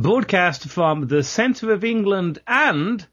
broadcast 0.00 0.68
from 0.68 1.08
the 1.08 1.22
center 1.22 1.72
of 1.72 1.84
England 1.84 2.38
and 2.46 3.04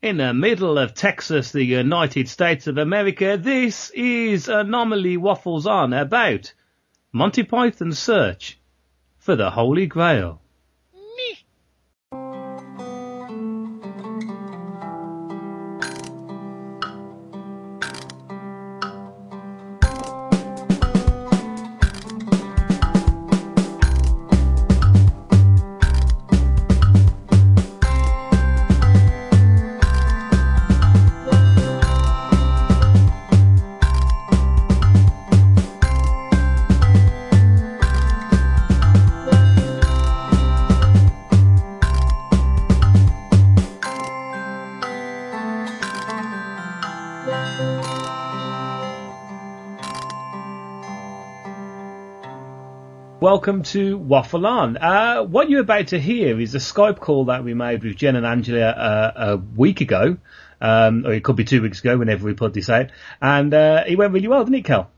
in 0.00 0.16
the 0.16 0.32
middle 0.32 0.78
of 0.78 0.94
Texas, 0.94 1.52
the 1.52 1.64
United 1.64 2.28
States 2.28 2.66
of 2.66 2.78
America, 2.78 3.36
this 3.36 3.90
is 3.90 4.48
Anomaly 4.48 5.16
Waffles 5.16 5.66
On 5.66 5.92
about 5.92 6.54
Monty 7.12 7.42
Python's 7.42 7.98
search 7.98 8.58
for 9.18 9.36
the 9.36 9.50
Holy 9.50 9.86
Grail. 9.86 10.40
Welcome 53.44 53.62
to 53.62 53.98
Waffle 53.98 54.46
On. 54.46 54.78
Uh, 54.78 55.22
what 55.22 55.50
you're 55.50 55.60
about 55.60 55.88
to 55.88 56.00
hear 56.00 56.40
is 56.40 56.54
a 56.54 56.58
Skype 56.58 56.98
call 56.98 57.26
that 57.26 57.44
we 57.44 57.52
made 57.52 57.84
with 57.84 57.94
Jen 57.94 58.16
and 58.16 58.24
Angela 58.24 58.70
uh, 58.70 59.12
a 59.16 59.36
week 59.36 59.82
ago, 59.82 60.16
um, 60.62 61.04
or 61.04 61.12
it 61.12 61.22
could 61.22 61.36
be 61.36 61.44
two 61.44 61.60
weeks 61.60 61.80
ago, 61.80 61.98
whenever 61.98 62.24
we 62.24 62.32
put 62.32 62.54
this 62.54 62.70
out, 62.70 62.86
and 63.20 63.52
uh, 63.52 63.84
it 63.86 63.98
went 63.98 64.14
really 64.14 64.28
well, 64.28 64.44
didn't 64.44 64.60
it, 64.60 64.64
Kel? 64.64 64.90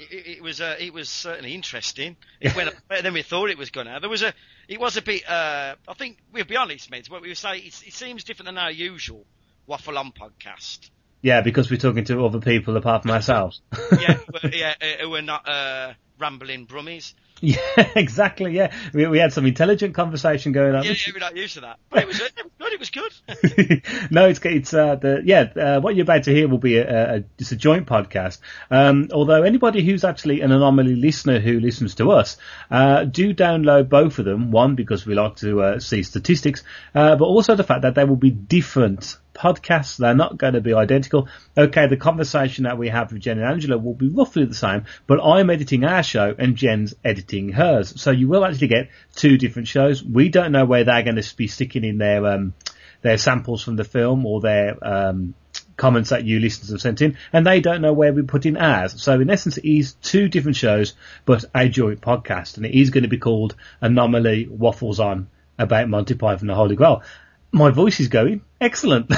It, 0.00 0.38
it 0.38 0.42
was 0.42 0.60
uh, 0.60 0.74
it 0.80 0.92
was 0.92 1.08
certainly 1.10 1.54
interesting. 1.54 2.16
It 2.40 2.56
went 2.56 2.74
better 2.88 3.02
than 3.02 3.14
we 3.14 3.22
thought 3.22 3.50
it 3.50 3.56
was 3.56 3.70
going 3.70 3.86
to. 3.86 3.98
There 4.00 4.10
was 4.10 4.24
a 4.24 4.34
it 4.66 4.80
was 4.80 4.96
a 4.96 5.02
bit. 5.02 5.22
Uh, 5.30 5.76
I 5.86 5.94
think 5.94 6.18
we'll 6.32 6.44
be 6.44 6.56
honest, 6.56 6.90
mates. 6.90 7.08
What 7.08 7.22
we 7.22 7.28
were 7.28 7.36
saying, 7.36 7.62
it, 7.66 7.86
it 7.86 7.92
seems 7.92 8.24
different 8.24 8.46
than 8.46 8.58
our 8.58 8.72
usual 8.72 9.24
Waffle 9.68 9.96
On 9.96 10.10
podcast. 10.10 10.90
Yeah, 11.20 11.42
because 11.42 11.70
we're 11.70 11.76
talking 11.76 12.02
to 12.06 12.26
other 12.26 12.40
people 12.40 12.76
apart 12.76 13.02
from 13.02 13.10
ourselves. 13.12 13.60
yeah, 13.92 14.18
yeah, 14.52 14.74
who 15.02 15.14
are 15.14 15.22
not 15.22 15.48
uh, 15.48 15.92
rambling 16.18 16.66
brummies. 16.66 17.14
Yeah, 17.52 17.56
exactly. 17.96 18.52
Yeah, 18.52 18.72
we, 18.94 19.04
we 19.08 19.18
had 19.18 19.32
some 19.32 19.46
intelligent 19.46 19.96
conversation 19.96 20.52
going 20.52 20.76
on. 20.76 20.84
Yeah, 20.84 20.92
yeah, 20.92 21.12
we're 21.12 21.18
not 21.18 21.36
used 21.36 21.54
to 21.54 21.62
that. 21.62 21.80
But 21.90 22.02
it 22.02 22.06
was, 22.06 22.20
it 22.20 22.32
was 22.78 22.90
good. 22.90 23.12
It 23.26 23.38
was 23.42 23.52
good. 23.52 23.82
no, 24.12 24.28
it's 24.28 24.38
it's 24.44 24.72
uh, 24.72 24.94
the 24.94 25.22
yeah. 25.24 25.40
Uh, 25.56 25.80
what 25.80 25.96
you're 25.96 26.04
about 26.04 26.22
to 26.24 26.30
hear 26.32 26.46
will 26.46 26.58
be 26.58 26.76
a, 26.76 27.16
a 27.16 27.24
just 27.38 27.50
a 27.50 27.56
joint 27.56 27.88
podcast. 27.88 28.38
Um, 28.70 29.08
although 29.12 29.42
anybody 29.42 29.84
who's 29.84 30.04
actually 30.04 30.40
an 30.40 30.52
anomaly 30.52 30.94
listener 30.94 31.40
who 31.40 31.58
listens 31.58 31.96
to 31.96 32.12
us, 32.12 32.36
uh, 32.70 33.02
do 33.04 33.34
download 33.34 33.88
both 33.88 34.20
of 34.20 34.24
them. 34.24 34.52
One 34.52 34.76
because 34.76 35.04
we 35.04 35.16
like 35.16 35.34
to 35.36 35.62
uh, 35.62 35.80
see 35.80 36.04
statistics, 36.04 36.62
uh, 36.94 37.16
but 37.16 37.24
also 37.24 37.56
the 37.56 37.64
fact 37.64 37.82
that 37.82 37.96
they 37.96 38.04
will 38.04 38.14
be 38.14 38.30
different 38.30 39.16
podcasts. 39.34 39.96
They're 39.96 40.14
not 40.14 40.38
going 40.38 40.54
to 40.54 40.60
be 40.60 40.74
identical. 40.74 41.28
Okay, 41.56 41.86
the 41.86 41.96
conversation 41.96 42.64
that 42.64 42.78
we 42.78 42.88
have 42.88 43.12
with 43.12 43.22
Jen 43.22 43.38
and 43.38 43.46
Angela 43.46 43.78
will 43.78 43.94
be 43.94 44.08
roughly 44.08 44.44
the 44.44 44.54
same, 44.54 44.84
but 45.06 45.20
I'm 45.22 45.50
editing 45.50 45.84
our 45.84 46.02
show 46.02 46.34
and 46.38 46.56
Jen's 46.56 46.94
editing 47.04 47.50
hers. 47.50 48.00
So 48.00 48.10
you 48.10 48.28
will 48.28 48.44
actually 48.44 48.68
get 48.68 48.90
two 49.14 49.38
different 49.38 49.68
shows. 49.68 50.02
We 50.02 50.28
don't 50.28 50.52
know 50.52 50.64
where 50.64 50.84
they're 50.84 51.02
going 51.02 51.20
to 51.20 51.36
be 51.36 51.48
sticking 51.48 51.84
in 51.84 51.98
their, 51.98 52.26
um, 52.26 52.54
their 53.02 53.18
samples 53.18 53.62
from 53.62 53.76
the 53.76 53.84
film 53.84 54.26
or 54.26 54.40
their, 54.40 54.76
um, 54.82 55.34
comments 55.76 56.10
that 56.10 56.24
you 56.24 56.38
listeners 56.38 56.70
have 56.70 56.80
sent 56.80 57.02
in, 57.02 57.16
and 57.32 57.46
they 57.46 57.60
don't 57.60 57.80
know 57.80 57.92
where 57.92 58.12
we 58.12 58.22
put 58.22 58.46
in 58.46 58.56
ours. 58.56 59.02
So 59.02 59.20
in 59.20 59.30
essence, 59.30 59.56
it 59.56 59.68
is 59.68 59.94
two 59.94 60.28
different 60.28 60.56
shows, 60.56 60.94
but 61.24 61.44
a 61.54 61.68
joint 61.68 62.00
podcast, 62.00 62.56
and 62.56 62.66
it 62.66 62.78
is 62.78 62.90
going 62.90 63.02
to 63.02 63.08
be 63.08 63.18
called 63.18 63.56
Anomaly 63.80 64.48
Waffles 64.48 65.00
On 65.00 65.28
about 65.58 65.88
Monty 65.88 66.14
Python 66.14 66.42
and 66.42 66.50
the 66.50 66.54
Holy 66.54 66.76
Grail. 66.76 67.02
My 67.52 67.70
voice 67.70 68.00
is 68.00 68.08
going. 68.08 68.42
Excellent. 68.60 69.12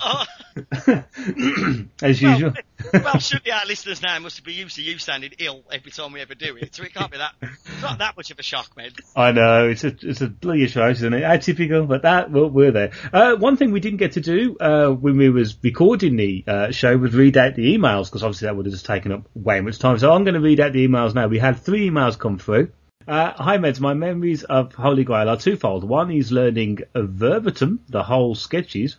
oh. 0.00 0.24
As 2.02 2.22
well, 2.22 2.32
usual. 2.32 2.52
well, 2.92 3.18
surely 3.18 3.52
our 3.52 3.66
listeners 3.66 4.02
now 4.02 4.18
must 4.18 4.42
be 4.44 4.54
used 4.54 4.76
to 4.76 4.82
you 4.82 4.98
sounding 4.98 5.32
ill 5.38 5.62
every 5.70 5.92
time 5.92 6.12
we 6.12 6.20
ever 6.20 6.34
do 6.34 6.56
it, 6.56 6.74
so 6.74 6.82
it 6.82 6.94
can't 6.94 7.10
be 7.10 7.18
that. 7.18 7.34
It's 7.40 7.82
not 7.82 7.98
that 7.98 8.16
much 8.16 8.30
of 8.30 8.38
a 8.38 8.42
shock, 8.42 8.76
man. 8.76 8.90
I 9.14 9.32
know 9.32 9.68
it's 9.68 9.84
a 9.84 9.94
it's 10.02 10.20
a 10.20 10.26
bloody 10.26 10.66
show, 10.66 10.88
isn't 10.88 11.12
it? 11.14 11.22
Atypical, 11.22 11.86
but 11.86 12.02
that 12.02 12.30
well, 12.30 12.50
we're 12.50 12.72
there. 12.72 12.90
Uh, 13.12 13.36
one 13.36 13.56
thing 13.56 13.72
we 13.72 13.80
didn't 13.80 13.98
get 13.98 14.12
to 14.12 14.20
do 14.20 14.56
uh, 14.58 14.88
when 14.90 15.16
we 15.16 15.30
was 15.30 15.56
recording 15.62 16.16
the 16.16 16.44
uh, 16.46 16.70
show 16.72 16.96
was 16.96 17.14
read 17.14 17.36
out 17.36 17.54
the 17.54 17.76
emails 17.76 18.06
because 18.06 18.22
obviously 18.22 18.46
that 18.46 18.56
would 18.56 18.66
have 18.66 18.72
just 18.72 18.86
taken 18.86 19.12
up 19.12 19.28
way 19.34 19.60
much 19.60 19.78
time. 19.78 19.98
So 19.98 20.12
I'm 20.12 20.24
going 20.24 20.34
to 20.34 20.40
read 20.40 20.60
out 20.60 20.72
the 20.72 20.86
emails 20.86 21.14
now. 21.14 21.28
We 21.28 21.38
had 21.38 21.58
three 21.58 21.88
emails 21.88 22.18
come 22.18 22.38
through. 22.38 22.72
Uh, 23.08 23.32
hi, 23.42 23.56
Meds. 23.56 23.80
My 23.80 23.94
memories 23.94 24.44
of 24.44 24.74
Holy 24.74 25.02
Grail 25.02 25.30
are 25.30 25.38
twofold. 25.38 25.82
One 25.82 26.10
is 26.10 26.30
learning 26.30 26.80
verbatim 26.94 27.80
the 27.88 28.02
whole 28.02 28.34
sketches, 28.34 28.98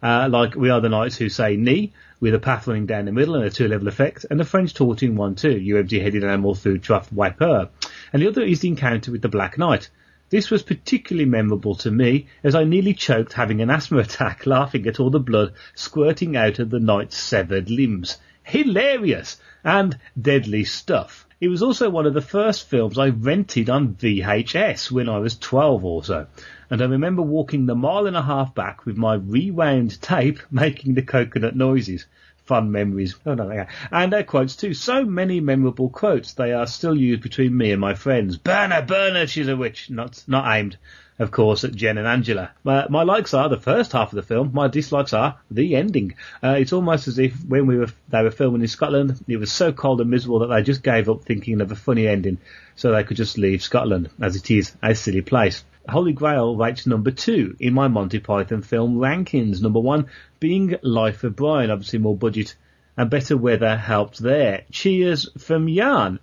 uh, 0.00 0.28
like 0.30 0.54
We 0.54 0.70
Are 0.70 0.80
the 0.80 0.88
Knights 0.88 1.16
Who 1.16 1.28
Say 1.28 1.56
Ni, 1.56 1.92
with 2.20 2.34
a 2.34 2.38
path 2.38 2.68
running 2.68 2.86
down 2.86 3.06
the 3.06 3.10
middle 3.10 3.34
and 3.34 3.42
a 3.42 3.50
two-level 3.50 3.88
effect, 3.88 4.24
and 4.30 4.38
the 4.38 4.44
French 4.44 4.74
taunting 4.74 5.16
one 5.16 5.34
too, 5.34 5.58
you 5.58 5.76
empty-headed 5.76 6.22
animal 6.22 6.54
food 6.54 6.84
trough 6.84 7.12
wiper. 7.12 7.68
And 8.12 8.22
the 8.22 8.28
other 8.28 8.42
is 8.42 8.60
the 8.60 8.68
encounter 8.68 9.10
with 9.10 9.22
the 9.22 9.28
Black 9.28 9.58
Knight. 9.58 9.90
This 10.30 10.52
was 10.52 10.62
particularly 10.62 11.28
memorable 11.28 11.74
to 11.78 11.90
me 11.90 12.28
as 12.44 12.54
I 12.54 12.62
nearly 12.62 12.94
choked 12.94 13.32
having 13.32 13.60
an 13.60 13.70
asthma 13.70 13.98
attack 14.06 14.46
laughing 14.46 14.86
at 14.86 15.00
all 15.00 15.10
the 15.10 15.18
blood 15.18 15.52
squirting 15.74 16.36
out 16.36 16.60
of 16.60 16.70
the 16.70 16.78
knight's 16.78 17.16
severed 17.16 17.70
limbs. 17.70 18.18
Hilarious! 18.44 19.40
And 19.64 19.98
deadly 20.16 20.62
stuff. 20.62 21.26
It 21.40 21.48
was 21.48 21.62
also 21.62 21.88
one 21.88 22.06
of 22.06 22.14
the 22.14 22.20
first 22.20 22.68
films 22.68 22.98
I 22.98 23.10
rented 23.10 23.70
on 23.70 23.94
VHS 23.94 24.90
when 24.90 25.08
I 25.08 25.18
was 25.18 25.38
12 25.38 25.84
or 25.84 26.02
so. 26.02 26.26
And 26.68 26.82
I 26.82 26.86
remember 26.86 27.22
walking 27.22 27.66
the 27.66 27.76
mile 27.76 28.06
and 28.06 28.16
a 28.16 28.22
half 28.22 28.56
back 28.56 28.84
with 28.84 28.96
my 28.96 29.14
rewound 29.14 30.02
tape 30.02 30.40
making 30.50 30.94
the 30.94 31.02
coconut 31.02 31.54
noises. 31.54 32.06
Fun 32.44 32.72
memories. 32.72 33.14
Oh 33.24 33.34
no, 33.34 33.52
yeah. 33.52 33.68
And 33.92 34.12
uh, 34.14 34.24
quotes 34.24 34.56
too. 34.56 34.74
So 34.74 35.04
many 35.04 35.38
memorable 35.38 35.90
quotes. 35.90 36.32
They 36.32 36.52
are 36.52 36.66
still 36.66 36.96
used 36.96 37.22
between 37.22 37.56
me 37.56 37.70
and 37.70 37.80
my 37.80 37.94
friends. 37.94 38.36
Burner, 38.36 38.82
burner, 38.82 39.26
she's 39.26 39.48
a 39.48 39.56
witch. 39.56 39.90
Not, 39.90 40.24
not 40.26 40.56
aimed 40.56 40.76
of 41.18 41.30
course, 41.30 41.64
at 41.64 41.74
Jen 41.74 41.98
and 41.98 42.06
Angela. 42.06 42.50
My 42.64 43.02
likes 43.02 43.34
are 43.34 43.48
the 43.48 43.56
first 43.56 43.92
half 43.92 44.12
of 44.12 44.16
the 44.16 44.22
film. 44.22 44.50
My 44.52 44.68
dislikes 44.68 45.12
are 45.12 45.38
the 45.50 45.76
ending. 45.76 46.14
Uh, 46.42 46.56
it's 46.58 46.72
almost 46.72 47.08
as 47.08 47.18
if 47.18 47.34
when 47.44 47.66
we 47.66 47.76
were 47.76 47.88
they 48.08 48.22
were 48.22 48.30
filming 48.30 48.62
in 48.62 48.68
Scotland, 48.68 49.22
it 49.26 49.36
was 49.36 49.52
so 49.52 49.72
cold 49.72 50.00
and 50.00 50.10
miserable 50.10 50.40
that 50.40 50.48
they 50.48 50.62
just 50.62 50.82
gave 50.82 51.08
up 51.08 51.24
thinking 51.24 51.60
of 51.60 51.72
a 51.72 51.76
funny 51.76 52.06
ending, 52.06 52.38
so 52.76 52.92
they 52.92 53.04
could 53.04 53.16
just 53.16 53.38
leave 53.38 53.62
Scotland, 53.62 54.10
as 54.20 54.36
it 54.36 54.50
is 54.50 54.74
a 54.82 54.94
silly 54.94 55.22
place. 55.22 55.64
Holy 55.88 56.12
Grail 56.12 56.54
rates 56.54 56.86
number 56.86 57.10
two 57.10 57.56
in 57.58 57.72
my 57.72 57.88
Monty 57.88 58.18
Python 58.18 58.62
film 58.62 58.98
rankings. 58.98 59.62
Number 59.62 59.80
one 59.80 60.06
being 60.38 60.76
Life 60.82 61.24
of 61.24 61.34
Brian, 61.34 61.70
obviously 61.70 61.98
more 61.98 62.16
budget 62.16 62.54
and 62.98 63.08
better 63.08 63.36
weather 63.36 63.76
helped 63.76 64.18
there. 64.18 64.64
Cheers 64.72 65.30
from 65.38 65.72
Jan. 65.72 66.18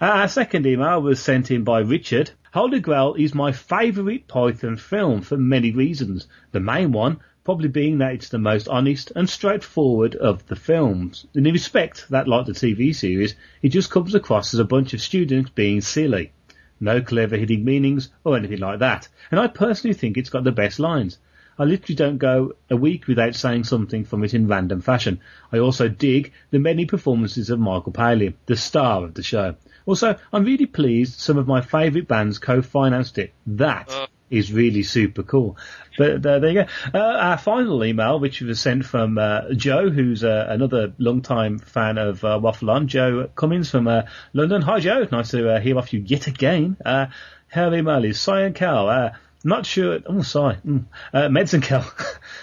Our 0.00 0.26
second 0.26 0.66
email 0.66 1.02
was 1.02 1.20
sent 1.20 1.50
in 1.50 1.64
by 1.64 1.80
Richard. 1.80 2.30
Holy 2.54 2.80
Grail 2.80 3.14
is 3.18 3.34
my 3.34 3.52
favourite 3.52 4.26
Python 4.26 4.78
film 4.78 5.20
for 5.20 5.36
many 5.36 5.70
reasons. 5.70 6.26
The 6.52 6.60
main 6.60 6.92
one 6.92 7.20
probably 7.44 7.68
being 7.68 7.98
that 7.98 8.14
it's 8.14 8.30
the 8.30 8.38
most 8.38 8.68
honest 8.68 9.12
and 9.14 9.28
straightforward 9.28 10.14
of 10.16 10.46
the 10.46 10.56
films. 10.56 11.26
In 11.34 11.44
respect 11.44 12.06
that, 12.08 12.26
like 12.26 12.46
the 12.46 12.52
TV 12.52 12.94
series, 12.94 13.34
it 13.60 13.68
just 13.68 13.90
comes 13.90 14.14
across 14.14 14.54
as 14.54 14.60
a 14.60 14.64
bunch 14.64 14.94
of 14.94 15.02
students 15.02 15.50
being 15.50 15.82
silly. 15.82 16.32
No 16.80 17.02
clever 17.02 17.36
hidden 17.36 17.62
meanings 17.62 18.08
or 18.24 18.34
anything 18.34 18.60
like 18.60 18.78
that. 18.78 19.08
And 19.30 19.38
I 19.38 19.46
personally 19.46 19.94
think 19.94 20.16
it's 20.16 20.30
got 20.30 20.44
the 20.44 20.52
best 20.52 20.78
lines. 20.78 21.18
I 21.62 21.64
literally 21.64 21.94
don't 21.94 22.18
go 22.18 22.56
a 22.70 22.76
week 22.76 23.06
without 23.06 23.36
saying 23.36 23.62
something 23.62 24.04
from 24.04 24.24
it 24.24 24.34
in 24.34 24.48
random 24.48 24.80
fashion. 24.80 25.20
I 25.52 25.58
also 25.58 25.86
dig 25.86 26.32
the 26.50 26.58
many 26.58 26.86
performances 26.86 27.50
of 27.50 27.60
Michael 27.60 27.92
Palin, 27.92 28.34
the 28.46 28.56
star 28.56 29.04
of 29.04 29.14
the 29.14 29.22
show. 29.22 29.54
Also, 29.86 30.16
I'm 30.32 30.44
really 30.44 30.66
pleased 30.66 31.20
some 31.20 31.38
of 31.38 31.46
my 31.46 31.60
favourite 31.60 32.08
bands 32.08 32.40
co-financed 32.40 33.16
it. 33.18 33.32
That 33.46 33.92
uh. 33.92 34.08
is 34.28 34.52
really 34.52 34.82
super 34.82 35.22
cool. 35.22 35.56
But 35.96 36.26
uh, 36.26 36.40
there 36.40 36.50
you 36.50 36.64
go. 36.64 36.66
Uh, 36.92 36.98
our 36.98 37.38
final 37.38 37.84
email, 37.84 38.18
which 38.18 38.40
was 38.40 38.58
sent 38.58 38.84
from 38.84 39.16
uh, 39.16 39.52
Joe, 39.54 39.88
who's 39.88 40.24
uh, 40.24 40.46
another 40.48 40.94
long-time 40.98 41.60
fan 41.60 41.96
of 41.96 42.24
uh, 42.24 42.40
Waffle 42.42 42.70
On, 42.70 42.88
Joe 42.88 43.30
Cummins 43.36 43.70
from 43.70 43.88
London. 44.32 44.62
Hi, 44.62 44.80
Joe. 44.80 45.06
Nice 45.12 45.30
to 45.30 45.60
hear 45.60 45.78
off 45.78 45.92
you 45.92 46.00
yet 46.00 46.26
again. 46.26 46.76
Uh, 46.84 47.06
her 47.46 47.72
email 47.72 48.04
is 48.04 48.18
Cyan 48.18 48.52
Cal. 48.52 49.12
Not 49.44 49.66
sure. 49.66 49.98
Oh, 50.06 50.22
sorry. 50.22 50.56
Mm. 50.66 50.84
Uh, 51.12 51.28
Medicine 51.28 51.60
Cal. 51.60 51.90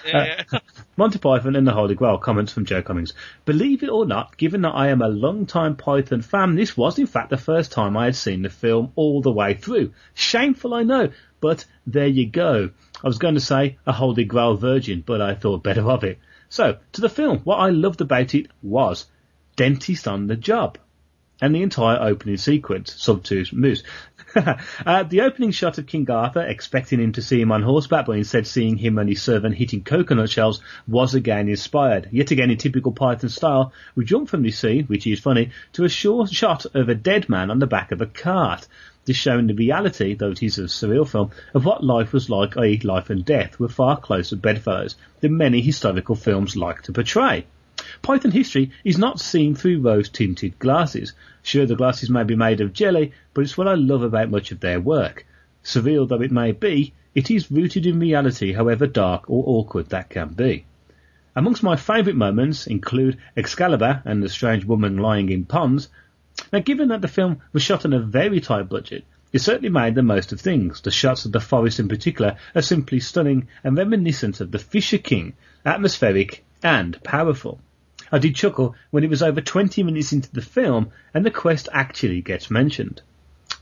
Yeah, 0.06 0.44
yeah. 0.52 0.60
Monty 0.98 1.20
Python 1.20 1.56
and 1.56 1.68
the 1.68 1.74
Holy 1.74 1.94
Grail 1.94 2.18
comments 2.18 2.54
from 2.54 2.66
Joe 2.66 2.82
Cummings. 2.82 3.14
Believe 3.46 3.84
it 3.84 3.90
or 3.90 4.06
not, 4.06 4.38
given 4.38 4.62
that 4.62 4.72
I 4.72 4.88
am 4.88 5.02
a 5.02 5.10
long-time 5.10 5.76
Python 5.76 6.22
fan, 6.22 6.56
this 6.56 6.76
was 6.76 6.98
in 6.98 7.06
fact 7.06 7.30
the 7.30 7.38
first 7.38 7.72
time 7.72 7.96
I 7.96 8.06
had 8.06 8.16
seen 8.16 8.42
the 8.42 8.50
film 8.50 8.92
all 8.96 9.22
the 9.22 9.32
way 9.32 9.54
through. 9.54 9.94
Shameful, 10.14 10.74
I 10.74 10.84
know, 10.84 11.10
but 11.42 11.66
there 11.86 12.08
you 12.08 12.28
go. 12.28 12.72
I 13.04 13.08
was 13.08 13.18
going 13.18 13.36
to 13.36 13.42
say 13.42 13.78
a 13.86 13.92
Holy 13.92 14.24
Grail 14.24 14.56
virgin, 14.56 15.04
but 15.06 15.22
I 15.22 15.36
thought 15.36 15.64
better 15.64 15.88
of 15.90 16.04
it. 16.04 16.18
So, 16.48 16.78
to 16.94 17.02
the 17.02 17.10
film, 17.10 17.40
what 17.40 17.58
I 17.58 17.70
loved 17.70 18.02
about 18.02 18.34
it 18.34 18.48
was 18.64 19.06
dentist 19.56 20.08
on 20.08 20.28
the 20.28 20.36
job 20.38 20.78
and 21.42 21.56
the 21.56 21.62
entire 21.64 22.00
opening 22.02 22.38
sequence, 22.38 22.94
Subtooth 22.94 23.54
Moose. 23.54 23.84
uh, 24.86 25.04
the 25.04 25.22
opening 25.22 25.52
shot 25.52 25.78
of 25.78 25.88
King 25.88 26.10
Arthur, 26.10 26.42
expecting 26.42 27.00
him 27.00 27.14
to 27.14 27.22
see 27.22 27.42
him 27.42 27.52
on 27.52 27.64
horseback, 27.64 28.06
but 28.06 28.18
instead 28.18 28.46
seeing 28.46 28.78
him 28.78 28.98
and 28.98 29.10
his 29.10 29.22
servant 29.22 29.56
hitting 29.56 29.84
coconut 29.84 30.30
shells, 30.30 30.62
was 30.88 31.16
again 31.16 31.50
inspired. 31.50 32.10
Yet 32.12 32.32
again, 32.32 32.52
in 32.52 32.58
typical 32.58 32.92
Python 32.92 33.30
style, 33.30 33.74
we 33.96 34.06
jump 34.06 34.30
from 34.30 34.44
this 34.44 34.60
scene, 34.60 34.86
which 34.86 35.08
is 35.08 35.20
funny, 35.20 35.52
to 35.74 35.84
a 35.84 35.90
short 35.90 36.30
shot 36.30 36.66
of 36.76 36.90
a 36.90 36.96
dead 36.96 37.30
man 37.30 37.50
on 37.50 37.60
the 37.60 37.68
back 37.68 37.92
of 37.92 38.02
a 38.02 38.06
cart. 38.06 38.68
This 39.06 39.18
showing 39.18 39.48
the 39.48 39.56
reality, 39.56 40.14
though 40.14 40.32
it 40.32 40.44
is 40.44 40.60
a 40.60 40.64
surreal 40.64 41.08
film, 41.08 41.32
of 41.54 41.66
what 41.66 41.84
life 41.84 42.14
was 42.14 42.30
like, 42.30 42.58
i.e. 42.58 42.80
life 42.84 43.10
and 43.10 43.26
death, 43.26 43.60
were 43.60 43.70
far 43.70 44.00
closer 44.00 44.36
bedfellows 44.36 44.96
than 45.22 45.38
many 45.38 45.62
historical 45.62 46.16
films 46.16 46.56
like 46.56 46.84
to 46.84 46.94
portray. 46.94 47.46
Python 48.02 48.32
history 48.32 48.72
is 48.84 48.98
not 48.98 49.20
seen 49.20 49.56
through 49.56 49.82
rose-tinted 49.82 50.60
glasses. 50.60 51.14
Sure, 51.50 51.66
the 51.66 51.76
glasses 51.76 52.12
may 52.12 52.24
be 52.24 52.36
made 52.36 52.62
of 52.62 52.74
jelly, 52.74 53.12
but 53.34 53.42
it's 53.42 53.58
what 53.58 53.68
I 53.68 53.74
love 53.74 54.04
about 54.04 54.30
much 54.30 54.52
of 54.52 54.60
their 54.60 54.80
work. 54.80 55.26
Surreal 55.64 56.08
though 56.08 56.22
it 56.22 56.32
may 56.32 56.52
be, 56.52 56.94
it 57.16 57.32
is 57.32 57.50
rooted 57.50 57.88
in 57.88 58.00
reality, 58.00 58.54
however 58.54 58.86
dark 58.86 59.28
or 59.28 59.44
awkward 59.48 59.90
that 59.90 60.12
can 60.12 60.30
be. 60.30 60.66
Amongst 61.36 61.64
my 61.64 61.76
favourite 61.76 62.16
moments 62.16 62.68
include 62.68 63.18
Excalibur 63.36 64.04
and 64.06 64.22
the 64.22 64.30
strange 64.30 64.64
woman 64.64 64.98
lying 64.98 65.30
in 65.30 65.44
ponds. 65.44 65.90
Now, 66.54 66.60
given 66.60 66.90
that 66.90 67.02
the 67.02 67.08
film 67.08 67.42
was 67.52 67.64
shot 67.64 67.84
on 67.84 67.94
a 67.94 68.00
very 68.00 68.40
tight 68.40 68.70
budget, 68.70 69.04
it 69.34 69.40
certainly 69.40 69.70
made 69.70 69.96
the 69.96 70.04
most 70.04 70.32
of 70.32 70.40
things. 70.40 70.82
The 70.82 70.92
shots 70.92 71.26
of 71.26 71.32
the 71.32 71.40
forest 71.40 71.80
in 71.80 71.88
particular 71.88 72.38
are 72.54 72.62
simply 72.62 73.00
stunning 73.00 73.48
and 73.64 73.76
reminiscent 73.76 74.40
of 74.40 74.52
the 74.52 74.60
Fisher 74.60 75.00
King, 75.00 75.34
atmospheric 75.66 76.46
and 76.62 77.02
powerful. 77.02 77.60
I 78.12 78.18
did 78.18 78.36
chuckle 78.36 78.76
when 78.90 79.04
it 79.04 79.10
was 79.10 79.22
over 79.22 79.42
20 79.42 79.84
minutes 79.84 80.14
into 80.14 80.32
the 80.32 80.42
film 80.42 80.92
and 81.14 81.26
the 81.26 81.32
quest 81.32 81.70
actually 81.72 82.22
gets 82.22 82.50
mentioned. 82.50 83.02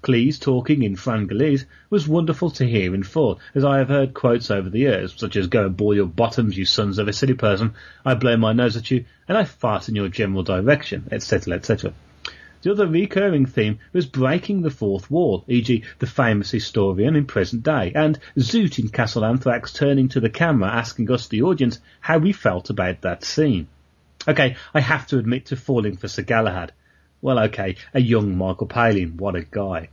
Cleese 0.03 0.39
talking 0.39 0.83
in 0.83 0.95
Frangalese 0.95 1.65
was 1.89 2.07
wonderful 2.07 2.51
to 2.51 2.65
hear 2.65 2.93
in 2.93 3.03
full, 3.03 3.39
as 3.55 3.65
I 3.65 3.79
have 3.79 3.89
heard 3.89 4.13
quotes 4.13 4.51
over 4.51 4.69
the 4.69 4.79
years, 4.79 5.13
such 5.17 5.35
as 5.35 5.47
go 5.47 5.65
and 5.65 5.75
boil 5.75 5.95
your 5.95 6.05
bottoms, 6.05 6.57
you 6.57 6.65
sons 6.65 6.97
of 6.97 7.07
a 7.07 7.13
silly 7.13 7.33
person, 7.33 7.73
I 8.05 8.13
blow 8.13 8.37
my 8.37 8.53
nose 8.53 8.77
at 8.77 8.91
you, 8.91 9.05
and 9.27 9.37
I 9.37 9.43
fart 9.43 9.89
in 9.89 9.95
your 9.95 10.07
general 10.07 10.43
direction, 10.43 11.07
etc., 11.11 11.55
etc. 11.55 11.93
The 12.61 12.71
other 12.71 12.87
recurring 12.87 13.45
theme 13.45 13.79
was 13.91 14.05
breaking 14.05 14.61
the 14.61 14.69
fourth 14.69 15.09
wall, 15.09 15.43
e.g. 15.47 15.83
the 15.99 16.07
famous 16.07 16.51
historian 16.51 17.15
in 17.15 17.25
present 17.25 17.63
day, 17.63 17.91
and 17.95 18.19
Zoot 18.37 18.79
in 18.79 18.89
Castle 18.89 19.25
Anthrax 19.25 19.73
turning 19.73 20.09
to 20.09 20.19
the 20.19 20.29
camera 20.29 20.69
asking 20.69 21.11
us, 21.11 21.27
the 21.27 21.41
audience, 21.41 21.79
how 22.01 22.17
we 22.17 22.31
felt 22.31 22.69
about 22.69 23.01
that 23.01 23.23
scene. 23.23 23.67
Okay, 24.27 24.57
I 24.73 24.81
have 24.81 25.07
to 25.07 25.19
admit 25.19 25.45
to 25.47 25.55
falling 25.55 25.95
for 25.95 26.09
Sir 26.09 26.21
Galahad. 26.21 26.73
Well, 27.21 27.39
okay, 27.39 27.77
a 27.93 28.01
young 28.01 28.37
Michael 28.37 28.67
Palin, 28.67 29.15
what 29.15 29.35
a 29.35 29.43
guy. 29.43 29.87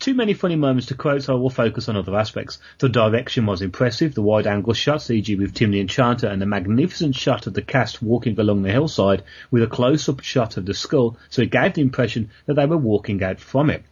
Too 0.00 0.14
many 0.14 0.34
funny 0.34 0.56
moments 0.56 0.88
to 0.88 0.96
quote, 0.96 1.22
so 1.22 1.34
I 1.34 1.38
will 1.38 1.48
focus 1.48 1.88
on 1.88 1.96
other 1.96 2.16
aspects. 2.16 2.58
The 2.78 2.88
direction 2.88 3.46
was 3.46 3.62
impressive, 3.62 4.16
the 4.16 4.22
wide 4.22 4.48
angle 4.48 4.72
shots, 4.72 5.08
e.g. 5.12 5.32
with 5.36 5.54
Tim 5.54 5.70
the 5.70 5.80
Enchanter, 5.80 6.26
and 6.26 6.42
the 6.42 6.46
magnificent 6.46 7.14
shot 7.14 7.46
of 7.46 7.54
the 7.54 7.62
cast 7.62 8.02
walking 8.02 8.36
along 8.40 8.62
the 8.62 8.72
hillside 8.72 9.22
with 9.52 9.62
a 9.62 9.68
close-up 9.68 10.24
shot 10.24 10.56
of 10.56 10.66
the 10.66 10.74
skull, 10.74 11.16
so 11.30 11.42
it 11.42 11.52
gave 11.52 11.74
the 11.74 11.82
impression 11.82 12.30
that 12.46 12.54
they 12.54 12.66
were 12.66 12.76
walking 12.76 13.22
out 13.22 13.38
from 13.38 13.70
it. 13.70 13.84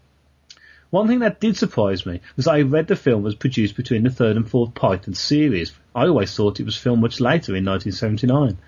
One 0.90 1.06
thing 1.06 1.20
that 1.20 1.38
did 1.38 1.56
surprise 1.56 2.04
me 2.04 2.20
was 2.36 2.48
I 2.48 2.62
read 2.62 2.88
the 2.88 2.96
film 2.96 3.22
was 3.22 3.36
produced 3.36 3.76
between 3.76 4.02
the 4.02 4.10
third 4.10 4.36
and 4.36 4.50
fourth 4.50 4.74
Python 4.74 5.14
series. 5.14 5.72
I 5.94 6.08
always 6.08 6.34
thought 6.34 6.58
it 6.58 6.66
was 6.66 6.76
filmed 6.76 7.02
much 7.02 7.20
later 7.20 7.54
in 7.54 7.64
1979. 7.64 8.58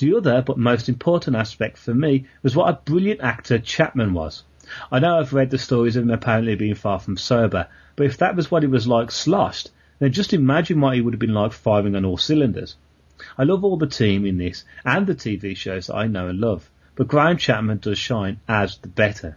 The 0.00 0.16
other, 0.16 0.40
but 0.40 0.56
most 0.56 0.88
important 0.88 1.36
aspect 1.36 1.76
for 1.76 1.92
me 1.92 2.24
was 2.42 2.56
what 2.56 2.70
a 2.70 2.80
brilliant 2.90 3.20
actor 3.20 3.58
Chapman 3.58 4.14
was. 4.14 4.44
I 4.90 4.98
know 4.98 5.18
I've 5.18 5.34
read 5.34 5.50
the 5.50 5.58
stories 5.58 5.94
of 5.94 6.04
him 6.04 6.10
apparently 6.10 6.54
being 6.54 6.74
far 6.74 6.98
from 6.98 7.18
sober, 7.18 7.66
but 7.96 8.06
if 8.06 8.16
that 8.16 8.34
was 8.34 8.50
what 8.50 8.62
he 8.62 8.66
was 8.66 8.88
like 8.88 9.10
sloshed, 9.10 9.70
then 9.98 10.10
just 10.10 10.32
imagine 10.32 10.80
what 10.80 10.94
he 10.94 11.02
would 11.02 11.12
have 11.12 11.20
been 11.20 11.34
like 11.34 11.52
firing 11.52 11.94
on 11.94 12.06
all 12.06 12.16
cylinders. 12.16 12.76
I 13.36 13.44
love 13.44 13.62
all 13.62 13.76
the 13.76 13.86
team 13.86 14.24
in 14.24 14.38
this 14.38 14.64
and 14.86 15.06
the 15.06 15.14
TV 15.14 15.54
shows 15.54 15.88
that 15.88 15.96
I 15.96 16.06
know 16.06 16.28
and 16.28 16.40
love, 16.40 16.70
but 16.94 17.06
Graham 17.06 17.36
Chapman 17.36 17.80
does 17.80 17.98
shine 17.98 18.40
as 18.48 18.78
the 18.78 18.88
better. 18.88 19.36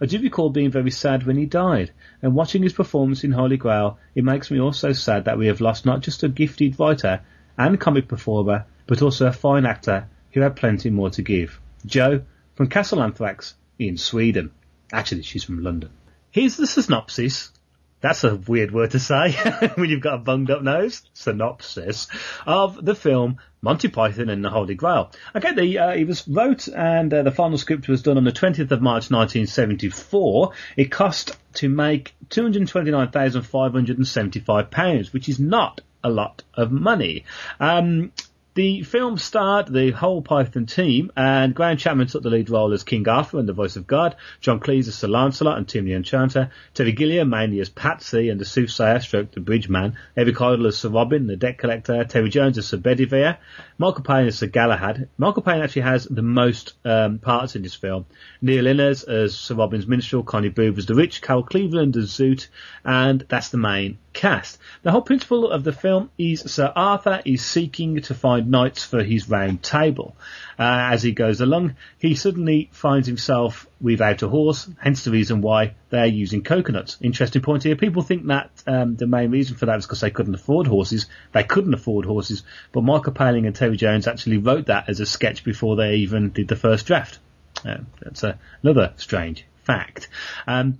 I 0.00 0.06
do 0.06 0.18
recall 0.18 0.50
being 0.50 0.72
very 0.72 0.90
sad 0.90 1.22
when 1.22 1.36
he 1.36 1.46
died, 1.46 1.92
and 2.20 2.34
watching 2.34 2.64
his 2.64 2.72
performance 2.72 3.22
in 3.22 3.30
Holy 3.30 3.56
Grail, 3.56 3.96
it 4.16 4.24
makes 4.24 4.50
me 4.50 4.58
also 4.58 4.92
sad 4.92 5.26
that 5.26 5.38
we 5.38 5.46
have 5.46 5.60
lost 5.60 5.86
not 5.86 6.00
just 6.00 6.24
a 6.24 6.28
gifted 6.28 6.80
writer 6.80 7.20
and 7.56 7.78
comic 7.78 8.08
performer, 8.08 8.64
but 8.90 9.00
also 9.02 9.26
a 9.28 9.32
fine 9.32 9.66
actor 9.66 10.08
who 10.32 10.40
had 10.40 10.56
plenty 10.56 10.90
more 10.90 11.10
to 11.10 11.22
give. 11.22 11.60
Joe 11.86 12.22
from 12.56 12.68
Castle 12.68 13.00
Anthrax 13.00 13.54
in 13.78 13.96
Sweden. 13.96 14.50
Actually, 14.92 15.22
she's 15.22 15.44
from 15.44 15.62
London. 15.62 15.90
Here's 16.32 16.56
the 16.56 16.66
synopsis. 16.66 17.52
That's 18.00 18.24
a 18.24 18.34
weird 18.34 18.72
word 18.72 18.90
to 18.90 18.98
say 18.98 19.30
when 19.76 19.90
you've 19.90 20.00
got 20.00 20.14
a 20.14 20.18
bunged 20.18 20.50
up 20.50 20.62
nose. 20.62 21.02
Synopsis 21.14 22.08
of 22.44 22.84
the 22.84 22.96
film 22.96 23.36
Monty 23.62 23.86
Python 23.86 24.28
and 24.28 24.44
the 24.44 24.50
Holy 24.50 24.74
Grail. 24.74 25.12
Okay, 25.36 25.54
the, 25.54 25.78
uh, 25.78 25.90
it 25.90 26.08
was 26.08 26.26
wrote 26.26 26.66
and 26.66 27.14
uh, 27.14 27.22
the 27.22 27.30
final 27.30 27.58
script 27.58 27.86
was 27.86 28.02
done 28.02 28.16
on 28.16 28.24
the 28.24 28.32
20th 28.32 28.72
of 28.72 28.82
March 28.82 29.08
1974. 29.08 30.50
It 30.76 30.90
cost 30.90 31.36
to 31.54 31.68
make 31.68 32.12
£229,575, 32.30 35.12
which 35.12 35.28
is 35.28 35.38
not 35.38 35.80
a 36.02 36.10
lot 36.10 36.42
of 36.54 36.72
money. 36.72 37.24
Um, 37.60 38.10
the 38.54 38.82
film 38.82 39.16
starred 39.16 39.72
the 39.72 39.92
whole 39.92 40.22
Python 40.22 40.66
team, 40.66 41.12
and 41.16 41.54
Graham 41.54 41.76
Chapman 41.76 42.08
took 42.08 42.22
the 42.22 42.30
lead 42.30 42.50
role 42.50 42.72
as 42.72 42.82
King 42.82 43.08
Arthur 43.08 43.38
and 43.38 43.48
the 43.48 43.52
voice 43.52 43.76
of 43.76 43.86
God, 43.86 44.16
John 44.40 44.58
Cleese 44.58 44.88
as 44.88 44.96
Sir 44.96 45.08
Lancelot 45.08 45.56
and 45.56 45.68
Tim 45.68 45.84
the 45.84 45.94
Enchanter, 45.94 46.50
Terry 46.74 46.92
Gilliam 46.92 47.30
mainly 47.30 47.60
as 47.60 47.68
Patsy 47.68 48.28
and 48.28 48.40
the 48.40 48.44
soothsayer 48.44 49.00
stroke 49.00 49.30
the 49.30 49.40
bridge 49.40 49.68
man, 49.68 49.96
Eric 50.16 50.40
Idle 50.40 50.66
as 50.66 50.78
Sir 50.78 50.88
Robin, 50.88 51.26
the 51.26 51.36
debt 51.36 51.58
collector, 51.58 52.04
Terry 52.04 52.28
Jones 52.28 52.58
as 52.58 52.66
Sir 52.66 52.78
Bedivere, 52.78 53.38
Michael 53.78 54.02
Palin 54.02 54.26
as 54.26 54.38
Sir 54.38 54.46
Galahad. 54.46 55.08
Michael 55.16 55.42
Palin 55.42 55.62
actually 55.62 55.82
has 55.82 56.04
the 56.04 56.22
most 56.22 56.74
um, 56.84 57.18
parts 57.18 57.54
in 57.54 57.62
this 57.62 57.74
film. 57.74 58.06
Neil 58.42 58.66
Innes 58.66 59.04
as 59.04 59.36
Sir 59.36 59.54
Robin's 59.54 59.86
minstrel, 59.86 60.22
Connie 60.22 60.48
Booth 60.48 60.78
as 60.78 60.86
the 60.86 60.94
rich, 60.94 61.22
Carol 61.22 61.44
Cleveland 61.44 61.96
as 61.96 62.10
Zoot, 62.10 62.48
and 62.84 63.24
that's 63.28 63.50
the 63.50 63.58
main 63.58 63.98
cast. 64.12 64.58
The 64.82 64.90
whole 64.90 65.02
principle 65.02 65.50
of 65.50 65.64
the 65.64 65.72
film 65.72 66.10
is 66.18 66.40
Sir 66.40 66.72
Arthur 66.74 67.22
is 67.24 67.44
seeking 67.44 68.00
to 68.02 68.14
find 68.14 68.50
knights 68.50 68.84
for 68.84 69.02
his 69.02 69.28
round 69.28 69.62
table. 69.62 70.16
Uh, 70.58 70.92
as 70.92 71.02
he 71.02 71.12
goes 71.12 71.40
along, 71.40 71.76
he 71.98 72.14
suddenly 72.14 72.68
finds 72.72 73.06
himself 73.06 73.66
without 73.80 74.22
a 74.22 74.28
horse, 74.28 74.68
hence 74.78 75.04
the 75.04 75.10
reason 75.10 75.40
why 75.40 75.74
they're 75.90 76.06
using 76.06 76.42
coconuts. 76.42 76.98
Interesting 77.00 77.42
point 77.42 77.62
here. 77.62 77.76
People 77.76 78.02
think 78.02 78.26
that 78.26 78.50
um, 78.66 78.96
the 78.96 79.06
main 79.06 79.30
reason 79.30 79.56
for 79.56 79.66
that 79.66 79.78
is 79.78 79.86
because 79.86 80.00
they 80.00 80.10
couldn't 80.10 80.34
afford 80.34 80.66
horses. 80.66 81.06
They 81.32 81.44
couldn't 81.44 81.74
afford 81.74 82.04
horses, 82.04 82.42
but 82.72 82.82
Michael 82.82 83.12
Palin 83.12 83.46
and 83.46 83.54
Terry 83.54 83.76
Jones 83.76 84.06
actually 84.06 84.38
wrote 84.38 84.66
that 84.66 84.88
as 84.88 85.00
a 85.00 85.06
sketch 85.06 85.44
before 85.44 85.76
they 85.76 85.96
even 85.96 86.30
did 86.30 86.48
the 86.48 86.56
first 86.56 86.86
draft. 86.86 87.18
Uh, 87.64 87.78
that's 88.00 88.24
another 88.62 88.92
strange 88.96 89.44
fact. 89.64 90.08
Um, 90.46 90.78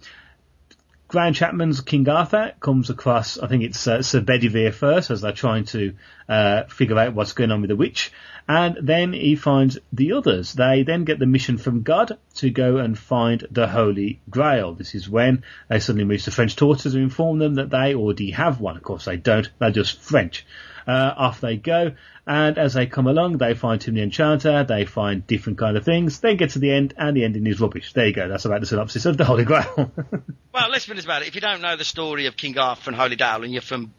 Graham 1.10 1.32
Chapman's 1.32 1.80
King 1.80 2.08
Arthur 2.08 2.52
comes 2.60 2.88
across, 2.88 3.36
I 3.36 3.48
think 3.48 3.64
it's 3.64 3.84
uh, 3.88 4.00
Sir 4.00 4.20
Bedivere 4.20 4.72
first, 4.72 5.10
as 5.10 5.20
they're 5.20 5.32
trying 5.32 5.64
to 5.64 5.94
uh, 6.28 6.62
figure 6.66 6.96
out 6.96 7.14
what's 7.14 7.32
going 7.32 7.50
on 7.50 7.62
with 7.62 7.70
the 7.70 7.74
witch, 7.74 8.12
and 8.48 8.78
then 8.80 9.12
he 9.12 9.34
finds 9.34 9.76
the 9.92 10.12
others. 10.12 10.52
They 10.52 10.84
then 10.84 11.02
get 11.02 11.18
the 11.18 11.26
mission 11.26 11.58
from 11.58 11.82
God 11.82 12.16
to 12.36 12.50
go 12.50 12.76
and 12.76 12.96
find 12.96 13.44
the 13.50 13.66
Holy 13.66 14.20
Grail. 14.30 14.74
This 14.74 14.94
is 14.94 15.08
when 15.08 15.42
they 15.68 15.80
suddenly 15.80 16.04
meet 16.04 16.24
the 16.24 16.30
French 16.30 16.54
tortoise 16.54 16.94
and 16.94 17.02
inform 17.02 17.40
them 17.40 17.56
that 17.56 17.70
they 17.70 17.96
already 17.96 18.30
have 18.30 18.60
one. 18.60 18.76
Of 18.76 18.84
course, 18.84 19.06
they 19.06 19.16
don't; 19.16 19.50
they're 19.58 19.72
just 19.72 20.00
French. 20.00 20.46
Uh, 20.90 21.14
off 21.16 21.40
they 21.40 21.56
go, 21.56 21.92
and 22.26 22.58
as 22.58 22.74
they 22.74 22.84
come 22.84 23.06
along, 23.06 23.38
they 23.38 23.54
find 23.54 23.80
Tim 23.80 23.94
the 23.94 24.02
Enchanter, 24.02 24.64
they 24.64 24.84
find 24.86 25.24
different 25.24 25.56
kind 25.56 25.76
of 25.76 25.84
things, 25.84 26.18
they 26.18 26.34
get 26.34 26.50
to 26.50 26.58
the 26.58 26.72
end, 26.72 26.94
and 26.98 27.16
the 27.16 27.24
ending 27.24 27.46
is 27.46 27.60
rubbish. 27.60 27.92
There 27.92 28.08
you 28.08 28.12
go, 28.12 28.28
that's 28.28 28.44
about 28.44 28.60
the 28.60 28.66
synopsis 28.66 29.06
of 29.06 29.16
the 29.16 29.24
Holy 29.24 29.44
Grail. 29.44 29.92
well, 30.52 30.68
let's 30.68 30.86
be 30.86 30.92
honest 30.92 31.06
about 31.06 31.22
it. 31.22 31.28
If 31.28 31.36
you 31.36 31.40
don't 31.40 31.60
know 31.60 31.76
the 31.76 31.84
story 31.84 32.26
of 32.26 32.36
King 32.36 32.58
Arthur 32.58 32.90
and 32.90 32.96
Holy 32.96 33.14
Grail, 33.14 33.44
and 33.44 33.52
you're 33.52 33.62
from 33.62 33.94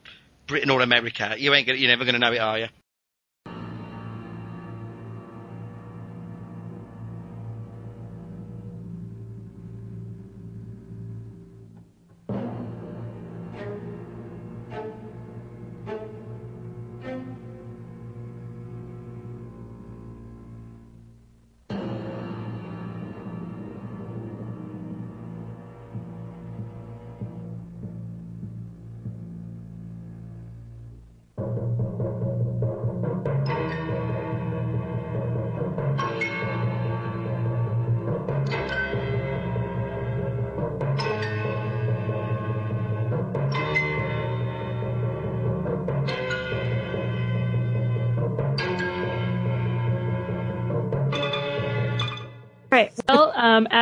Britain 0.48 0.70
or 0.70 0.82
America, 0.82 1.36
you 1.38 1.54
ain't 1.54 1.66
gonna, 1.66 1.80
you're 1.80 1.88
never 1.88 2.04
going 2.04 2.16
to 2.16 2.20
know 2.20 2.34
it, 2.34 2.40
are 2.40 2.60
you? 2.60 2.68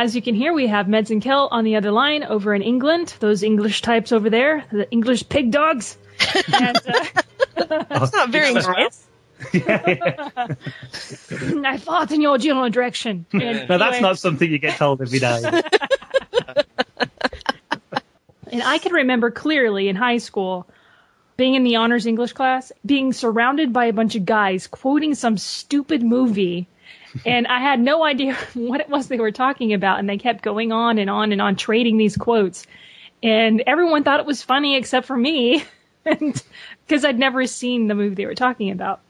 As 0.02 0.16
you 0.16 0.22
can 0.22 0.34
hear, 0.34 0.52
we 0.52 0.66
have 0.66 0.86
Meds 0.86 1.10
and 1.10 1.22
Kel 1.22 1.48
on 1.50 1.64
the 1.64 1.76
other 1.76 1.90
line 1.90 2.24
over 2.24 2.54
in 2.54 2.62
England. 2.62 3.14
Those 3.20 3.42
English 3.42 3.82
types 3.82 4.12
over 4.12 4.30
there, 4.30 4.64
the 4.72 4.90
English 4.90 5.28
pig 5.28 5.50
dogs. 5.50 5.96
And, 6.52 6.76
uh, 6.86 7.04
That's 7.88 8.12
not 8.12 8.30
very 8.30 8.52
nice. 8.54 9.06
I 9.54 10.38
fought 11.78 12.12
in 12.12 12.20
your 12.20 12.36
general 12.38 12.68
direction. 12.70 13.26
And 13.32 13.68
Now 13.68 13.78
that's 13.78 13.96
anyway- 13.96 14.00
not 14.00 14.18
something 14.18 14.50
you 14.50 14.58
get 14.58 14.76
told 14.76 15.00
every 15.02 15.18
day. 15.18 15.62
And 18.52 18.62
I 18.62 18.78
can 18.78 18.92
remember 18.92 19.30
clearly 19.30 19.88
in 19.88 19.96
high 19.96 20.18
school 20.18 20.66
being 21.36 21.54
in 21.54 21.64
the 21.64 21.76
honors 21.76 22.06
English 22.06 22.32
class, 22.34 22.72
being 22.84 23.12
surrounded 23.12 23.72
by 23.72 23.86
a 23.86 23.92
bunch 23.92 24.16
of 24.16 24.24
guys 24.26 24.66
quoting 24.66 25.14
some 25.14 25.38
stupid 25.38 26.02
movie. 26.02 26.66
And 27.26 27.46
I 27.46 27.60
had 27.60 27.80
no 27.80 28.04
idea 28.04 28.34
what 28.54 28.80
it 28.80 28.88
was 28.88 29.08
they 29.08 29.18
were 29.18 29.32
talking 29.32 29.72
about. 29.72 29.98
And 29.98 30.08
they 30.08 30.18
kept 30.18 30.42
going 30.42 30.72
on 30.72 30.98
and 30.98 31.10
on 31.10 31.32
and 31.32 31.40
on 31.40 31.56
trading 31.56 31.96
these 31.96 32.16
quotes. 32.16 32.66
And 33.22 33.62
everyone 33.66 34.04
thought 34.04 34.20
it 34.20 34.26
was 34.26 34.42
funny 34.42 34.76
except 34.76 35.06
for 35.06 35.16
me. 35.16 35.64
because 36.04 37.04
I'd 37.04 37.18
never 37.18 37.46
seen 37.46 37.86
the 37.86 37.94
movie 37.94 38.14
they 38.14 38.26
were 38.26 38.34
talking 38.34 38.70
about. 38.70 39.00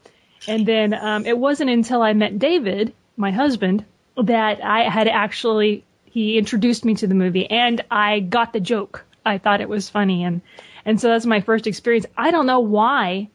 And 0.47 0.65
then 0.65 0.93
um, 0.93 1.25
it 1.25 1.37
wasn't 1.37 1.69
until 1.69 2.01
I 2.01 2.13
met 2.13 2.39
David, 2.39 2.93
my 3.15 3.31
husband, 3.31 3.85
that 4.17 4.63
I 4.63 4.89
had 4.89 5.07
actually 5.07 5.83
he 6.05 6.37
introduced 6.37 6.83
me 6.83 6.95
to 6.95 7.07
the 7.07 7.15
movie 7.15 7.49
and 7.49 7.81
I 7.89 8.19
got 8.19 8.53
the 8.53 8.59
joke. 8.59 9.05
I 9.25 9.37
thought 9.37 9.61
it 9.61 9.69
was 9.69 9.89
funny 9.89 10.23
and 10.23 10.41
and 10.83 10.99
so 10.99 11.09
that's 11.09 11.25
my 11.25 11.41
first 11.41 11.67
experience. 11.67 12.05
I 12.17 12.31
don't 12.31 12.47
know 12.47 12.59
why. 12.59 13.29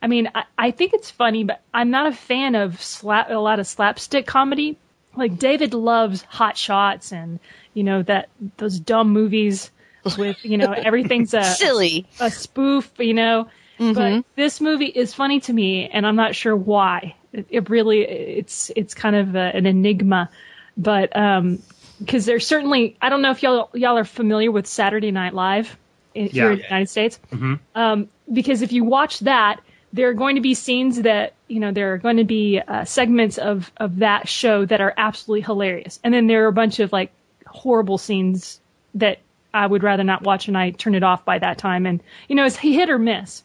I 0.00 0.06
mean, 0.06 0.30
I, 0.34 0.44
I 0.56 0.70
think 0.70 0.94
it's 0.94 1.10
funny, 1.10 1.44
but 1.44 1.60
I'm 1.74 1.90
not 1.90 2.06
a 2.06 2.12
fan 2.12 2.54
of 2.54 2.80
slap 2.82 3.30
a 3.30 3.34
lot 3.34 3.58
of 3.58 3.66
slapstick 3.66 4.26
comedy. 4.26 4.76
Like 5.16 5.38
David 5.38 5.74
loves 5.74 6.22
Hot 6.22 6.56
Shots 6.56 7.12
and 7.12 7.40
you 7.74 7.82
know 7.82 8.02
that 8.02 8.28
those 8.56 8.78
dumb 8.78 9.10
movies 9.10 9.70
with 10.16 10.44
you 10.44 10.58
know 10.58 10.72
everything's 10.72 11.34
a 11.34 11.42
Silly. 11.54 12.06
a 12.20 12.30
spoof, 12.30 12.90
you 12.98 13.14
know. 13.14 13.48
But 13.78 14.24
this 14.34 14.60
movie 14.60 14.86
is 14.86 15.14
funny 15.14 15.38
to 15.40 15.52
me, 15.52 15.88
and 15.88 16.04
I'm 16.06 16.16
not 16.16 16.34
sure 16.34 16.56
why. 16.56 17.14
It, 17.32 17.46
it 17.50 17.70
really, 17.70 18.00
it's 18.00 18.72
it's 18.74 18.94
kind 18.94 19.14
of 19.14 19.36
a, 19.36 19.54
an 19.54 19.66
enigma. 19.66 20.30
But 20.76 21.16
um, 21.16 21.62
because 22.00 22.26
there's 22.26 22.46
certainly, 22.46 22.96
I 23.00 23.08
don't 23.08 23.22
know 23.22 23.30
if 23.30 23.42
y'all 23.42 23.70
y'all 23.74 23.98
are 23.98 24.04
familiar 24.04 24.50
with 24.50 24.66
Saturday 24.66 25.10
Night 25.10 25.34
Live 25.34 25.76
in, 26.14 26.28
here 26.28 26.50
in 26.50 26.58
the 26.58 26.64
United 26.64 26.88
States. 26.88 27.20
Um, 27.74 28.08
because 28.32 28.62
if 28.62 28.72
you 28.72 28.84
watch 28.84 29.20
that, 29.20 29.60
there 29.92 30.08
are 30.08 30.14
going 30.14 30.36
to 30.36 30.42
be 30.42 30.54
scenes 30.54 31.02
that 31.02 31.34
you 31.48 31.60
know 31.60 31.72
there 31.72 31.94
are 31.94 31.98
going 31.98 32.18
to 32.18 32.24
be 32.24 32.60
uh, 32.60 32.84
segments 32.84 33.38
of 33.38 33.70
of 33.76 33.98
that 33.98 34.28
show 34.28 34.64
that 34.64 34.80
are 34.80 34.94
absolutely 34.96 35.42
hilarious, 35.42 35.98
and 36.04 36.12
then 36.12 36.26
there 36.26 36.44
are 36.44 36.48
a 36.48 36.52
bunch 36.52 36.80
of 36.80 36.92
like 36.92 37.12
horrible 37.46 37.98
scenes 37.98 38.60
that 38.94 39.18
I 39.52 39.66
would 39.66 39.82
rather 39.82 40.04
not 40.04 40.22
watch, 40.22 40.48
and 40.48 40.56
I 40.56 40.70
turn 40.70 40.94
it 40.94 41.02
off 41.02 41.24
by 41.24 41.38
that 41.38 41.58
time. 41.58 41.86
And 41.86 42.02
you 42.28 42.36
know, 42.36 42.44
it's 42.44 42.56
hit 42.56 42.90
or 42.90 42.98
miss. 42.98 43.42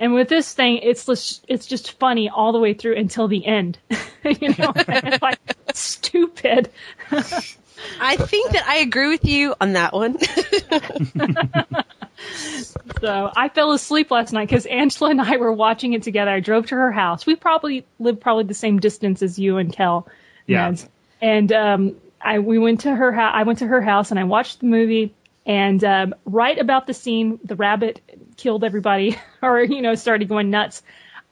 And 0.00 0.14
with 0.14 0.28
this 0.30 0.54
thing, 0.54 0.78
it's 0.78 1.04
just, 1.04 1.44
it's 1.46 1.66
just 1.66 1.98
funny 1.98 2.30
all 2.30 2.52
the 2.52 2.58
way 2.58 2.72
through 2.72 2.96
until 2.96 3.28
the 3.28 3.44
end. 3.44 3.78
you 4.24 4.48
know, 4.48 4.72
it's 4.74 5.22
like 5.22 5.38
stupid. 5.74 6.70
I 8.00 8.16
think 8.16 8.52
that 8.52 8.64
I 8.66 8.78
agree 8.78 9.08
with 9.08 9.26
you 9.26 9.54
on 9.60 9.74
that 9.74 9.92
one. 9.92 10.16
So 13.00 13.30
I 13.36 13.48
fell 13.48 13.72
asleep 13.72 14.10
last 14.10 14.32
night 14.32 14.48
because 14.48 14.66
Angela 14.66 15.10
and 15.10 15.20
I 15.20 15.36
were 15.36 15.52
watching 15.52 15.92
it 15.94 16.02
together. 16.02 16.30
I 16.30 16.40
drove 16.40 16.66
to 16.66 16.74
her 16.74 16.92
house. 16.92 17.26
We 17.26 17.34
probably 17.34 17.86
live 17.98 18.20
probably 18.20 18.44
the 18.44 18.54
same 18.54 18.78
distance 18.78 19.22
as 19.22 19.38
you 19.38 19.56
and 19.56 19.72
Kel. 19.72 20.06
Yeah. 20.46 20.66
Mads. 20.66 20.88
And 21.20 21.52
um, 21.52 21.96
I 22.20 22.38
we 22.38 22.58
went 22.58 22.80
to 22.80 22.94
her 22.94 23.12
house. 23.12 23.32
I 23.34 23.42
went 23.44 23.60
to 23.60 23.66
her 23.66 23.80
house 23.80 24.10
and 24.10 24.20
I 24.20 24.24
watched 24.24 24.60
the 24.60 24.66
movie. 24.66 25.14
And 25.46 25.82
um, 25.82 26.14
right 26.26 26.58
about 26.58 26.86
the 26.86 26.94
scene, 26.94 27.40
the 27.42 27.56
rabbit 27.56 28.00
killed 28.36 28.62
everybody, 28.62 29.18
or 29.42 29.62
you 29.62 29.82
know, 29.82 29.94
started 29.94 30.28
going 30.28 30.50
nuts. 30.50 30.82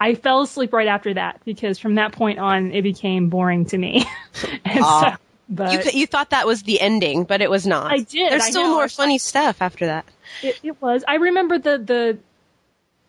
I 0.00 0.14
fell 0.14 0.42
asleep 0.42 0.72
right 0.72 0.86
after 0.86 1.14
that 1.14 1.40
because 1.44 1.78
from 1.78 1.96
that 1.96 2.12
point 2.12 2.38
on, 2.38 2.70
it 2.72 2.82
became 2.82 3.28
boring 3.28 3.66
to 3.66 3.78
me. 3.78 4.06
and 4.64 4.84
so, 4.84 5.12
but 5.48 5.92
you, 5.92 6.00
you 6.00 6.06
thought 6.06 6.30
that 6.30 6.46
was 6.46 6.62
the 6.62 6.80
ending, 6.80 7.24
but 7.24 7.40
it 7.40 7.50
was 7.50 7.66
not. 7.66 7.90
I 7.90 7.98
did, 7.98 8.30
There's 8.30 8.44
I 8.44 8.50
still 8.50 8.64
know. 8.64 8.74
more 8.74 8.88
funny 8.88 9.18
stuff 9.18 9.60
after 9.60 9.86
that. 9.86 10.04
It, 10.42 10.60
it 10.62 10.80
was. 10.82 11.04
I 11.06 11.16
remember 11.16 11.58
the 11.58 11.78
the. 11.78 12.18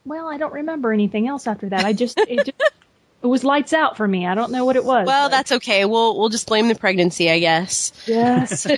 Well, 0.06 0.28
I 0.28 0.38
don't 0.38 0.54
remember 0.54 0.92
anything 0.94 1.28
else 1.28 1.46
after 1.48 1.70
that. 1.70 1.86
I 1.86 1.94
just 1.94 2.18
it 2.18 2.38
just 2.46 2.72
it 3.22 3.28
was 3.28 3.44
lights 3.44 3.74
out 3.74 3.98
for 3.98 4.08
me. 4.08 4.26
I 4.26 4.34
don't 4.36 4.52
know 4.52 4.66
what 4.66 4.76
it 4.76 4.86
was. 4.86 5.06
Well, 5.06 5.26
but- 5.28 5.32
that's 5.36 5.52
okay. 5.54 5.86
We'll 5.86 6.18
we'll 6.18 6.30
just 6.30 6.48
blame 6.48 6.68
the 6.68 6.76
pregnancy, 6.76 7.30
I 7.30 7.40
guess. 7.40 7.92
yes. 8.08 8.66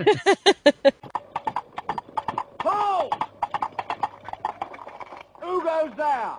Hold! 2.62 3.13
Who 5.41 5.63
goes 5.63 5.91
there? 5.98 6.31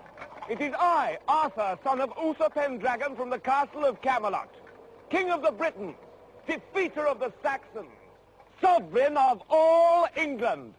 It 0.50 0.60
is 0.60 0.74
I, 0.78 1.18
Arthur, 1.28 1.78
son 1.84 2.00
of 2.00 2.12
Uther 2.22 2.48
Pendragon 2.50 3.16
from 3.16 3.30
the 3.30 3.38
castle 3.38 3.84
of 3.84 4.00
Camelot, 4.02 4.48
king 5.10 5.30
of 5.30 5.42
the 5.42 5.50
Britons, 5.52 5.94
defeater 6.48 7.06
of 7.06 7.20
the 7.20 7.32
Saxons, 7.42 7.86
sovereign 8.60 9.16
of 9.16 9.42
all 9.48 10.06
England. 10.16 10.74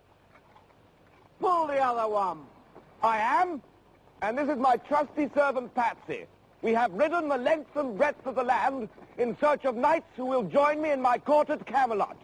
Pull 1.44 1.68
the 1.68 1.78
other 1.78 2.08
one. 2.08 2.40
I 3.02 3.18
am, 3.18 3.62
and 4.22 4.38
this 4.38 4.48
is 4.48 4.58
my 4.58 4.78
trusty 4.78 5.30
servant 5.36 5.76
Patsy. 5.76 6.26
We 6.62 6.72
have 6.72 6.94
ridden 6.94 7.28
the 7.28 7.38
length 7.38 7.76
and 7.76 7.98
breadth 7.98 8.26
of 8.26 8.36
the 8.36 8.44
land 8.44 8.88
in 9.18 9.36
search 9.42 9.66
of 9.66 9.76
knights 9.76 10.08
who 10.16 10.24
will 10.24 10.44
join 10.44 10.82
me 10.82 10.92
in 10.92 11.02
my 11.02 11.18
court 11.18 11.50
at 11.50 11.66
Camelot. 11.66 12.16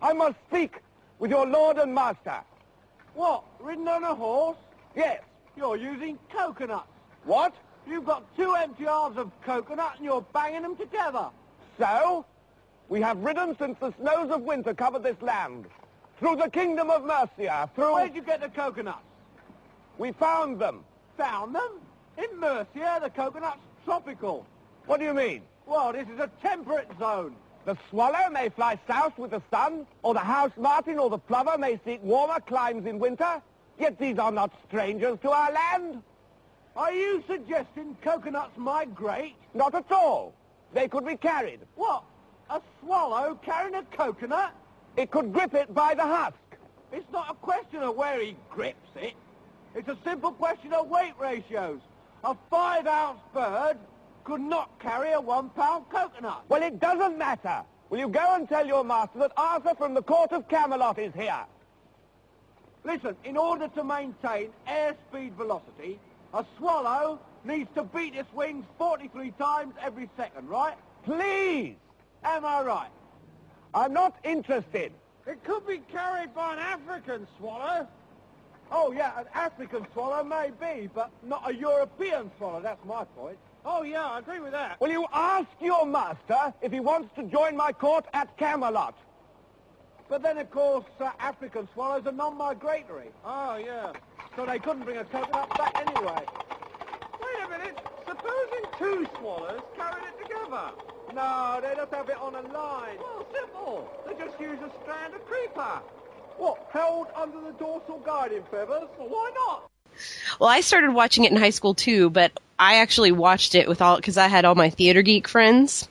I 0.00 0.12
must 0.12 0.36
speak 0.48 0.82
with 1.18 1.32
your 1.32 1.48
lord 1.48 1.78
and 1.78 1.92
master. 1.92 2.42
What? 3.14 3.42
Ridden 3.58 3.88
on 3.88 4.04
a 4.04 4.14
horse? 4.14 4.56
Yes. 4.94 5.20
You're 5.56 5.76
using 5.76 6.16
coconuts. 6.32 6.86
What? 7.24 7.52
You've 7.88 8.06
got 8.06 8.22
two 8.36 8.54
empty 8.54 8.84
halves 8.84 9.18
of 9.18 9.32
coconut 9.42 9.94
and 9.96 10.04
you're 10.04 10.24
banging 10.32 10.62
them 10.62 10.76
together. 10.76 11.26
So? 11.76 12.24
We 12.88 13.00
have 13.00 13.18
ridden 13.18 13.56
since 13.58 13.76
the 13.80 13.92
snows 14.00 14.30
of 14.30 14.42
winter 14.42 14.74
covered 14.74 15.02
this 15.02 15.20
land. 15.20 15.66
Through 16.20 16.36
the 16.36 16.50
kingdom 16.50 16.90
of 16.90 17.06
Mercia, 17.06 17.70
through... 17.74 17.94
Where'd 17.94 18.14
you 18.14 18.20
get 18.20 18.42
the 18.42 18.50
coconuts? 18.50 18.98
We 19.96 20.12
found 20.12 20.60
them. 20.60 20.84
Found 21.16 21.54
them? 21.54 21.80
In 22.18 22.38
Mercia, 22.38 23.00
the 23.02 23.08
coconut's 23.08 23.62
tropical. 23.86 24.46
What 24.84 25.00
do 25.00 25.06
you 25.06 25.14
mean? 25.14 25.40
Well, 25.64 25.94
this 25.94 26.06
is 26.08 26.20
a 26.20 26.30
temperate 26.42 26.90
zone. 26.98 27.34
The 27.64 27.74
swallow 27.88 28.28
may 28.30 28.50
fly 28.50 28.78
south 28.86 29.18
with 29.18 29.30
the 29.30 29.40
sun, 29.50 29.86
or 30.02 30.12
the 30.12 30.20
house 30.20 30.52
martin 30.58 30.98
or 30.98 31.08
the 31.08 31.18
plover 31.18 31.56
may 31.56 31.80
seek 31.86 32.02
warmer 32.02 32.40
climes 32.40 32.84
in 32.84 32.98
winter, 32.98 33.40
yet 33.78 33.98
these 33.98 34.18
are 34.18 34.32
not 34.32 34.52
strangers 34.68 35.18
to 35.22 35.30
our 35.30 35.50
land. 35.50 36.02
Are 36.76 36.92
you 36.92 37.24
suggesting 37.26 37.96
coconuts 38.02 38.58
migrate? 38.58 39.36
Not 39.54 39.74
at 39.74 39.90
all. 39.90 40.34
They 40.74 40.86
could 40.86 41.06
be 41.06 41.16
carried. 41.16 41.60
What? 41.76 42.04
A 42.50 42.60
swallow 42.80 43.38
carrying 43.42 43.74
a 43.74 43.82
coconut? 43.84 44.52
It 45.00 45.10
could 45.10 45.32
grip 45.32 45.54
it 45.54 45.72
by 45.74 45.94
the 45.94 46.02
husk. 46.02 46.36
It's 46.92 47.10
not 47.10 47.30
a 47.30 47.34
question 47.34 47.78
of 47.82 47.96
where 47.96 48.20
he 48.20 48.36
grips 48.50 48.90
it. 48.96 49.14
It's 49.74 49.88
a 49.88 49.96
simple 50.04 50.30
question 50.30 50.74
of 50.74 50.88
weight 50.88 51.14
ratios. 51.18 51.80
A 52.22 52.36
five-ounce 52.50 53.20
bird 53.32 53.78
could 54.24 54.42
not 54.42 54.78
carry 54.78 55.12
a 55.12 55.20
one-pound 55.20 55.86
coconut. 55.88 56.44
Well, 56.50 56.62
it 56.62 56.80
doesn't 56.80 57.16
matter. 57.16 57.62
Will 57.88 57.98
you 57.98 58.08
go 58.08 58.34
and 58.34 58.46
tell 58.46 58.66
your 58.66 58.84
master 58.84 59.20
that 59.20 59.32
Arthur 59.38 59.74
from 59.74 59.94
the 59.94 60.02
court 60.02 60.32
of 60.32 60.46
Camelot 60.48 60.98
is 60.98 61.14
here? 61.14 61.46
Listen, 62.84 63.16
in 63.24 63.38
order 63.38 63.68
to 63.68 63.82
maintain 63.82 64.50
airspeed 64.68 65.32
velocity, 65.32 65.98
a 66.34 66.44
swallow 66.58 67.18
needs 67.44 67.70
to 67.74 67.84
beat 67.84 68.14
its 68.14 68.30
wings 68.34 68.66
43 68.76 69.30
times 69.38 69.72
every 69.80 70.10
second, 70.18 70.46
right? 70.46 70.76
Please! 71.06 71.76
Am 72.22 72.44
I 72.44 72.60
right? 72.60 72.90
I'm 73.74 73.92
not 73.92 74.16
interested. 74.24 74.92
It 75.26 75.44
could 75.44 75.66
be 75.66 75.78
carried 75.92 76.34
by 76.34 76.54
an 76.54 76.58
African 76.58 77.26
swallow. 77.38 77.86
Oh, 78.72 78.92
yeah, 78.92 79.18
an 79.18 79.26
African 79.34 79.86
swallow 79.92 80.24
may 80.24 80.50
be, 80.60 80.88
but 80.94 81.10
not 81.22 81.48
a 81.48 81.54
European 81.54 82.30
swallow. 82.38 82.60
That's 82.60 82.84
my 82.84 83.04
point. 83.04 83.36
Oh, 83.64 83.82
yeah, 83.82 84.06
I 84.06 84.20
agree 84.20 84.40
with 84.40 84.52
that. 84.52 84.80
Will 84.80 84.90
you 84.90 85.06
ask 85.12 85.48
your 85.60 85.86
master 85.86 86.54
if 86.62 86.72
he 86.72 86.80
wants 86.80 87.14
to 87.16 87.24
join 87.24 87.56
my 87.56 87.72
court 87.72 88.06
at 88.14 88.36
Camelot? 88.38 88.94
But 90.08 90.22
then, 90.22 90.38
of 90.38 90.50
course, 90.50 90.86
uh, 90.98 91.10
African 91.20 91.68
swallows 91.74 92.06
are 92.06 92.12
non-migratory. 92.12 93.10
Oh, 93.24 93.56
yeah. 93.56 93.92
So 94.34 94.46
they 94.46 94.58
couldn't 94.58 94.84
bring 94.84 94.98
a 94.98 95.04
coconut 95.04 95.50
back 95.56 95.76
anyway. 95.86 96.24
Wait 97.20 97.44
a 97.44 97.48
minute. 97.48 97.78
Supposing 98.06 98.64
two 98.78 99.06
swallows 99.18 99.60
carried 99.76 100.04
it 100.04 100.22
together. 100.22 100.70
No, 101.14 101.60
they 101.62 101.74
just 101.74 101.92
have 101.92 102.08
it 102.08 102.16
on 102.18 102.34
a 102.34 102.42
line. 102.52 102.96
Well, 102.98 103.26
simple. 103.32 103.90
They 104.06 104.14
just 104.14 104.40
use 104.40 104.58
a 104.58 104.70
strand 104.82 105.14
of 105.14 105.24
creeper. 105.26 105.80
What, 106.36 106.58
held 106.72 107.08
under 107.14 107.40
the 107.40 107.52
dorsal 107.52 108.00
guiding 108.04 108.44
feathers? 108.50 108.88
Well, 108.98 109.08
why 109.08 109.30
not? 109.34 109.70
Well, 110.38 110.48
I 110.48 110.60
started 110.60 110.92
watching 110.92 111.24
it 111.24 111.32
in 111.32 111.36
high 111.36 111.50
school 111.50 111.74
too, 111.74 112.10
but 112.10 112.32
I 112.58 112.76
actually 112.76 113.12
watched 113.12 113.54
it 113.54 113.68
with 113.68 113.82
all 113.82 113.96
because 113.96 114.16
I 114.16 114.28
had 114.28 114.44
all 114.44 114.54
my 114.54 114.70
theater 114.70 115.02
geek 115.02 115.28
friends, 115.28 115.88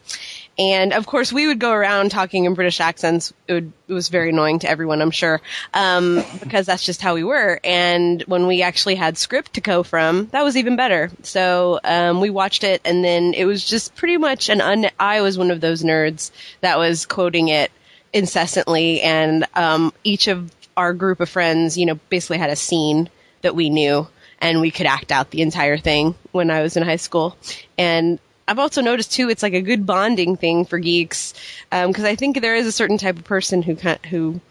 And 0.60 0.92
of 0.92 1.06
course, 1.06 1.32
we 1.32 1.48
would 1.48 1.58
go 1.58 1.72
around 1.72 2.12
talking 2.12 2.44
in 2.44 2.54
British 2.54 2.82
accents. 2.82 3.34
It, 3.48 3.54
would, 3.54 3.74
it 3.88 3.94
was 3.94 4.10
very 4.10 4.30
annoying 4.30 4.60
to 4.60 4.70
everyone, 4.70 5.02
I'm 5.02 5.10
sure, 5.10 5.40
um, 5.74 6.22
because 6.42 6.66
that's 6.66 6.84
just 6.84 7.02
how 7.02 7.16
we 7.16 7.24
were. 7.24 7.62
And 7.64 8.22
when 8.24 8.46
we 8.46 8.62
actually 8.62 8.96
had 8.96 9.18
script 9.18 9.54
to 9.54 9.62
go 9.62 9.84
from, 9.84 10.28
that 10.28 10.44
was 10.44 10.58
even 10.58 10.76
better. 10.76 11.12
So 11.24 11.80
um, 11.86 12.20
we 12.20 12.30
watched 12.30 12.66
it, 12.66 12.82
and 12.84 13.06
then 13.06 13.34
it 13.34 13.46
was 13.46 13.64
just 13.64 13.96
pretty 13.96 14.18
much 14.18 14.50
an 14.50 14.60
un. 14.60 14.90
I 15.00 15.22
was 15.22 15.38
one 15.38 15.50
of 15.50 15.62
those 15.62 15.82
nerds 15.82 16.32
that 16.60 16.78
was 16.78 17.06
quoting 17.06 17.48
it 17.48 17.72
incessantly, 18.12 19.02
and 19.02 19.46
um, 19.56 19.94
each 20.04 20.28
of 20.28 20.52
our 20.76 20.94
group 20.94 21.22
of 21.22 21.30
friends, 21.30 21.78
you 21.78 21.86
know, 21.86 22.00
basically 22.10 22.38
had 22.38 22.50
a 22.50 22.56
scene 22.56 23.10
that 23.42 23.56
we 23.56 23.70
knew 23.70 24.08
and 24.42 24.62
we 24.62 24.72
could 24.72 24.86
act 24.86 25.12
out 25.12 25.30
the 25.32 25.42
entire 25.42 25.78
thing 25.78 26.16
when 26.32 26.50
I 26.50 26.62
was 26.62 26.78
in 26.78 26.84
high 26.84 26.96
school. 26.96 27.38
And 27.78 28.20
I've 28.50 28.58
also 28.58 28.82
noticed 28.82 29.12
too, 29.12 29.30
it's 29.30 29.44
like 29.44 29.54
a 29.54 29.62
good 29.62 29.86
bonding 29.86 30.36
thing 30.36 30.66
for 30.66 30.80
geeks 30.80 31.36
because 31.70 32.00
um, 32.00 32.06
I 32.06 32.16
think 32.16 32.42
there 32.42 32.56
is 32.56 32.66
a 32.66 32.72
certain 32.72 32.98
type 32.98 33.18
of 33.18 33.24
person 33.24 33.62
who 33.62 33.76
who 34.10 34.42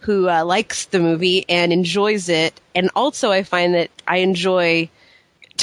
who 0.00 0.28
uh, 0.28 0.44
likes 0.44 0.84
the 0.84 1.00
movie 1.00 1.46
and 1.48 1.72
enjoys 1.72 2.28
it, 2.28 2.60
and 2.74 2.90
also 2.94 3.32
I 3.32 3.42
find 3.42 3.72
that 3.74 3.90
I 4.06 4.18
enjoy 4.18 4.90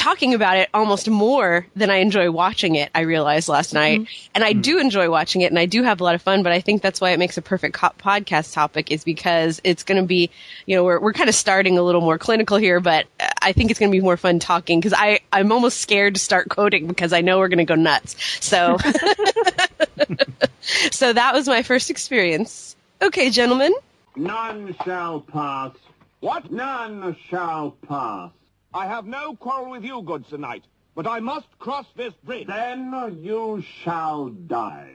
talking 0.06 0.34
about 0.34 0.56
it 0.56 0.68
almost 0.72 1.10
more 1.10 1.66
than 1.74 1.90
I 1.90 1.96
enjoy 1.96 2.30
watching 2.30 2.76
it. 2.76 2.92
I 2.94 3.00
realized 3.00 3.48
last 3.48 3.74
night, 3.74 4.02
mm-hmm. 4.02 4.30
and 4.36 4.44
I 4.44 4.52
mm-hmm. 4.52 4.60
do 4.60 4.78
enjoy 4.78 5.10
watching 5.10 5.40
it, 5.40 5.50
and 5.50 5.58
I 5.58 5.66
do 5.66 5.82
have 5.82 6.00
a 6.00 6.04
lot 6.04 6.14
of 6.14 6.22
fun. 6.22 6.44
But 6.44 6.52
I 6.52 6.60
think 6.60 6.80
that's 6.80 7.00
why 7.00 7.10
it 7.10 7.18
makes 7.18 7.36
a 7.36 7.42
perfect 7.42 7.74
co- 7.74 7.90
podcast 7.98 8.52
topic, 8.52 8.92
is 8.92 9.02
because 9.02 9.60
it's 9.64 9.82
going 9.82 10.00
to 10.00 10.06
be, 10.06 10.30
you 10.64 10.76
know, 10.76 10.84
we're 10.84 11.00
we're 11.00 11.12
kind 11.12 11.28
of 11.28 11.34
starting 11.34 11.76
a 11.76 11.82
little 11.82 12.02
more 12.02 12.18
clinical 12.18 12.56
here, 12.56 12.78
but 12.78 13.06
I 13.42 13.50
think 13.50 13.72
it's 13.72 13.80
going 13.80 13.90
to 13.90 13.98
be 13.98 14.00
more 14.00 14.16
fun 14.16 14.38
talking 14.38 14.78
because 14.78 14.94
I 14.96 15.18
I'm 15.32 15.50
almost 15.50 15.80
scared 15.80 16.14
to 16.14 16.20
start 16.20 16.50
quoting 16.50 16.86
because 16.86 17.12
I 17.12 17.20
know 17.20 17.38
we're 17.38 17.48
going 17.48 17.58
to 17.58 17.64
go 17.64 17.74
nuts. 17.74 18.14
So, 18.44 18.76
so 20.92 21.12
that 21.14 21.34
was 21.34 21.48
my 21.48 21.64
first 21.64 21.90
experience. 21.90 22.76
Okay, 23.02 23.28
gentlemen. 23.30 23.74
None 24.14 24.76
shall 24.84 25.20
pass. 25.20 25.72
What? 26.20 26.52
None 26.52 27.16
shall 27.28 27.72
pass. 27.88 28.30
I 28.74 28.86
have 28.86 29.06
no 29.06 29.34
quarrel 29.36 29.70
with 29.70 29.84
you, 29.84 30.02
good 30.02 30.26
Sir 30.28 30.36
Knight, 30.36 30.64
but 30.94 31.06
I 31.06 31.20
must 31.20 31.58
cross 31.58 31.86
this 31.96 32.12
bridge. 32.24 32.46
Then 32.46 33.18
you 33.22 33.62
shall 33.82 34.28
die. 34.28 34.94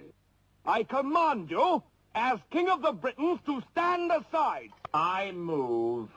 I 0.65 0.83
command 0.83 1.49
you, 1.49 1.81
as 2.13 2.39
King 2.51 2.69
of 2.69 2.81
the 2.81 2.91
Britons, 2.91 3.39
to 3.45 3.61
stand 3.71 4.11
aside. 4.11 4.69
I 4.93 5.31
move 5.31 6.09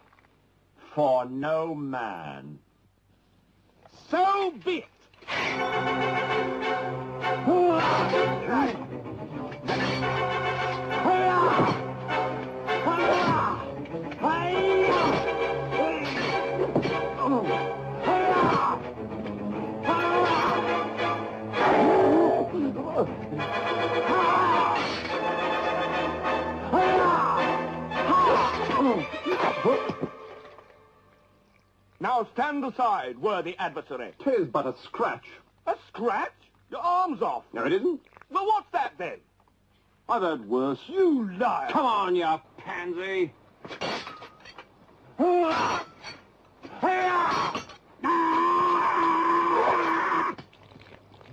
for 0.94 1.24
no 1.24 1.74
man. 1.74 2.58
So 4.10 4.52
be 4.64 4.78
it. 4.78 4.84
Now 17.24 17.40
stand 32.34 32.62
aside, 32.62 33.18
worthy 33.18 33.56
adversary. 33.58 34.12
Tis 34.22 34.46
but 34.48 34.66
a 34.66 34.74
scratch. 34.84 35.24
A 35.66 35.74
scratch? 35.88 36.30
Your 36.70 36.80
arm's 36.80 37.22
off. 37.22 37.44
No, 37.54 37.64
it 37.64 37.72
isn't. 37.72 38.00
Well, 38.30 38.44
what's 38.44 38.70
that 38.72 38.92
then? 38.98 39.16
I've 40.10 40.20
heard 40.20 40.46
worse. 40.46 40.80
You 40.88 41.30
liar. 41.38 41.70
Come 41.70 41.86
on, 41.86 42.16
you 42.16 42.26
pansy. 42.58 43.32
Ah! 45.16 45.86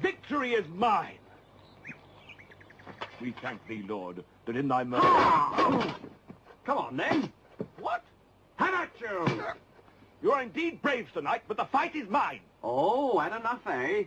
Victory 0.02 0.54
is 0.54 0.66
mine. 0.76 1.18
We 3.20 3.34
thank 3.42 3.66
thee, 3.68 3.84
Lord, 3.88 4.24
that 4.46 4.56
in 4.56 4.68
thy 4.68 4.84
mercy... 4.84 5.06
Come 6.66 6.78
on, 6.78 6.98
then. 6.98 7.32
What? 7.80 8.04
Have 8.56 8.74
at 8.74 8.90
you! 9.00 9.44
You 10.24 10.32
are 10.32 10.42
indeed 10.42 10.82
brave 10.82 11.12
tonight, 11.14 11.44
but 11.48 11.58
the 11.58 11.66
fight 11.66 11.96
is 11.96 12.08
mine. 12.10 12.40
Oh, 12.64 13.20
had 13.20 13.40
enough, 13.40 13.66
eh? 13.68 14.04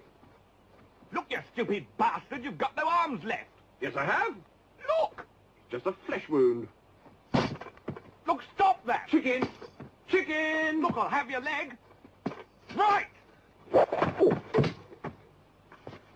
Look, 1.12 1.26
you 1.30 1.38
stupid 1.52 1.86
bastard, 1.98 2.42
you've 2.42 2.58
got 2.58 2.76
no 2.76 2.88
arms 2.88 3.22
left. 3.24 3.44
Yes, 3.80 3.94
I 3.96 4.04
have. 4.04 4.34
Look! 4.88 5.26
Just 5.70 5.86
a 5.86 5.92
flesh 6.06 6.28
wound. 6.28 6.68
Look, 8.26 8.42
stop 8.54 8.84
that! 8.86 9.08
Chicken! 9.08 9.48
Chicken! 10.08 10.82
Look, 10.82 10.96
I'll 10.96 11.08
have 11.08 11.30
your 11.30 11.40
leg. 11.40 11.76
Right! 12.76 13.06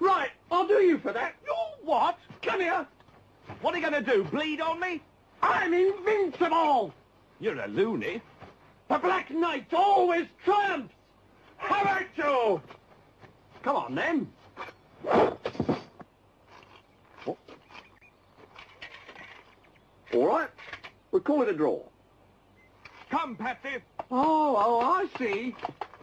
Right, 0.00 0.30
I'll 0.50 0.66
do 0.66 0.74
you 0.74 0.98
for 0.98 1.12
that. 1.12 1.34
You 1.44 1.54
what? 1.82 2.18
Come 2.42 2.60
here. 2.60 2.86
What 3.60 3.74
are 3.74 3.78
you 3.78 3.90
going 3.90 4.04
to 4.04 4.10
do, 4.12 4.24
bleed 4.24 4.60
on 4.60 4.78
me? 4.78 5.02
I'm 5.42 5.72
invincible! 5.72 6.92
You're 7.40 7.60
a 7.60 7.68
loony. 7.68 8.20
The 8.88 8.98
Black 8.98 9.30
Knight 9.30 9.72
always 9.72 10.26
triumphs! 10.44 10.94
How 11.56 11.82
about 11.82 12.02
you? 12.16 12.60
Come 13.62 13.76
on, 13.76 13.94
then. 13.94 14.28
All 20.14 20.26
right. 20.26 20.48
We'll 21.10 21.22
call 21.22 21.42
it 21.42 21.48
a 21.48 21.52
draw. 21.52 21.80
Come, 23.10 23.36
Patsy. 23.36 23.76
Oh, 24.10 24.56
oh, 24.56 24.80
I 24.80 25.06
see. 25.18 25.54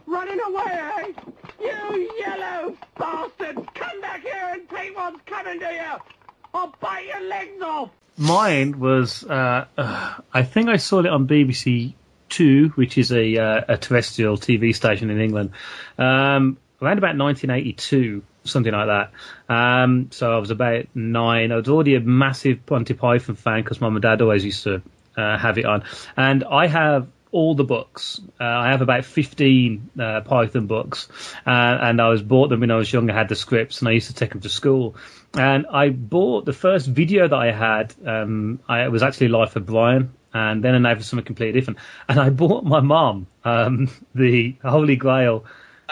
Running 0.06 0.40
away, 0.40 0.64
eh? 0.66 1.12
You 1.60 2.10
yellow 2.18 2.76
bastard! 2.98 3.56
Come 3.74 4.00
back 4.00 4.22
here 4.22 4.50
and 4.52 4.68
take 4.68 4.96
what's 4.96 5.20
coming 5.26 5.58
to 5.60 5.72
you! 5.72 6.16
I'll 6.54 6.74
bite 6.80 7.06
your 7.06 7.28
legs 7.28 7.62
off! 7.62 7.90
Mine 8.18 8.78
was, 8.78 9.24
uh, 9.24 9.66
uh, 9.76 10.14
I 10.32 10.42
think 10.42 10.68
I 10.68 10.76
saw 10.76 11.00
it 11.00 11.06
on 11.06 11.26
BBC 11.26 11.94
Two, 12.28 12.70
which 12.70 12.98
is 12.98 13.12
a, 13.12 13.36
uh, 13.36 13.64
a 13.68 13.76
terrestrial 13.76 14.36
TV 14.36 14.74
station 14.74 15.10
in 15.10 15.20
England, 15.20 15.50
um, 15.98 16.56
around 16.82 16.98
about 16.98 17.16
1982, 17.16 18.22
something 18.44 18.72
like 18.72 18.86
that. 18.86 19.12
Um, 19.52 20.08
so 20.10 20.32
I 20.32 20.38
was 20.38 20.50
about 20.50 20.86
nine. 20.94 21.52
I 21.52 21.56
was 21.56 21.68
already 21.68 21.94
a 21.94 22.00
massive 22.00 22.60
Monty 22.68 22.94
Python 22.94 23.36
fan 23.36 23.62
because 23.62 23.80
mum 23.80 23.94
and 23.94 24.02
dad 24.02 24.22
always 24.22 24.44
used 24.44 24.64
to 24.64 24.82
uh, 25.16 25.38
have 25.38 25.58
it 25.58 25.64
on, 25.64 25.84
and 26.16 26.44
I 26.44 26.66
have 26.66 27.08
all 27.32 27.54
the 27.54 27.64
books. 27.64 28.20
Uh, 28.40 28.44
I 28.44 28.70
have 28.70 28.80
about 28.80 29.04
15 29.04 29.90
uh, 30.00 30.20
Python 30.22 30.66
books, 30.66 31.08
uh, 31.46 31.50
and 31.50 32.00
I 32.00 32.08
was 32.08 32.22
bought 32.22 32.48
them 32.48 32.60
when 32.60 32.70
I 32.70 32.76
was 32.76 32.90
young. 32.90 33.10
I 33.10 33.14
had 33.14 33.28
the 33.28 33.36
scripts, 33.36 33.80
and 33.80 33.88
I 33.88 33.92
used 33.92 34.08
to 34.08 34.14
take 34.14 34.30
them 34.30 34.40
to 34.40 34.48
school. 34.48 34.96
And 35.34 35.66
I 35.66 35.90
bought 35.90 36.46
the 36.46 36.54
first 36.54 36.86
video 36.86 37.28
that 37.28 37.36
I 37.36 37.52
had. 37.52 37.94
Um, 38.06 38.60
I, 38.68 38.84
it 38.84 38.90
was 38.90 39.02
actually 39.02 39.28
Life 39.28 39.54
of 39.56 39.66
Brian, 39.66 40.14
and 40.32 40.64
then 40.64 40.86
a 40.86 40.96
for 40.96 41.02
something 41.02 41.26
completely 41.26 41.60
different. 41.60 41.78
And 42.08 42.18
I 42.18 42.30
bought 42.30 42.64
my 42.64 42.80
mom 42.80 43.26
um, 43.44 43.90
the 44.14 44.56
Holy 44.62 44.96
Grail. 44.96 45.44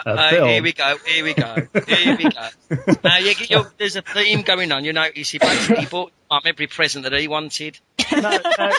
Uh, 0.03 0.09
uh, 0.09 0.45
here 0.45 0.63
we 0.63 0.73
go. 0.73 0.97
Here 1.05 1.23
we 1.23 1.33
go. 1.33 1.55
Here 1.87 2.17
we 2.17 2.29
go. 2.29 2.49
Now 3.03 3.17
you, 3.19 3.65
there's 3.77 3.95
a 3.95 4.01
theme 4.01 4.41
going 4.41 4.71
on. 4.71 4.83
You 4.83 4.93
notice 4.93 5.29
he 5.29 5.37
basically 5.37 5.85
bought 5.85 6.11
mum 6.29 6.41
every 6.45 6.67
present 6.67 7.03
that 7.03 7.13
he 7.13 7.27
wanted. 7.27 7.79
No, 8.11 8.39
no. 8.57 8.73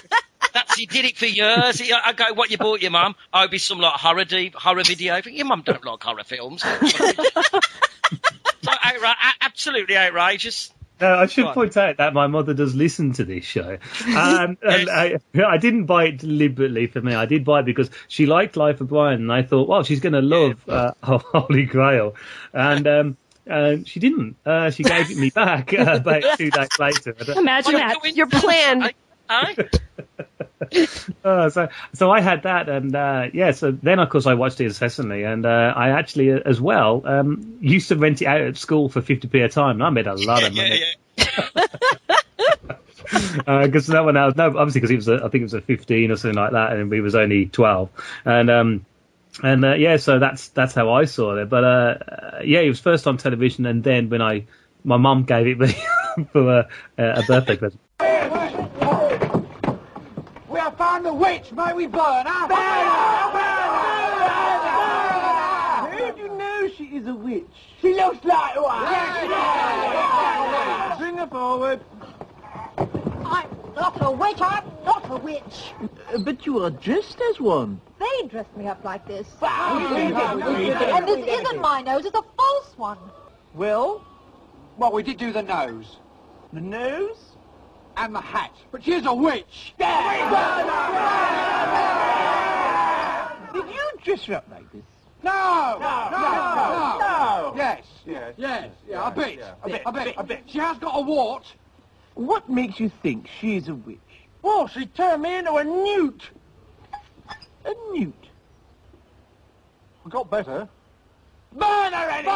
That's 0.57 0.75
he 0.75 0.87
did 0.87 1.05
it 1.05 1.19
for 1.19 1.27
years. 1.27 1.79
He, 1.79 1.93
I 1.93 2.15
go, 2.15 2.33
what 2.33 2.51
you 2.51 2.57
bought 2.57 2.81
your 2.81 2.91
mum? 2.91 3.15
Oh, 3.31 3.41
it'd 3.41 3.51
be 3.51 3.59
some 3.59 3.79
like 3.79 3.93
horror 3.93 4.25
deep, 4.25 4.55
horror 4.55 4.85
video. 4.85 5.21
Think, 5.21 5.37
your 5.37 5.45
mum 5.45 5.61
don't 5.67 5.85
like 5.85 6.03
horror 6.03 6.25
films. 6.25 6.63
so, 6.93 8.73
absolutely 9.43 9.99
outrageous. 9.99 10.73
No, 10.99 11.15
I 11.15 11.27
should 11.27 11.49
point 11.49 11.77
out 11.77 11.99
that 11.99 12.15
my 12.15 12.27
mother 12.27 12.55
does 12.55 12.75
listen 12.75 13.13
to 13.15 13.25
this 13.25 13.45
show. 13.45 13.77
Um, 14.07 14.57
and 14.63 14.89
I, 14.89 15.19
I, 15.47 15.59
didn't 15.59 15.85
buy 15.85 16.07
it 16.07 16.19
deliberately 16.19 16.87
for 16.87 17.03
me. 17.03 17.15
I 17.15 17.27
did 17.27 17.45
buy 17.45 17.61
it 17.61 17.67
because 17.67 17.91
she 18.09 18.25
liked 18.25 18.57
Life 18.57 18.81
of 18.81 18.89
Brian, 18.89 19.21
and 19.21 19.31
I 19.33 19.43
thought, 19.43 19.69
well, 19.69 19.83
she's 19.83 20.01
going 20.01 20.15
to 20.15 20.23
love 20.23 20.67
uh, 20.67 20.93
Holy 21.03 21.67
Grail. 21.67 22.15
And 22.55 22.87
um, 22.87 23.17
uh, 23.51 23.77
she 23.85 24.01
didn't. 24.01 24.37
Uh, 24.47 24.71
she 24.71 24.85
gave 24.85 25.11
it 25.11 25.19
me 25.19 25.29
back 25.29 25.75
uh, 25.75 25.99
about 26.01 26.39
two 26.39 26.51
days 26.51 26.69
later. 26.79 27.15
Imagine 27.37 27.75
that. 27.75 28.17
Your 28.17 28.27
plan. 28.27 28.91
Uh, 31.25 31.51
so, 31.51 31.69
so 31.95 32.11
I 32.11 32.21
had 32.21 32.43
that, 32.45 32.69
and 32.69 32.95
uh, 32.95 33.27
yeah. 33.33 33.53
So 33.53 33.71
then, 33.71 33.99
of 33.99 34.09
course, 34.09 34.27
I 34.27 34.35
watched 34.35 34.61
it 34.61 34.67
incessantly, 34.67 35.25
and 35.25 35.45
uh, 35.47 35.73
I 35.77 35.91
actually, 35.91 36.33
uh, 36.33 36.41
as 36.45 36.61
well, 36.61 37.03
um, 37.05 37.59
used 37.61 37.89
to 37.89 37.97
rent 37.97 38.23
it 38.23 38.27
out 38.27 38.41
at 38.41 38.57
school 38.57 38.89
for 38.89 39.01
fifty 39.01 39.29
p 39.29 39.41
a 39.41 39.49
time, 39.49 39.77
and 39.77 39.83
I 39.83 39.91
made 39.91 40.07
a 40.07 40.15
lot 40.15 40.41
yeah, 40.43 40.47
of 40.47 40.55
money. 40.55 40.83
Yeah, 41.17 41.27
Because 43.67 43.89
uh, 43.91 43.93
that 43.95 44.05
one, 44.05 44.17
I 44.17 44.27
was 44.27 44.37
no, 44.37 44.47
obviously 44.47 44.81
because 44.81 44.91
he 44.91 44.97
was, 44.97 45.09
a, 45.09 45.17
I 45.17 45.29
think 45.29 45.43
it 45.43 45.45
was 45.45 45.55
a 45.55 45.61
fifteen 45.61 46.11
or 46.11 46.17
something 46.17 46.39
like 46.39 46.53
that, 46.53 46.73
and 46.73 46.91
we 46.91 47.01
was 47.01 47.15
only 47.15 47.47
twelve, 47.47 47.91
and 48.25 48.51
um, 48.51 48.87
and 49.43 49.65
uh, 49.65 49.75
yeah, 49.75 49.97
so 49.97 50.19
that's 50.19 50.49
that's 50.49 50.75
how 50.75 50.93
I 50.93 51.05
saw 51.05 51.37
it. 51.37 51.49
But 51.49 51.65
uh, 51.65 51.95
yeah, 52.45 52.61
it 52.61 52.69
was 52.69 52.81
first 52.81 53.07
on 53.07 53.19
television, 53.19 53.67
and 53.67 53.83
then 53.85 54.09
when 54.09 54.23
I, 54.23 54.47
my 54.85 54.97
mum 54.97 55.25
gave 55.25 55.47
it 55.47 55.59
me 55.59 55.75
for 56.33 56.61
a, 56.61 56.69
a 56.99 57.23
birthday 57.27 57.57
present. 57.57 57.81
We 60.87 60.93
have 60.93 61.03
found 61.03 61.07
the 61.07 61.15
witch. 61.15 61.53
May 61.53 61.73
we 61.73 61.87
burn 61.89 62.27
her? 62.27 62.47
Burn 62.47 62.59
her! 62.59 63.33
How 65.83 66.13
do 66.15 66.23
you 66.23 66.29
know 66.29 66.69
she 66.77 66.85
is 66.85 67.09
a 67.09 67.15
witch? 67.15 67.45
She 67.81 67.93
looks 67.95 68.25
like 68.25 68.55
one. 68.55 68.87
Bring 70.99 71.17
her 71.19 71.27
forward. 71.27 71.81
I'm 72.79 73.49
not 73.75 74.01
a 74.01 74.11
witch. 74.13 74.41
I'm 74.41 74.65
not 74.85 75.11
a 75.11 75.17
witch. 75.17 75.75
Uh, 76.15 76.19
but 76.19 76.47
you 76.47 76.63
are 76.63 76.71
dressed 76.71 77.21
as 77.31 77.41
one. 77.41 77.81
They 77.99 78.29
dressed 78.29 78.57
me 78.57 78.69
up 78.69 78.85
like 78.85 79.05
this. 79.09 79.27
And 79.43 81.09
this 81.09 81.27
isn't 81.27 81.61
my 81.61 81.83
nose. 81.83 82.05
It's 82.05 82.17
a 82.17 82.23
false 82.23 82.75
one. 82.77 82.99
Well, 83.55 84.05
well, 84.77 84.93
we 84.93 85.03
did 85.03 85.17
do 85.17 85.33
the 85.33 85.43
nose. 85.43 85.97
The 86.53 86.61
nose? 86.61 87.36
And 87.97 88.15
the 88.15 88.21
hat. 88.21 88.53
But 88.71 88.85
she's 88.85 89.07
a 89.07 89.15
witch. 89.15 89.75
Did 89.79 89.87
you 93.55 93.91
dress 94.05 94.25
her 94.27 94.35
up 94.35 94.47
like 94.51 94.71
this? 94.73 94.83
No! 95.23 95.79
No! 95.81 96.09
No! 96.11 96.99
No! 97.01 97.55
Yes. 97.57 97.85
Yes. 98.05 98.35
Yes. 98.37 98.71
Yeah, 98.89 99.09
a 99.09 99.11
bit. 99.11 99.41
A 99.63 99.69
bit. 99.69 99.83
A 99.87 99.93
bit. 99.93 100.15
A 100.19 100.25
bit. 100.25 100.43
She 100.47 100.59
has 100.59 100.77
got 100.79 100.93
a 100.95 101.01
wart. 101.01 101.47
What 102.15 102.49
makes 102.49 102.79
you 102.79 102.91
think 103.03 103.29
she's 103.41 103.69
a 103.69 103.75
witch? 103.75 103.99
Well, 104.43 104.69
she 104.69 104.87
turned 104.87 105.23
me 105.23 105.39
into 105.39 105.55
a 105.55 105.65
newt. 105.65 106.23
A 107.65 107.75
newt? 107.93 108.29
I 110.05 110.09
got 110.09 110.31
better. 110.31 110.69
Burn 111.53 111.93
her 111.93 112.11
anyway! 112.11 112.33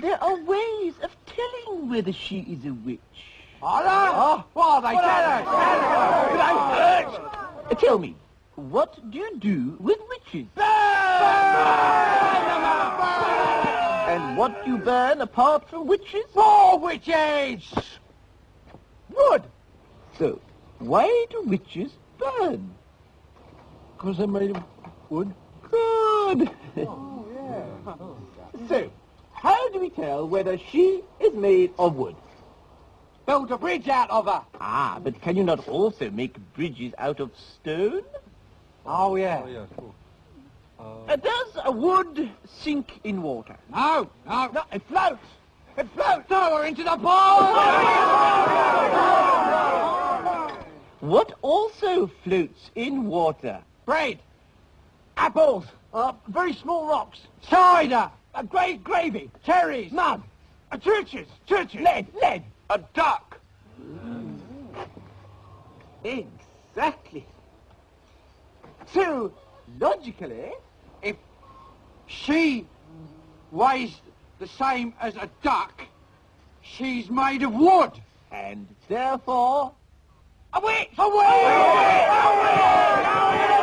There 0.00 0.20
are 0.20 0.36
ways 0.42 0.94
of 1.04 1.16
telling 1.24 1.88
whether 1.88 2.12
she 2.12 2.40
is 2.40 2.66
a 2.66 2.74
witch. 2.74 2.98
Oh, 3.62 4.44
what 4.52 4.66
are 4.66 4.82
they 4.82 4.94
telling 4.98 5.46
us? 7.70 7.80
Tell 7.80 7.98
me, 8.00 8.16
what 8.56 8.98
do 9.12 9.18
you 9.18 9.38
do 9.38 9.76
with 9.78 9.98
witches? 10.08 10.48
And 14.08 14.36
what 14.36 14.64
do 14.64 14.70
you 14.72 14.78
burn 14.78 15.20
apart 15.20 15.70
from 15.70 15.86
witches? 15.86 16.24
More 16.34 16.76
witches! 16.80 17.72
Wood! 19.10 19.44
So, 20.18 20.40
why 20.80 21.26
do 21.30 21.42
witches 21.42 21.92
burn? 22.18 22.74
Because 23.96 24.18
they're 24.18 24.26
made 24.26 24.56
of 24.56 24.64
wood. 25.08 25.32
Good! 25.70 26.50
Oh, 26.78 27.26
yeah. 27.32 28.68
so, 28.68 28.90
how 29.44 29.68
do 29.68 29.78
we 29.78 29.90
tell 29.90 30.26
whether 30.26 30.56
she 30.56 31.02
is 31.20 31.34
made 31.34 31.70
of 31.78 31.96
wood? 31.96 32.16
Build 33.26 33.52
a 33.52 33.58
bridge 33.58 33.88
out 33.88 34.10
of 34.10 34.24
her. 34.24 34.42
Ah, 34.58 34.98
but 35.04 35.20
can 35.20 35.36
you 35.36 35.44
not 35.44 35.68
also 35.68 36.10
make 36.10 36.34
bridges 36.54 36.94
out 36.96 37.20
of 37.20 37.30
stone? 37.36 38.02
Oh, 38.86 39.16
yeah. 39.16 39.44
Uh, 40.78 41.16
does 41.16 41.58
a 41.62 41.70
wood 41.70 42.30
sink 42.46 43.00
in 43.04 43.20
water? 43.20 43.56
No, 43.70 44.08
no. 44.26 44.50
No, 44.52 44.62
it 44.72 44.82
floats. 44.88 45.26
It 45.76 45.88
floats. 45.94 46.26
Throw 46.26 46.56
her 46.56 46.64
into 46.64 46.82
the 46.82 46.96
pool. 46.96 47.52
what 51.00 51.34
also 51.42 52.10
floats 52.24 52.70
in 52.76 53.06
water? 53.06 53.60
Bread. 53.84 54.20
Apples. 55.18 55.66
Uh, 55.92 56.12
very 56.28 56.54
small 56.54 56.88
rocks. 56.88 57.20
Cider. 57.48 58.10
A 58.34 58.42
great 58.42 58.82
gravy. 58.82 59.30
Cherries. 59.44 59.92
Mud. 59.92 60.22
Uh, 60.72 60.76
churches. 60.76 61.28
Churches. 61.46 61.80
Lead. 61.80 62.06
Lead. 62.20 62.42
A 62.70 62.78
duck. 62.94 63.38
Exactly. 66.02 67.26
So, 68.92 69.32
logically, 69.80 70.52
if 71.02 71.16
she 72.06 72.66
weighs 73.52 73.94
the 74.38 74.48
same 74.48 74.92
as 75.00 75.16
a 75.16 75.30
duck, 75.42 75.82
she's 76.60 77.08
made 77.08 77.42
of 77.42 77.54
wood. 77.54 77.92
And 78.32 78.66
therefore, 78.88 79.72
a 80.52 80.60
witch! 80.60 80.90
A 80.98 81.08
witch! 81.08 81.26
Very 83.24 83.48
good. 83.48 83.53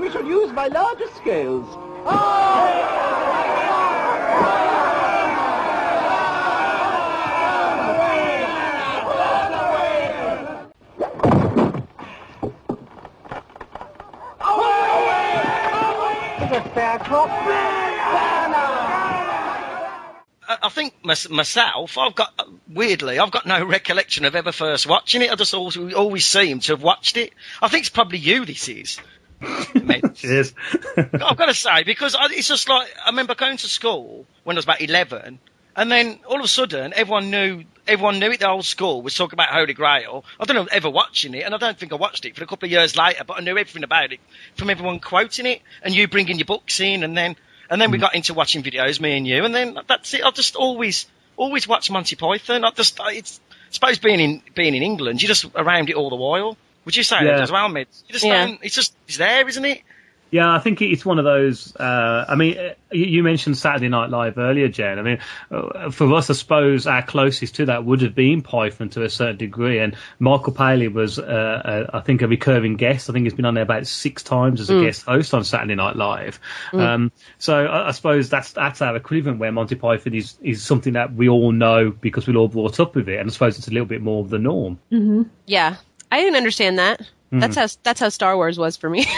We 0.00 0.10
should 0.10 0.26
use 0.26 0.50
by 0.52 0.68
larger 0.68 1.06
scales. 1.16 1.66
Ah! 2.06 2.56
It's 16.42 16.56
a 16.56 16.70
fair 16.70 16.98
cop. 17.00 17.28
I 20.62 20.68
think 20.68 20.94
mys- 21.04 21.28
myself, 21.30 21.96
I've 21.96 22.14
got 22.14 22.32
uh, 22.38 22.44
weirdly, 22.68 23.18
I've 23.18 23.30
got 23.30 23.46
no 23.46 23.64
recollection 23.64 24.24
of 24.24 24.34
ever 24.34 24.50
first 24.52 24.86
watching 24.86 25.22
it. 25.22 25.30
I 25.30 25.34
just 25.36 25.54
always, 25.54 25.76
always 25.94 26.26
seem 26.26 26.60
to 26.60 26.72
have 26.72 26.82
watched 26.82 27.16
it. 27.16 27.32
I 27.62 27.68
think 27.68 27.82
it's 27.82 27.90
probably 27.90 28.18
you. 28.18 28.44
This 28.44 28.68
is. 28.68 28.98
Cheers. 30.14 30.54
I've 30.96 31.36
got 31.36 31.46
to 31.46 31.54
say 31.54 31.82
because 31.82 32.14
I, 32.14 32.26
it's 32.30 32.48
just 32.48 32.68
like 32.68 32.88
I 33.04 33.10
remember 33.10 33.34
going 33.34 33.56
to 33.58 33.68
school 33.68 34.26
when 34.44 34.56
I 34.56 34.58
was 34.58 34.64
about 34.64 34.80
eleven, 34.80 35.38
and 35.76 35.90
then 35.90 36.20
all 36.26 36.38
of 36.38 36.44
a 36.44 36.48
sudden 36.48 36.92
everyone 36.94 37.30
knew 37.30 37.64
everyone 37.86 38.18
knew 38.18 38.30
it. 38.30 38.40
The 38.40 38.48
whole 38.48 38.62
school 38.62 39.02
was 39.02 39.14
talking 39.14 39.36
about 39.36 39.48
Holy 39.48 39.72
Grail. 39.72 40.24
I 40.38 40.44
don't 40.44 40.56
know 40.56 40.68
ever 40.70 40.90
watching 40.90 41.34
it, 41.34 41.44
and 41.44 41.54
I 41.54 41.58
don't 41.58 41.78
think 41.78 41.92
I 41.92 41.96
watched 41.96 42.24
it 42.24 42.36
for 42.36 42.44
a 42.44 42.46
couple 42.46 42.66
of 42.66 42.72
years 42.72 42.96
later, 42.96 43.24
but 43.24 43.38
I 43.38 43.40
knew 43.40 43.56
everything 43.56 43.84
about 43.84 44.12
it 44.12 44.20
from 44.56 44.70
everyone 44.70 45.00
quoting 45.00 45.46
it 45.46 45.62
and 45.82 45.94
you 45.94 46.06
bringing 46.06 46.38
your 46.38 46.46
books 46.46 46.80
in, 46.80 47.02
and 47.02 47.16
then 47.16 47.36
and 47.70 47.80
then 47.80 47.90
we 47.90 47.98
mm. 47.98 48.02
got 48.02 48.14
into 48.14 48.34
watching 48.34 48.62
videos, 48.62 49.00
me 49.00 49.16
and 49.16 49.26
you, 49.26 49.44
and 49.44 49.54
then 49.54 49.78
that's 49.88 50.12
it. 50.14 50.24
I 50.24 50.30
just 50.32 50.56
always 50.56 51.06
always 51.36 51.66
watch 51.66 51.90
Monty 51.90 52.16
Python. 52.16 52.64
I 52.64 52.70
just 52.72 53.00
it's 53.06 53.40
I 53.48 53.72
suppose 53.72 53.98
being 53.98 54.20
in 54.20 54.42
being 54.54 54.74
in 54.74 54.82
England, 54.82 55.22
you're 55.22 55.28
just 55.28 55.46
around 55.54 55.88
it 55.88 55.96
all 55.96 56.10
the 56.10 56.16
while. 56.16 56.56
Would 56.84 56.96
you 56.96 57.02
say 57.02 57.16
Yeah. 57.24 57.36
that 57.36 57.40
as 57.42 57.52
well, 57.52 57.68
mate? 57.68 57.88
You 58.08 58.12
just 58.12 58.24
Yeah. 58.24 58.46
don't, 58.46 58.58
it's 58.62 58.74
just 58.74 58.94
it's 59.06 59.18
there, 59.18 59.46
isn't 59.48 59.64
it? 59.64 59.82
Yeah, 60.32 60.54
I 60.54 60.60
think 60.60 60.80
it's 60.80 61.04
one 61.04 61.18
of 61.18 61.24
those. 61.24 61.74
Uh, 61.74 62.24
I 62.28 62.36
mean, 62.36 62.56
uh, 62.56 62.74
you 62.92 63.04
you 63.04 63.22
mentioned 63.24 63.58
Saturday 63.58 63.88
Night 63.88 64.10
Live 64.10 64.38
earlier, 64.38 64.68
Jen. 64.68 65.00
I 65.00 65.02
mean, 65.02 65.18
uh, 65.50 65.90
for 65.90 66.12
us, 66.14 66.30
I 66.30 66.34
suppose 66.34 66.86
our 66.86 67.02
closest 67.02 67.56
to 67.56 67.66
that 67.66 67.84
would 67.84 68.02
have 68.02 68.14
been 68.14 68.40
Python 68.40 68.90
to 68.90 69.02
a 69.02 69.10
certain 69.10 69.38
degree. 69.38 69.80
And 69.80 69.96
Michael 70.20 70.52
Palin 70.52 70.94
was, 70.94 71.18
uh, 71.18 71.22
uh, 71.22 71.98
I 71.98 72.00
think, 72.02 72.22
a 72.22 72.28
recurring 72.28 72.76
guest. 72.76 73.10
I 73.10 73.12
think 73.12 73.24
he's 73.26 73.34
been 73.34 73.44
on 73.44 73.54
there 73.54 73.64
about 73.64 73.88
six 73.88 74.22
times 74.22 74.60
as 74.60 74.70
a 74.70 74.80
guest 74.80 75.02
host 75.02 75.34
on 75.34 75.42
Saturday 75.42 75.74
Night 75.74 75.96
Live. 75.96 76.38
Um, 76.72 77.10
so 77.38 77.66
I, 77.66 77.88
I 77.88 77.90
suppose 77.90 78.30
that's 78.30 78.52
that's 78.52 78.80
our 78.82 78.94
equivalent 78.94 79.40
where 79.40 79.50
Monty 79.50 79.74
Python 79.74 80.14
is 80.14 80.38
is 80.42 80.62
something 80.62 80.92
that 80.92 81.12
we 81.12 81.28
all 81.28 81.50
know 81.50 81.90
because 81.90 82.28
we're 82.28 82.36
all 82.36 82.46
brought 82.46 82.78
up 82.78 82.94
with 82.94 83.08
it. 83.08 83.18
And 83.18 83.28
I 83.28 83.32
suppose 83.32 83.58
it's 83.58 83.66
a 83.66 83.72
little 83.72 83.84
bit 83.84 84.00
more 84.00 84.22
of 84.22 84.30
the 84.30 84.38
norm. 84.38 84.78
Yeah, 85.46 85.74
I 86.10 86.20
didn't 86.20 86.36
understand 86.36 86.78
that. 86.78 87.00
That's 87.32 87.54
how 87.54 87.68
that's 87.84 88.00
how 88.00 88.08
Star 88.08 88.34
Wars 88.36 88.58
was 88.58 88.76
for 88.76 88.90
me. 88.90 89.06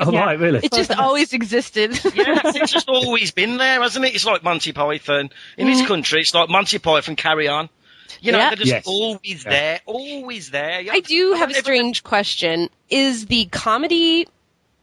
Oh, 0.00 0.12
Yeah. 0.12 0.24
right, 0.24 0.38
really? 0.38 0.60
it 0.62 0.72
just 0.72 0.92
always 0.92 1.32
existed. 1.34 1.90
Yeah, 2.14 2.40
it's 2.44 2.72
just 2.72 2.88
always 2.88 3.32
been 3.32 3.56
there, 3.58 3.82
hasn't 3.82 4.04
it? 4.04 4.14
It's 4.14 4.24
like 4.24 4.42
Monty 4.44 4.72
Python. 4.72 5.28
In 5.58 5.66
this 5.66 5.84
country, 5.86 6.20
it's 6.20 6.32
like 6.32 6.48
Monty 6.48 6.78
Python, 6.78 7.16
carry 7.16 7.48
on. 7.48 7.68
You 8.20 8.32
know, 8.32 8.38
Yeah. 8.38 8.48
they're 8.50 8.56
just 8.56 8.70
Yes. 8.70 8.84
always 8.86 9.44
there, 9.44 9.80
always 9.86 10.50
there. 10.50 10.84
I 10.90 11.00
do 11.00 11.34
have 11.34 11.50
a 11.50 11.54
strange 11.54 12.02
question. 12.04 12.70
Is 12.88 13.26
the 13.26 13.46
comedy 13.46 14.26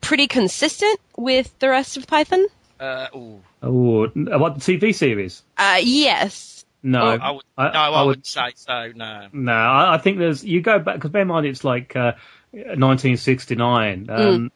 pretty 0.02 0.28
consistent 0.28 1.00
with 1.18 1.58
the 1.60 1.70
rest 1.70 1.98
of 1.98 2.06
Python? 2.06 2.46
Uh. 2.80 3.08
Oh, 3.14 3.40
what 3.62 4.14
the 4.14 4.60
TV 4.60 4.94
series? 4.94 5.42
Uh, 5.58 5.80
yes. 5.82 6.55
No, 6.88 7.02
Oh, 7.02 7.18
I 7.20 7.32
would, 7.32 7.44
no, 7.58 7.64
I, 7.64 7.68
I 7.68 8.02
would 8.02 8.08
wouldn't 8.08 8.28
say 8.28 8.52
so, 8.56 8.92
no. 8.96 9.28
No, 9.34 9.52
I, 9.54 9.96
I 9.96 9.98
think 9.98 10.20
there's 10.20 10.44
you 10.44 10.62
go 10.62 10.78
back 10.80 10.96
because 10.96 11.10
bear 11.10 11.24
in 11.24 11.28
mind 11.28 11.46
it's 11.48 11.64
like 11.64 11.96
uh, 11.96 12.14
1969. 12.52 14.08
Um, 14.10 14.52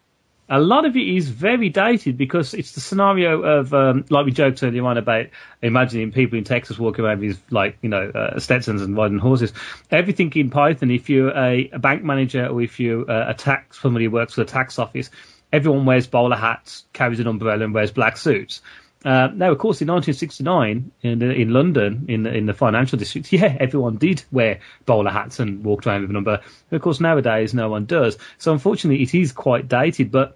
A 0.52 0.60
lot 0.60 0.86
of 0.86 0.96
it 0.96 1.08
is 1.08 1.30
very 1.30 1.70
dated 1.70 2.18
because 2.18 2.56
it's 2.56 2.72
the 2.72 2.82
scenario 2.82 3.42
of 3.42 3.72
um, 3.74 4.06
like 4.10 4.26
we 4.26 4.32
joked 4.32 4.64
earlier 4.64 4.84
on 4.86 4.98
about 4.98 5.28
imagining 5.62 6.12
people 6.12 6.38
in 6.40 6.44
Texas 6.44 6.80
walking 6.80 7.06
around 7.06 7.20
with 7.20 7.40
like 7.52 7.78
you 7.82 7.90
know 7.90 8.10
uh, 8.10 8.40
Stetsons 8.40 8.82
and 8.82 8.98
riding 8.98 9.20
horses. 9.20 9.54
Everything 9.92 10.32
in 10.36 10.50
Python, 10.50 10.90
if 10.92 11.10
you're 11.10 11.30
a, 11.38 11.70
a 11.74 11.80
bank 11.80 12.04
manager 12.04 12.48
or 12.48 12.62
if 12.62 12.80
you're 12.80 13.10
uh, 13.10 13.30
a 13.30 13.34
tax 13.36 13.80
somebody 13.80 14.06
who 14.06 14.12
works 14.12 14.34
for 14.34 14.44
the 14.44 14.52
tax 14.52 14.80
office, 14.80 15.12
everyone 15.54 15.86
wears 15.86 16.08
bowler 16.08 16.36
hats, 16.38 16.86
carries 16.94 17.20
an 17.20 17.28
umbrella, 17.28 17.64
and 17.64 17.74
wears 17.74 17.92
black 17.92 18.18
suits. 18.18 18.62
Uh, 19.06 19.30
now, 19.34 19.52
of 19.52 19.58
course, 19.58 19.82
in 19.82 19.88
1969 19.88 20.92
in 21.04 21.22
in 21.22 21.54
London, 21.54 22.06
in 22.10 22.24
the, 22.24 22.34
in 22.34 22.46
the 22.46 22.54
financial 22.54 22.98
district, 22.98 23.32
yeah, 23.34 23.56
everyone 23.60 23.98
did 23.98 24.24
wear 24.32 24.60
bowler 24.86 25.12
hats 25.12 25.40
and 25.40 25.64
walked 25.64 25.88
around 25.88 26.02
with 26.02 26.10
a 26.10 26.14
number. 26.14 26.42
Of 26.72 26.82
course, 26.82 27.00
nowadays 27.00 27.54
no 27.54 27.70
one 27.70 27.86
does. 27.86 28.18
So 28.38 28.52
unfortunately, 28.52 29.04
it 29.04 29.14
is 29.14 29.32
quite 29.32 29.68
dated, 29.68 30.12
but. 30.12 30.36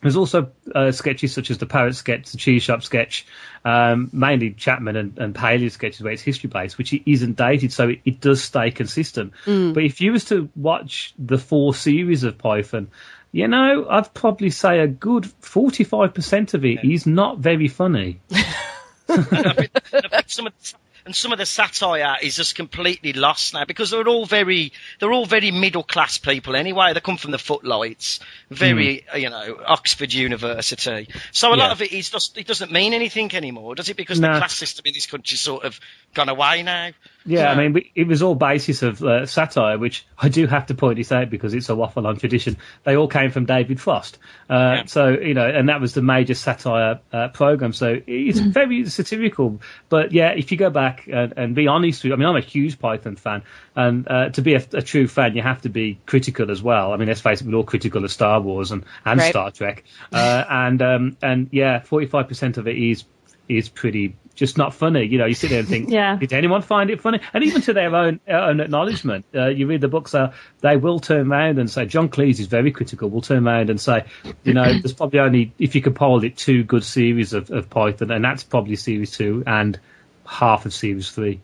There's 0.00 0.16
also 0.16 0.52
uh, 0.72 0.92
sketches 0.92 1.32
such 1.32 1.50
as 1.50 1.58
the 1.58 1.66
Parrot 1.66 1.96
sketch, 1.96 2.30
the 2.30 2.38
Cheese 2.38 2.62
Shop 2.62 2.82
sketch, 2.82 3.26
um, 3.64 4.08
mainly 4.12 4.52
Chapman 4.52 4.94
and, 4.94 5.18
and 5.18 5.34
Palin 5.34 5.70
sketches 5.70 6.02
where 6.02 6.12
it's 6.12 6.22
history 6.22 6.48
based, 6.48 6.78
which 6.78 6.94
isn't 7.04 7.36
dated, 7.36 7.72
so 7.72 7.88
it, 7.88 8.00
it 8.04 8.20
does 8.20 8.42
stay 8.42 8.70
consistent. 8.70 9.32
But 9.72 9.82
if 9.82 10.00
you 10.00 10.12
was 10.12 10.26
to 10.26 10.48
watch 10.54 11.14
the 11.18 11.38
four 11.38 11.74
series 11.74 12.22
of 12.22 12.38
Python, 12.38 12.90
you 13.32 13.48
know, 13.48 13.86
I'd 13.90 14.14
probably 14.14 14.50
say 14.50 14.78
a 14.78 14.86
good 14.86 15.24
45% 15.42 16.54
of 16.54 16.64
it 16.64 16.84
is 16.84 17.06
not 17.06 17.38
very 17.38 17.68
funny. 17.68 18.20
I 18.30 19.22
think, 19.22 19.70
I 19.92 20.08
think 20.08 20.28
some 20.28 20.46
of 20.46 20.52
the, 20.60 20.74
and 21.08 21.16
some 21.16 21.32
of 21.32 21.38
the 21.38 21.46
satire 21.46 22.16
is 22.20 22.36
just 22.36 22.54
completely 22.54 23.14
lost 23.14 23.54
now 23.54 23.64
because 23.64 23.88
they're 23.88 24.06
all 24.06 24.26
very 24.26 24.74
they're 25.00 25.10
all 25.10 25.24
very 25.24 25.50
middle 25.50 25.82
class 25.82 26.18
people 26.18 26.54
anyway. 26.54 26.92
They 26.92 27.00
come 27.00 27.16
from 27.16 27.30
the 27.30 27.38
footlights, 27.38 28.20
very 28.50 29.08
uh, 29.08 29.16
you 29.16 29.30
know 29.30 29.58
Oxford 29.66 30.12
University. 30.12 31.08
So 31.32 31.48
a 31.48 31.56
Yeah. 31.56 31.62
lot 31.62 31.72
of 31.72 31.80
it 31.80 31.92
is 31.92 32.10
just 32.10 32.36
it 32.36 32.46
doesn't 32.46 32.70
mean 32.70 32.92
anything 32.92 33.34
anymore, 33.34 33.74
does 33.74 33.88
it? 33.88 33.96
Because 33.96 34.20
No. 34.20 34.34
the 34.34 34.38
class 34.38 34.54
system 34.54 34.82
in 34.84 34.92
this 34.92 35.06
country's 35.06 35.40
sort 35.40 35.64
of 35.64 35.80
gone 36.12 36.28
away 36.28 36.62
now. 36.62 36.90
Yeah, 37.28 37.50
I 37.50 37.68
mean, 37.68 37.84
it 37.94 38.06
was 38.06 38.22
all 38.22 38.34
basis 38.34 38.82
of 38.82 39.02
uh, 39.02 39.26
satire, 39.26 39.78
which 39.78 40.06
I 40.18 40.28
do 40.28 40.46
have 40.46 40.66
to 40.66 40.74
point 40.74 40.96
this 40.96 41.12
out 41.12 41.30
because 41.30 41.54
it's 41.54 41.68
a 41.68 41.76
waffle 41.76 42.06
on 42.06 42.16
tradition. 42.16 42.56
They 42.84 42.96
all 42.96 43.08
came 43.08 43.30
from 43.30 43.44
David 43.44 43.80
Frost. 43.80 44.18
Uh, 44.48 44.54
Yeah. 44.54 44.82
So, 44.86 45.08
you 45.08 45.34
know, 45.34 45.46
and 45.46 45.68
that 45.68 45.80
was 45.80 45.94
the 45.94 46.02
major 46.02 46.34
satire 46.34 47.00
uh, 47.12 47.28
program. 47.28 47.72
So 47.72 48.00
it's 48.06 48.38
very 48.40 48.86
satirical. 48.88 49.60
But 49.88 50.12
yeah, 50.12 50.30
if 50.30 50.50
you 50.52 50.58
go 50.58 50.70
back 50.70 51.06
and, 51.12 51.34
and 51.36 51.54
be 51.54 51.66
honest 51.68 52.02
with 52.02 52.10
you, 52.10 52.14
I 52.14 52.16
mean, 52.16 52.28
I'm 52.28 52.36
a 52.36 52.40
huge 52.40 52.78
Python 52.78 53.16
fan. 53.16 53.42
And 53.76 54.08
uh, 54.08 54.30
to 54.30 54.42
be 54.42 54.54
a, 54.54 54.64
a 54.72 54.82
true 54.82 55.06
fan, 55.06 55.36
you 55.36 55.42
have 55.42 55.62
to 55.62 55.68
be 55.68 55.98
critical 56.06 56.50
as 56.50 56.62
well. 56.62 56.92
I 56.92 56.96
mean, 56.96 57.08
let's 57.08 57.20
face 57.20 57.40
it, 57.40 57.46
we're 57.46 57.54
all 57.56 57.64
critical 57.64 58.04
of 58.04 58.10
Star 58.10 58.40
Wars 58.40 58.72
and, 58.72 58.84
and 59.04 59.20
Right. 59.20 59.30
Star 59.30 59.50
Trek. 59.50 59.84
Uh, 60.12 60.44
and, 60.48 60.82
um, 60.82 61.16
and 61.22 61.48
yeah, 61.52 61.80
45% 61.80 62.56
of 62.56 62.66
it 62.66 62.76
is 62.78 63.04
is 63.48 63.68
pretty 63.70 64.14
just 64.38 64.56
not 64.56 64.72
funny. 64.72 65.04
You 65.04 65.18
know, 65.18 65.26
you 65.26 65.34
sit 65.34 65.50
there 65.50 65.58
and 65.60 65.68
think, 65.68 65.90
Yeah. 65.90 66.16
did 66.16 66.32
anyone 66.32 66.62
find 66.62 66.90
it 66.90 67.00
funny? 67.00 67.20
And 67.34 67.44
even 67.44 67.60
to 67.62 67.72
their 67.72 67.94
own 67.94 68.20
uh, 68.28 68.32
own 68.32 68.60
acknowledgement, 68.60 69.26
uh, 69.34 69.48
you 69.48 69.66
read 69.66 69.80
the 69.80 69.88
books, 69.88 70.14
uh, 70.14 70.32
they 70.60 70.76
will 70.76 71.00
turn 71.00 71.30
around 71.30 71.58
and 71.58 71.68
say, 71.70 71.86
John 71.86 72.08
Cleese 72.08 72.38
is 72.40 72.46
very 72.46 72.70
critical. 72.72 73.10
Will 73.10 73.20
turn 73.20 73.46
around 73.46 73.68
and 73.70 73.80
say, 73.80 74.04
you 74.44 74.54
know, 74.54 74.64
there's 74.64 74.92
probably 74.94 75.20
only, 75.20 75.52
if 75.58 75.74
you 75.74 75.82
compiled 75.82 76.24
it, 76.24 76.36
two 76.36 76.62
good 76.64 76.84
series 76.84 77.32
of, 77.32 77.50
of 77.50 77.68
Python, 77.68 78.10
and 78.10 78.24
that's 78.24 78.44
probably 78.44 78.76
series 78.76 79.10
two 79.10 79.42
and 79.46 79.78
half 80.26 80.66
of 80.66 80.72
series 80.74 81.10
three. 81.10 81.40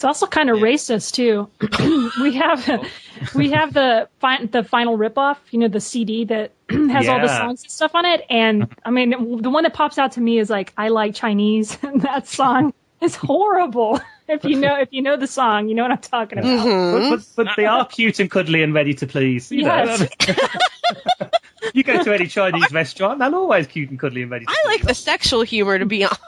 It's 0.00 0.04
also 0.06 0.26
kind 0.26 0.48
of 0.48 0.60
racist 0.60 1.12
too. 1.12 1.46
we 2.22 2.32
have 2.36 2.66
oh. 2.70 2.82
we 3.34 3.50
have 3.50 3.74
the 3.74 4.08
fi- 4.18 4.46
the 4.46 4.64
final 4.64 4.96
ripoff, 4.96 5.36
you 5.50 5.58
know, 5.58 5.68
the 5.68 5.78
CD 5.78 6.24
that 6.24 6.52
has 6.70 7.06
all 7.06 7.20
the 7.20 7.28
songs 7.28 7.64
and 7.64 7.70
stuff 7.70 7.94
on 7.94 8.06
it. 8.06 8.24
And 8.30 8.74
I 8.82 8.90
mean, 8.92 9.42
the 9.42 9.50
one 9.50 9.64
that 9.64 9.74
pops 9.74 9.98
out 9.98 10.12
to 10.12 10.22
me 10.22 10.38
is 10.38 10.48
like 10.48 10.72
"I 10.78 10.88
Like 10.88 11.14
Chinese." 11.14 11.76
and 11.82 12.00
that 12.08 12.26
song 12.28 12.72
is 13.02 13.14
horrible. 13.14 14.00
If 14.26 14.44
you 14.44 14.56
know 14.60 14.76
if 14.80 14.88
you 14.92 15.02
know 15.02 15.16
the 15.16 15.26
song, 15.26 15.68
you 15.68 15.74
know 15.74 15.82
what 15.82 15.90
I'm 15.90 15.98
talking 15.98 16.38
about. 16.38 16.64
Mm-hmm. 16.66 17.10
But, 17.10 17.16
but, 17.34 17.44
but 17.48 17.56
they 17.56 17.66
are 17.66 17.84
cute 17.84 18.20
and 18.20 18.30
cuddly 18.30 18.62
and 18.62 18.72
ready 18.72 18.94
to 18.94 19.06
please. 19.08 19.50
You 19.50 19.64
Yes. 19.64 20.00
know, 20.00 21.26
you 21.74 21.82
go 21.82 22.00
to 22.04 22.14
any 22.14 22.28
Chinese 22.28 22.70
restaurant, 22.72 23.18
they're 23.18 23.34
always 23.34 23.66
cute 23.66 23.90
and 23.90 23.98
cuddly 23.98 24.22
and 24.22 24.30
ready. 24.30 24.46
To 24.46 24.50
please. 24.52 24.60
I 24.64 24.68
like 24.68 24.82
the 24.82 24.94
sexual 24.94 25.42
humor 25.42 25.78
to 25.80 25.84
be 25.84 26.04
honest. 26.04 26.20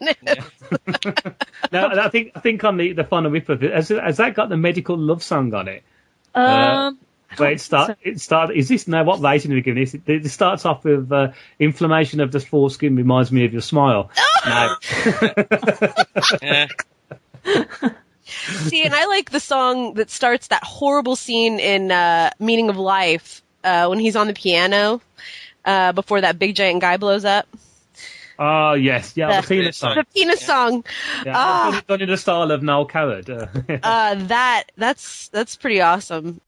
Now, 1.72 1.88
I 1.88 2.08
think 2.08 2.32
I 2.34 2.40
think 2.40 2.64
on 2.64 2.76
the 2.76 2.92
the 2.92 3.04
final 3.04 3.30
rip 3.30 3.48
of 3.48 3.62
it, 3.62 3.72
has, 3.72 3.88
has 3.88 4.16
that 4.18 4.34
got 4.34 4.48
the 4.48 4.56
medical 4.56 4.96
love 4.96 5.22
song 5.22 5.54
on 5.54 5.68
it? 5.68 5.82
Um, 6.34 6.98
Where 7.36 7.52
it 7.52 7.60
start, 7.60 7.98
it 8.02 8.20
start. 8.20 8.54
Is 8.54 8.68
this 8.68 8.86
now 8.88 9.04
what 9.04 9.20
rating 9.20 9.52
are 9.52 9.54
we 9.54 9.62
giving 9.62 9.82
this? 9.82 9.94
It, 9.94 10.02
it 10.06 10.28
starts 10.30 10.66
off 10.66 10.84
with 10.84 11.10
uh, 11.10 11.32
inflammation 11.58 12.20
of 12.20 12.32
the 12.32 12.40
foreskin 12.40 12.96
reminds 12.96 13.32
me 13.32 13.44
of 13.44 13.52
your 13.52 13.62
smile. 13.62 14.10
no. 14.46 14.76
Yeah. 16.42 16.66
See, 18.24 18.84
and 18.84 18.94
I 18.94 19.06
like 19.06 19.30
the 19.30 19.40
song 19.40 19.94
that 19.94 20.10
starts 20.10 20.48
that 20.48 20.62
horrible 20.62 21.16
scene 21.16 21.58
in 21.58 21.90
uh, 21.90 22.30
Meaning 22.38 22.70
of 22.70 22.76
Life 22.76 23.42
uh, 23.64 23.86
when 23.88 23.98
he's 23.98 24.16
on 24.16 24.26
the 24.26 24.34
piano 24.34 25.00
uh, 25.64 25.92
before 25.92 26.20
that 26.20 26.38
big 26.38 26.54
giant 26.54 26.80
guy 26.80 26.96
blows 26.96 27.24
up. 27.24 27.46
Oh 28.38 28.72
yes, 28.74 29.16
yeah, 29.16 29.40
the 29.40 29.46
The- 29.46 29.54
penis 29.54 29.76
song. 29.76 29.94
The 29.96 30.04
penis 30.14 30.40
song. 30.44 30.84
Yeah, 31.24 31.32
Ah. 31.36 31.82
done, 31.86 32.00
in 32.00 32.08
the 32.08 32.16
style 32.16 32.50
of 32.50 32.62
Noel 32.62 32.86
Coward. 32.86 33.28
Uh, 33.30 33.46
Uh, 33.82 34.14
that 34.26 34.64
that's 34.76 35.28
that's 35.28 35.56
pretty 35.56 35.80
awesome. 35.80 36.40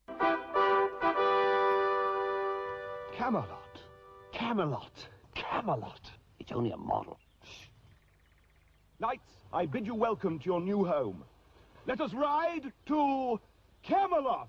Camelot. 3.17 3.79
Camelot. 4.33 5.07
Camelot. 5.35 6.11
It's 6.41 6.53
only 6.53 6.71
a 6.73 6.77
model. 6.77 7.19
Knights, 9.01 9.33
I 9.53 9.67
bid 9.67 9.87
you 9.87 9.95
welcome 9.95 10.39
to 10.41 10.45
your 10.45 10.61
new 10.61 10.85
home. 10.85 11.23
Let 11.87 12.01
us 12.01 12.13
ride 12.15 12.73
to 12.87 13.41
Camelot. 13.83 14.49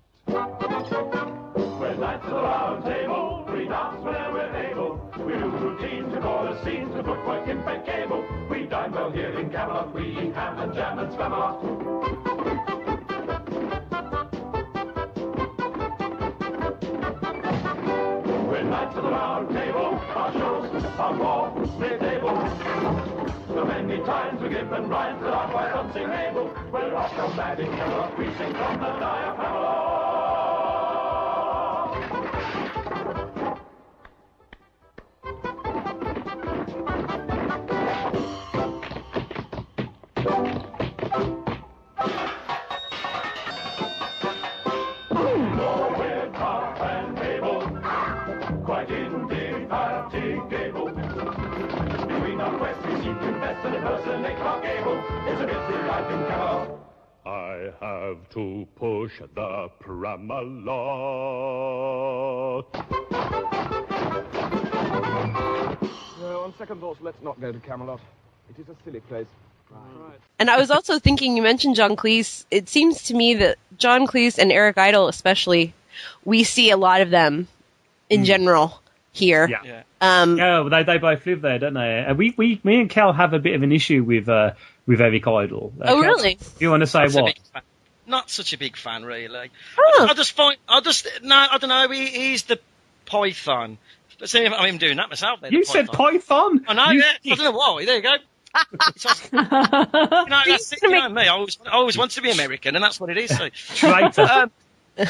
We're 1.78 1.94
knights 1.94 2.24
of 2.24 2.30
the 2.30 2.36
round 2.36 2.84
table, 2.84 3.46
we 3.52 3.66
dance 3.66 4.02
whenever 4.02 4.32
we're 4.32 4.56
able. 4.70 5.12
We 5.18 5.34
do 5.34 5.48
routine 5.50 6.10
to 6.10 6.20
chorus 6.22 6.64
scenes 6.64 6.94
to 6.94 7.02
footwork 7.02 7.46
impeccable. 7.48 8.24
We 8.50 8.66
dine 8.66 8.92
well 8.92 9.10
here 9.10 9.38
in 9.38 9.50
Camelot, 9.50 9.94
we 9.94 10.08
eat 10.08 10.34
ham 10.34 10.58
and 10.58 10.74
jam 10.74 10.98
and 10.98 11.12
spamalot. 11.12 12.16
Knights 18.66 18.94
the 18.96 19.02
round 19.02 19.48
table, 19.50 20.00
our 20.16 20.32
shows 20.32 20.84
are 20.98 21.14
more 21.14 21.54
medieval. 21.78 22.36
So 23.54 23.64
many 23.64 23.98
times 23.98 24.40
we're 24.40 24.48
given 24.48 24.88
rhymes 24.88 25.22
that 25.22 25.32
are 25.32 25.50
quite 25.52 25.72
unsingable. 25.72 26.72
We're 26.72 26.94
off 26.96 27.14
from 27.14 27.36
bad 27.36 27.60
in 27.60 27.66
Camelot, 27.66 28.18
we 28.18 28.24
sing 28.24 28.52
from 28.54 28.80
the 28.80 28.98
diaphragm. 28.98 29.95
To 53.86 53.92
invest 53.92 54.08
and 54.08 54.24
impersonate 54.24 54.36
Clark 54.38 54.62
Gable. 54.62 55.04
It's 55.26 55.40
a 55.40 55.46
busy 55.46 55.82
life 55.86 56.10
in 56.10 56.26
Camelot. 56.26 56.78
I 57.26 57.72
have 57.80 58.28
to 58.30 58.66
push 58.76 59.12
the 59.18 59.70
Pramalot. 59.80 60.66
No, 66.20 66.40
on 66.44 66.54
second 66.58 66.80
thoughts, 66.80 67.00
let's 67.00 67.22
not 67.22 67.40
go 67.40 67.52
to 67.52 67.58
Camelot. 67.60 68.00
It 68.50 68.60
is 68.60 68.68
a 68.68 68.76
silly 68.84 69.00
place. 69.00 69.26
And 70.38 70.48
I 70.50 70.58
was 70.58 70.70
also 70.70 70.98
thinking, 71.00 71.36
you 71.36 71.42
mentioned 71.42 71.74
John 71.74 71.96
Cleese. 71.96 72.44
It 72.50 72.68
seems 72.68 73.02
to 73.04 73.14
me 73.14 73.34
that 73.34 73.58
John 73.78 74.06
Cleese 74.06 74.38
and 74.38 74.52
Eric 74.52 74.78
Idle, 74.78 75.08
especially, 75.08 75.74
we 76.24 76.44
see 76.44 76.70
a 76.70 76.76
lot 76.76 77.00
of 77.00 77.10
them 77.10 77.48
in 78.08 78.20
hmm. 78.20 78.26
general 78.26 78.80
here. 79.16 79.48
Yeah. 79.48 79.62
Yeah. 79.64 79.82
Um, 80.00 80.36
Yeah, 80.38 80.68
they 80.70 80.82
they 80.84 80.98
both 80.98 81.24
live 81.26 81.40
there, 81.40 81.58
don't 81.58 81.74
they? 81.74 82.04
And 82.06 82.16
we, 82.18 82.34
we 82.36 82.60
me 82.62 82.80
and 82.80 82.90
Cal 82.90 83.12
have 83.12 83.32
a 83.32 83.38
bit 83.38 83.54
of 83.54 83.62
an 83.62 83.72
issue 83.72 84.02
with 84.04 84.28
uh, 84.28 84.52
with 84.86 85.00
Eric 85.00 85.26
Idle. 85.26 85.72
Uh, 85.80 85.84
Oh, 85.88 86.02
Cal, 86.02 86.02
really? 86.02 86.38
You 86.58 86.70
want 86.70 86.82
to 86.82 86.86
say 86.86 87.04
Not 87.06 87.14
what? 87.22 87.38
Not 88.06 88.30
such 88.30 88.52
a 88.52 88.58
big 88.58 88.76
fan, 88.76 89.04
really. 89.04 89.50
Oh. 89.78 90.06
I 90.08 90.14
just 90.14 90.32
find, 90.32 90.56
I 90.68 90.80
just, 90.80 91.08
no, 91.24 91.34
I 91.34 91.58
don't 91.58 91.68
know. 91.68 91.88
He, 91.90 92.06
he's 92.06 92.44
the 92.44 92.60
Python. 93.04 93.78
But 94.20 94.28
see, 94.28 94.46
I'm 94.46 94.78
doing 94.78 94.96
that 94.98 95.08
myself. 95.08 95.40
Then, 95.40 95.52
You 95.52 95.60
the 95.60 95.66
said 95.66 95.86
Python. 95.88 96.20
Python. 96.60 96.64
I 96.68 96.74
know. 96.74 96.90
You 96.92 97.02
yeah. 97.22 97.32
I 97.32 97.36
don't 97.36 97.44
know 97.46 97.58
why. 97.58 97.84
There 97.84 97.96
you 97.96 98.02
go. 98.02 98.14
It's 98.94 99.02
just- 99.02 99.32
you 99.32 99.38
know, 99.42 100.42
that's 100.46 100.72
it, 100.72 100.78
you 100.82 100.90
know 100.90 101.08
me. 101.08 101.22
I 101.22 101.28
always, 101.28 101.58
I 101.66 101.70
always 101.72 101.98
want 101.98 102.12
to 102.12 102.22
be 102.22 102.30
American, 102.30 102.74
and 102.76 102.82
that's 102.84 103.00
what 103.00 103.10
it 103.10 103.18
is. 103.18 103.36
So. 103.36 103.48
Traitor. 103.50 104.22
Um, 104.22 104.50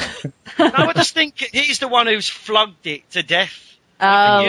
no, 0.59 0.71
I 0.73 0.93
just 0.93 1.13
think 1.13 1.37
he's 1.37 1.79
the 1.79 1.87
one 1.87 2.07
who's 2.07 2.27
flogged 2.27 2.85
it 2.87 3.09
to 3.11 3.23
death. 3.23 3.76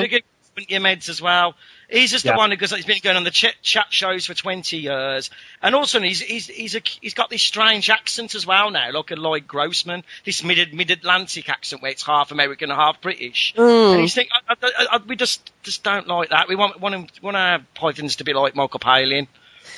Given 0.02 0.22
your 0.68 0.80
meds 0.80 1.08
as 1.08 1.22
well. 1.22 1.54
He's 1.88 2.10
just 2.10 2.24
Yeah. 2.24 2.32
the 2.32 2.38
one 2.38 2.50
who 2.50 2.56
goes. 2.56 2.70
He's 2.70 2.84
been 2.84 2.98
going 3.02 3.16
on 3.16 3.24
the 3.24 3.30
chat, 3.30 3.54
chat 3.62 3.86
shows 3.90 4.26
for 4.26 4.34
twenty 4.34 4.78
years, 4.78 5.30
and 5.62 5.74
also 5.74 6.00
he's 6.00 6.20
he's 6.20 6.46
he's, 6.48 6.74
a, 6.74 6.82
he's 7.00 7.14
got 7.14 7.30
this 7.30 7.42
strange 7.42 7.88
accent 7.88 8.34
as 8.34 8.46
well 8.46 8.70
now, 8.70 8.92
like 8.92 9.10
a 9.10 9.16
Lloyd 9.16 9.46
Grossman, 9.46 10.04
this 10.24 10.44
mid 10.44 10.74
mid 10.74 10.90
Atlantic 10.90 11.48
accent 11.48 11.80
where 11.80 11.90
it's 11.90 12.02
half 12.02 12.30
American 12.30 12.70
and 12.70 12.78
half 12.78 13.00
British. 13.00 13.54
Mm. 13.56 13.92
And 13.92 14.00
he's 14.02 14.14
think 14.14 14.28
I, 14.48 14.54
I, 14.62 14.86
I, 14.92 14.96
we 15.06 15.16
just 15.16 15.50
just 15.62 15.82
don't 15.82 16.06
like 16.06 16.28
that. 16.28 16.48
We 16.48 16.56
want 16.56 16.78
want 16.78 16.94
him 16.94 17.06
want 17.22 17.36
our 17.36 17.60
Pythons 17.74 18.16
to 18.16 18.24
be 18.24 18.34
like 18.34 18.54
Michael 18.54 18.80
Palin. 18.80 19.28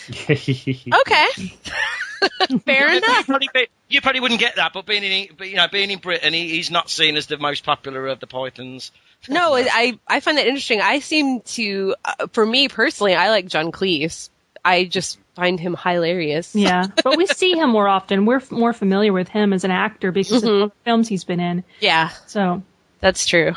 Okay. 1.00 1.26
Fair 2.64 2.90
You 2.92 2.98
enough. 2.98 3.26
probably, 3.26 3.48
be- 3.54 3.68
you 3.88 4.00
probably 4.00 4.20
wouldn't 4.20 4.40
get 4.40 4.56
that, 4.56 4.72
but 4.74 4.84
being 4.86 5.02
in 5.02 5.28
you 5.46 5.56
know 5.56 5.68
being 5.68 5.90
in 5.90 5.98
Britain, 5.98 6.32
he, 6.34 6.48
he's 6.50 6.70
not 6.70 6.90
seen 6.90 7.16
as 7.16 7.26
the 7.26 7.38
most 7.38 7.64
popular 7.64 8.06
of 8.08 8.20
the 8.20 8.26
Pythons. 8.26 8.92
No, 9.28 9.54
I 9.54 9.98
I 10.06 10.20
find 10.20 10.36
that 10.38 10.46
interesting. 10.46 10.80
I 10.80 10.98
seem 11.00 11.40
to, 11.40 11.94
uh, 12.04 12.26
for 12.32 12.44
me 12.44 12.68
personally, 12.68 13.14
I 13.14 13.30
like 13.30 13.46
John 13.46 13.72
Cleese. 13.72 14.28
I 14.62 14.84
just 14.84 15.18
find 15.34 15.58
him 15.58 15.74
hilarious. 15.76 16.54
Yeah, 16.54 16.86
but 17.04 17.16
we 17.16 17.26
see 17.26 17.52
him 17.54 17.70
more 17.70 17.88
often. 17.88 18.26
We're 18.26 18.36
f- 18.36 18.50
more 18.50 18.72
familiar 18.74 19.12
with 19.14 19.28
him 19.28 19.52
as 19.54 19.64
an 19.64 19.70
actor 19.70 20.12
because 20.12 20.42
of 20.42 20.42
the 20.42 20.72
films 20.84 21.08
he's 21.08 21.24
been 21.24 21.40
in. 21.40 21.64
Yeah, 21.80 22.10
So 22.26 22.62
that's 23.00 23.26
true. 23.26 23.54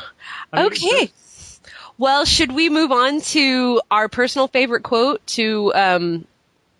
Okay. 0.54 1.10
Well, 1.98 2.24
should 2.24 2.50
we 2.52 2.70
move 2.70 2.90
on 2.92 3.20
to 3.20 3.80
our 3.90 4.08
personal 4.08 4.48
favorite 4.48 4.82
quote 4.82 5.24
to 5.28 5.72
um, 5.74 6.26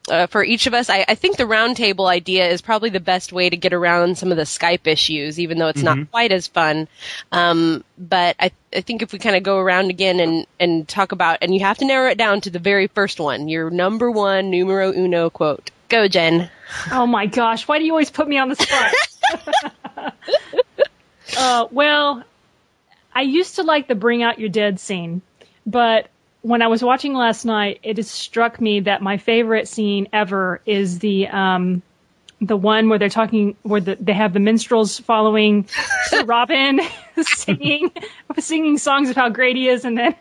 uh, 0.09 0.27
for 0.27 0.45
each 0.45 0.67
of 0.67 0.75
us? 0.75 0.90
I, 0.90 1.05
I 1.09 1.14
think 1.14 1.37
the 1.37 1.45
roundtable 1.45 2.07
idea 2.07 2.49
is 2.49 2.61
probably 2.61 2.90
the 2.90 3.01
best 3.01 3.33
way 3.33 3.49
to 3.51 3.57
get 3.57 3.73
around 3.73 4.19
some 4.19 4.31
of 4.31 4.37
the 4.37 4.45
Skype 4.45 4.87
issues, 4.87 5.40
even 5.40 5.59
though 5.59 5.69
it's 5.69 5.83
not 5.83 6.11
quite 6.11 6.33
as 6.33 6.47
fun. 6.47 6.88
Um, 7.33 7.85
but 7.99 8.37
I, 8.38 8.51
I 8.75 8.81
think 8.81 9.03
if 9.03 9.12
we 9.12 9.19
kind 9.19 9.37
of 9.37 9.43
go 9.43 9.59
around 9.59 9.90
again 9.90 10.21
and, 10.21 10.47
and 10.61 10.87
talk 10.87 11.12
about, 11.12 11.38
and 11.43 11.55
you 11.55 11.61
have 11.61 11.79
to 11.79 11.85
narrow 11.85 12.11
it 12.11 12.19
down 12.19 12.40
to 12.43 12.51
the 12.51 12.59
very 12.59 12.87
first 12.88 13.21
one, 13.21 13.49
your 13.49 13.71
number 13.71 14.11
one 14.11 14.51
numero 14.51 14.93
uno 14.93 15.31
quote. 15.31 15.71
Go, 15.88 16.09
Jen. 16.09 16.51
Oh 16.90 17.07
my 17.07 17.27
gosh, 17.27 17.69
why 17.69 17.79
do 17.79 17.85
you 17.85 17.93
always 17.93 18.11
put 18.11 18.27
me 18.27 18.38
on 18.38 18.49
the 18.49 18.57
spot? 18.57 20.14
uh, 21.37 21.67
well, 21.71 22.25
I 23.14 23.23
used 23.23 23.57
to 23.57 23.62
like 23.62 23.87
the 23.87 23.95
bring 23.95 24.23
out 24.23 24.38
your 24.38 24.49
dead 24.49 24.81
scene, 24.81 25.23
but 25.67 26.09
when 26.44 26.61
I 26.61 26.66
was 26.66 26.85
watching 26.85 27.14
last 27.14 27.46
night, 27.46 27.80
it 27.83 27.94
just 27.94 28.14
struck 28.14 28.61
me 28.61 28.80
that 28.80 29.00
my 29.00 29.16
favorite 29.16 29.66
scene 29.66 30.09
ever 30.12 30.61
is 30.66 30.98
the 30.98 31.26
um 31.28 31.83
the 32.38 32.57
one 32.57 32.90
where 32.90 32.98
they're 32.98 33.09
talking 33.09 33.57
where 33.62 33.80
the, 33.80 33.96
they 33.98 34.12
have 34.12 34.35
the 34.35 34.40
minstrels 34.40 34.98
following 34.98 35.66
Robin 36.26 36.80
singing 37.22 37.90
singing 38.38 38.76
songs 38.76 39.09
of 39.09 39.16
how 39.16 39.30
great 39.30 39.57
he 39.57 39.68
is 39.68 39.87
and 39.87 39.96
then 39.96 40.14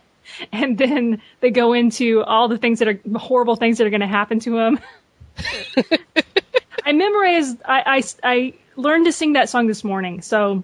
and 0.53 0.77
then 0.77 1.21
they 1.41 1.51
go 1.51 1.73
into 1.73 2.23
all 2.23 2.47
the 2.47 2.57
things 2.57 2.79
that 2.79 2.87
are 2.87 2.99
horrible 3.17 3.57
things 3.57 3.77
that 3.77 3.85
are 3.85 3.89
going 3.89 3.99
to 3.99 4.07
happen 4.07 4.39
to 4.39 4.57
him. 4.57 4.79
I 6.85 6.93
memorized. 6.93 7.57
I, 7.65 7.83
I 7.85 8.03
I 8.23 8.53
learned 8.77 9.05
to 9.05 9.11
sing 9.11 9.33
that 9.33 9.49
song 9.49 9.67
this 9.67 9.83
morning, 9.83 10.21
so 10.21 10.63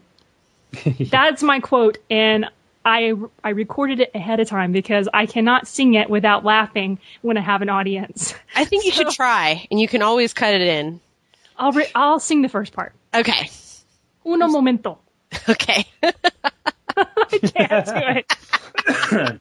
that's 0.99 1.43
my 1.43 1.59
quote, 1.59 1.97
and 2.09 2.45
I 2.85 3.13
I 3.43 3.49
recorded 3.49 3.99
it 3.99 4.11
ahead 4.15 4.39
of 4.39 4.47
time 4.47 4.71
because 4.71 5.07
I 5.13 5.25
cannot 5.25 5.67
sing 5.67 5.95
it 5.95 6.09
without 6.09 6.45
laughing 6.45 6.99
when 7.21 7.37
I 7.37 7.41
have 7.41 7.61
an 7.61 7.69
audience. 7.69 8.33
I 8.55 8.65
think 8.65 8.85
you 8.85 8.91
should 8.91 9.09
try, 9.09 9.67
and 9.69 9.79
you 9.79 9.87
can 9.87 10.01
always 10.01 10.33
cut 10.33 10.53
it 10.53 10.61
in. 10.61 10.99
I'll 11.57 11.73
re- 11.73 11.91
I'll 11.93 12.19
sing 12.19 12.41
the 12.41 12.49
first 12.49 12.73
part. 12.73 12.93
Okay. 13.13 13.49
Uno 14.25 14.47
momento. 14.47 14.99
Okay. 15.47 15.85
I 16.97 17.37
can't 17.37 17.85
do 17.85 17.93
it. 17.95 18.35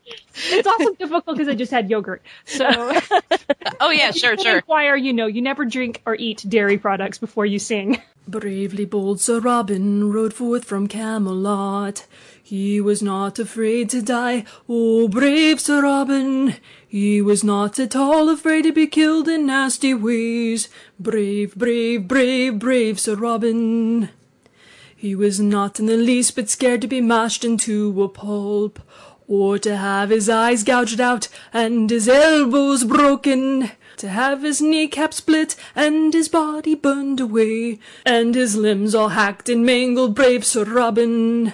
it's 0.50 0.66
also 0.66 0.94
difficult 0.94 1.36
because 1.36 1.48
I 1.48 1.54
just 1.54 1.70
had 1.70 1.90
yogurt. 1.90 2.22
So 2.44 2.66
oh 3.80 3.90
yeah, 3.90 4.10
sure, 4.10 4.32
in 4.32 4.38
sure. 4.38 4.62
choir, 4.62 4.96
you 4.96 5.12
know, 5.12 5.26
you 5.26 5.42
never 5.42 5.64
drink 5.64 6.02
or 6.06 6.14
eat 6.14 6.44
dairy 6.48 6.78
products 6.78 7.18
before 7.18 7.46
you 7.46 7.58
sing. 7.58 8.00
Bravely 8.26 8.84
bold 8.84 9.20
Sir 9.20 9.40
Robin 9.40 10.12
rode 10.12 10.34
forth 10.34 10.64
from 10.64 10.86
Camelot. 10.86 12.04
He 12.48 12.80
was 12.80 13.02
not 13.02 13.38
afraid 13.38 13.90
to 13.90 14.00
die. 14.00 14.46
Oh, 14.66 15.06
brave 15.06 15.60
Sir 15.60 15.82
Robin! 15.82 16.54
He 16.88 17.20
was 17.20 17.44
not 17.44 17.78
at 17.78 17.94
all 17.94 18.30
afraid 18.30 18.62
to 18.62 18.72
be 18.72 18.86
killed 18.86 19.28
in 19.28 19.44
nasty 19.44 19.92
ways. 19.92 20.70
Brave, 20.98 21.54
brave, 21.56 22.08
brave, 22.08 22.58
brave 22.58 22.98
Sir 22.98 23.16
Robin! 23.16 24.08
He 24.96 25.14
was 25.14 25.38
not 25.38 25.78
in 25.78 25.84
the 25.84 25.98
least 25.98 26.36
bit 26.36 26.48
scared 26.48 26.80
to 26.80 26.88
be 26.88 27.02
mashed 27.02 27.44
into 27.44 28.02
a 28.02 28.08
pulp, 28.08 28.80
or 29.26 29.58
to 29.58 29.76
have 29.76 30.08
his 30.08 30.30
eyes 30.30 30.64
gouged 30.64 31.02
out 31.02 31.28
and 31.52 31.90
his 31.90 32.08
elbows 32.08 32.82
broken, 32.82 33.72
to 33.98 34.08
have 34.08 34.40
his 34.40 34.62
kneecap 34.62 35.12
split 35.12 35.54
and 35.76 36.14
his 36.14 36.30
body 36.30 36.74
burned 36.74 37.20
away, 37.20 37.78
and 38.06 38.34
his 38.34 38.56
limbs 38.56 38.94
all 38.94 39.10
hacked 39.10 39.50
and 39.50 39.66
mangled, 39.66 40.14
brave 40.14 40.46
Sir 40.46 40.64
Robin. 40.64 41.52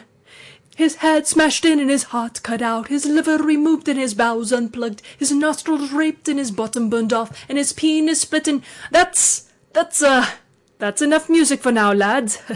His 0.77 0.97
head 0.97 1.27
smashed 1.27 1.65
in 1.65 1.79
and 1.79 1.89
his 1.91 2.05
heart 2.05 2.43
cut 2.43 2.61
out, 2.63 2.89
his 2.89 3.07
liver 3.07 3.39
removed 3.39 3.89
and 3.89 3.99
his 3.99 4.15
bowels 4.15 4.53
unplugged, 4.53 5.03
his 5.19 5.31
nostrils 5.33 5.93
raped 5.93 6.29
and 6.29 6.39
his 6.39 6.51
bottom 6.51 6.91
burned 6.91 7.13
off, 7.13 7.45
and 7.49 7.57
his 7.59 7.73
penis 7.73 8.23
split 8.23 8.49
and 8.49 8.63
that's 8.91 9.49
that's 9.73 10.03
uh 10.03 10.27
that's 10.79 11.01
enough 11.03 11.31
music 11.31 11.61
for 11.63 11.71
now, 11.73 11.93
lads. 11.93 12.43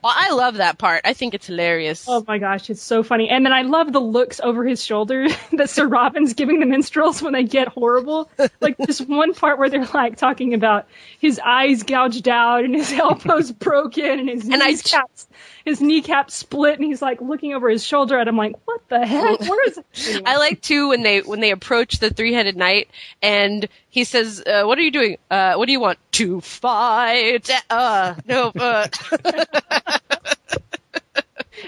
Well, 0.00 0.14
I 0.16 0.32
love 0.32 0.54
that 0.54 0.78
part. 0.78 1.02
I 1.04 1.12
think 1.12 1.34
it's 1.34 1.48
hilarious. 1.48 2.06
Oh 2.08 2.24
my 2.26 2.38
gosh, 2.38 2.70
it's 2.70 2.80
so 2.80 3.02
funny. 3.02 3.28
And 3.28 3.44
then 3.44 3.52
I 3.52 3.62
love 3.62 3.92
the 3.92 4.00
looks 4.00 4.40
over 4.40 4.64
his 4.64 4.82
shoulder 4.82 5.26
that 5.52 5.68
Sir 5.68 5.86
Robin's 5.86 6.32
giving 6.34 6.60
the 6.60 6.66
minstrels 6.66 7.20
when 7.20 7.32
they 7.34 7.42
get 7.44 7.68
horrible. 7.68 8.30
Like 8.60 8.78
this 8.78 9.00
one 9.00 9.34
part 9.34 9.58
where 9.58 9.68
they're 9.68 9.86
like 9.92 10.16
talking 10.16 10.54
about 10.54 10.86
his 11.18 11.38
eyes 11.44 11.82
gouged 11.82 12.28
out 12.28 12.64
and 12.64 12.74
his 12.74 12.92
elbows 12.98 13.50
broken 13.52 14.20
and 14.20 14.28
his 14.30 14.44
And 14.48 14.62
I- 14.62 14.68
kneecaps 14.70 15.26
his 15.64 15.80
kneecap 15.80 16.30
split 16.30 16.78
and 16.78 16.84
he's 16.84 17.02
like 17.02 17.20
looking 17.20 17.54
over 17.54 17.68
his 17.68 17.84
shoulder 17.84 18.18
and 18.18 18.28
I'm 18.28 18.36
like, 18.36 18.56
what 18.66 18.88
the 18.88 19.06
heck? 19.06 19.40
Where 19.40 19.68
is 19.68 19.78
it? 19.94 20.22
I 20.26 20.36
like 20.38 20.60
too 20.60 20.90
when 20.90 21.02
they 21.02 21.20
when 21.20 21.40
they 21.40 21.50
approach 21.50 21.98
the 21.98 22.10
three 22.10 22.32
headed 22.32 22.56
knight 22.56 22.88
and 23.22 23.68
he 23.90 24.04
says, 24.04 24.42
uh, 24.46 24.64
"What 24.64 24.78
are 24.78 24.82
you 24.82 24.90
doing? 24.90 25.18
Uh, 25.30 25.54
what 25.54 25.66
do 25.66 25.72
you 25.72 25.80
want 25.80 25.98
to 26.12 26.40
fight?" 26.40 27.50
Uh, 27.70 28.14
no. 28.26 28.52
Uh. 28.54 28.88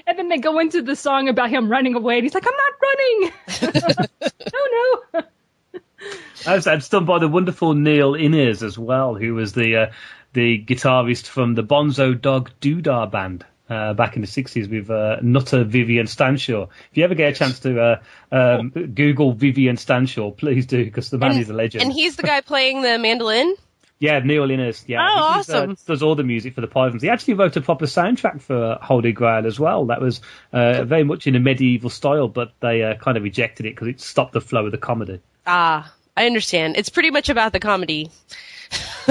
And 0.07 0.19
then 0.19 0.29
they 0.29 0.39
go 0.39 0.59
into 0.59 0.83
the 0.83 0.97
song 0.97 1.29
about 1.29 1.51
him 1.51 1.71
running 1.71 1.95
away 1.95 2.17
and 2.17 2.25
he's 2.25 2.35
like, 2.35 2.47
I'm 2.47 2.57
not 2.57 3.83
running. 3.93 4.09
no, 4.53 5.01
no. 5.15 5.23
I 6.47 6.55
was, 6.55 6.67
I'm 6.67 6.81
stunned 6.81 7.07
by 7.07 7.19
the 7.19 7.29
wonderful 7.29 7.75
Neil 7.75 8.15
Innes 8.15 8.63
as 8.63 8.79
well, 8.79 9.15
who 9.15 9.35
was 9.35 9.53
the 9.53 9.77
uh, 9.77 9.93
the 10.33 10.65
guitarist 10.65 11.27
from 11.27 11.55
the 11.55 11.63
Bonzo 11.63 12.19
Dog 12.19 12.51
Doodah 12.61 13.11
band. 13.11 13.45
Uh, 13.71 13.95
back 13.95 14.17
in 14.17 14.21
the 14.23 14.27
60s 14.27 14.69
with 14.69 14.91
uh, 14.91 15.19
Nutter 15.23 15.63
Vivian 15.63 16.07
Stanshall. 16.07 16.71
If 16.91 16.97
you 16.97 17.05
ever 17.05 17.15
get 17.15 17.33
a 17.33 17.37
chance 17.37 17.61
to 17.61 17.81
uh, 17.81 18.03
um, 18.33 18.71
Google 18.71 19.33
Vivian 19.33 19.77
Stanshall, 19.77 20.37
please 20.37 20.67
do, 20.67 20.85
because 20.85 21.09
the 21.11 21.19
man 21.19 21.31
and, 21.31 21.41
is 21.41 21.51
a 21.51 21.53
legend. 21.53 21.85
and 21.85 21.93
he's 21.93 22.17
the 22.17 22.25
guy 22.25 22.41
playing 22.41 22.83
the 22.83 22.99
mandolin. 22.99 23.55
Yeah, 24.01 24.19
Neil 24.21 24.51
Innes. 24.51 24.83
Yeah, 24.89 25.07
Oh, 25.07 25.15
uh, 25.15 25.21
awesome. 25.39 25.77
does 25.87 26.03
all 26.03 26.15
the 26.15 26.25
music 26.25 26.55
for 26.55 26.63
the 26.63 26.67
Pythons. 26.67 27.03
He 27.03 27.11
actually 27.11 27.35
wrote 27.35 27.55
a 27.57 27.61
proper 27.61 27.85
soundtrack 27.85 28.41
for 28.41 28.79
Holy 28.81 29.13
Grail 29.13 29.47
as 29.47 29.61
well. 29.61 29.85
That 29.87 30.01
was 30.01 30.23
uh, 30.55 30.85
very 30.85 31.05
much 31.05 31.27
in 31.27 31.37
a 31.37 31.39
medieval 31.39 31.91
style, 31.91 32.27
but 32.27 32.53
they 32.61 32.83
uh, 32.83 32.95
kind 32.95 33.19
of 33.19 33.23
rejected 33.23 33.67
it 33.67 33.75
because 33.77 33.89
it 33.89 34.01
stopped 34.01 34.33
the 34.33 34.41
flow 34.41 34.65
of 34.65 34.73
the 34.73 34.79
comedy. 34.79 35.21
Ah, 35.47 35.93
I 36.17 36.27
understand. 36.27 36.77
It's 36.77 36.89
pretty 36.89 37.11
much 37.11 37.29
about 37.29 37.53
the 37.53 37.61
comedy. 37.61 38.11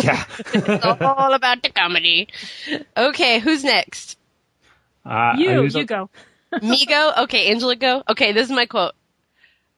Yeah. 0.02 0.24
It's 0.54 0.84
all 0.84 1.34
about 1.34 1.62
the 1.63 1.69
comedy. 1.69 2.28
Okay, 2.98 3.39
who's 3.39 3.63
next? 3.63 4.17
Uh, 5.06 5.34
You, 5.38 5.64
you 5.64 5.80
on- 5.80 5.86
go. 5.86 6.10
Me 6.62 6.86
go? 6.86 7.12
Okay, 7.20 7.52
Angela 7.52 7.76
go? 7.76 8.04
Okay, 8.10 8.32
this 8.32 8.46
is 8.48 8.52
my 8.52 8.65
quote. 8.65 8.94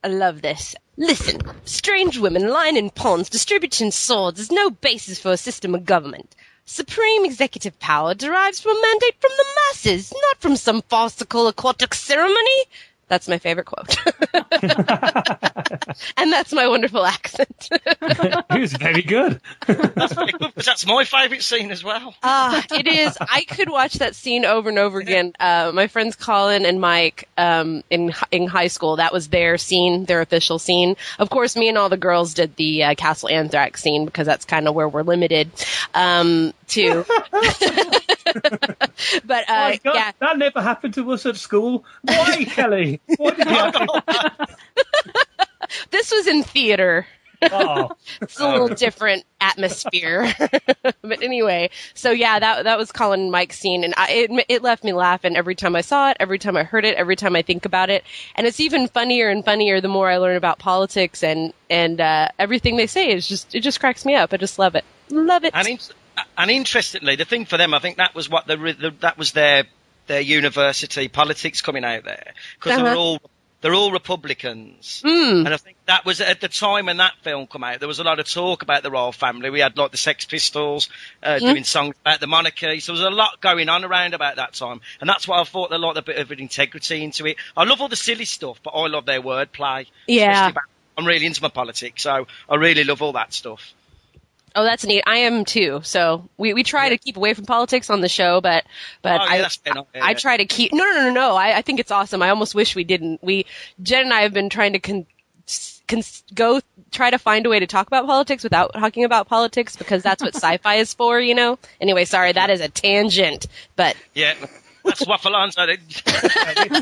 I 0.03 0.07
love 0.07 0.41
this. 0.41 0.75
Listen, 0.97 1.41
strange 1.65 2.17
women 2.17 2.47
lying 2.47 2.77
in 2.77 2.89
ponds 2.89 3.29
distributing 3.29 3.91
swords 3.91 4.39
is 4.39 4.51
no 4.51 4.69
basis 4.69 5.19
for 5.19 5.31
a 5.31 5.37
system 5.37 5.75
of 5.75 5.85
government. 5.85 6.35
Supreme 6.65 7.25
executive 7.25 7.77
power 7.79 8.13
derives 8.13 8.61
from 8.61 8.77
a 8.77 8.81
mandate 8.81 9.15
from 9.19 9.31
the 9.35 9.45
masses, 9.67 10.11
not 10.13 10.39
from 10.41 10.55
some 10.55 10.81
farcical 10.83 11.47
aquatic 11.47 11.93
ceremony. 11.93 12.63
That's 13.11 13.27
my 13.27 13.39
favorite 13.39 13.65
quote. 13.65 13.97
and 16.15 16.31
that's 16.31 16.53
my 16.53 16.65
wonderful 16.69 17.05
accent. 17.05 17.67
He 18.53 18.59
was 18.59 18.73
very 18.73 19.01
good. 19.01 19.41
That's 19.67 20.13
very 20.13 20.31
good 20.31 20.39
because 20.39 20.65
that's 20.65 20.85
my 20.85 21.03
favourite 21.03 21.43
scene 21.43 21.71
as 21.71 21.83
well. 21.83 22.13
Ah, 22.23 22.63
it 22.71 22.87
is. 22.87 23.17
I 23.19 23.43
could 23.43 23.69
watch 23.69 23.95
that 23.95 24.15
scene 24.15 24.45
over 24.45 24.69
and 24.69 24.77
over 24.77 24.99
again. 24.99 25.33
Uh, 25.39 25.71
my 25.73 25.87
friends 25.87 26.15
Colin 26.15 26.65
and 26.65 26.79
Mike 26.79 27.27
um, 27.37 27.83
in 27.89 28.13
in 28.31 28.47
high 28.47 28.67
school, 28.67 28.97
that 28.97 29.11
was 29.11 29.29
their 29.29 29.57
scene, 29.57 30.05
their 30.05 30.21
official 30.21 30.59
scene. 30.59 30.95
Of 31.19 31.29
course, 31.29 31.55
me 31.55 31.67
and 31.69 31.77
all 31.77 31.89
the 31.89 31.97
girls 31.97 32.33
did 32.33 32.55
the 32.55 32.83
uh, 32.83 32.95
Castle 32.95 33.29
Anthrax 33.29 33.81
scene 33.81 34.05
because 34.05 34.27
that's 34.27 34.45
kind 34.45 34.67
of 34.67 34.75
where 34.75 34.87
we're 34.87 35.03
limited 35.03 35.51
um, 35.93 36.53
to. 36.71 37.05
but 39.25 39.49
uh, 39.49 39.69
My 39.69 39.79
God, 39.83 39.95
yeah, 39.95 40.11
that 40.19 40.37
never 40.37 40.61
happened 40.61 40.93
to 40.95 41.11
us 41.11 41.25
at 41.25 41.37
school. 41.37 41.85
Why, 42.03 42.45
Kelly? 42.49 42.99
Why 43.17 43.31
did 43.31 43.47
you 43.47 44.01
this 45.91 46.11
was 46.11 46.27
in 46.27 46.43
theater. 46.43 47.05
Oh, 47.51 47.89
It's 48.21 48.39
a 48.39 48.47
little 48.47 48.67
different 48.67 49.23
atmosphere. 49.39 50.31
but 51.01 51.23
anyway, 51.23 51.71
so 51.95 52.11
yeah, 52.11 52.37
that 52.37 52.65
that 52.65 52.77
was 52.77 52.91
Colin 52.91 53.31
Mike's 53.31 53.57
scene, 53.57 53.83
and 53.83 53.95
I, 53.97 54.11
it 54.11 54.45
it 54.47 54.61
left 54.61 54.83
me 54.83 54.93
laughing 54.93 55.35
every 55.35 55.55
time 55.55 55.75
I 55.75 55.81
saw 55.81 56.11
it, 56.11 56.17
every 56.19 56.37
time 56.37 56.55
I 56.55 56.63
heard 56.63 56.85
it, 56.85 56.95
every 56.97 57.15
time 57.15 57.35
I 57.35 57.41
think 57.41 57.65
about 57.65 57.89
it, 57.89 58.03
and 58.35 58.45
it's 58.45 58.59
even 58.59 58.87
funnier 58.87 59.29
and 59.29 59.43
funnier 59.43 59.81
the 59.81 59.87
more 59.87 60.07
I 60.07 60.17
learn 60.17 60.35
about 60.37 60.59
politics 60.59 61.23
and 61.23 61.51
and 61.67 61.99
uh, 61.99 62.27
everything 62.37 62.77
they 62.77 62.85
say 62.85 63.11
is 63.11 63.27
just 63.27 63.55
it 63.55 63.61
just 63.61 63.79
cracks 63.79 64.05
me 64.05 64.13
up. 64.13 64.33
I 64.33 64.37
just 64.37 64.59
love 64.59 64.75
it, 64.75 64.85
love 65.09 65.43
it. 65.43 65.55
And, 65.55 65.67
in, 65.67 65.79
and 66.37 66.49
interestingly, 66.51 67.15
the 67.15 67.25
thing 67.25 67.45
for 67.45 67.57
them, 67.57 67.73
I 67.73 67.79
think 67.79 67.97
that 67.97 68.15
was 68.15 68.29
what 68.29 68.47
the, 68.47 68.55
the 68.57 68.93
that 69.01 69.17
was 69.17 69.31
their 69.33 69.63
their 70.07 70.21
university 70.21 71.07
politics 71.07 71.61
coming 71.61 71.85
out 71.85 72.03
there 72.03 72.33
because 72.55 72.73
Uh-huh. 72.73 72.83
they're 72.85 72.95
all 72.95 73.21
they're 73.61 73.75
all 73.75 73.91
Republicans, 73.91 75.03
Mm. 75.05 75.45
and 75.45 75.53
I 75.53 75.57
think 75.57 75.77
that 75.85 76.03
was 76.03 76.19
at 76.19 76.41
the 76.41 76.47
time 76.47 76.87
when 76.87 76.97
that 76.97 77.13
film 77.21 77.45
came 77.45 77.63
out. 77.63 77.79
There 77.79 77.87
was 77.87 77.99
a 77.99 78.03
lot 78.03 78.19
of 78.19 78.27
talk 78.27 78.63
about 78.63 78.81
the 78.81 78.89
royal 78.89 79.11
family. 79.11 79.51
We 79.51 79.59
had 79.59 79.77
like 79.77 79.91
the 79.91 79.97
Sex 79.97 80.25
Pistols 80.25 80.89
uh, 81.21 81.37
doing 81.37 81.63
songs 81.63 81.95
about 82.01 82.19
the 82.19 82.25
monarchy, 82.27 82.79
so 82.79 82.93
there 82.95 83.03
was 83.05 83.13
a 83.13 83.15
lot 83.15 83.39
going 83.39 83.69
on 83.69 83.83
around 83.85 84.15
about 84.15 84.37
that 84.37 84.53
time, 84.53 84.81
and 84.99 85.07
that's 85.09 85.27
why 85.27 85.39
I 85.39 85.43
thought 85.43 85.69
there 85.69 85.77
lot 85.77 85.95
a 85.97 86.01
bit 86.01 86.17
of 86.17 86.31
an 86.31 86.39
integrity 86.39 87.03
into 87.03 87.27
it. 87.27 87.37
I 87.55 87.63
love 87.65 87.81
all 87.81 87.87
the 87.87 87.95
silly 87.95 88.25
stuff, 88.25 88.59
but 88.63 88.71
I 88.71 88.87
love 88.87 89.05
their 89.05 89.21
wordplay. 89.21 89.85
Yeah. 90.07 90.51
I'm 90.97 91.05
really 91.05 91.25
into 91.27 91.41
my 91.43 91.49
politics, 91.49 92.01
so 92.03 92.27
I 92.49 92.55
really 92.55 92.83
love 92.83 93.01
all 93.01 93.13
that 93.13 93.31
stuff. 93.33 93.73
Oh, 94.55 94.63
that's 94.63 94.85
neat. 94.85 95.03
I 95.07 95.17
am 95.17 95.45
too. 95.45 95.81
So 95.83 96.29
we, 96.37 96.53
we 96.53 96.63
try 96.63 96.89
to 96.89 96.97
keep 96.97 97.15
away 97.15 97.33
from 97.33 97.45
politics 97.45 97.89
on 97.89 98.01
the 98.01 98.09
show, 98.09 98.41
but 98.41 98.65
but 99.01 99.21
Oh, 99.21 99.23
yeah, 99.23 99.29
I 99.31 99.37
that's 99.39 99.55
fair 99.55 99.71
enough. 99.73 99.87
Yeah, 99.95 100.03
I 100.03 100.09
yeah. 100.09 100.17
try 100.17 100.37
to 100.37 100.45
keep. 100.45 100.73
No, 100.73 100.83
no, 100.83 100.93
no, 100.93 101.03
no, 101.05 101.13
no. 101.13 101.35
I, 101.35 101.57
I 101.57 101.61
think 101.61 101.79
it's 101.79 101.91
awesome. 101.91 102.21
I 102.21 102.29
almost 102.29 102.53
wish 102.53 102.75
we 102.75 102.83
didn't. 102.83 103.23
We 103.23 103.45
Jen 103.81 104.03
and 104.03 104.13
I 104.13 104.21
have 104.21 104.33
been 104.33 104.49
trying 104.49 104.73
to 104.73 104.79
con, 104.79 105.05
con, 105.87 106.01
go 106.33 106.59
try 106.91 107.09
to 107.09 107.17
find 107.17 107.45
a 107.45 107.49
way 107.49 107.59
to 107.59 107.67
talk 107.67 107.87
about 107.87 108.05
politics 108.05 108.43
without 108.43 108.73
talking 108.73 109.05
about 109.05 109.27
politics 109.27 109.75
because 109.77 110.03
that's 110.03 110.21
what 110.21 110.35
sci-fi 110.35 110.75
is 110.75 110.93
for, 110.93 111.19
you 111.19 111.35
know. 111.35 111.57
Anyway, 111.79 112.05
sorry, 112.05 112.33
that 112.33 112.49
is 112.49 112.59
a 112.59 112.67
tangent. 112.67 113.47
But 113.75 113.95
Yeah, 114.13 114.33
that's 114.83 115.05
waffle 115.07 115.35
on. 115.35 115.51
So 115.53 115.65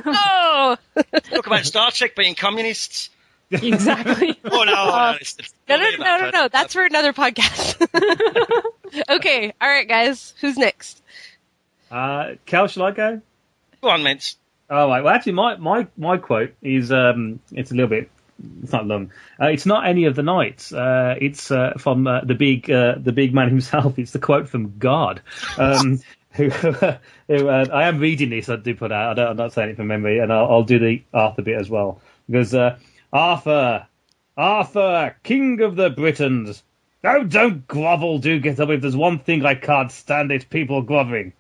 oh 0.06 0.78
talk 1.24 1.46
about 1.48 1.66
Star 1.66 1.92
Trek 1.92 2.16
being 2.16 2.36
communists. 2.36 3.10
Exactly. 3.52 4.40
Oh 4.52 4.64
no, 4.64 4.74
no, 4.74 5.10
it's- 5.16 5.36
it's- 5.40 5.54
no, 5.70 5.78
no, 5.78 5.90
no, 5.98 6.18
no, 6.26 6.30
no. 6.32 6.48
That's 6.50 6.74
for 6.74 6.84
another 6.84 7.14
podcast. 7.14 7.82
okay, 9.10 9.54
all 9.62 9.68
right, 9.70 9.88
guys. 9.88 10.34
Who's 10.42 10.58
next? 10.58 11.02
uh, 11.92 12.34
Cal, 12.46 12.68
shall 12.68 12.84
I 12.84 12.92
go? 12.92 13.22
Go 13.82 13.90
on, 13.90 14.04
Mince. 14.04 14.36
Oh, 14.70 14.88
right. 14.88 15.04
Well, 15.04 15.14
actually, 15.14 15.32
my, 15.34 15.56
my, 15.58 15.88
my 15.98 16.18
quote 16.18 16.54
is 16.62 16.92
um, 16.92 17.40
it's 17.52 17.72
a 17.72 17.74
little 17.74 17.90
bit. 17.90 18.12
It's 18.64 18.72
not 18.72 18.86
long. 18.86 19.12
Uh, 19.42 19.48
it's 19.48 19.66
not 19.66 19.88
any 19.88 20.06
of 20.06 20.16
the 20.16 20.24
knights. 20.24 20.72
Uh, 20.72 21.16
it's 21.20 21.50
uh, 21.52 21.74
from 21.78 22.06
uh, 22.08 22.22
the 22.22 22.36
big 22.36 22.70
uh, 22.70 22.96
the 22.98 23.12
big 23.12 23.34
man 23.34 23.50
himself. 23.50 23.98
It's 24.00 24.12
the 24.12 24.20
quote 24.20 24.48
from 24.50 24.78
God. 24.78 25.22
Um, 25.58 26.00
who, 26.32 26.50
who 26.50 27.48
uh, 27.50 27.66
I 27.74 27.88
am 27.88 28.00
reading 28.00 28.30
this. 28.30 28.48
I 28.48 28.56
do 28.58 28.76
put 28.76 28.92
out. 28.92 29.12
I 29.12 29.14
don't, 29.16 29.32
I'm 29.32 29.38
not 29.38 29.54
saying 29.54 29.72
it 29.72 29.76
from 29.78 29.88
memory, 29.88 30.20
and 30.20 30.32
I'll, 30.32 30.46
I'll 30.52 30.64
do 30.64 30.78
the 30.80 31.02
Arthur 31.14 31.42
bit 31.42 31.60
as 31.60 31.70
well. 31.70 32.00
Because 32.30 32.54
uh, 32.54 32.78
Arthur, 33.12 33.88
Arthur, 34.38 35.16
King 35.24 35.62
of 35.62 35.76
the 35.76 35.90
Britons. 35.90 36.64
Oh, 37.04 37.24
don't 37.24 37.68
grovel. 37.68 38.20
Do 38.20 38.40
get 38.40 38.60
up. 38.60 38.70
If 38.70 38.82
there's 38.82 38.96
one 38.96 39.20
thing 39.20 39.46
I 39.46 39.56
can't 39.56 39.92
stand, 39.92 40.32
it's 40.32 40.46
people 40.46 40.82
groveling. 40.82 41.34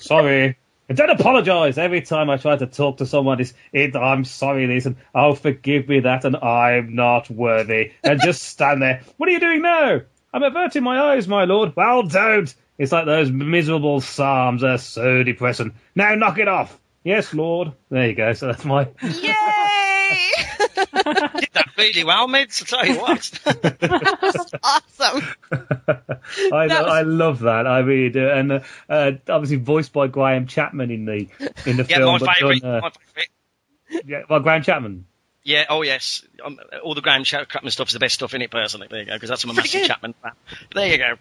Sorry. 0.00 0.56
And 0.88 0.98
don't 0.98 1.10
apologise 1.10 1.78
every 1.78 2.02
time 2.02 2.28
I 2.28 2.36
try 2.36 2.56
to 2.56 2.66
talk 2.66 2.98
to 2.98 3.06
someone. 3.06 3.40
It's, 3.40 3.54
it, 3.72 3.96
I'm 3.96 4.24
sorry, 4.24 4.64
and 4.64 4.96
oh, 5.14 5.34
forgive 5.34 5.88
me 5.88 6.00
that, 6.00 6.26
and 6.26 6.36
I'm 6.36 6.94
not 6.94 7.30
worthy. 7.30 7.92
And 8.02 8.20
just 8.20 8.42
stand 8.42 8.82
there. 8.82 9.02
What 9.16 9.28
are 9.28 9.32
you 9.32 9.40
doing 9.40 9.62
now? 9.62 10.00
I'm 10.34 10.42
averting 10.42 10.82
my 10.82 11.00
eyes, 11.00 11.26
my 11.26 11.44
lord. 11.44 11.74
Well, 11.74 12.02
don't. 12.02 12.54
It's 12.76 12.92
like 12.92 13.06
those 13.06 13.30
miserable 13.30 14.00
psalms. 14.00 14.60
They're 14.60 14.78
so 14.78 15.22
depressing. 15.22 15.74
Now 15.94 16.14
knock 16.16 16.38
it 16.38 16.48
off. 16.48 16.78
Yes, 17.02 17.32
lord. 17.32 17.72
There 17.88 18.08
you 18.08 18.14
go. 18.14 18.32
So 18.34 18.48
that's 18.48 18.64
my. 18.64 18.88
Yay! 19.02 19.53
Did 21.54 21.64
that 21.64 21.68
really 21.78 22.04
well, 22.04 22.26
Mince. 22.28 22.62
I 22.62 22.66
tell 22.66 22.86
you 22.86 23.00
what. 23.00 23.30
awesome. 24.62 25.22
I, 26.52 26.66
That 26.68 26.84
was- 26.84 26.92
I 26.92 27.02
love 27.02 27.40
that. 27.40 27.66
I 27.66 27.78
really 27.80 28.10
do. 28.10 28.28
And 28.28 28.52
uh, 28.52 28.60
uh, 28.88 29.12
obviously 29.28 29.56
voiced 29.56 29.92
by 29.92 30.06
Graham 30.08 30.46
Chapman 30.46 30.90
in 30.90 31.04
the 31.04 31.28
in 31.66 31.76
the 31.76 31.86
yeah, 31.88 31.96
film. 31.98 32.18
my 32.20 32.34
favourite. 32.34 32.64
uh, 32.64 32.80
my 32.80 32.90
favourite. 32.90 34.06
yeah, 34.06 34.22
well, 34.28 34.40
Graham 34.40 34.62
Chapman. 34.62 35.06
Yeah, 35.42 35.66
oh 35.68 35.82
yes. 35.82 36.24
Um, 36.44 36.58
all 36.82 36.94
the 36.94 37.02
Graham 37.02 37.22
Cha- 37.24 37.44
Chapman 37.44 37.70
stuff 37.70 37.88
is 37.88 37.92
the 37.94 38.00
best 38.00 38.14
stuff 38.14 38.34
in 38.34 38.42
it, 38.42 38.50
personally. 38.50 38.88
There 38.90 39.00
you 39.00 39.06
go, 39.06 39.12
because 39.14 39.28
that's 39.28 39.44
I'm 39.44 39.50
a 39.50 39.54
massive 39.54 39.82
good. 39.82 39.88
Chapman 39.88 40.14
fan. 40.22 40.32
There 40.74 40.88
you 40.88 40.98
go. 40.98 41.14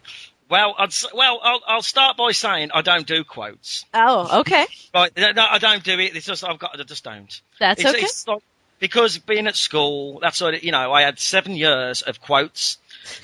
Well, 0.49 0.75
I'd, 0.77 0.93
well, 1.13 1.39
I'll, 1.43 1.61
I'll 1.67 1.81
start 1.81 2.15
by 2.15 2.31
saying 2.31 2.71
I 2.73 2.81
don't 2.81 3.07
do 3.07 3.23
quotes. 3.23 3.85
Oh, 3.93 4.39
okay. 4.41 4.65
Right, 4.93 5.11
no, 5.17 5.31
no, 5.31 5.45
I 5.49 5.57
don't 5.57 5.83
do 5.83 5.97
it. 5.99 6.15
It's 6.15 6.25
just 6.25 6.43
I've 6.43 6.59
got, 6.59 6.79
I 6.79 6.83
just 6.83 7.03
don't. 7.03 7.41
That's 7.59 7.81
it's, 7.81 7.89
okay. 7.89 8.03
It's 8.03 8.27
like, 8.27 8.43
because 8.83 9.17
being 9.17 9.47
at 9.47 9.55
school, 9.55 10.19
that's 10.19 10.35
sort 10.35 10.55
of, 10.55 10.63
you 10.65 10.73
know, 10.73 10.91
I 10.91 11.03
had 11.03 11.17
seven 11.17 11.55
years 11.55 12.01
of 12.01 12.19
quotes. 12.19 12.79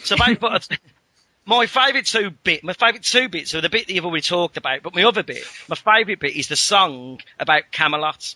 So 0.06 0.16
they 0.16 0.36
put 0.36 0.70
my 1.46 1.66
favourite 1.66 2.06
two 2.06 2.30
bit, 2.30 2.64
my 2.64 2.72
favourite 2.72 3.04
two 3.04 3.28
bits 3.28 3.54
are 3.54 3.60
the 3.60 3.68
bit 3.68 3.88
that 3.88 3.94
you've 3.94 4.06
already 4.06 4.22
talked 4.22 4.56
about, 4.56 4.84
but 4.84 4.96
my 4.96 5.04
other 5.04 5.22
bit, 5.22 5.44
my 5.68 5.76
favourite 5.76 6.22
bit 6.22 6.38
is 6.38 6.48
the 6.48 6.56
song 6.56 7.20
about 7.38 7.74
Camelot. 7.74 8.36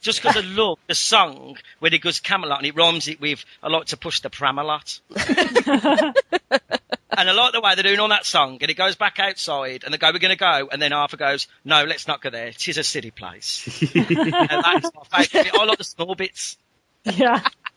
Just 0.00 0.20
because 0.20 0.36
I 0.36 0.40
love 0.44 0.80
the 0.88 0.96
song 0.96 1.58
when 1.78 1.94
it 1.94 2.00
goes 2.00 2.18
Camelot 2.18 2.58
and 2.58 2.66
it 2.66 2.74
rhymes 2.74 3.06
it 3.06 3.20
with 3.20 3.44
I 3.62 3.68
like 3.68 3.86
to 3.86 3.96
push 3.96 4.18
the 4.18 4.30
Pramalot. 4.30 4.98
and 7.16 7.28
I 7.28 7.32
like 7.32 7.52
the 7.52 7.60
way 7.60 7.74
they're 7.74 7.84
doing 7.84 8.00
on 8.00 8.10
that 8.10 8.26
song. 8.26 8.58
And 8.60 8.70
it 8.70 8.74
goes 8.74 8.96
back 8.96 9.18
outside 9.18 9.84
and 9.84 9.92
they 9.92 9.98
go, 9.98 10.10
we're 10.12 10.18
going 10.18 10.30
to 10.30 10.36
go. 10.36 10.68
And 10.70 10.80
then 10.80 10.92
Arthur 10.92 11.16
goes, 11.16 11.48
no, 11.64 11.84
let's 11.84 12.08
not 12.08 12.22
go 12.22 12.30
there. 12.30 12.48
It 12.48 12.68
is 12.68 12.78
a 12.78 12.84
city 12.84 13.10
place. 13.10 13.66
and 13.94 14.06
that 14.06 14.80
is 14.84 14.90
my 15.10 15.24
favourite. 15.24 15.54
I 15.54 15.64
like 15.64 15.78
the 15.78 15.84
small 15.84 16.14
bits. 16.14 16.56
Yeah. 17.04 17.40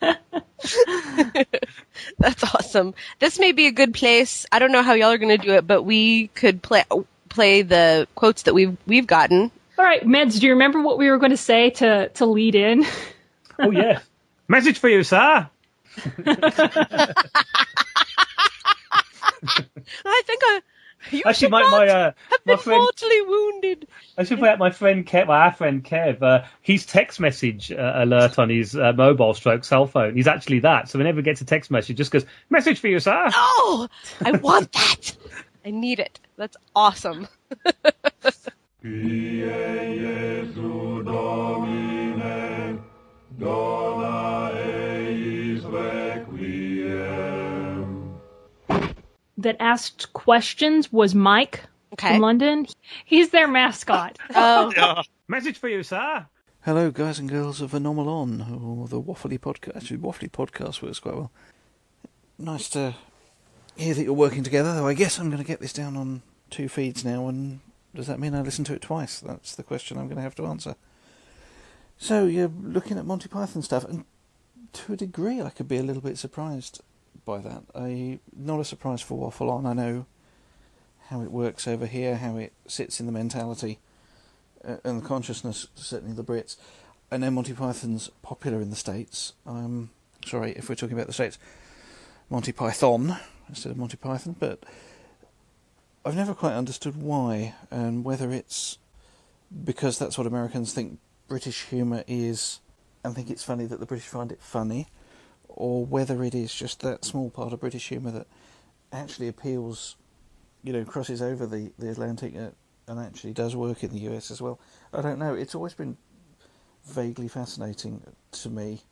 That's 2.18 2.44
awesome. 2.44 2.94
This 3.18 3.38
may 3.38 3.52
be 3.52 3.66
a 3.66 3.72
good 3.72 3.94
place. 3.94 4.46
I 4.50 4.58
don't 4.58 4.72
know 4.72 4.82
how 4.82 4.94
y'all 4.94 5.10
are 5.10 5.18
going 5.18 5.38
to 5.38 5.46
do 5.46 5.52
it, 5.54 5.66
but 5.66 5.82
we 5.82 6.28
could 6.28 6.62
play 6.62 6.84
play 7.28 7.62
the 7.62 8.08
quotes 8.14 8.42
that 8.44 8.54
we've 8.54 8.76
we've 8.86 9.06
gotten. 9.06 9.50
All 9.78 9.84
right, 9.84 10.02
Meds, 10.02 10.40
do 10.40 10.46
you 10.46 10.52
remember 10.54 10.80
what 10.80 10.98
we 10.98 11.10
were 11.10 11.18
going 11.18 11.30
to 11.30 11.36
say 11.36 11.70
to, 11.70 12.08
to 12.08 12.26
lead 12.26 12.54
in? 12.54 12.84
Oh 13.58 13.70
yeah. 13.70 14.00
Message 14.48 14.78
for 14.78 14.88
you, 14.88 15.04
sir. 15.04 15.48
I 20.04 20.22
think 20.26 20.42
I. 20.44 20.60
You 21.12 21.22
Actually, 21.26 21.50
my 21.50 21.62
my 21.62 21.86
uh, 21.86 22.12
have 22.30 22.40
my 22.44 22.54
been 22.54 22.58
friend. 22.58 22.80
mortally 22.80 23.22
wounded. 23.22 23.88
I 24.16 24.24
should 24.24 24.40
put 24.40 24.48
out 24.48 24.58
my 24.58 24.70
friend 24.70 25.06
Kev, 25.06 25.28
well, 25.28 25.38
our 25.38 25.52
friend 25.52 25.84
Kev. 25.84 26.20
Uh, 26.20 26.44
his 26.60 26.86
text 26.86 27.20
message 27.20 27.70
uh, 27.70 27.92
alert 27.94 28.36
on 28.38 28.50
his 28.50 28.74
uh, 28.74 28.92
mobile 28.92 29.32
stroke 29.34 29.62
cell 29.64 29.86
phone. 29.86 30.16
He's 30.16 30.26
actually 30.26 30.60
that. 30.60 30.88
So 30.88 30.98
whenever 30.98 31.18
he 31.18 31.22
gets 31.22 31.40
a 31.40 31.44
text 31.44 31.70
message, 31.70 31.96
just 31.96 32.10
goes 32.10 32.26
message 32.50 32.80
for 32.80 32.88
you, 32.88 32.98
sir. 32.98 33.30
Oh, 33.32 33.88
I 34.24 34.32
want 34.32 34.72
that. 34.72 35.16
I 35.64 35.70
need 35.70 36.00
it. 36.00 36.18
That's 36.36 36.56
awesome. 36.74 37.28
That 49.38 49.56
asked 49.60 50.12
questions 50.12 50.92
was 50.92 51.14
Mike 51.14 51.62
Okay. 51.94 52.08
from 52.14 52.20
London. 52.20 52.66
He's 53.04 53.30
their 53.30 53.48
mascot. 53.48 54.18
Oh, 54.34 54.72
Yeah. 54.76 55.02
Message 55.26 55.58
for 55.58 55.68
you, 55.68 55.82
sir. 55.82 56.26
Hello, 56.62 56.90
guys 56.90 57.18
and 57.18 57.28
girls 57.28 57.60
of 57.60 57.72
a 57.72 57.80
Normal 57.80 58.08
On, 58.08 58.40
or 58.62 58.88
the 58.88 59.00
Waffly 59.00 59.38
podcast. 59.38 59.76
Actually, 59.76 59.98
Waffly 59.98 60.30
podcast 60.30 60.82
works 60.82 60.98
quite 61.00 61.14
well. 61.14 61.30
Nice 62.38 62.68
to 62.70 62.94
hear 63.76 63.94
that 63.94 64.02
you're 64.02 64.12
working 64.12 64.42
together, 64.42 64.74
though 64.74 64.86
I 64.86 64.94
guess 64.94 65.18
I'm 65.18 65.28
going 65.30 65.42
to 65.42 65.46
get 65.46 65.60
this 65.60 65.72
down 65.72 65.96
on 65.96 66.22
two 66.50 66.68
feeds 66.68 67.04
now, 67.04 67.28
and 67.28 67.60
does 67.94 68.06
that 68.06 68.18
mean 68.20 68.34
I 68.34 68.42
listen 68.42 68.64
to 68.64 68.74
it 68.74 68.82
twice? 68.82 69.20
That's 69.20 69.54
the 69.54 69.62
question 69.62 69.96
I'm 69.98 70.06
going 70.06 70.16
to 70.16 70.22
have 70.22 70.34
to 70.36 70.46
answer. 70.46 70.74
So, 71.96 72.26
you're 72.26 72.52
looking 72.62 72.98
at 72.98 73.06
Monty 73.06 73.28
Python 73.28 73.62
stuff, 73.62 73.84
and 73.84 74.04
to 74.74 74.92
a 74.92 74.96
degree 74.96 75.40
I 75.40 75.50
could 75.50 75.68
be 75.68 75.78
a 75.78 75.82
little 75.82 76.02
bit 76.02 76.18
surprised 76.18 76.80
by 77.28 77.38
that. 77.40 78.18
Not 78.34 78.58
a 78.58 78.64
surprise 78.64 79.02
for 79.02 79.18
Waffle 79.18 79.50
On, 79.50 79.66
I 79.66 79.74
know 79.74 80.06
how 81.08 81.20
it 81.20 81.30
works 81.30 81.68
over 81.68 81.84
here, 81.84 82.16
how 82.16 82.38
it 82.38 82.54
sits 82.66 83.00
in 83.00 83.06
the 83.06 83.12
mentality 83.12 83.78
uh, 84.66 84.76
and 84.82 85.02
the 85.02 85.06
consciousness, 85.06 85.68
certainly 85.74 86.14
the 86.14 86.24
Brits. 86.24 86.56
I 87.12 87.18
know 87.18 87.30
Monty 87.30 87.52
Python's 87.52 88.10
popular 88.22 88.62
in 88.62 88.70
the 88.70 88.76
States. 88.76 89.34
Um, 89.46 89.90
sorry, 90.24 90.52
if 90.52 90.70
we're 90.70 90.74
talking 90.74 90.96
about 90.96 91.06
the 91.06 91.12
States, 91.12 91.38
Monty 92.30 92.52
Python 92.52 93.18
instead 93.46 93.72
of 93.72 93.78
Monty 93.78 93.98
Python, 93.98 94.34
but 94.38 94.64
I've 96.04 96.16
never 96.16 96.32
quite 96.32 96.54
understood 96.54 96.96
why, 96.96 97.54
and 97.70 98.04
whether 98.04 98.30
it's 98.30 98.78
because 99.64 99.98
that's 99.98 100.16
what 100.16 100.26
Americans 100.26 100.72
think 100.72 100.98
British 101.28 101.64
humour 101.64 102.04
is, 102.06 102.60
and 103.04 103.14
think 103.14 103.28
it's 103.28 103.44
funny 103.44 103.66
that 103.66 103.80
the 103.80 103.86
British 103.86 104.06
find 104.06 104.32
it 104.32 104.40
funny, 104.40 104.86
or 105.58 105.84
whether 105.84 106.22
it 106.22 106.36
is 106.36 106.54
just 106.54 106.80
that 106.80 107.04
small 107.04 107.30
part 107.30 107.52
of 107.52 107.58
British 107.58 107.88
humour 107.88 108.12
that 108.12 108.28
actually 108.92 109.26
appeals, 109.26 109.96
you 110.62 110.72
know, 110.72 110.84
crosses 110.84 111.20
over 111.20 111.46
the, 111.46 111.72
the 111.80 111.90
Atlantic 111.90 112.32
and 112.34 113.00
actually 113.00 113.32
does 113.32 113.56
work 113.56 113.82
in 113.82 113.90
the 113.90 113.98
US 114.10 114.30
as 114.30 114.40
well. 114.40 114.60
I 114.94 115.02
don't 115.02 115.18
know. 115.18 115.34
It's 115.34 115.56
always 115.56 115.74
been 115.74 115.96
vaguely 116.86 117.26
fascinating 117.26 118.02
to 118.30 118.48
me, 118.48 118.82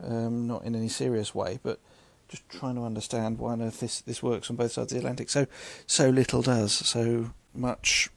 um, 0.00 0.46
not 0.46 0.64
in 0.64 0.76
any 0.76 0.88
serious 0.88 1.34
way, 1.34 1.58
but 1.60 1.80
just 2.28 2.48
trying 2.48 2.76
to 2.76 2.84
understand 2.84 3.38
why 3.38 3.50
on 3.52 3.60
earth 3.60 3.80
this, 3.80 4.00
this 4.02 4.22
works 4.22 4.48
on 4.48 4.54
both 4.54 4.70
sides 4.70 4.92
of 4.92 4.96
the 4.96 4.98
Atlantic. 4.98 5.28
So 5.28 5.46
so 5.88 6.08
little 6.08 6.40
does. 6.40 6.72
So 6.72 7.32
much, 7.52 8.10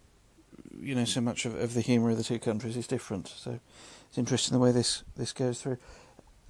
you 0.80 0.94
know, 0.94 1.06
so 1.06 1.22
much 1.22 1.46
of, 1.46 1.56
of 1.60 1.74
the 1.74 1.82
humour 1.82 2.12
of 2.12 2.18
the 2.18 2.24
two 2.24 2.38
countries 2.38 2.78
is 2.78 2.86
different. 2.86 3.30
So 3.30 3.60
it's 4.08 4.18
interesting 4.20 4.54
the 4.54 4.64
way 4.64 4.72
this, 4.72 5.04
this 5.18 5.34
goes 5.34 5.60
through. 5.60 5.80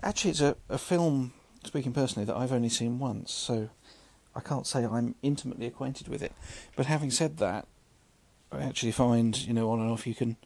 Actually, 0.04 0.32
it's 0.32 0.42
a, 0.42 0.58
a 0.68 0.78
film, 0.78 1.32
speaking 1.68 1.94
personally, 1.94 2.26
that 2.26 2.36
I've 2.36 2.52
only 2.52 2.70
seen 2.70 3.00
once, 3.00 3.32
so 3.32 3.70
I 4.36 4.42
can't 4.42 4.68
say 4.68 4.86
I'm 4.86 5.16
intimately 5.22 5.66
acquainted 5.66 6.08
with 6.08 6.22
it. 6.22 6.34
But 6.76 6.86
having 6.86 7.12
said 7.12 7.38
that, 7.38 7.68
I 8.52 8.64
actually 8.64 8.92
find, 8.92 9.38
you 9.38 9.54
know, 9.54 9.70
on 9.72 9.80
and 9.80 9.90
off 9.90 10.06
you 10.08 10.16
can 10.16 10.38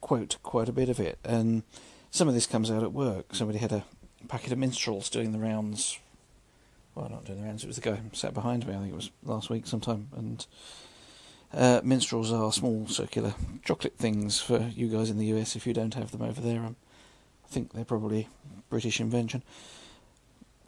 quote 0.00 0.36
quite 0.42 0.68
a 0.68 0.72
bit 0.72 0.88
of 0.88 1.00
it. 1.00 1.18
And 1.24 1.62
some 2.10 2.28
of 2.28 2.34
this 2.34 2.46
comes 2.46 2.70
out 2.70 2.82
at 2.82 2.92
work. 2.92 3.34
Somebody 3.34 3.58
had 3.58 3.72
a 3.72 3.84
packet 4.28 4.52
of 4.52 4.58
minstrels 4.58 5.10
doing 5.10 5.32
the 5.32 5.38
rounds. 5.38 5.98
Well, 6.94 7.08
not 7.08 7.24
doing 7.24 7.40
the 7.40 7.46
rounds, 7.46 7.64
it 7.64 7.68
was 7.68 7.76
the 7.76 7.82
guy 7.82 7.96
who 7.96 8.10
sat 8.12 8.34
behind 8.34 8.66
me, 8.66 8.74
I 8.74 8.78
think 8.78 8.92
it 8.92 8.96
was 8.96 9.10
last 9.24 9.48
week 9.48 9.66
sometime. 9.66 10.08
And 10.16 10.46
uh, 11.52 11.80
minstrels 11.84 12.32
are 12.32 12.52
small 12.52 12.86
circular 12.88 13.34
chocolate 13.64 13.96
things 13.96 14.40
for 14.40 14.70
you 14.74 14.88
guys 14.88 15.10
in 15.10 15.18
the 15.18 15.26
US 15.26 15.56
if 15.56 15.66
you 15.66 15.72
don't 15.72 15.94
have 15.94 16.10
them 16.10 16.22
over 16.22 16.40
there. 16.40 16.60
Um, 16.60 16.76
I 17.44 17.48
think 17.48 17.72
they're 17.72 17.84
probably 17.84 18.28
British 18.68 19.00
invention. 19.00 19.42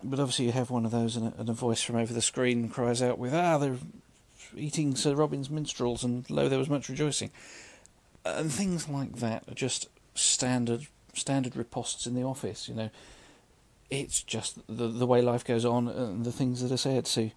But 0.05 0.18
obviously, 0.18 0.46
you 0.46 0.53
have 0.53 0.70
one 0.70 0.84
of 0.84 0.90
those, 0.90 1.16
and 1.16 1.28
a, 1.28 1.40
and 1.40 1.48
a 1.48 1.53
voice 1.53 1.82
from 1.82 1.96
over 1.96 2.12
the 2.12 2.22
screen 2.22 2.68
cries 2.68 3.03
out 3.03 3.18
with, 3.18 3.34
Ah, 3.34 3.59
they're 3.59 3.76
eating 4.57 4.94
Sir 4.94 5.14
Robin's 5.14 5.50
minstrels, 5.50 6.05
and 6.05 6.28
lo, 6.30 6.48
there 6.48 6.59
was 6.59 6.68
much 6.68 6.88
rejoicing. 6.88 7.30
And 8.24 8.53
things 8.53 8.88
like 8.88 9.16
that 9.16 9.44
are 9.48 9.55
just 9.55 9.88
standard 10.14 10.86
standard 11.14 11.55
ripostes 11.55 12.07
in 12.07 12.14
the 12.14 12.22
office. 12.22 12.68
You 12.68 12.74
know, 12.74 12.90
it's 13.90 14.22
just 14.22 14.59
the 14.68 14.88
the 14.88 15.07
way 15.07 15.22
life 15.22 15.44
goes 15.44 15.64
on, 15.64 15.88
and 15.88 16.24
the 16.24 16.32
things 16.32 16.62
that 16.62 16.72
are 16.72 16.76
said. 16.76 17.07
So, 17.07 17.30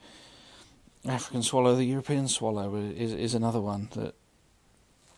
African 1.05 1.43
swallow, 1.43 1.75
the 1.75 1.85
European 1.85 2.27
swallow 2.27 2.75
is 2.75 3.13
is 3.13 3.33
another 3.33 3.61
one 3.61 3.89
that 3.95 4.15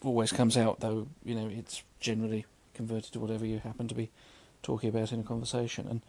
always 0.03 0.31
comes 0.31 0.57
out. 0.57 0.79
Though 0.79 1.07
you 1.23 1.35
know, 1.35 1.47
it's 1.47 1.83
generally 1.99 2.45
converted 2.73 3.13
to 3.13 3.19
whatever 3.19 3.45
you 3.45 3.59
happen 3.59 3.87
to 3.87 3.95
be 3.95 4.11
talking 4.63 4.89
about 4.89 5.11
in 5.11 5.19
a 5.19 5.23
conversation. 5.23 5.87
And 5.87 6.01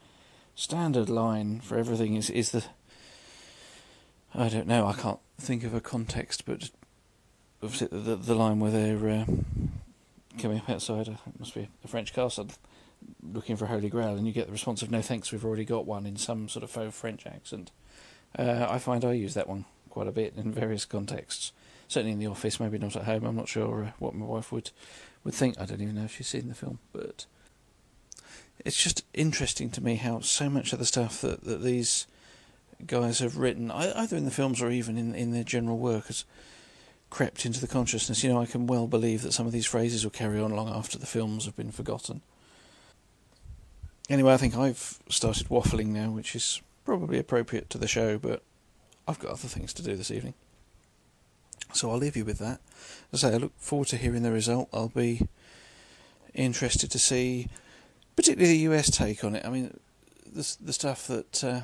standard 0.58 1.08
line 1.08 1.60
for 1.60 1.78
everything 1.78 2.16
is 2.16 2.28
is 2.30 2.50
the 2.50 2.64
I 4.34 4.48
don't 4.48 4.66
know. 4.66 4.86
I 4.86 4.92
can't 4.92 5.20
think 5.38 5.62
of 5.62 5.72
a 5.72 5.80
context, 5.80 6.44
but 6.44 6.70
obviously 7.62 7.88
the 7.92 8.16
the 8.16 8.34
line 8.34 8.58
where 8.58 8.72
they're 8.72 9.08
uh, 9.08 9.24
coming 10.36 10.58
up 10.58 10.68
outside, 10.68 11.08
uh, 11.08 11.12
it 11.26 11.38
must 11.38 11.54
be 11.54 11.68
a 11.84 11.88
French 11.88 12.12
castle, 12.12 12.48
looking 13.22 13.56
for 13.56 13.66
a 13.66 13.68
Holy 13.68 13.88
Grail, 13.88 14.16
and 14.16 14.26
you 14.26 14.32
get 14.32 14.46
the 14.46 14.52
response 14.52 14.82
of 14.82 14.90
"No 14.90 15.00
thanks, 15.00 15.30
we've 15.30 15.44
already 15.44 15.64
got 15.64 15.86
one" 15.86 16.04
in 16.06 16.16
some 16.16 16.48
sort 16.48 16.64
of 16.64 16.70
faux 16.70 16.98
French 16.98 17.24
accent. 17.24 17.70
Uh, 18.36 18.66
I 18.68 18.78
find 18.78 19.04
I 19.04 19.12
use 19.12 19.34
that 19.34 19.48
one 19.48 19.64
quite 19.88 20.08
a 20.08 20.12
bit 20.12 20.34
in 20.36 20.52
various 20.52 20.84
contexts. 20.84 21.52
Certainly 21.86 22.12
in 22.12 22.18
the 22.18 22.26
office, 22.26 22.60
maybe 22.60 22.78
not 22.78 22.96
at 22.96 23.04
home. 23.04 23.24
I'm 23.24 23.36
not 23.36 23.48
sure 23.48 23.84
uh, 23.84 23.90
what 24.00 24.14
my 24.14 24.26
wife 24.26 24.50
would 24.50 24.72
would 25.22 25.34
think. 25.34 25.54
I 25.58 25.66
don't 25.66 25.80
even 25.80 25.94
know 25.94 26.04
if 26.04 26.16
she's 26.16 26.28
seen 26.28 26.48
the 26.48 26.54
film, 26.54 26.80
but 26.92 27.26
it's 28.64 28.82
just 28.82 29.04
interesting 29.14 29.70
to 29.70 29.82
me 29.82 29.96
how 29.96 30.20
so 30.20 30.48
much 30.50 30.72
of 30.72 30.78
the 30.78 30.84
stuff 30.84 31.20
that, 31.20 31.44
that 31.44 31.62
these 31.62 32.06
guys 32.86 33.18
have 33.18 33.36
written, 33.36 33.70
either 33.70 34.16
in 34.16 34.24
the 34.24 34.30
films 34.30 34.62
or 34.62 34.70
even 34.70 34.96
in 34.96 35.14
in 35.14 35.32
their 35.32 35.44
general 35.44 35.78
work, 35.78 36.06
has 36.06 36.24
crept 37.10 37.46
into 37.46 37.60
the 37.60 37.66
consciousness. 37.66 38.22
You 38.22 38.30
know, 38.30 38.40
I 38.40 38.46
can 38.46 38.66
well 38.66 38.86
believe 38.86 39.22
that 39.22 39.32
some 39.32 39.46
of 39.46 39.52
these 39.52 39.66
phrases 39.66 40.04
will 40.04 40.10
carry 40.10 40.40
on 40.40 40.54
long 40.54 40.68
after 40.68 40.98
the 40.98 41.06
films 41.06 41.44
have 41.44 41.56
been 41.56 41.72
forgotten. 41.72 42.22
Anyway, 44.08 44.32
I 44.32 44.38
think 44.38 44.56
I've 44.56 44.98
started 45.08 45.48
waffling 45.48 45.88
now, 45.88 46.10
which 46.10 46.34
is 46.34 46.62
probably 46.84 47.18
appropriate 47.18 47.68
to 47.70 47.78
the 47.78 47.86
show, 47.86 48.16
but 48.16 48.42
I've 49.06 49.18
got 49.18 49.32
other 49.32 49.48
things 49.48 49.72
to 49.74 49.82
do 49.82 49.96
this 49.96 50.10
evening. 50.10 50.34
So 51.74 51.90
I'll 51.90 51.98
leave 51.98 52.16
you 52.16 52.24
with 52.24 52.38
that. 52.38 52.60
As 53.12 53.22
I 53.22 53.28
say, 53.28 53.34
I 53.34 53.38
look 53.38 53.52
forward 53.58 53.88
to 53.88 53.96
hearing 53.98 54.22
the 54.22 54.32
result. 54.32 54.70
I'll 54.72 54.88
be 54.88 55.28
interested 56.32 56.90
to 56.90 56.98
see, 56.98 57.48
particularly 58.18 58.54
the 58.54 58.74
US 58.74 58.90
take 58.90 59.22
on 59.22 59.36
it. 59.36 59.46
I 59.46 59.48
mean, 59.48 59.78
the 60.26 60.56
the 60.60 60.72
stuff 60.72 61.06
that 61.06 61.44
uh, 61.44 61.60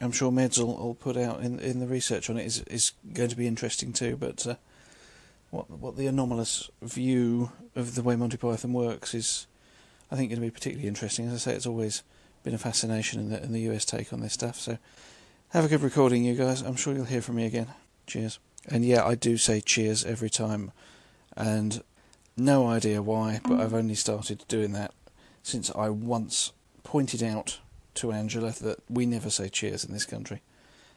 I'm 0.00 0.10
sure 0.10 0.32
Meds 0.32 0.58
will, 0.58 0.76
will 0.76 0.96
put 0.96 1.16
out 1.16 1.40
in 1.40 1.60
in 1.60 1.78
the 1.78 1.86
research 1.86 2.28
on 2.28 2.36
it 2.36 2.46
is 2.46 2.62
is 2.62 2.90
going 3.12 3.28
to 3.30 3.36
be 3.36 3.46
interesting 3.46 3.92
too. 3.92 4.16
But 4.16 4.44
uh, 4.44 4.56
what 5.50 5.70
what 5.70 5.96
the 5.96 6.08
anomalous 6.08 6.68
view 6.82 7.52
of 7.76 7.94
the 7.94 8.02
way 8.02 8.16
Monty 8.16 8.36
Python 8.36 8.72
works 8.72 9.14
is, 9.14 9.46
I 10.10 10.16
think, 10.16 10.30
going 10.30 10.40
to 10.40 10.46
be 10.46 10.50
particularly 10.50 10.88
interesting. 10.88 11.28
As 11.28 11.34
I 11.34 11.36
say, 11.36 11.54
it's 11.54 11.66
always 11.66 12.02
been 12.42 12.54
a 12.54 12.58
fascination 12.58 13.20
in 13.20 13.30
the 13.30 13.40
in 13.40 13.52
the 13.52 13.60
US 13.70 13.84
take 13.84 14.12
on 14.12 14.18
this 14.18 14.32
stuff. 14.32 14.58
So 14.58 14.78
have 15.50 15.64
a 15.64 15.68
good 15.68 15.82
recording, 15.82 16.24
you 16.24 16.34
guys. 16.34 16.60
I'm 16.60 16.74
sure 16.74 16.92
you'll 16.92 17.04
hear 17.04 17.22
from 17.22 17.36
me 17.36 17.46
again. 17.46 17.68
Cheers. 18.08 18.40
And 18.66 18.84
yeah, 18.84 19.06
I 19.06 19.14
do 19.14 19.36
say 19.36 19.60
cheers 19.60 20.04
every 20.04 20.28
time, 20.28 20.72
and 21.36 21.84
no 22.36 22.66
idea 22.66 23.00
why, 23.00 23.40
but 23.44 23.60
I've 23.60 23.74
only 23.74 23.94
started 23.94 24.44
doing 24.48 24.72
that 24.72 24.92
since 25.48 25.70
I 25.74 25.88
once 25.88 26.52
pointed 26.84 27.22
out 27.22 27.58
to 27.94 28.12
Angela 28.12 28.52
that 28.62 28.78
we 28.88 29.06
never 29.06 29.30
say 29.30 29.48
cheers 29.48 29.84
in 29.84 29.92
this 29.92 30.04
country. 30.04 30.42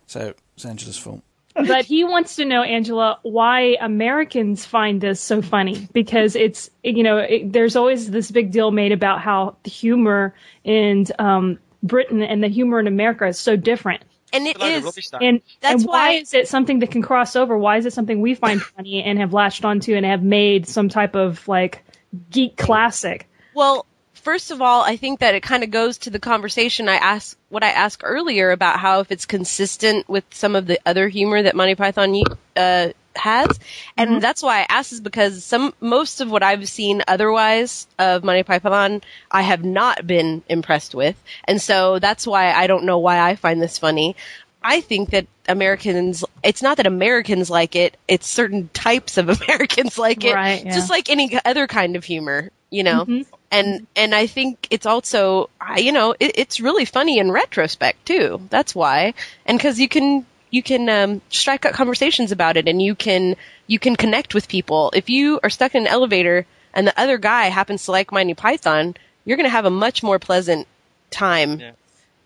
So 0.08 0.34
it's 0.56 0.66
Angela's 0.66 0.98
fault. 0.98 1.22
but 1.56 1.86
he 1.86 2.04
wants 2.04 2.36
to 2.36 2.46
know, 2.46 2.62
Angela, 2.62 3.18
why 3.24 3.78
Americans 3.82 4.66
find 4.66 5.02
this 5.02 5.20
so 5.20 5.42
funny 5.42 5.88
because 5.94 6.36
it's 6.36 6.70
you 6.84 7.04
know 7.04 7.18
it, 7.18 7.52
there's 7.52 7.76
always 7.76 8.10
this 8.12 8.30
big 8.32 8.52
deal 8.52 8.72
made 8.72 8.92
about 8.92 9.20
how 9.22 9.56
the 9.64 9.70
humor 9.70 10.34
in 10.64 11.06
um, 11.20 11.60
Britain 11.84 12.22
and 12.24 12.44
the 12.44 12.48
humor 12.48 12.80
in 12.80 12.88
America 12.88 13.26
is 13.28 13.40
so 13.40 13.56
different. 13.56 14.04
And 14.34 14.48
it 14.48 14.58
Like 14.60 14.72
a 14.72 14.76
is. 14.78 14.84
rubbish 14.86 15.08
stamp. 15.08 15.24
And, 15.24 15.42
That's 15.60 15.82
and 15.82 15.90
why, 15.90 16.10
why- 16.10 16.14
is 16.22 16.34
it 16.34 16.48
something 16.48 16.80
that 16.80 16.92
can 16.92 17.02
cross 17.02 17.36
over? 17.36 17.58
Why 17.58 17.78
is 17.78 17.86
it 17.86 17.92
something 17.92 18.22
we 18.22 18.34
find 18.36 18.62
funny 18.76 19.04
and 19.04 19.20
have 19.20 19.34
latched 19.34 19.66
onto 19.66 19.94
and 19.96 20.06
have 20.06 20.24
made 20.24 20.68
some 20.68 20.88
type 20.88 21.16
of 21.16 21.46
like 21.50 21.84
geek 22.30 22.56
classic? 22.56 23.28
Well, 23.54 23.86
first 24.22 24.52
of 24.52 24.62
all, 24.62 24.82
I 24.82 24.96
think 24.96 25.20
that 25.20 25.36
it 25.36 25.44
kind 25.44 25.64
of 25.64 25.72
goes 25.72 26.00
to 26.00 26.10
the 26.10 26.20
conversation 26.20 26.88
I 26.88 26.96
asked, 26.96 27.38
what 27.50 27.64
I 27.64 27.70
asked 27.70 28.02
earlier 28.04 28.52
about 28.52 28.80
how 28.80 29.02
if 29.02 29.12
it's 29.12 29.26
consistent 29.26 30.08
with 30.08 30.24
some 30.32 30.56
of 30.56 30.68
the 30.68 30.80
other 30.86 31.08
humor 31.10 31.42
that 31.42 31.56
Monty 31.56 31.76
Python 31.76 32.22
uh, 32.56 32.90
has, 33.16 33.60
and 33.98 34.22
that's 34.22 34.42
why 34.42 34.62
I 34.62 34.66
asked 34.70 34.94
is 34.94 35.02
because 35.02 35.44
some 35.44 35.74
most 35.82 36.22
of 36.22 36.32
what 36.32 36.44
I've 36.44 36.68
seen 36.70 37.04
otherwise 37.08 37.88
of 38.00 38.24
Monty 38.24 38.44
Python, 38.44 39.02
I 39.30 39.42
have 39.42 39.66
not 39.66 40.08
been 40.08 40.44
impressed 40.48 40.96
with, 40.96 41.22
and 41.46 41.62
so 41.62 42.00
that's 42.00 42.26
why 42.26 42.52
I 42.52 42.68
don't 42.68 42.86
know 42.86 43.00
why 43.00 43.20
I 43.20 43.36
find 43.36 43.62
this 43.62 43.78
funny. 43.78 44.16
I 44.64 44.82
think 44.82 45.10
that 45.10 45.26
Americans, 45.48 46.24
it's 46.44 46.62
not 46.62 46.78
that 46.78 46.86
Americans 46.86 47.50
like 47.50 47.76
it, 47.76 47.98
it's 48.08 48.28
certain 48.28 48.70
types 48.74 49.18
of 49.18 49.30
Americans 49.42 49.98
like 49.98 50.24
it. 50.24 50.36
Right, 50.36 50.64
yeah. 50.64 50.74
Just 50.74 50.90
like 50.90 51.10
any 51.10 51.40
other 51.44 51.68
kind 51.68 51.96
of 51.96 52.04
humor, 52.04 52.52
you 52.70 52.84
know? 52.84 53.24
And, 53.52 53.86
and 53.96 54.16
I 54.16 54.28
think 54.28 54.68
it's 54.70 54.86
also, 54.86 55.50
you 55.76 55.92
know, 55.92 56.16
it, 56.20 56.32
it's 56.36 56.60
really 56.60 56.86
funny 56.86 57.20
in 57.20 57.32
retrospect 57.32 58.06
too. 58.06 58.42
That's 58.50 58.74
why. 58.74 59.14
And 59.46 59.60
cause 59.60 59.78
you 59.78 59.90
can, 59.90 60.26
you 60.50 60.64
can, 60.64 60.90
um, 60.90 61.22
strike 61.30 61.66
up 61.66 61.74
conversations 61.74 62.32
about 62.32 62.58
it 62.58 62.68
and 62.68 62.82
you 62.82 62.96
can, 62.96 63.36
you 63.68 63.78
can 63.78 63.96
connect 63.96 64.34
with 64.34 64.48
people. 64.48 64.92
If 64.96 65.10
you 65.10 65.40
are 65.44 65.50
stuck 65.50 65.76
in 65.76 65.82
an 65.82 65.88
elevator 65.88 66.46
and 66.74 66.88
the 66.88 67.00
other 67.00 67.18
guy 67.18 67.48
happens 67.48 67.86
to 67.86 67.92
like 67.92 68.12
Monty 68.12 68.34
Python, 68.34 68.96
you're 69.26 69.38
going 69.38 69.46
to 69.46 69.52
have 69.52 69.66
a 69.66 69.70
much 69.70 70.02
more 70.02 70.18
pleasant 70.18 70.68
time 71.10 71.60
Yeah. 71.60 71.72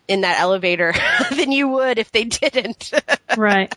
In 0.07 0.21
that 0.21 0.39
elevator 0.39 0.93
than 1.35 1.51
you 1.51 1.67
would 1.69 1.97
if 1.97 2.11
they 2.11 2.23
didn't. 2.23 2.91
Right. 3.37 3.75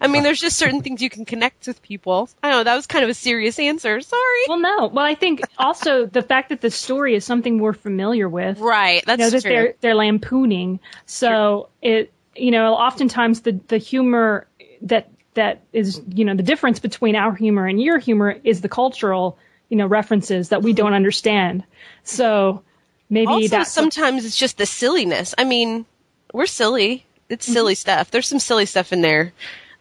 I 0.00 0.08
mean, 0.08 0.24
there's 0.24 0.40
just 0.40 0.56
certain 0.56 0.82
things 0.82 1.00
you 1.00 1.10
can 1.10 1.24
connect 1.24 1.68
with 1.68 1.80
people. 1.82 2.28
I 2.42 2.50
know. 2.50 2.64
That 2.64 2.74
was 2.74 2.88
kind 2.88 3.04
of 3.04 3.10
a 3.10 3.14
serious 3.14 3.60
answer. 3.60 4.00
Sorry. 4.00 4.40
Well, 4.48 4.58
no. 4.58 4.88
Well, 4.88 5.04
I 5.04 5.14
think 5.14 5.42
also 5.56 6.04
the 6.06 6.22
fact 6.22 6.48
that 6.48 6.60
the 6.60 6.70
story 6.70 7.14
is 7.14 7.24
something 7.24 7.60
we're 7.60 7.74
familiar 7.74 8.28
with. 8.28 8.58
right. 8.58 9.04
That's 9.06 9.20
you 9.20 9.26
know, 9.26 9.30
that 9.30 9.42
true. 9.42 9.50
they're 9.50 9.74
they're 9.80 9.94
lampooning. 9.94 10.80
So 11.06 11.68
it 11.80 12.12
you 12.34 12.50
know, 12.50 12.74
oftentimes 12.74 13.42
the 13.42 13.60
the 13.68 13.78
humor 13.78 14.48
that 14.82 15.10
that 15.34 15.62
is 15.72 16.02
you 16.12 16.24
know 16.24 16.34
the 16.34 16.42
difference 16.42 16.80
between 16.80 17.14
our 17.14 17.34
humor 17.34 17.66
and 17.66 17.80
your 17.80 17.98
humor 17.98 18.36
is 18.42 18.60
the 18.60 18.68
cultural 18.68 19.38
you 19.68 19.76
know 19.76 19.86
references 19.86 20.48
that 20.48 20.62
we 20.62 20.72
don't 20.72 20.88
mm-hmm. 20.88 20.94
understand. 20.94 21.64
So 22.02 22.62
maybe 23.10 23.26
also, 23.26 23.48
that's 23.48 23.72
sometimes 23.72 24.24
it's 24.24 24.36
just 24.36 24.58
the 24.58 24.66
silliness. 24.66 25.34
I 25.38 25.44
mean, 25.44 25.86
we're 26.32 26.46
silly. 26.46 27.04
It's 27.28 27.46
mm-hmm. 27.46 27.52
silly 27.54 27.74
stuff. 27.74 28.10
There's 28.10 28.28
some 28.28 28.38
silly 28.38 28.66
stuff 28.66 28.92
in 28.92 29.02
there. 29.02 29.32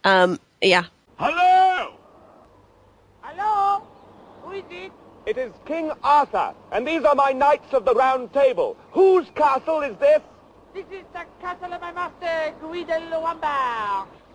Um, 0.04 0.40
yeah. 0.62 0.86
Hello. 1.18 1.94
Hello. 3.22 3.84
Who 4.44 4.52
is 4.52 4.64
it? 4.70 4.92
It 5.26 5.38
is 5.38 5.52
King 5.66 5.92
Arthur, 6.04 6.54
and 6.72 6.88
these 6.88 7.04
are 7.04 7.16
my 7.16 7.32
knights 7.32 7.74
of 7.74 7.84
the 7.84 7.94
Round 7.94 8.32
Table. 8.32 8.78
Whose 8.92 9.28
castle 9.36 9.82
is 9.82 9.98
this? 9.98 10.22
This 10.74 10.86
is 10.92 11.04
the 11.12 11.26
castle 11.42 11.74
of 11.74 11.82
my 11.82 11.92
master, 11.92 12.54
Guido 12.62 13.00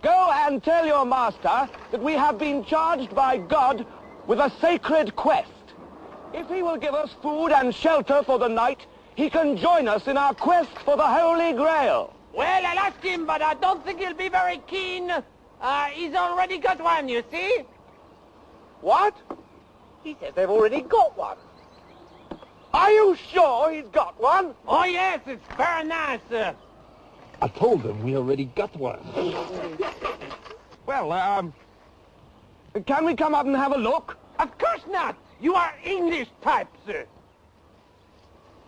Go 0.03 0.31
and 0.35 0.63
tell 0.63 0.85
your 0.85 1.07
master 1.07 1.69
that 1.93 2.03
we 2.03 2.13
have 2.13 2.37
been 2.37 2.65
charged 2.65 3.15
by 3.15 3.39
God 3.39 3.87
with 4.27 4.39
a 4.41 4.53
sacred 4.61 5.15
quest. 5.15 5.49
If 6.35 6.49
he 6.49 6.63
will 6.63 6.77
give 6.79 6.95
us 6.95 7.11
food 7.23 7.49
and 7.53 7.75
shelter 7.75 8.23
for 8.23 8.39
the 8.39 8.49
night, 8.49 8.87
he 9.17 9.29
can 9.29 9.57
join 9.57 9.89
us 9.89 10.07
in 10.07 10.17
our 10.17 10.35
quest 10.35 10.71
for 10.85 10.97
the 10.97 11.07
Holy 11.07 11.53
Grail. 11.53 12.15
Well, 12.33 12.67
I'll 12.67 12.79
ask 12.79 13.03
him, 13.03 13.27
but 13.27 13.43
I 13.43 13.55
don't 13.55 13.85
think 13.85 14.01
he'll 14.01 14.15
be 14.15 14.31
very 14.31 14.59
keen. 14.67 15.11
Uh, 15.61 15.85
he's 15.87 16.15
already 16.15 16.59
got 16.59 16.83
one, 16.83 17.09
you 17.09 17.23
see? 17.31 17.61
What? 18.81 19.15
He 20.03 20.17
says 20.19 20.33
they've 20.35 20.49
already 20.49 20.81
got 20.81 21.17
one. 21.17 21.37
Are 22.75 22.91
you 22.91 23.17
sure 23.31 23.71
he's 23.71 23.89
got 23.93 24.19
one? 24.21 24.55
Oh, 24.67 24.85
yes, 24.85 25.21
it's 25.27 25.47
very 25.57 25.85
nice. 25.85 26.21
sir. 26.31 26.57
I 27.43 27.49
told 27.49 27.83
them 27.83 28.03
we 28.03 28.17
already 28.17 28.47
got 28.47 28.75
one. 28.77 29.01
well, 30.87 31.13
um, 31.13 31.53
can 32.87 33.05
we 33.05 33.15
come 33.15 33.35
up 33.35 33.47
and 33.47 33.55
have 33.55 33.73
a 33.73 33.79
look? 33.79 34.17
of 34.39 34.59
course 34.59 34.83
not. 34.91 35.17
You 35.43 35.57
are 35.57 35.75
English 35.85 36.29
types. 36.41 36.79
Uh. 36.89 37.03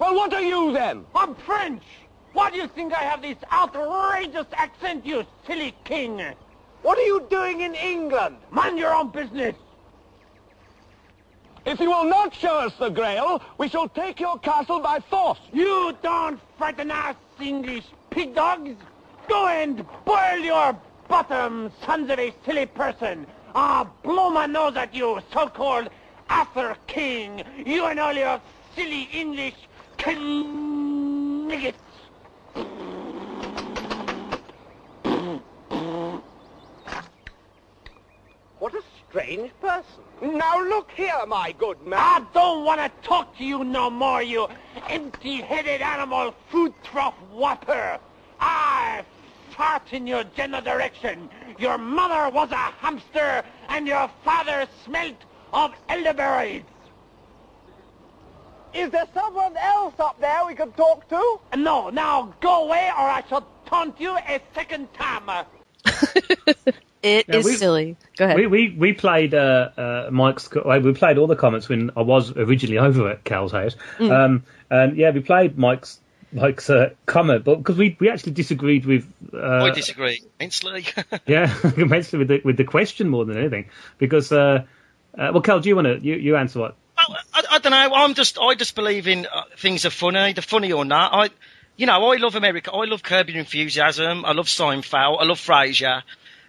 Well, 0.00 0.16
what 0.16 0.34
are 0.34 0.42
you 0.42 0.72
then? 0.72 1.04
I'm 1.14 1.36
French. 1.36 1.84
Why 2.32 2.50
do 2.50 2.56
you 2.56 2.66
think 2.66 2.92
I 2.92 3.04
have 3.04 3.22
this 3.22 3.36
outrageous 3.52 4.46
accent, 4.52 5.06
you 5.06 5.24
silly 5.46 5.72
king? 5.84 6.20
What 6.82 6.98
are 6.98 7.02
you 7.02 7.24
doing 7.30 7.60
in 7.60 7.76
England? 7.76 8.38
Mind 8.50 8.76
your 8.76 8.92
own 8.92 9.10
business. 9.10 9.54
If 11.64 11.78
you 11.78 11.90
will 11.90 12.04
not 12.04 12.34
show 12.34 12.58
us 12.58 12.72
the 12.76 12.90
Grail, 12.90 13.40
we 13.56 13.68
shall 13.68 13.88
take 13.88 14.18
your 14.18 14.36
castle 14.40 14.80
by 14.80 14.98
force. 14.98 15.38
You 15.52 15.96
don't 16.02 16.40
frighten 16.58 16.90
us, 16.90 17.14
English 17.40 17.84
pig 18.10 18.34
dogs. 18.34 18.76
Go 19.28 19.46
and 19.46 19.86
boil 20.04 20.38
your 20.38 20.76
bottom, 21.06 21.70
sons 21.86 22.10
of 22.10 22.18
a 22.18 22.34
silly 22.44 22.66
person. 22.66 23.28
Ah, 23.54 23.88
blow 24.02 24.28
my 24.28 24.46
nose 24.46 24.76
at 24.76 24.92
you, 24.92 25.20
so-called 25.32 25.88
Arthur 26.28 26.76
King. 26.86 27.42
You 27.64 27.86
and 27.86 28.00
all 28.00 28.12
your 28.12 28.40
silly 28.74 29.08
English 29.12 29.54
kniggets. 30.06 31.78
What 38.58 38.74
a 38.74 38.82
strange 39.08 39.52
person. 39.60 40.04
Now 40.22 40.62
look 40.62 40.90
here, 40.92 41.26
my 41.26 41.52
good 41.52 41.80
man. 41.86 41.98
I 42.00 42.24
don't 42.32 42.64
want 42.64 42.80
to 42.80 42.90
talk 43.06 43.36
to 43.36 43.44
you 43.44 43.62
no 43.62 43.90
more, 43.90 44.22
you 44.22 44.48
empty-headed 44.88 45.82
animal 45.82 46.34
food 46.48 46.72
trough 46.82 47.14
whopper. 47.30 47.98
I 48.40 49.04
fart 49.50 49.92
in 49.92 50.06
your 50.06 50.24
general 50.24 50.62
direction. 50.62 51.28
Your 51.58 51.78
mother 51.78 52.34
was 52.34 52.50
a 52.52 52.56
hamster, 52.56 53.44
and 53.68 53.86
your 53.86 54.10
father 54.24 54.66
smelt 54.84 55.16
of 55.54 55.72
elderberries. 55.88 56.62
Is 58.74 58.90
there 58.90 59.06
someone 59.14 59.56
else 59.56 59.94
up 60.00 60.20
there 60.20 60.44
we 60.46 60.54
can 60.54 60.72
talk 60.72 61.08
to? 61.08 61.40
No, 61.56 61.90
now 61.90 62.34
go 62.40 62.64
away, 62.66 62.88
or 62.98 63.04
I 63.08 63.22
shall 63.28 63.46
taunt 63.66 64.00
you 64.00 64.16
a 64.16 64.40
second 64.54 64.92
time. 64.94 65.46
It 67.06 67.26
Yeah, 67.28 67.36
is 67.36 67.44
we- 67.44 67.56
silly. 67.56 67.96
Go 68.16 68.24
ahead. 68.24 68.36
We 68.38 68.46
we 68.46 68.74
we 68.78 68.92
played 68.94 69.34
uh, 69.34 69.68
uh, 69.76 70.08
Mike's. 70.10 70.48
co- 70.48 70.62
uh, 70.62 70.80
We 70.82 70.94
played 70.94 71.18
all 71.18 71.26
the 71.26 71.36
comments 71.36 71.68
when 71.68 71.90
I 71.98 72.00
was 72.00 72.34
originally 72.34 72.78
over 72.78 73.10
at 73.10 73.22
Cal's 73.24 73.52
house, 73.52 73.76
Mm. 73.98 74.10
um, 74.10 74.44
and 74.70 74.96
yeah, 74.96 75.10
we 75.10 75.20
played 75.20 75.58
Mike's 75.58 76.00
Mike's 76.32 76.70
uh, 76.70 76.94
comment, 77.04 77.44
but 77.44 77.56
because 77.56 77.76
we 77.76 77.94
we 78.00 78.08
actually 78.08 78.32
disagreed 78.32 78.86
with. 78.86 79.04
Uh, 79.34 79.64
I 79.64 79.70
disagree. 79.70 80.22
Ainsley. 80.40 80.86
Yeah, 81.26 81.54
immensely 81.76 82.18
with 82.20 82.28
the 82.28 82.40
with 82.42 82.56
the 82.56 82.64
question 82.64 83.10
more 83.10 83.26
than 83.26 83.36
anything, 83.36 83.66
because. 83.98 84.32
Uh, 85.18 85.30
well, 85.32 85.42
Cal, 85.42 85.60
do 85.60 85.68
you 85.68 85.76
want 85.76 85.86
to 85.86 86.00
you, 86.00 86.14
you 86.16 86.36
answer 86.36 86.58
what? 86.58 86.76
I, 86.96 87.42
I 87.52 87.58
don't 87.58 87.70
know. 87.70 87.94
I'm 87.94 88.14
just, 88.14 88.38
I 88.38 88.54
just 88.54 88.74
believe 88.74 89.08
in 89.08 89.26
uh, 89.26 89.42
things 89.58 89.84
are 89.84 89.90
funny. 89.90 90.32
They're 90.32 90.42
funny 90.42 90.72
or 90.72 90.84
not. 90.84 91.12
I, 91.12 91.30
you 91.76 91.86
know, 91.86 92.10
I 92.10 92.16
love 92.16 92.34
America. 92.34 92.72
I 92.72 92.84
love 92.84 93.02
Curb 93.02 93.28
Enthusiasm. 93.28 94.24
I 94.24 94.32
love 94.32 94.46
Seinfeld. 94.46 95.20
I 95.20 95.24
love 95.24 95.38
Frasier. 95.38 96.02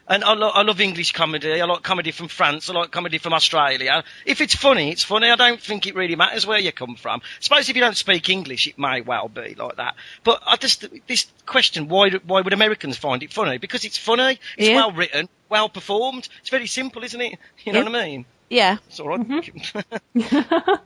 And 0.08 0.24
I, 0.24 0.34
lo- 0.34 0.52
I 0.54 0.62
love 0.62 0.80
English 0.82 1.14
comedy. 1.14 1.60
I 1.60 1.66
like 1.66 1.82
comedy 1.82 2.12
from 2.12 2.28
France. 2.28 2.70
I 2.70 2.74
like 2.74 2.92
comedy 2.92 3.18
from 3.18 3.34
Australia. 3.34 4.04
If 4.26 4.40
it's 4.40 4.54
funny, 4.56 4.92
it's 4.92 5.04
funny. 5.04 5.30
I 5.32 5.36
don't 5.36 5.60
think 5.60 5.88
it 5.88 5.96
really 5.96 6.16
matters 6.16 6.46
where 6.46 6.60
you 6.60 6.72
come 6.72 6.96
from. 6.96 7.22
I 7.22 7.30
suppose 7.40 7.70
if 7.70 7.76
you 7.76 7.82
don't 7.82 7.98
speak 7.98 8.30
English, 8.30 8.68
it 8.68 8.78
may 8.78 9.02
well 9.02 9.30
be 9.30 9.56
like 9.56 9.78
that. 9.78 9.96
But 10.24 10.44
I 10.46 10.58
just, 10.58 10.86
this 11.08 11.26
question, 11.48 11.88
why, 11.88 12.12
why 12.28 12.42
would 12.42 12.54
Americans 12.54 12.98
find 12.98 13.24
it 13.24 13.34
funny? 13.34 13.58
Because 13.58 13.84
it's 13.84 13.98
funny. 13.98 14.40
It's 14.58 14.68
Yeah. 14.70 14.76
well 14.76 14.92
written, 14.92 15.28
well 15.50 15.70
performed. 15.70 16.30
It's 16.42 16.50
very 16.52 16.68
simple, 16.68 17.04
isn't 17.04 17.20
it? 17.22 17.40
You 17.64 17.74
know 17.74 17.80
Yeah. 17.80 17.86
what 17.90 17.96
I 17.96 18.06
mean? 18.06 18.26
yeah. 18.50 18.78
It's 18.88 19.00
all 19.00 19.08
right. 19.10 19.20
Mm-hmm. 19.28 20.76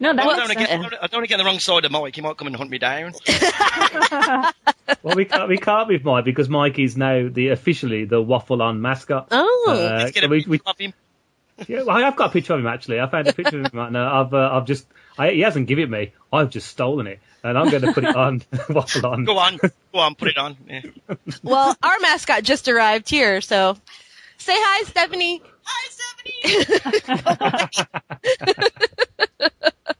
No, 0.00 0.12
that 0.14 0.20
I 0.24 0.28
don't, 0.28 0.36
want 0.38 0.50
to 0.50 0.54
get, 0.54 0.70
I 0.70 0.76
don't- 0.76 0.94
I 0.94 1.06
don't 1.08 1.12
want 1.14 1.24
to 1.24 1.26
get 1.26 1.34
on 1.34 1.44
the 1.44 1.44
wrong 1.50 1.58
side 1.58 1.84
of 1.84 1.90
Mike. 1.90 2.14
He 2.14 2.20
might 2.20 2.36
come 2.36 2.46
and 2.46 2.54
hunt 2.54 2.70
me 2.70 2.78
down. 2.78 3.14
Well, 5.02 5.16
we 5.16 5.24
can't 5.24 5.48
we 5.48 5.58
can't 5.58 5.88
with 5.88 6.04
Mike 6.04 6.24
because 6.24 6.48
Mike 6.48 6.78
is 6.78 6.96
now 6.96 7.28
the 7.30 7.48
officially 7.48 8.04
the 8.04 8.20
waffle 8.20 8.62
on 8.62 8.80
mascot. 8.80 9.28
Oh. 9.30 9.66
Uh, 9.68 9.72
Let's 9.72 10.12
get 10.12 10.24
a 10.24 10.28
we, 10.28 10.44
picture 10.44 10.72
we, 10.78 10.84
him. 10.86 10.94
yeah, 11.66 11.82
well, 11.82 12.04
I've 12.04 12.16
got 12.16 12.30
a 12.30 12.32
picture 12.32 12.54
of 12.54 12.60
him 12.60 12.66
actually. 12.66 13.00
I 13.00 13.08
found 13.08 13.28
a 13.28 13.32
picture 13.32 13.60
of 13.60 13.66
him 13.66 13.78
right 13.78 13.92
now. 13.92 14.22
I've 14.22 14.32
uh, 14.34 14.50
I've 14.52 14.64
just 14.66 14.86
I, 15.18 15.30
he 15.30 15.40
hasn't 15.40 15.66
given 15.66 15.84
it 15.84 15.90
me. 15.90 16.12
I've 16.32 16.50
just 16.50 16.68
stolen 16.68 17.06
it, 17.06 17.20
and 17.42 17.58
I'm 17.58 17.70
going 17.70 17.82
to 17.82 17.92
put 17.92 18.04
it 18.04 18.14
on 18.14 18.42
waffle 18.70 19.06
on. 19.06 19.24
Go 19.24 19.38
on, 19.38 19.58
go 19.58 19.98
on, 19.98 20.14
put 20.14 20.28
it 20.28 20.38
on. 20.38 20.56
Yeah. 20.68 20.82
Well, 21.42 21.76
our 21.82 21.98
mascot 22.00 22.42
just 22.42 22.68
arrived 22.68 23.08
here, 23.10 23.40
so 23.40 23.76
say 24.38 24.54
hi, 24.56 24.84
Stephanie. 24.84 25.42
Hi, 25.64 25.90
Stephanie. 25.90 26.78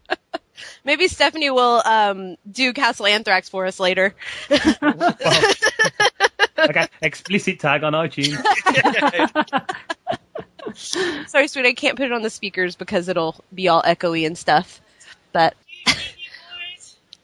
Maybe 0.88 1.06
Stephanie 1.06 1.50
will 1.50 1.82
um, 1.84 2.36
do 2.50 2.72
Castle 2.72 3.04
Anthrax 3.04 3.50
for 3.50 3.66
us 3.66 3.78
later. 3.78 4.14
okay, 4.50 4.70
explicit 7.02 7.60
tag 7.60 7.84
on 7.84 7.92
iTunes. 7.92 8.38
Sorry, 11.28 11.46
sweet, 11.46 11.66
I 11.66 11.74
can't 11.74 11.98
put 11.98 12.06
it 12.06 12.12
on 12.12 12.22
the 12.22 12.30
speakers 12.30 12.74
because 12.74 13.08
it'll 13.08 13.44
be 13.52 13.68
all 13.68 13.82
echoey 13.82 14.26
and 14.26 14.38
stuff. 14.38 14.80
But 15.34 15.54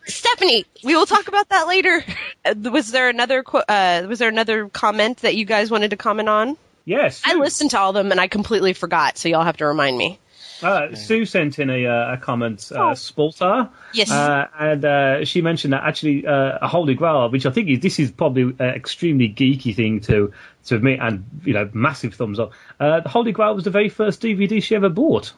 Stephanie, 0.04 0.66
we 0.84 0.94
will 0.94 1.06
talk 1.06 1.28
about 1.28 1.48
that 1.48 1.66
later. 1.66 2.04
Uh, 2.44 2.54
Was 2.70 2.90
there 2.90 3.08
another 3.08 3.42
uh, 3.66 4.02
was 4.06 4.18
there 4.18 4.28
another 4.28 4.68
comment 4.68 5.22
that 5.22 5.36
you 5.36 5.46
guys 5.46 5.70
wanted 5.70 5.88
to 5.88 5.96
comment 5.96 6.28
on? 6.28 6.58
Yes, 6.84 7.22
I 7.24 7.32
listened 7.36 7.70
to 7.70 7.80
all 7.80 7.88
of 7.88 7.94
them 7.94 8.10
and 8.10 8.20
I 8.20 8.28
completely 8.28 8.74
forgot, 8.74 9.16
so 9.16 9.30
y'all 9.30 9.42
have 9.42 9.56
to 9.56 9.64
remind 9.64 9.96
me. 9.96 10.20
Uh, 10.62 10.94
Sue 10.94 11.24
sent 11.26 11.58
in 11.58 11.68
a, 11.70 11.86
uh, 11.86 12.12
a 12.14 12.16
comment, 12.16 12.70
uh, 12.74 12.92
Spaltar. 12.94 13.70
Yes. 13.92 14.10
Uh, 14.10 14.46
and 14.58 14.84
uh, 14.84 15.24
she 15.24 15.40
mentioned 15.42 15.72
that 15.72 15.82
actually 15.84 16.26
uh, 16.26 16.58
a 16.62 16.68
Holy 16.68 16.94
Grail, 16.94 17.28
which 17.30 17.44
I 17.46 17.50
think 17.50 17.68
is, 17.68 17.80
this 17.80 17.98
is 17.98 18.10
probably 18.10 18.42
an 18.42 18.74
extremely 18.74 19.28
geeky 19.28 19.74
thing 19.74 20.00
to 20.02 20.32
to 20.66 20.76
admit, 20.76 20.98
and 21.00 21.24
you 21.44 21.52
know, 21.52 21.68
massive 21.74 22.14
thumbs 22.14 22.38
up. 22.38 22.52
Uh, 22.80 23.00
the 23.00 23.08
Holy 23.08 23.32
Grail 23.32 23.54
was 23.54 23.64
the 23.64 23.70
very 23.70 23.88
first 23.88 24.22
DVD 24.22 24.62
she 24.62 24.74
ever 24.76 24.88
bought, 24.88 25.32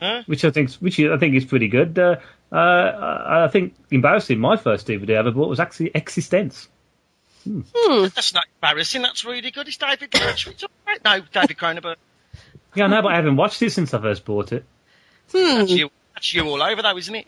Huh? 0.00 0.22
which 0.26 0.44
I 0.44 0.50
think 0.50 0.70
which 0.74 1.00
I 1.00 1.18
think 1.18 1.34
is 1.34 1.44
pretty 1.44 1.68
good. 1.68 1.98
Uh, 1.98 2.16
uh, 2.52 3.44
I 3.46 3.48
think 3.52 3.74
embarrassing. 3.90 4.38
My 4.38 4.56
first 4.56 4.86
DVD 4.86 5.16
I 5.16 5.18
ever 5.18 5.30
bought 5.32 5.48
was 5.48 5.60
actually 5.60 5.90
eXistenZ. 5.90 6.68
That's 7.44 8.34
not 8.34 8.44
embarrassing. 8.62 9.02
That's 9.02 9.24
really 9.24 9.50
good. 9.50 9.68
It's 9.68 9.76
David 9.76 10.12
Lynch. 10.14 10.46
It's 10.48 10.62
all 10.62 10.70
right. 10.86 11.02
No, 11.04 11.20
David 11.32 11.56
Cronenberg. 11.56 11.96
Yeah, 12.74 12.84
I 12.84 12.88
know, 12.88 13.02
but 13.02 13.12
I 13.12 13.16
haven't 13.16 13.36
watched 13.36 13.62
it 13.62 13.70
since 13.72 13.94
I 13.94 14.00
first 14.00 14.24
bought 14.24 14.52
it. 14.52 14.64
Hmm. 15.32 15.58
That's 15.58 15.70
you. 15.70 15.90
That's 16.14 16.34
you 16.34 16.44
all 16.44 16.62
over, 16.62 16.82
though, 16.82 16.96
isn't 16.96 17.14
it? 17.14 17.26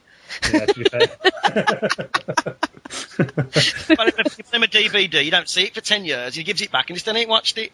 Yeah, 0.53 0.66
to 0.66 0.74
be 0.74 0.84
fair. 0.84 1.01
Well, 3.99 4.09
if 4.09 4.18
you 4.18 4.24
give 4.24 4.51
him 4.53 4.62
a 4.62 4.66
DVD, 4.66 5.24
you 5.24 5.30
don't 5.30 5.49
see 5.49 5.64
it 5.64 5.74
for 5.74 5.80
ten 5.80 6.05
years. 6.05 6.34
He 6.34 6.43
gives 6.43 6.62
it 6.62 6.72
back, 6.72 6.88
and 6.88 6.97
he 6.97 7.01
still 7.01 7.16
ain't 7.16 7.28
watched 7.28 7.59
it. 7.59 7.72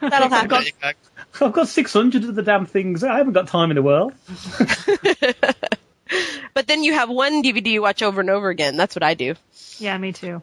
That'll 0.00 0.28
happen. 0.28 0.48
There 0.48 0.62
you 0.62 0.72
go. 0.80 1.46
I've 1.46 1.52
got 1.52 1.68
600 1.68 2.24
of 2.24 2.34
the 2.34 2.42
damn 2.42 2.66
things. 2.66 3.02
I 3.02 3.16
haven't 3.16 3.32
got 3.32 3.48
time 3.48 3.70
in 3.70 3.76
the 3.76 3.82
world. 3.82 4.12
But 6.52 6.66
then 6.66 6.82
you 6.82 6.92
have 6.92 7.08
one 7.08 7.44
DVD 7.44 7.66
you 7.68 7.82
watch 7.82 8.02
over 8.02 8.20
and 8.20 8.28
over 8.28 8.48
again. 8.48 8.76
That's 8.76 8.96
what 8.96 9.04
I 9.04 9.14
do. 9.14 9.36
Yeah, 9.78 9.96
me 9.96 10.12
too. 10.12 10.40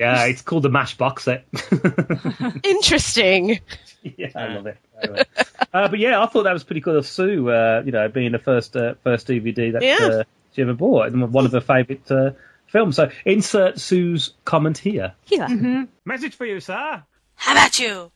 Yeah, 0.00 0.24
it's 0.24 0.42
called 0.42 0.62
the 0.64 0.70
Mash 0.70 0.96
box 0.96 1.24
set. 1.24 1.44
Interesting. 2.64 3.60
yeah, 4.02 4.28
I 4.34 4.48
love 4.54 4.66
it. 4.66 4.78
I 5.02 5.06
love 5.06 5.18
it. 5.18 5.28
uh, 5.72 5.88
but 5.88 5.98
yeah, 5.98 6.22
I 6.22 6.26
thought 6.26 6.44
that 6.44 6.52
was 6.52 6.64
pretty 6.64 6.80
cool 6.80 6.96
of 6.96 7.06
Sue. 7.06 7.48
Uh, 7.50 7.82
you 7.84 7.92
know, 7.92 8.08
being 8.08 8.32
the 8.32 8.38
first 8.38 8.74
uh, 8.76 8.94
first 9.04 9.26
DVD 9.28 9.72
that 9.72 9.82
Yeah. 9.82 9.98
uh, 10.20 10.24
she 10.54 10.62
ever 10.62 10.74
bought, 10.74 11.08
and 11.12 11.32
one 11.32 11.44
of 11.46 11.52
her 11.52 11.60
favourite 11.60 12.10
uh, 12.10 12.30
films. 12.66 12.96
So 12.96 13.10
insert 13.24 13.78
Sue's 13.78 14.32
comment 14.44 14.78
here. 14.78 15.12
Yeah. 15.26 15.84
Message 16.04 16.34
for 16.34 16.46
you, 16.46 16.60
sir. 16.60 17.02
How 17.36 17.52
about 17.52 17.78
you? 17.78 18.10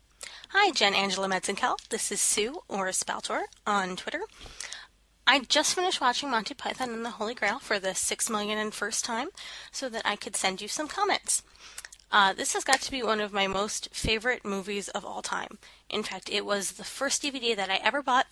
Hi, 0.51 0.71
Jen 0.71 0.95
Angela 0.95 1.29
Meds 1.29 1.49
and 1.49 1.59
Kel. 1.59 1.77
This 1.91 2.13
is 2.13 2.21
Sue, 2.21 2.61
or 2.69 2.87
Spaltor, 2.89 3.43
on 3.67 3.97
Twitter. 3.97 4.21
I 5.27 5.41
just 5.41 5.75
finished 5.75 6.03
watching 6.03 6.31
Monty 6.31 6.53
Python 6.53 6.91
and 6.91 7.05
the 7.05 7.11
Holy 7.11 7.35
Grail 7.35 7.59
for 7.59 7.79
the 7.79 7.95
six 7.95 8.29
million 8.29 8.59
and 8.59 8.75
first 8.75 9.07
time 9.07 9.29
so 9.73 9.89
that 9.89 10.03
I 10.05 10.17
could 10.17 10.37
send 10.37 10.61
you 10.61 10.69
some 10.69 10.87
comments. 10.87 11.43
Uh, 12.13 12.35
this 12.35 12.53
has 12.53 12.63
got 12.63 12.81
to 12.83 12.91
be 12.91 13.03
one 13.03 13.21
of 13.21 13.33
my 13.33 13.47
most 13.47 13.89
favorite 13.93 14.45
movies 14.45 14.89
of 14.91 15.05
all 15.05 15.23
time. 15.23 15.59
In 15.89 16.03
fact, 16.03 16.29
it 16.31 16.45
was 16.45 16.73
the 16.73 16.85
first 16.85 17.23
DVD 17.23 17.57
that 17.57 17.71
I 17.71 17.77
ever 17.77 18.03
bought 18.03 18.27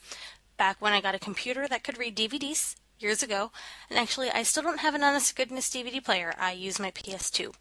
back 0.58 0.76
when 0.80 0.92
I 0.92 1.00
got 1.00 1.14
a 1.14 1.18
computer 1.18 1.66
that 1.66 1.82
could 1.82 1.98
read 1.98 2.14
DVDs 2.14 2.76
years 2.98 3.22
ago. 3.22 3.52
And 3.88 3.98
actually, 3.98 4.30
I 4.30 4.42
still 4.42 4.62
don't 4.62 4.80
have 4.80 4.94
an 4.94 5.02
honest 5.02 5.34
goodness 5.34 5.70
DVD 5.70 6.04
player. 6.04 6.34
I 6.38 6.52
use 6.52 6.78
my 6.78 6.90
PS2. 6.90 7.54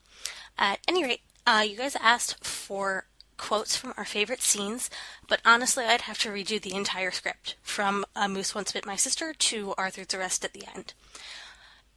At 0.58 0.80
any 0.88 1.04
rate, 1.04 1.22
uh, 1.48 1.66
you 1.68 1.78
guys 1.78 1.96
asked 1.96 2.44
for 2.46 3.06
quotes 3.42 3.76
from 3.76 3.94
our 3.98 4.06
favorite 4.06 4.42
scenes, 4.42 4.90
but 5.28 5.42
honestly, 5.44 5.84
I'd 5.84 6.02
have 6.02 6.20
to 6.20 6.32
read 6.32 6.52
you 6.52 6.60
the 6.60 6.76
entire 6.76 7.10
script 7.10 7.56
from 7.64 8.06
A 8.16 8.30
Moose 8.30 8.54
Once 8.54 8.72
Bit 8.72 8.86
My 8.86 8.96
Sister 8.96 9.34
to 9.34 9.74
Arthur's 9.80 10.14
Arrest 10.14 10.46
at 10.46 10.54
the 10.54 10.64
end. 10.74 10.94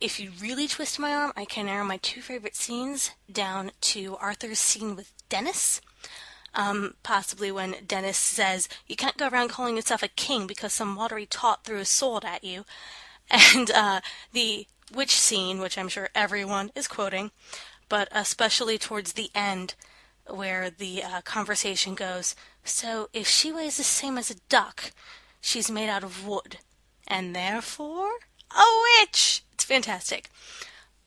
If 0.01 0.19
you 0.19 0.33
really 0.41 0.67
twist 0.67 0.99
my 0.99 1.15
arm, 1.15 1.35
I 1.37 1.45
can 1.45 1.67
narrow 1.67 1.85
my 1.85 1.99
two 1.99 2.23
favorite 2.23 2.57
scenes 2.57 3.11
down 3.31 3.73
to 3.83 4.17
Arthur's 4.17 4.59
scene 4.59 4.97
with 4.97 5.13
Dennis. 5.29 5.83
Um, 6.55 6.95
possibly 7.03 7.53
when 7.53 7.77
Dennis 7.87 8.17
says, 8.17 8.67
You 8.87 8.97
can't 8.97 9.19
go 9.19 9.29
around 9.29 9.49
calling 9.49 9.77
yourself 9.77 10.03
a 10.03 10.09
king 10.09 10.47
because 10.47 10.73
some 10.73 10.97
watery 10.97 11.27
tot 11.27 11.65
threw 11.65 11.79
a 11.79 11.85
sword 11.85 12.25
at 12.25 12.43
you. 12.43 12.65
And 13.31 13.71
uh, 13.71 14.01
the 14.33 14.67
witch 14.95 15.13
scene, 15.13 15.59
which 15.59 15.79
I'm 15.79 15.89
sure 15.89 16.11
everyone 16.15 16.71
is 16.75 16.89
quoting, 16.89 17.31
but 17.89 18.09
especially 18.13 18.77
towards 18.77 19.13
the 19.13 19.31
end, 19.35 19.75
where 20.29 20.71
the 20.71 21.03
uh, 21.03 21.21
conversation 21.23 21.95
goes, 21.95 22.35
So 22.65 23.09
if 23.13 23.29
she 23.29 23.53
weighs 23.53 23.77
the 23.77 23.83
same 23.83 24.19
as 24.19 24.31
a 24.31 24.41
duck, 24.49 24.93
she's 25.41 25.71
made 25.71 25.89
out 25.89 26.05
of 26.05 26.27
wood, 26.27 26.59
and 27.07 27.35
therefore 27.35 28.13
a 28.51 28.65
witch! 29.01 29.43
It's 29.53 29.65
fantastic. 29.65 30.31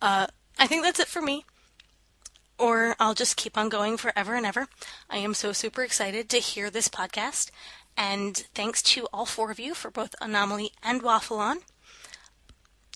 Uh, 0.01 0.28
I 0.59 0.68
think 0.68 0.84
that's 0.84 0.99
it 0.99 1.07
for 1.07 1.22
me. 1.22 1.45
Or 2.57 2.95
I'll 2.99 3.13
just 3.13 3.38
keep 3.38 3.57
on 3.57 3.70
going 3.70 3.97
forever 3.97 4.36
and 4.36 4.45
ever. 4.45 4.68
I 5.09 5.18
am 5.18 5.34
so 5.34 5.53
super 5.53 5.84
excited 5.84 6.30
to 6.30 6.39
hear 6.39 6.70
this 6.70 6.89
podcast. 6.89 7.51
And 7.95 8.36
thanks 8.53 8.82
to 8.84 9.07
all 9.13 9.26
four 9.26 9.51
of 9.51 9.59
you 9.59 9.74
for 9.74 9.89
both 9.89 10.15
Anomaly 10.22 10.72
and 10.84 11.01
Waffle 11.01 11.39
On. 11.39 11.59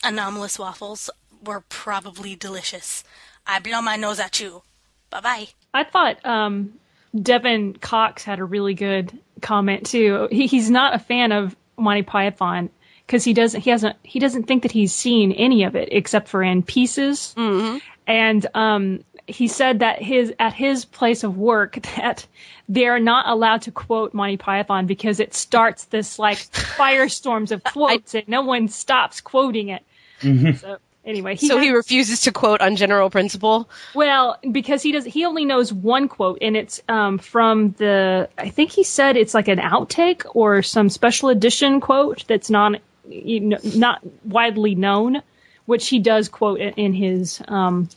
Anomalous 0.03 0.57
waffles 0.57 1.09
were 1.43 1.63
probably 1.69 2.35
delicious. 2.35 3.03
I 3.45 3.59
blow 3.59 3.81
my 3.81 3.95
nose 3.95 4.19
at 4.19 4.39
you. 4.39 4.63
Bye 5.11 5.21
bye. 5.21 5.47
I 5.73 5.83
thought 5.83 6.25
um, 6.25 6.73
Devin 7.19 7.73
Cox 7.73 8.23
had 8.23 8.39
a 8.39 8.45
really 8.45 8.73
good 8.73 9.17
comment 9.41 9.85
too. 9.85 10.27
He, 10.31 10.47
he's 10.47 10.71
not 10.71 10.95
a 10.95 10.99
fan 10.99 11.31
of 11.31 11.55
Monty 11.77 12.03
Python 12.03 12.69
because 13.05 13.23
he 13.23 13.33
doesn't 13.33 13.61
he 13.61 13.69
hasn't 13.69 13.97
he 14.03 14.19
doesn't 14.19 14.43
think 14.43 14.63
that 14.63 14.71
he's 14.71 14.93
seen 14.93 15.31
any 15.33 15.63
of 15.63 15.75
it 15.75 15.89
except 15.91 16.29
for 16.29 16.41
in 16.41 16.63
pieces. 16.63 17.35
Mm-hmm. 17.37 17.77
And 18.07 18.47
um, 18.55 19.03
he 19.27 19.47
said 19.47 19.79
that 19.79 20.01
his 20.01 20.33
at 20.39 20.53
his 20.53 20.85
place 20.85 21.23
of 21.23 21.37
work 21.37 21.81
that 21.97 22.25
they're 22.69 22.99
not 22.99 23.27
allowed 23.27 23.63
to 23.63 23.71
quote 23.71 24.13
Monty 24.13 24.37
Python 24.37 24.85
because 24.85 25.19
it 25.19 25.33
starts 25.33 25.85
this 25.85 26.17
like 26.17 26.37
firestorms 26.51 27.51
of 27.51 27.63
quotes 27.63 28.15
and 28.15 28.27
no 28.27 28.41
one 28.41 28.69
stops 28.69 29.19
quoting 29.19 29.69
it. 29.69 29.83
So 30.21 30.77
anyway, 31.05 31.35
he 31.35 31.47
so 31.47 31.57
has- 31.57 31.65
he 31.65 31.71
refuses 31.71 32.21
to 32.21 32.31
quote 32.31 32.61
on 32.61 32.75
general 32.75 33.09
principle. 33.09 33.69
well, 33.95 34.37
because 34.51 34.81
he 34.81 34.91
does, 34.91 35.05
he 35.05 35.25
only 35.25 35.45
knows 35.45 35.71
one 35.71 36.07
quote, 36.07 36.39
and 36.41 36.55
it's 36.57 36.81
um, 36.89 37.17
from 37.17 37.71
the. 37.73 38.29
I 38.37 38.49
think 38.49 38.71
he 38.71 38.83
said 38.83 39.17
it's 39.17 39.33
like 39.33 39.47
an 39.47 39.59
outtake 39.59 40.25
or 40.33 40.61
some 40.61 40.89
special 40.89 41.29
edition 41.29 41.79
quote 41.79 42.25
that's 42.27 42.49
not 42.49 42.81
you 43.09 43.39
know, 43.39 43.57
not 43.75 44.01
widely 44.25 44.75
known, 44.75 45.21
which 45.65 45.87
he 45.87 45.99
does 45.99 46.29
quote 46.29 46.59
in, 46.59 46.73
in 46.73 46.93
his 46.93 47.41
um, 47.47 47.89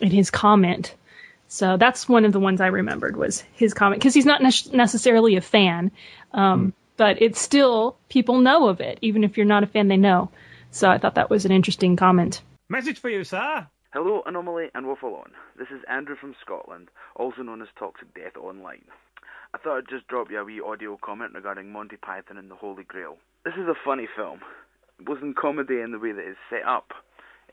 in 0.00 0.10
his 0.10 0.30
comment. 0.30 0.94
So 1.48 1.76
that's 1.78 2.08
one 2.08 2.24
of 2.24 2.32
the 2.32 2.40
ones 2.40 2.60
I 2.60 2.66
remembered 2.66 3.16
was 3.16 3.42
his 3.54 3.72
comment 3.72 4.00
because 4.00 4.14
he's 4.14 4.26
not 4.26 4.42
ne- 4.42 4.76
necessarily 4.76 5.36
a 5.36 5.40
fan, 5.40 5.90
um, 6.32 6.74
but 6.96 7.22
it's 7.22 7.40
still 7.40 7.96
people 8.08 8.38
know 8.38 8.68
of 8.68 8.80
it. 8.80 8.98
Even 9.00 9.24
if 9.24 9.36
you're 9.36 9.46
not 9.46 9.62
a 9.62 9.66
fan, 9.66 9.88
they 9.88 9.96
know. 9.96 10.30
So 10.70 10.88
I 10.90 10.98
thought 10.98 11.14
that 11.14 11.30
was 11.30 11.44
an 11.44 11.52
interesting 11.52 11.96
comment. 11.96 12.42
Message 12.68 12.98
for 12.98 13.08
you, 13.08 13.24
sir. 13.24 13.66
Hello, 13.92 14.22
Anomaly 14.26 14.68
and 14.74 14.86
Waffle 14.86 15.14
On. 15.14 15.30
This 15.58 15.68
is 15.70 15.82
Andrew 15.88 16.14
from 16.14 16.34
Scotland, 16.42 16.88
also 17.16 17.42
known 17.42 17.62
as 17.62 17.68
Toxic 17.78 18.12
Death 18.14 18.36
Online. 18.36 18.84
I 19.54 19.58
thought 19.58 19.78
I'd 19.78 19.88
just 19.88 20.06
drop 20.08 20.30
you 20.30 20.38
a 20.38 20.44
wee 20.44 20.60
audio 20.60 20.98
comment 21.02 21.32
regarding 21.34 21.72
Monty 21.72 21.96
Python 21.96 22.36
and 22.36 22.50
the 22.50 22.54
Holy 22.54 22.84
Grail. 22.84 23.16
This 23.44 23.54
is 23.54 23.66
a 23.66 23.74
funny 23.82 24.06
film, 24.14 24.40
It 25.00 25.08
wasn't 25.08 25.36
comedy 25.38 25.80
in 25.80 25.92
the 25.92 25.98
way 25.98 26.12
that 26.12 26.28
it's 26.28 26.38
set 26.50 26.68
up. 26.68 26.92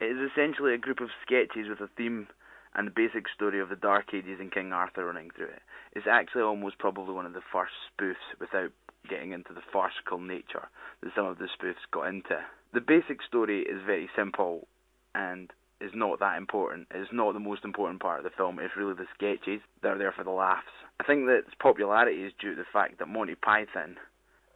It 0.01 0.05
is 0.05 0.29
essentially 0.29 0.73
a 0.73 0.77
group 0.77 0.99
of 0.99 1.07
sketches 1.25 1.69
with 1.69 1.79
a 1.79 1.87
theme 1.95 2.27
and 2.75 2.85
the 2.85 2.91
basic 2.91 3.29
story 3.33 3.61
of 3.61 3.69
the 3.69 3.77
Dark 3.77 4.13
Ages 4.13 4.41
and 4.41 4.51
King 4.51 4.73
Arthur 4.73 5.05
running 5.05 5.29
through 5.33 5.47
it. 5.55 5.61
It's 5.93 6.07
actually 6.11 6.41
almost 6.41 6.79
probably 6.79 7.13
one 7.13 7.25
of 7.25 7.31
the 7.31 7.47
first 7.53 7.71
spoofs 7.87 8.35
without 8.41 8.71
getting 9.09 9.31
into 9.31 9.53
the 9.53 9.61
farcical 9.71 10.19
nature 10.19 10.67
that 11.01 11.11
some 11.15 11.27
of 11.27 11.37
the 11.37 11.47
spoofs 11.47 11.85
got 11.91 12.07
into. 12.09 12.43
The 12.75 12.81
basic 12.81 13.23
story 13.23 13.61
is 13.61 13.79
very 13.85 14.09
simple 14.17 14.67
and 15.15 15.49
is 15.79 15.91
not 15.95 16.19
that 16.19 16.37
important. 16.37 16.87
It's 16.91 17.09
not 17.13 17.31
the 17.31 17.39
most 17.39 17.63
important 17.63 18.01
part 18.01 18.19
of 18.19 18.25
the 18.25 18.35
film. 18.35 18.59
It's 18.59 18.75
really 18.75 18.95
the 18.95 19.07
sketches 19.15 19.61
that 19.81 19.93
are 19.93 19.97
there 19.97 20.11
for 20.11 20.25
the 20.25 20.35
laughs. 20.35 20.75
I 20.99 21.05
think 21.05 21.25
that 21.27 21.47
its 21.47 21.55
popularity 21.57 22.23
is 22.23 22.33
due 22.37 22.53
to 22.53 22.61
the 22.61 22.67
fact 22.73 22.99
that 22.99 23.07
Monty 23.07 23.35
Python 23.35 23.95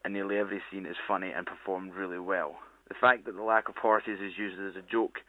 in 0.03 0.11
nearly 0.11 0.35
every 0.35 0.61
scene 0.69 0.85
is 0.85 0.97
funny 1.07 1.31
and 1.31 1.47
performed 1.47 1.93
really 1.93 2.19
well. 2.19 2.57
The 2.89 2.99
fact 2.99 3.23
that 3.23 3.37
the 3.37 3.41
lack 3.41 3.69
of 3.69 3.77
horses 3.77 4.19
is 4.19 4.37
used 4.37 4.59
as 4.59 4.75
a 4.75 4.91
joke, 4.91 5.19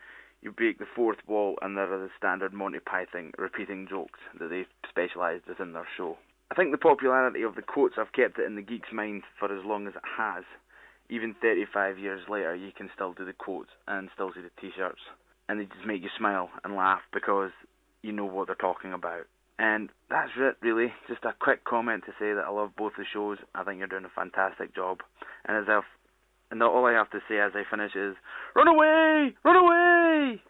you 0.42 0.50
break 0.50 0.80
the 0.80 0.94
fourth 0.96 1.18
wall 1.28 1.58
and 1.62 1.76
there 1.76 1.92
are 1.92 2.00
the 2.00 2.10
standard 2.18 2.52
Monty 2.52 2.80
Python 2.80 3.30
repeating 3.38 3.86
jokes 3.88 4.18
that 4.40 4.50
they've 4.50 4.66
specialised 4.88 5.46
within 5.46 5.74
their 5.74 5.86
show. 5.96 6.18
I 6.50 6.56
think 6.56 6.72
the 6.72 6.78
popularity 6.78 7.42
of 7.42 7.54
the 7.54 7.62
quotes 7.62 7.94
have 7.94 8.10
kept 8.10 8.40
it 8.40 8.46
in 8.46 8.56
the 8.56 8.62
geek's 8.62 8.92
mind 8.92 9.22
for 9.38 9.56
as 9.56 9.64
long 9.64 9.86
as 9.86 9.94
it 9.94 10.02
has. 10.18 10.42
Even 11.10 11.34
35 11.42 11.98
years 11.98 12.20
later, 12.28 12.54
you 12.54 12.70
can 12.76 12.88
still 12.94 13.12
do 13.12 13.24
the 13.24 13.32
quotes 13.32 13.70
and 13.88 14.08
still 14.14 14.30
see 14.32 14.40
the 14.40 14.50
t-shirts. 14.60 15.00
And 15.48 15.58
they 15.60 15.64
just 15.64 15.86
make 15.86 16.02
you 16.02 16.08
smile 16.16 16.48
and 16.62 16.76
laugh 16.76 17.00
because 17.12 17.50
you 18.02 18.12
know 18.12 18.24
what 18.24 18.46
they're 18.46 18.54
talking 18.54 18.92
about. 18.92 19.26
And 19.58 19.90
that's 20.08 20.30
it, 20.38 20.56
really. 20.62 20.92
Just 21.08 21.24
a 21.24 21.34
quick 21.38 21.64
comment 21.64 22.04
to 22.06 22.12
say 22.12 22.32
that 22.32 22.44
I 22.46 22.50
love 22.50 22.70
both 22.78 22.92
the 22.96 23.04
shows. 23.12 23.38
I 23.54 23.64
think 23.64 23.78
you're 23.78 23.88
doing 23.88 24.04
a 24.04 24.08
fantastic 24.08 24.74
job. 24.74 25.00
And 25.44 25.56
as 25.56 25.64
I've, 25.68 25.82
and 26.50 26.62
all 26.62 26.86
I 26.86 26.92
have 26.92 27.10
to 27.10 27.18
say 27.28 27.38
as 27.40 27.52
I 27.54 27.64
finish 27.68 27.94
is, 27.96 28.14
run 28.54 28.68
away, 28.68 29.34
run 29.44 29.56
away. 29.56 30.40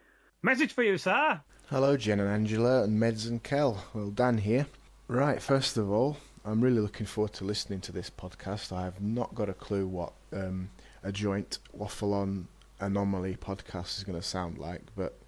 Message 0.43 0.75
for 0.75 0.83
you, 0.83 0.99
sir. 0.99 1.41
Hello, 1.71 1.97
Jen 1.97 2.21
and 2.21 2.29
Angela, 2.29 2.85
and 2.85 3.01
Meds 3.03 3.29
and 3.29 3.43
Kel. 3.43 3.83
Well, 3.95 4.11
Dan 4.11 4.39
here. 4.39 4.67
Right, 5.09 5.43
first 5.43 5.77
of 5.77 5.91
all, 5.91 6.19
I'm 6.45 6.63
really 6.63 6.81
looking 6.81 7.07
forward 7.07 7.35
to 7.35 7.45
listening 7.45 7.81
to 7.83 7.93
this 7.93 8.09
podcast. 8.09 8.73
I 8.73 8.85
have 8.85 9.01
not 9.01 9.35
got 9.35 9.51
a 9.51 9.55
clue 9.55 9.87
what 9.87 10.15
um, 10.33 10.71
a 11.03 11.13
joint 11.13 11.59
waffle 11.73 12.15
on 12.15 12.49
anomaly 12.81 13.37
podcast 13.37 13.99
is 13.99 14.05
going 14.05 14.19
to 14.19 14.27
sound 14.27 14.57
like, 14.57 14.83
but 14.97 15.19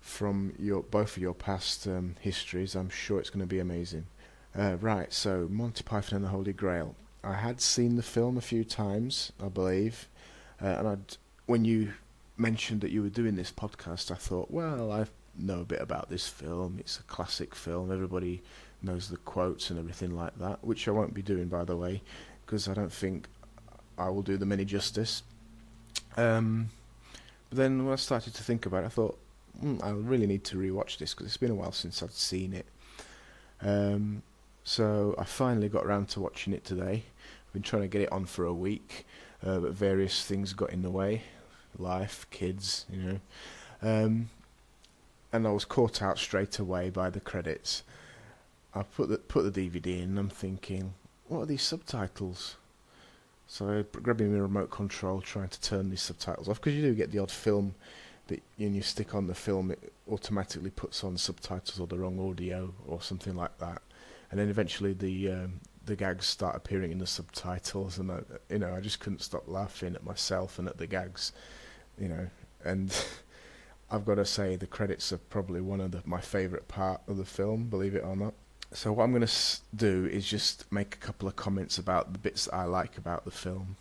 from 0.00 0.52
your 0.58 0.82
both 0.82 1.16
of 1.16 1.22
your 1.22 1.32
past 1.32 1.86
um, 1.86 2.16
histories, 2.20 2.74
I'm 2.74 2.90
sure 2.90 3.18
it's 3.18 3.30
going 3.30 3.40
to 3.40 3.46
be 3.46 3.60
amazing. 3.60 4.06
Uh, 4.54 4.76
right, 4.78 5.10
so 5.10 5.48
Monty 5.50 5.82
Python 5.84 6.16
and 6.16 6.24
the 6.26 6.28
Holy 6.28 6.52
Grail. 6.52 6.96
I 7.24 7.34
had 7.34 7.60
seen 7.62 7.96
the 7.96 8.02
film 8.02 8.36
a 8.36 8.42
few 8.42 8.64
times, 8.64 9.32
I 9.42 9.48
believe, 9.48 10.08
uh, 10.60 10.66
and 10.66 10.88
I'd, 10.88 11.16
when 11.46 11.64
you 11.64 11.94
mentioned 12.36 12.82
that 12.82 12.90
you 12.90 13.02
were 13.02 13.08
doing 13.08 13.36
this 13.36 13.52
podcast, 13.52 14.10
I 14.10 14.16
thought, 14.16 14.50
well, 14.50 14.92
I 14.92 15.06
know 15.38 15.60
a 15.60 15.64
bit 15.64 15.80
about 15.80 16.10
this 16.10 16.28
film. 16.28 16.76
It's 16.78 16.98
a 16.98 17.04
classic 17.04 17.54
film. 17.54 17.90
Everybody 17.90 18.42
knows 18.82 19.08
the 19.08 19.16
quotes 19.18 19.70
and 19.70 19.78
everything 19.78 20.16
like 20.16 20.38
that, 20.38 20.64
which 20.64 20.88
I 20.88 20.90
won't 20.90 21.14
be 21.14 21.22
doing, 21.22 21.48
by 21.48 21.64
the 21.64 21.76
way, 21.76 22.02
because 22.44 22.68
I 22.68 22.74
don't 22.74 22.92
think 22.92 23.28
I 23.98 24.08
will 24.08 24.22
do 24.22 24.36
them 24.36 24.52
any 24.52 24.64
justice. 24.64 25.22
Um, 26.16 26.70
but 27.48 27.58
then 27.58 27.84
when 27.84 27.92
I 27.92 27.96
started 27.96 28.34
to 28.34 28.42
think 28.42 28.66
about 28.66 28.84
it, 28.84 28.86
I 28.86 28.90
thought, 28.90 29.18
mm, 29.62 29.82
I 29.82 29.90
really 29.90 30.26
need 30.26 30.44
to 30.44 30.56
rewatch 30.56 30.98
this 30.98 31.14
because 31.14 31.26
it's 31.26 31.36
been 31.36 31.50
a 31.50 31.54
while 31.54 31.72
since 31.72 32.02
I've 32.02 32.12
seen 32.12 32.52
it. 32.52 32.66
Um, 33.60 34.22
so 34.64 35.14
I 35.18 35.24
finally 35.24 35.68
got 35.68 35.84
around 35.84 36.08
to 36.10 36.20
watching 36.20 36.52
it 36.52 36.64
today. 36.64 37.04
I've 37.46 37.52
been 37.52 37.62
trying 37.62 37.82
to 37.82 37.88
get 37.88 38.02
it 38.02 38.12
on 38.12 38.26
for 38.26 38.44
a 38.44 38.54
week, 38.54 39.06
uh, 39.44 39.58
but 39.58 39.72
various 39.72 40.24
things 40.24 40.52
got 40.52 40.70
in 40.70 40.82
the 40.82 40.90
way, 40.90 41.22
life, 41.78 42.26
kids, 42.30 42.86
you 42.90 43.02
know. 43.02 43.20
Um, 43.82 44.30
and 45.32 45.46
I 45.46 45.50
was 45.50 45.64
caught 45.64 46.02
out 46.02 46.18
straight 46.18 46.58
away 46.58 46.90
by 46.90 47.10
the 47.10 47.20
credits. 47.20 47.82
I 48.74 48.82
put 48.82 49.08
the 49.08 49.18
put 49.18 49.52
the 49.52 49.68
DVD 49.68 49.98
in, 49.98 50.10
and 50.10 50.18
I'm 50.18 50.28
thinking, 50.28 50.94
what 51.28 51.40
are 51.40 51.46
these 51.46 51.62
subtitles? 51.62 52.56
So 53.46 53.68
I 53.68 53.98
grabbing 53.98 54.32
my 54.32 54.38
remote 54.38 54.70
control, 54.70 55.20
trying 55.20 55.48
to 55.48 55.60
turn 55.60 55.90
these 55.90 56.02
subtitles 56.02 56.48
off 56.48 56.60
because 56.60 56.74
you 56.74 56.82
do 56.82 56.94
get 56.94 57.10
the 57.10 57.18
odd 57.18 57.30
film 57.30 57.74
that 58.28 58.42
when 58.56 58.74
you 58.74 58.82
stick 58.82 59.14
on 59.14 59.26
the 59.26 59.34
film, 59.34 59.70
it 59.70 59.92
automatically 60.10 60.70
puts 60.70 61.04
on 61.04 61.16
subtitles 61.18 61.78
or 61.78 61.86
the 61.86 61.98
wrong 61.98 62.18
audio 62.18 62.72
or 62.86 63.02
something 63.02 63.36
like 63.36 63.58
that. 63.58 63.82
And 64.30 64.40
then 64.40 64.48
eventually 64.48 64.94
the 64.94 65.30
um, 65.32 65.60
the 65.84 65.96
gags 65.96 66.26
start 66.26 66.56
appearing 66.56 66.92
in 66.92 66.98
the 66.98 67.06
subtitles, 67.06 67.98
and 67.98 68.10
I, 68.10 68.20
you 68.48 68.58
know 68.58 68.74
I 68.74 68.80
just 68.80 69.00
couldn't 69.00 69.20
stop 69.20 69.44
laughing 69.46 69.94
at 69.94 70.04
myself 70.04 70.58
and 70.58 70.66
at 70.66 70.78
the 70.78 70.86
gags, 70.86 71.32
you 71.98 72.08
know. 72.08 72.28
And 72.64 72.94
I've 73.90 74.06
got 74.06 74.14
to 74.14 74.24
say 74.24 74.56
the 74.56 74.66
credits 74.66 75.12
are 75.12 75.18
probably 75.18 75.60
one 75.60 75.80
of 75.82 75.90
the, 75.90 76.02
my 76.06 76.20
favourite 76.20 76.68
part 76.68 77.02
of 77.06 77.18
the 77.18 77.26
film, 77.26 77.64
believe 77.64 77.94
it 77.94 78.04
or 78.04 78.16
not. 78.16 78.32
So 78.74 78.92
what 78.92 79.04
I'm 79.04 79.12
going 79.12 79.26
to 79.26 79.58
do 79.74 80.06
is 80.06 80.26
just 80.26 80.70
make 80.72 80.94
a 80.94 80.98
couple 80.98 81.28
of 81.28 81.36
comments 81.36 81.76
about 81.78 82.12
the 82.12 82.18
bits 82.18 82.46
that 82.46 82.54
I 82.54 82.64
like 82.64 82.96
about 82.96 83.24
the 83.24 83.30
film 83.30 83.76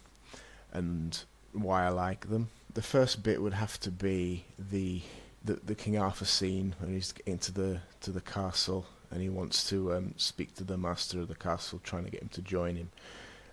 and 0.73 1.17
why 1.53 1.85
I 1.85 1.89
like 1.89 2.29
them. 2.29 2.49
The 2.73 2.81
first 2.81 3.23
bit 3.23 3.41
would 3.41 3.53
have 3.53 3.79
to 3.81 3.91
be 3.91 4.45
the 4.57 5.01
the, 5.43 5.59
the 5.65 5.75
King 5.75 5.97
Arthur 5.97 6.25
scene 6.25 6.75
when 6.79 6.93
he's 6.93 7.13
into 7.25 7.51
the 7.51 7.79
to 8.01 8.11
the 8.11 8.21
castle 8.21 8.85
and 9.09 9.21
he 9.21 9.29
wants 9.29 9.67
to 9.69 9.93
um, 9.93 10.13
speak 10.17 10.55
to 10.55 10.63
the 10.63 10.77
master 10.77 11.19
of 11.19 11.27
the 11.27 11.35
castle, 11.35 11.81
trying 11.83 12.05
to 12.05 12.11
get 12.11 12.21
him 12.21 12.29
to 12.29 12.41
join 12.41 12.75
him, 12.75 12.89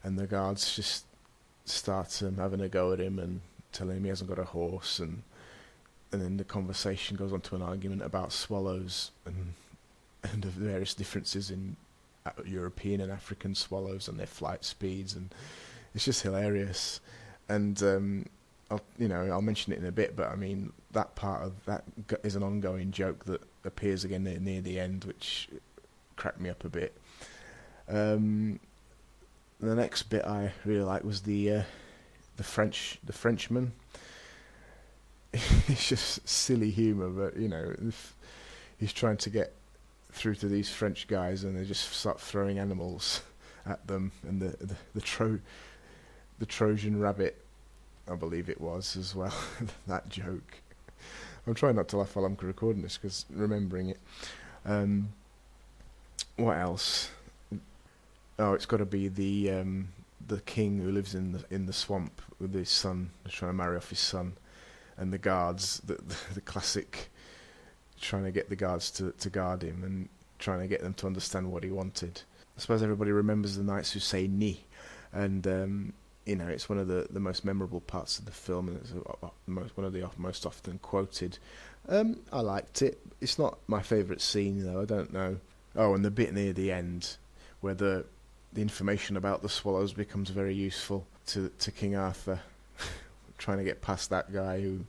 and 0.05 0.19
the 0.19 0.27
guards 0.27 0.75
just 0.75 1.05
start 1.65 2.23
um, 2.23 2.37
having 2.37 2.61
a 2.61 2.69
go 2.69 2.93
at 2.93 3.01
him 3.01 3.19
and 3.19 3.41
telling 3.73 3.97
him 3.97 4.05
he 4.05 4.09
hasn't 4.09 4.29
got 4.29 4.39
a 4.39 4.45
horse, 4.45 4.99
and 4.99 5.23
and 6.13 6.23
then 6.23 6.37
the 6.37 6.45
conversation 6.45 7.17
goes 7.17 7.33
on 7.33 7.41
to 7.41 7.57
an 7.57 7.63
argument 7.63 8.03
about 8.03 8.33
swallows 8.33 9.11
and 9.25 9.55
and 10.23 10.45
of 10.45 10.59
the 10.59 10.67
various 10.67 10.95
differences 10.95 11.51
in 11.51 11.77
uh, 12.27 12.31
European 12.45 13.01
and 13.01 13.13
African 13.13 13.55
swallows 13.55 14.09
and 14.09 14.19
their 14.19 14.27
flight 14.27 14.65
speeds, 14.65 15.15
and 15.15 15.35
it's 15.95 16.05
just 16.05 16.23
hilarious. 16.23 17.01
And 17.49 17.83
um, 17.83 18.27
I'll, 18.71 18.83
you 18.99 19.09
know, 19.09 19.27
I'll 19.31 19.43
mention 19.43 19.73
it 19.73 19.79
in 19.79 19.87
a 19.87 19.93
bit, 19.93 20.17
but 20.17 20.29
I 20.29 20.37
mean 20.37 20.73
that 20.93 21.15
part 21.15 21.43
of 21.43 21.65
that 21.67 21.85
is 22.23 22.37
an 22.37 22.43
ongoing 22.43 22.91
joke 22.91 23.25
that 23.27 23.41
appears 23.65 24.05
again 24.05 24.25
near, 24.25 24.39
near 24.39 24.61
the 24.61 24.79
end, 24.79 25.05
which 25.05 25.49
cracked 26.17 26.41
me 26.41 26.51
up 26.51 26.65
a 26.65 26.69
bit. 26.69 26.97
Um, 27.89 28.61
the 29.61 29.75
next 29.75 30.05
bit 30.05 30.25
I 30.25 30.53
really 30.65 30.85
liked 30.85 31.05
was 31.05 31.23
the 31.23 31.53
uh, 31.53 31.63
the 32.37 32.45
French 32.45 32.99
the 33.05 33.13
Frenchman. 33.13 33.73
it's 35.33 35.89
just 35.89 36.27
silly 36.29 36.71
humour, 36.71 37.09
but 37.09 37.37
you 37.37 37.49
know, 37.49 37.75
he's 38.79 38.93
trying 38.93 39.17
to 39.19 39.31
get 39.31 39.53
through 40.19 40.35
to 40.37 40.49
these 40.49 40.69
French 40.69 41.07
guys, 41.07 41.45
and 41.45 41.57
they 41.57 41.65
just 41.65 41.93
start 41.93 42.21
throwing 42.21 42.59
animals 42.59 43.23
at 43.67 43.87
them, 43.87 44.13
and 44.27 44.43
the 44.43 44.57
the, 44.65 44.77
the 44.95 45.01
Tro 45.01 45.39
the 46.39 46.47
Trojan 46.47 47.01
rabbit 47.01 47.45
I 48.11 48.15
believe 48.15 48.49
it 48.49 48.61
was 48.61 48.97
as 48.97 49.15
well. 49.15 49.35
that 49.87 50.09
joke. 50.09 50.61
I'm 51.47 51.55
trying 51.55 51.77
not 51.77 51.89
to 51.89 51.99
laugh 51.99 52.17
while 52.17 52.25
I'm 52.25 52.37
recording 52.41 52.83
this 52.83 52.97
because 52.97 53.27
remembering 53.31 53.91
it. 53.91 53.99
Um, 54.65 55.11
what 56.37 56.59
else? 56.59 57.11
Oh, 58.39 58.55
it's 58.55 58.67
got 58.67 58.79
to 58.79 58.87
be 58.87 59.09
the 59.09 59.51
um, 59.51 59.89
the 60.27 60.41
king 60.43 60.79
who 60.79 60.91
lives 60.91 61.15
in 61.15 61.33
the 61.33 61.45
in 61.51 61.67
the 61.67 61.73
swamp 61.73 62.21
with 62.39 62.55
his 62.55 62.71
son, 62.71 63.11
trying 63.29 63.51
to 63.51 63.57
marry 63.57 63.77
off 63.77 63.91
his 63.91 63.99
son, 63.99 64.35
and 64.97 65.13
the 65.13 65.19
guards, 65.19 65.81
the 65.81 65.95
the, 65.95 66.17
the 66.35 66.41
classic, 66.41 67.11
trying 68.01 68.25
to 68.25 68.31
get 68.31 68.49
the 68.49 68.57
guards 68.57 68.91
to 68.93 69.13
to 69.13 69.31
guard 69.31 69.63
him 69.63 69.83
and 69.85 70.09
trying 70.39 70.61
to 70.61 70.67
get 70.67 70.83
them 70.83 70.95
to 70.95 71.07
understand 71.07 71.51
what 71.51 71.65
he 71.65 71.71
wanted. 71.71 72.23
I 72.57 72.61
suppose 72.61 72.83
everybody 72.83 73.13
remembers 73.13 73.57
the 73.57 73.65
knights 73.65 73.93
who 73.93 74.01
say 74.01 74.27
"ni," 74.27 74.65
and 75.13 75.47
um, 75.47 75.93
you 76.29 76.37
know, 76.37 76.47
it's 76.47 76.69
one 76.69 76.79
of 76.79 76.89
the, 76.89 77.07
the 77.11 77.21
most 77.21 77.43
memorable 77.43 77.81
parts 77.81 78.19
of 78.19 78.27
the 78.27 78.33
film, 78.33 78.69
and 78.69 78.77
it's 78.77 78.93
a, 78.93 79.27
a, 79.27 79.31
most, 79.47 79.75
one 79.79 79.87
of 79.87 79.95
the 79.95 80.07
most 80.19 80.45
often 80.45 80.79
quoted. 80.81 81.39
Um, 81.89 82.21
I 82.31 82.41
liked 82.41 82.83
it. 82.83 82.99
It's 83.23 83.39
not 83.39 83.59
my 83.67 83.81
favourite 83.81 84.21
scene, 84.21 84.63
though. 84.63 84.83
I 84.83 84.85
don't 84.85 85.11
know. 85.11 85.39
Oh, 85.75 85.95
and 85.95 86.05
the 86.05 86.11
bit 86.11 86.35
near 86.35 86.53
the 86.53 86.71
end 86.71 87.17
where 87.61 87.75
the 87.75 88.05
the 88.53 88.61
information 88.61 89.17
about 89.17 89.43
the 89.43 89.49
swallows 89.49 89.93
becomes 89.95 90.29
very 90.29 90.55
useful 90.55 91.07
to 91.29 91.51
to 91.61 91.73
King 91.73 91.97
Arthur, 91.97 92.41
trying 93.39 93.59
to 93.59 93.65
get 93.65 93.81
past 93.81 94.11
that 94.11 94.31
guy 94.31 94.61
who 94.61 94.81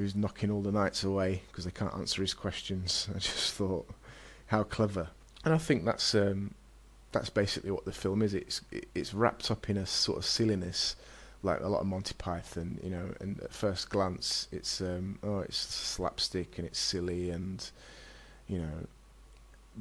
who's 0.00 0.16
knocking 0.16 0.50
all 0.50 0.62
the 0.62 0.72
knights 0.72 1.04
away 1.04 1.42
because 1.48 1.64
they 1.64 1.70
can't 1.70 1.94
answer 1.94 2.22
his 2.22 2.32
questions. 2.34 3.08
I 3.14 3.18
just 3.18 3.54
thought 3.54 3.88
how 4.46 4.62
clever, 4.62 5.08
and 5.44 5.54
I 5.54 5.58
think 5.58 5.84
that's 5.84 6.14
um, 6.14 6.54
that's 7.12 7.30
basically 7.30 7.70
what 7.70 7.84
the 7.84 7.92
film 7.92 8.22
is. 8.22 8.34
It's 8.34 8.62
it's 8.94 9.14
wrapped 9.14 9.50
up 9.50 9.68
in 9.68 9.76
a 9.76 9.86
sort 9.86 10.18
of 10.18 10.24
silliness, 10.24 10.96
like 11.42 11.60
a 11.60 11.68
lot 11.68 11.80
of 11.80 11.86
Monty 11.86 12.14
Python, 12.16 12.78
you 12.82 12.90
know. 12.90 13.14
And 13.20 13.40
at 13.40 13.52
first 13.52 13.90
glance, 13.90 14.48
it's 14.50 14.80
um, 14.80 15.18
oh, 15.22 15.40
it's 15.40 15.58
slapstick 15.58 16.58
and 16.58 16.66
it's 16.66 16.78
silly 16.78 17.30
and 17.30 17.70
you 18.48 18.58
know, 18.58 18.86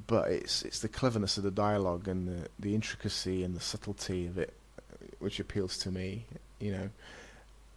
but 0.07 0.29
it's 0.29 0.63
it's 0.63 0.79
the 0.79 0.89
cleverness 0.89 1.37
of 1.37 1.43
the 1.43 1.51
dialogue 1.51 2.07
and 2.07 2.27
the 2.27 2.47
the 2.59 2.75
intricacy 2.75 3.43
and 3.43 3.55
the 3.55 3.61
subtlety 3.61 4.27
of 4.27 4.37
it, 4.37 4.53
which 5.19 5.39
appeals 5.39 5.77
to 5.79 5.91
me, 5.91 6.25
you 6.59 6.71
know. 6.71 6.89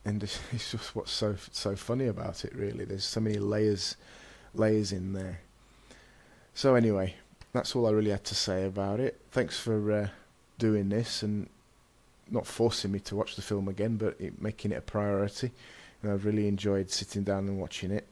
And 0.05 0.23
it's, 0.53 0.71
just 0.71 0.95
what's 0.97 1.13
so 1.13 1.37
so 1.53 1.77
funny 1.77 2.07
about 2.07 2.45
it. 2.45 2.55
Really, 2.55 2.85
there's 2.85 3.05
so 3.05 3.21
many 3.21 3.39
layers 3.39 3.97
layers 4.55 4.93
in 4.93 5.13
there. 5.13 5.41
So 6.55 6.75
anyway, 6.75 7.15
that's 7.53 7.75
all 7.75 7.87
I 7.87 7.91
really 7.91 8.11
had 8.11 8.25
to 8.25 8.35
say 8.35 8.65
about 8.65 9.01
it. 9.01 9.21
Thanks 9.31 9.59
for 9.59 9.93
uh, 9.93 10.09
doing 10.59 10.89
this 10.89 11.23
and 11.23 11.49
not 12.31 12.47
forcing 12.47 12.93
me 12.93 12.99
to 13.01 13.17
watch 13.17 13.37
the 13.37 13.43
film 13.43 13.69
again, 13.69 13.97
but 13.97 14.17
it, 14.21 14.41
making 14.41 14.73
it 14.73 14.77
a 14.77 14.83
priority. 14.83 15.51
And 16.03 16.13
I've 16.13 16.25
really 16.25 16.49
enjoyed 16.49 16.91
sitting 16.91 17.23
down 17.23 17.49
and 17.49 17.59
watching 17.59 17.91
it. 17.91 18.07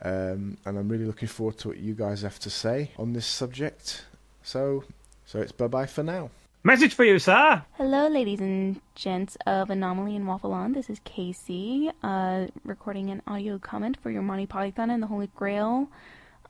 Um, 0.00 0.56
and 0.64 0.78
I'm 0.78 0.88
really 0.88 1.06
looking 1.06 1.28
forward 1.28 1.58
to 1.58 1.68
what 1.68 1.78
you 1.78 1.94
guys 1.94 2.22
have 2.22 2.38
to 2.40 2.50
say 2.50 2.92
on 2.98 3.12
this 3.12 3.26
subject. 3.26 4.04
So, 4.42 4.84
so 5.26 5.40
it's 5.40 5.52
bye 5.52 5.66
bye 5.66 5.86
for 5.86 6.02
now. 6.02 6.30
Message 6.64 6.94
for 6.94 7.04
you, 7.04 7.20
sir. 7.20 7.62
Hello, 7.74 8.08
ladies 8.08 8.40
and 8.40 8.80
gents 8.96 9.36
of 9.46 9.70
Anomaly 9.70 10.16
and 10.16 10.26
Waffle 10.26 10.52
On. 10.52 10.72
This 10.72 10.90
is 10.90 11.00
Casey, 11.04 11.88
uh, 12.02 12.48
recording 12.64 13.10
an 13.10 13.22
audio 13.28 13.58
comment 13.58 13.96
for 14.02 14.10
your 14.10 14.22
Monty 14.22 14.44
Python 14.44 14.90
and 14.90 15.00
the 15.00 15.06
Holy 15.06 15.30
Grail 15.36 15.88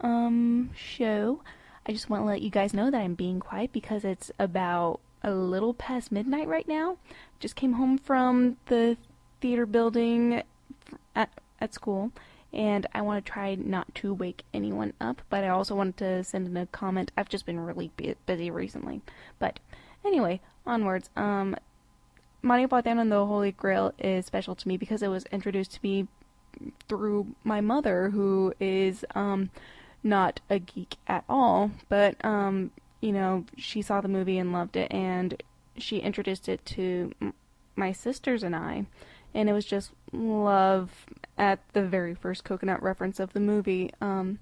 um, 0.00 0.70
show. 0.74 1.42
I 1.86 1.92
just 1.92 2.08
want 2.08 2.22
to 2.22 2.26
let 2.26 2.40
you 2.40 2.48
guys 2.48 2.72
know 2.72 2.90
that 2.90 2.98
I'm 2.98 3.14
being 3.14 3.38
quiet 3.38 3.70
because 3.70 4.02
it's 4.02 4.30
about 4.38 5.00
a 5.22 5.30
little 5.30 5.74
past 5.74 6.10
midnight 6.10 6.48
right 6.48 6.66
now. 6.66 6.96
Just 7.38 7.54
came 7.54 7.74
home 7.74 7.98
from 7.98 8.56
the 8.66 8.96
theater 9.42 9.66
building 9.66 10.42
at, 11.14 11.28
at 11.60 11.74
school, 11.74 12.12
and 12.50 12.86
I 12.94 13.02
want 13.02 13.24
to 13.24 13.30
try 13.30 13.56
not 13.56 13.94
to 13.96 14.14
wake 14.14 14.44
anyone 14.54 14.94
up, 15.02 15.20
but 15.28 15.44
I 15.44 15.48
also 15.48 15.74
wanted 15.74 15.98
to 15.98 16.24
send 16.24 16.46
in 16.46 16.56
a 16.56 16.64
comment. 16.64 17.12
I've 17.14 17.28
just 17.28 17.44
been 17.44 17.60
really 17.60 17.90
busy 18.26 18.50
recently. 18.50 19.02
But 19.38 19.60
anyway, 20.04 20.40
onwards. 20.66 21.10
Um, 21.16 21.56
Monty 22.42 22.66
Python 22.66 22.98
and 22.98 23.10
the 23.10 23.26
Holy 23.26 23.52
Grail 23.52 23.92
is 23.98 24.26
special 24.26 24.54
to 24.54 24.68
me 24.68 24.76
because 24.76 25.02
it 25.02 25.08
was 25.08 25.24
introduced 25.32 25.74
to 25.74 25.80
me 25.82 26.06
through 26.88 27.34
my 27.44 27.60
mother, 27.60 28.10
who 28.10 28.52
is 28.60 29.04
um, 29.14 29.50
not 30.02 30.40
a 30.48 30.58
geek 30.58 30.96
at 31.06 31.24
all, 31.28 31.70
but 31.88 32.22
um, 32.24 32.70
you 33.00 33.12
know, 33.12 33.44
she 33.56 33.82
saw 33.82 34.00
the 34.00 34.08
movie 34.08 34.38
and 34.38 34.52
loved 34.52 34.76
it, 34.76 34.92
and 34.92 35.42
she 35.76 35.98
introduced 35.98 36.48
it 36.48 36.64
to 36.66 37.12
my 37.76 37.92
sisters 37.92 38.42
and 38.42 38.54
I, 38.54 38.86
and 39.34 39.48
it 39.48 39.52
was 39.52 39.64
just 39.64 39.92
love 40.12 41.06
at 41.36 41.60
the 41.72 41.82
very 41.82 42.14
first 42.14 42.44
coconut 42.44 42.82
reference 42.82 43.20
of 43.20 43.32
the 43.32 43.40
movie. 43.40 43.90
Um, 44.00 44.38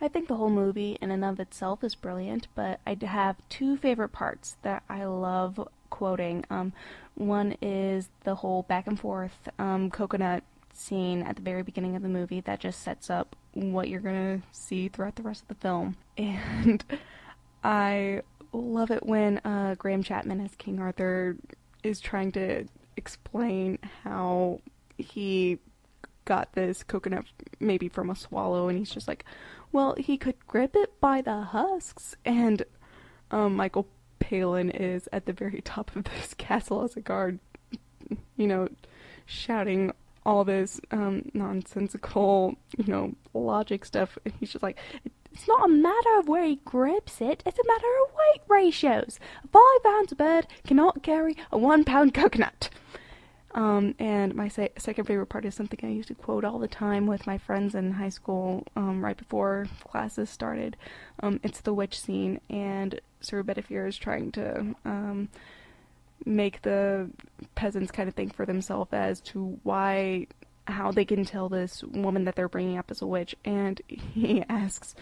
I 0.00 0.08
think 0.08 0.28
the 0.28 0.36
whole 0.36 0.50
movie 0.50 0.96
in 1.00 1.10
and 1.10 1.24
of 1.24 1.38
itself 1.40 1.84
is 1.84 1.94
brilliant, 1.94 2.48
but 2.54 2.80
I 2.86 2.96
have 3.04 3.36
two 3.48 3.76
favorite 3.76 4.10
parts 4.10 4.56
that 4.62 4.82
I 4.88 5.04
love 5.04 5.68
quoting. 5.90 6.44
Um, 6.48 6.72
one 7.14 7.56
is 7.60 8.08
the 8.24 8.36
whole 8.36 8.62
back 8.62 8.86
and 8.86 8.98
forth 8.98 9.48
um, 9.58 9.90
coconut 9.90 10.42
scene 10.72 11.22
at 11.22 11.36
the 11.36 11.42
very 11.42 11.62
beginning 11.62 11.96
of 11.96 12.02
the 12.02 12.08
movie 12.08 12.40
that 12.40 12.60
just 12.60 12.80
sets 12.82 13.10
up 13.10 13.36
what 13.52 13.88
you're 13.88 14.00
gonna 14.00 14.40
see 14.52 14.88
throughout 14.88 15.16
the 15.16 15.22
rest 15.22 15.42
of 15.42 15.48
the 15.48 15.54
film. 15.54 15.96
And 16.16 16.84
I 17.62 18.22
love 18.52 18.90
it 18.90 19.04
when 19.04 19.38
uh, 19.38 19.74
Graham 19.76 20.02
Chapman 20.02 20.40
as 20.40 20.54
King 20.56 20.80
Arthur 20.80 21.36
is 21.82 22.00
trying 22.00 22.32
to 22.32 22.64
explain 22.96 23.78
how 24.04 24.60
he 24.96 25.58
got 26.24 26.52
this 26.52 26.82
coconut 26.82 27.24
maybe 27.58 27.88
from 27.88 28.10
a 28.10 28.14
swallow, 28.16 28.68
and 28.68 28.78
he's 28.78 28.90
just 28.90 29.08
like, 29.08 29.24
well, 29.72 29.94
he 29.98 30.16
could 30.16 30.46
grip 30.46 30.74
it 30.74 31.00
by 31.00 31.20
the 31.20 31.42
husks. 31.42 32.16
And 32.24 32.64
um, 33.30 33.56
Michael 33.56 33.86
Palin 34.18 34.70
is 34.70 35.08
at 35.12 35.26
the 35.26 35.32
very 35.32 35.60
top 35.64 35.94
of 35.96 36.04
this 36.04 36.34
castle 36.34 36.82
as 36.82 36.96
a 36.96 37.00
guard, 37.00 37.38
you 38.36 38.46
know, 38.46 38.68
shouting 39.26 39.92
all 40.26 40.44
this 40.44 40.80
um, 40.90 41.30
nonsensical, 41.32 42.56
you 42.76 42.84
know, 42.86 43.14
logic 43.32 43.84
stuff. 43.84 44.18
And 44.24 44.34
he's 44.38 44.52
just 44.52 44.62
like, 44.62 44.78
it's 45.32 45.48
not 45.48 45.70
a 45.70 45.72
matter 45.72 46.18
of 46.18 46.28
where 46.28 46.44
he 46.44 46.56
grips 46.64 47.20
it, 47.20 47.42
it's 47.46 47.58
a 47.58 47.66
matter 47.66 47.86
of 48.04 48.14
weight 48.14 48.42
ratios. 48.48 49.18
A 49.44 49.48
five 49.48 49.92
ounce 49.92 50.12
bird 50.12 50.46
cannot 50.66 51.02
carry 51.02 51.36
a 51.52 51.58
one 51.58 51.84
pound 51.84 52.14
coconut. 52.14 52.68
Um, 53.52 53.94
and 53.98 54.34
my 54.34 54.48
se- 54.48 54.72
second 54.78 55.04
favorite 55.04 55.26
part 55.26 55.44
is 55.44 55.54
something 55.54 55.80
I 55.82 55.88
used 55.88 56.08
to 56.08 56.14
quote 56.14 56.44
all 56.44 56.58
the 56.58 56.68
time 56.68 57.06
with 57.06 57.26
my 57.26 57.38
friends 57.38 57.74
in 57.74 57.92
high 57.92 58.08
school 58.08 58.64
um, 58.76 59.04
right 59.04 59.16
before 59.16 59.66
classes 59.88 60.30
started. 60.30 60.76
Um, 61.20 61.40
it's 61.42 61.60
the 61.60 61.74
witch 61.74 62.00
scene, 62.00 62.40
and 62.48 63.00
Sir 63.20 63.42
Bedivere 63.42 63.88
is 63.88 63.96
trying 63.96 64.30
to 64.32 64.74
um, 64.84 65.28
make 66.24 66.62
the 66.62 67.10
peasants 67.54 67.90
kind 67.90 68.08
of 68.08 68.14
think 68.14 68.34
for 68.34 68.46
themselves 68.46 68.92
as 68.92 69.20
to 69.20 69.58
why, 69.64 70.28
how 70.66 70.92
they 70.92 71.04
can 71.04 71.24
tell 71.24 71.48
this 71.48 71.82
woman 71.82 72.24
that 72.24 72.36
they're 72.36 72.48
bringing 72.48 72.78
up 72.78 72.90
as 72.90 73.02
a 73.02 73.06
witch. 73.06 73.34
And 73.44 73.80
he 73.88 74.44
asks, 74.48 74.94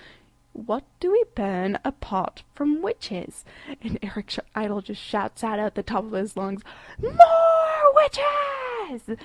what 0.67 0.85
do 1.01 1.13
we 1.13 1.25
burn 1.35 1.79
apart 1.85 2.43
from 2.55 2.83
witches? 2.83 3.45
And 3.83 3.99
Eric 4.03 4.35
Idle 4.55 4.83
just 4.83 5.03
shouts 5.03 5.45
out 5.45 5.59
at 5.59 5.75
the 5.75 5.83
top 5.83 6.05
of 6.05 6.13
his 6.13 6.37
lungs, 6.37 6.63
More 7.01 7.95
witches! 7.95 9.19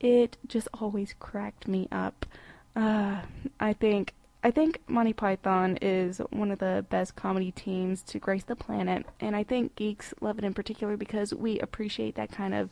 It 0.00 0.36
just 0.46 0.68
always 0.80 1.14
cracked 1.18 1.68
me 1.68 1.88
up. 1.90 2.26
Uh, 2.74 3.22
I 3.58 3.72
think 3.72 4.12
I 4.44 4.50
think 4.50 4.80
Monty 4.86 5.12
Python 5.12 5.76
is 5.82 6.20
one 6.30 6.52
of 6.52 6.60
the 6.60 6.84
best 6.88 7.16
comedy 7.16 7.50
teams 7.50 8.02
to 8.02 8.18
grace 8.18 8.44
the 8.44 8.54
planet, 8.54 9.04
and 9.18 9.34
I 9.34 9.42
think 9.42 9.74
geeks 9.74 10.14
love 10.20 10.38
it 10.38 10.44
in 10.44 10.54
particular 10.54 10.96
because 10.96 11.34
we 11.34 11.58
appreciate 11.58 12.14
that 12.14 12.30
kind 12.30 12.54
of 12.54 12.70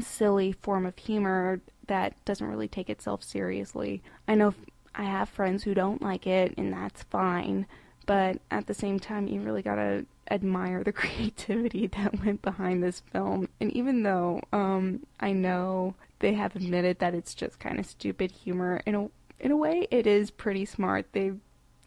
silly 0.00 0.52
form 0.52 0.84
of 0.84 0.98
humor 0.98 1.60
that 1.86 2.22
doesn't 2.24 2.46
really 2.46 2.68
take 2.68 2.90
itself 2.90 3.22
seriously. 3.22 4.02
I 4.26 4.34
know 4.34 4.54
I 4.94 5.04
have 5.04 5.28
friends 5.28 5.64
who 5.64 5.74
don't 5.74 6.02
like 6.02 6.26
it, 6.26 6.54
and 6.56 6.72
that's 6.72 7.02
fine. 7.04 7.66
But 8.04 8.38
at 8.50 8.66
the 8.66 8.74
same 8.74 8.98
time, 8.98 9.28
you 9.28 9.40
really 9.40 9.62
gotta 9.62 10.06
admire 10.30 10.82
the 10.82 10.92
creativity 11.02 11.86
that 11.88 12.24
went 12.24 12.42
behind 12.42 12.82
this 12.82 13.00
film. 13.12 13.48
And 13.60 13.72
even 13.72 14.02
though 14.02 14.40
um, 14.52 15.06
I 15.20 15.32
know 15.32 15.94
they 16.18 16.34
have 16.34 16.56
admitted 16.56 16.98
that 16.98 17.14
it's 17.14 17.34
just 17.34 17.58
kind 17.58 17.78
of 17.78 17.86
stupid 17.86 18.32
humor, 18.32 18.82
in 18.86 18.94
a 18.94 19.08
in 19.40 19.50
a 19.50 19.56
way, 19.56 19.88
it 19.90 20.06
is 20.06 20.30
pretty 20.30 20.64
smart. 20.64 21.06
They, 21.12 21.32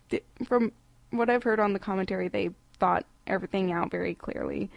they 0.09 0.21
from 0.45 0.73
what 1.11 1.29
I've 1.29 1.43
heard 1.43 1.59
on 1.59 1.73
the 1.73 1.79
commentary, 1.79 2.27
they 2.27 2.49
thought 2.79 3.05
everything 3.27 3.71
out 3.71 3.91
very 3.91 4.13
clearly. 4.13 4.69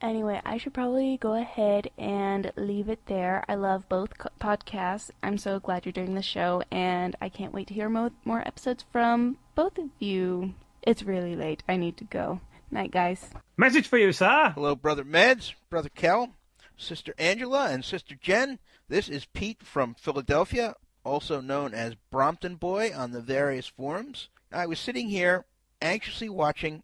Anyway, 0.00 0.40
I 0.44 0.58
should 0.58 0.74
probably 0.74 1.16
go 1.16 1.34
ahead 1.34 1.90
and 1.96 2.52
leave 2.56 2.88
it 2.88 3.06
there. 3.06 3.44
I 3.48 3.54
love 3.54 3.88
both 3.88 4.18
co- 4.18 4.28
podcasts. 4.40 5.10
I'm 5.22 5.38
so 5.38 5.58
glad 5.60 5.86
you're 5.86 5.92
doing 5.92 6.14
the 6.14 6.22
show, 6.22 6.62
and 6.70 7.16
I 7.20 7.28
can't 7.28 7.54
wait 7.54 7.68
to 7.68 7.74
hear 7.74 7.88
mo- 7.88 8.10
more 8.24 8.46
episodes 8.46 8.84
from 8.92 9.38
both 9.54 9.78
of 9.78 9.88
you. 9.98 10.54
It's 10.82 11.02
really 11.02 11.34
late. 11.36 11.62
I 11.68 11.76
need 11.76 11.96
to 11.98 12.04
go. 12.04 12.40
Night, 12.70 12.90
guys. 12.90 13.30
Message 13.56 13.86
for 13.86 13.96
you, 13.98 14.12
sir. 14.12 14.52
Hello, 14.54 14.74
Brother 14.74 15.04
Meds, 15.04 15.54
Brother 15.70 15.88
Kel, 15.88 16.30
Sister 16.76 17.14
Angela, 17.18 17.70
and 17.70 17.84
Sister 17.84 18.16
Jen. 18.20 18.58
This 18.88 19.08
is 19.08 19.24
Pete 19.26 19.62
from 19.62 19.94
Philadelphia, 19.94 20.74
also 21.04 21.40
known 21.40 21.72
as 21.72 21.94
Brompton 22.10 22.56
Boy 22.56 22.92
on 22.94 23.12
the 23.12 23.22
various 23.22 23.68
forums. 23.68 24.28
I 24.52 24.66
was 24.66 24.78
sitting 24.78 25.08
here 25.08 25.44
anxiously 25.80 26.28
watching 26.28 26.82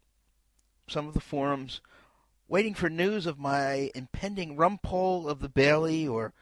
some 0.87 1.07
of 1.07 1.13
the 1.13 1.19
forums, 1.19 1.81
waiting 2.51 2.73
for 2.73 2.89
news 2.89 3.25
of 3.25 3.39
my 3.39 3.89
impending 3.95 4.57
rumpole 4.57 5.25
of 5.25 5.39
the 5.39 5.47
Bailey, 5.47 6.05
or 6.05 6.33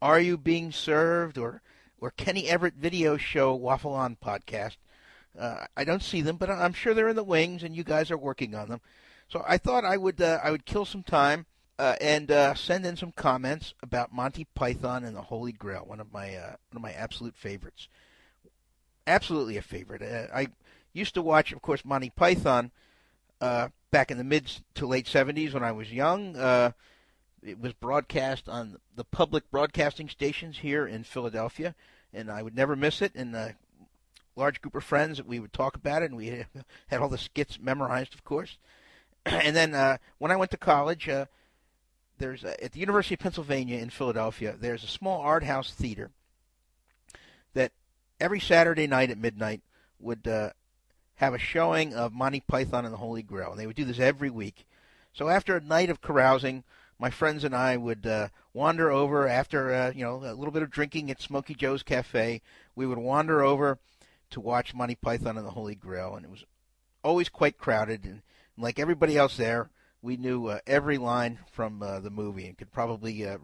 Are 0.00 0.18
You 0.18 0.38
Being 0.38 0.72
Served, 0.72 1.36
or, 1.36 1.60
or 2.00 2.10
Kenny 2.10 2.48
Everett 2.48 2.72
video 2.72 3.18
show 3.18 3.54
Waffle 3.54 3.92
On 3.92 4.16
podcast. 4.16 4.78
Uh, 5.38 5.66
I 5.76 5.84
don't 5.84 6.02
see 6.02 6.22
them, 6.22 6.36
but 6.36 6.48
I'm 6.48 6.72
sure 6.72 6.94
they're 6.94 7.10
in 7.10 7.16
the 7.16 7.22
wings, 7.22 7.62
and 7.62 7.76
you 7.76 7.84
guys 7.84 8.10
are 8.10 8.16
working 8.16 8.54
on 8.54 8.70
them. 8.70 8.80
So 9.28 9.44
I 9.46 9.58
thought 9.58 9.84
I 9.84 9.98
would 9.98 10.22
uh, 10.22 10.40
I 10.42 10.50
would 10.50 10.64
kill 10.64 10.86
some 10.86 11.02
time 11.02 11.44
uh, 11.78 11.96
and 12.00 12.30
uh, 12.30 12.54
send 12.54 12.86
in 12.86 12.96
some 12.96 13.12
comments 13.12 13.74
about 13.82 14.10
Monty 14.10 14.46
Python 14.54 15.04
and 15.04 15.14
the 15.14 15.20
Holy 15.20 15.52
Grail, 15.52 15.84
one 15.86 16.00
of 16.00 16.10
my 16.10 16.34
uh, 16.34 16.56
one 16.70 16.76
of 16.76 16.82
my 16.82 16.92
absolute 16.92 17.36
favorites. 17.36 17.88
Absolutely 19.06 19.58
a 19.58 19.62
favorite. 19.62 20.00
Uh, 20.00 20.34
I 20.34 20.48
used 20.94 21.12
to 21.12 21.20
watch, 21.20 21.52
of 21.52 21.60
course, 21.60 21.84
Monty 21.84 22.08
Python 22.08 22.70
uh, 23.40 23.68
back 23.90 24.10
in 24.10 24.18
the 24.18 24.24
mid 24.24 24.50
to 24.74 24.86
late 24.86 25.06
'70s 25.06 25.52
when 25.52 25.64
I 25.64 25.72
was 25.72 25.92
young. 25.92 26.36
Uh, 26.36 26.72
it 27.42 27.60
was 27.60 27.72
broadcast 27.72 28.48
on 28.48 28.78
the 28.96 29.04
public 29.04 29.50
broadcasting 29.50 30.08
stations 30.08 30.58
here 30.58 30.86
in 30.86 31.04
Philadelphia, 31.04 31.74
and 32.12 32.30
I 32.30 32.42
would 32.42 32.56
never 32.56 32.74
miss 32.74 33.00
it. 33.00 33.12
And 33.14 33.34
a 33.34 33.54
large 34.36 34.60
group 34.60 34.74
of 34.74 34.84
friends, 34.84 35.22
we 35.22 35.38
would 35.38 35.52
talk 35.52 35.76
about 35.76 36.02
it, 36.02 36.06
and 36.06 36.16
we 36.16 36.44
had 36.88 37.00
all 37.00 37.08
the 37.08 37.18
skits 37.18 37.58
memorized, 37.60 38.14
of 38.14 38.24
course. 38.24 38.58
and 39.26 39.54
then 39.54 39.74
uh, 39.74 39.98
when 40.18 40.30
I 40.30 40.36
went 40.36 40.50
to 40.52 40.56
college, 40.56 41.08
uh, 41.08 41.26
there's 42.18 42.44
a, 42.44 42.62
at 42.62 42.72
the 42.72 42.80
University 42.80 43.14
of 43.14 43.20
Pennsylvania 43.20 43.78
in 43.78 43.90
Philadelphia, 43.90 44.56
there's 44.58 44.84
a 44.84 44.88
small 44.88 45.20
art 45.20 45.44
house 45.44 45.72
theater 45.72 46.10
that 47.54 47.72
every 48.20 48.40
Saturday 48.40 48.86
night 48.86 49.10
at 49.10 49.18
midnight 49.18 49.60
would 50.00 50.26
uh, 50.26 50.50
have 51.18 51.34
a 51.34 51.38
showing 51.38 51.94
of 51.94 52.12
Monty 52.12 52.40
Python 52.40 52.84
and 52.84 52.94
the 52.94 52.98
Holy 52.98 53.22
Grail, 53.22 53.50
and 53.50 53.60
they 53.60 53.66
would 53.66 53.76
do 53.76 53.84
this 53.84 53.98
every 53.98 54.30
week. 54.30 54.64
So 55.12 55.28
after 55.28 55.56
a 55.56 55.60
night 55.60 55.90
of 55.90 56.00
carousing, 56.00 56.62
my 56.96 57.10
friends 57.10 57.42
and 57.42 57.54
I 57.54 57.76
would 57.76 58.06
uh, 58.06 58.28
wander 58.52 58.90
over 58.90 59.26
after 59.26 59.74
uh, 59.74 59.92
you 59.94 60.04
know 60.04 60.16
a 60.16 60.34
little 60.34 60.52
bit 60.52 60.62
of 60.62 60.70
drinking 60.70 61.10
at 61.10 61.20
Smoky 61.20 61.54
Joe's 61.54 61.82
Cafe. 61.82 62.40
We 62.76 62.86
would 62.86 62.98
wander 62.98 63.42
over 63.42 63.78
to 64.30 64.40
watch 64.40 64.74
Monty 64.74 64.94
Python 64.94 65.36
and 65.36 65.46
the 65.46 65.52
Holy 65.52 65.74
Grail, 65.74 66.14
and 66.14 66.24
it 66.24 66.30
was 66.30 66.44
always 67.02 67.28
quite 67.28 67.58
crowded. 67.58 68.04
And 68.04 68.22
like 68.56 68.78
everybody 68.78 69.16
else 69.16 69.36
there, 69.36 69.70
we 70.02 70.16
knew 70.16 70.46
uh, 70.46 70.60
every 70.68 70.98
line 70.98 71.40
from 71.50 71.82
uh, 71.82 71.98
the 71.98 72.10
movie 72.10 72.46
and 72.46 72.56
could 72.56 72.70
probably 72.70 73.26
uh, 73.26 73.38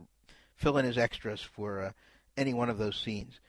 fill 0.55 0.79
in 0.79 0.87
as 0.87 0.97
extras 0.97 1.41
for 1.41 1.81
uh, 1.81 1.91
any 2.37 2.55
one 2.55 2.70
of 2.70 2.79
those 2.79 3.01
scenes. 3.01 3.41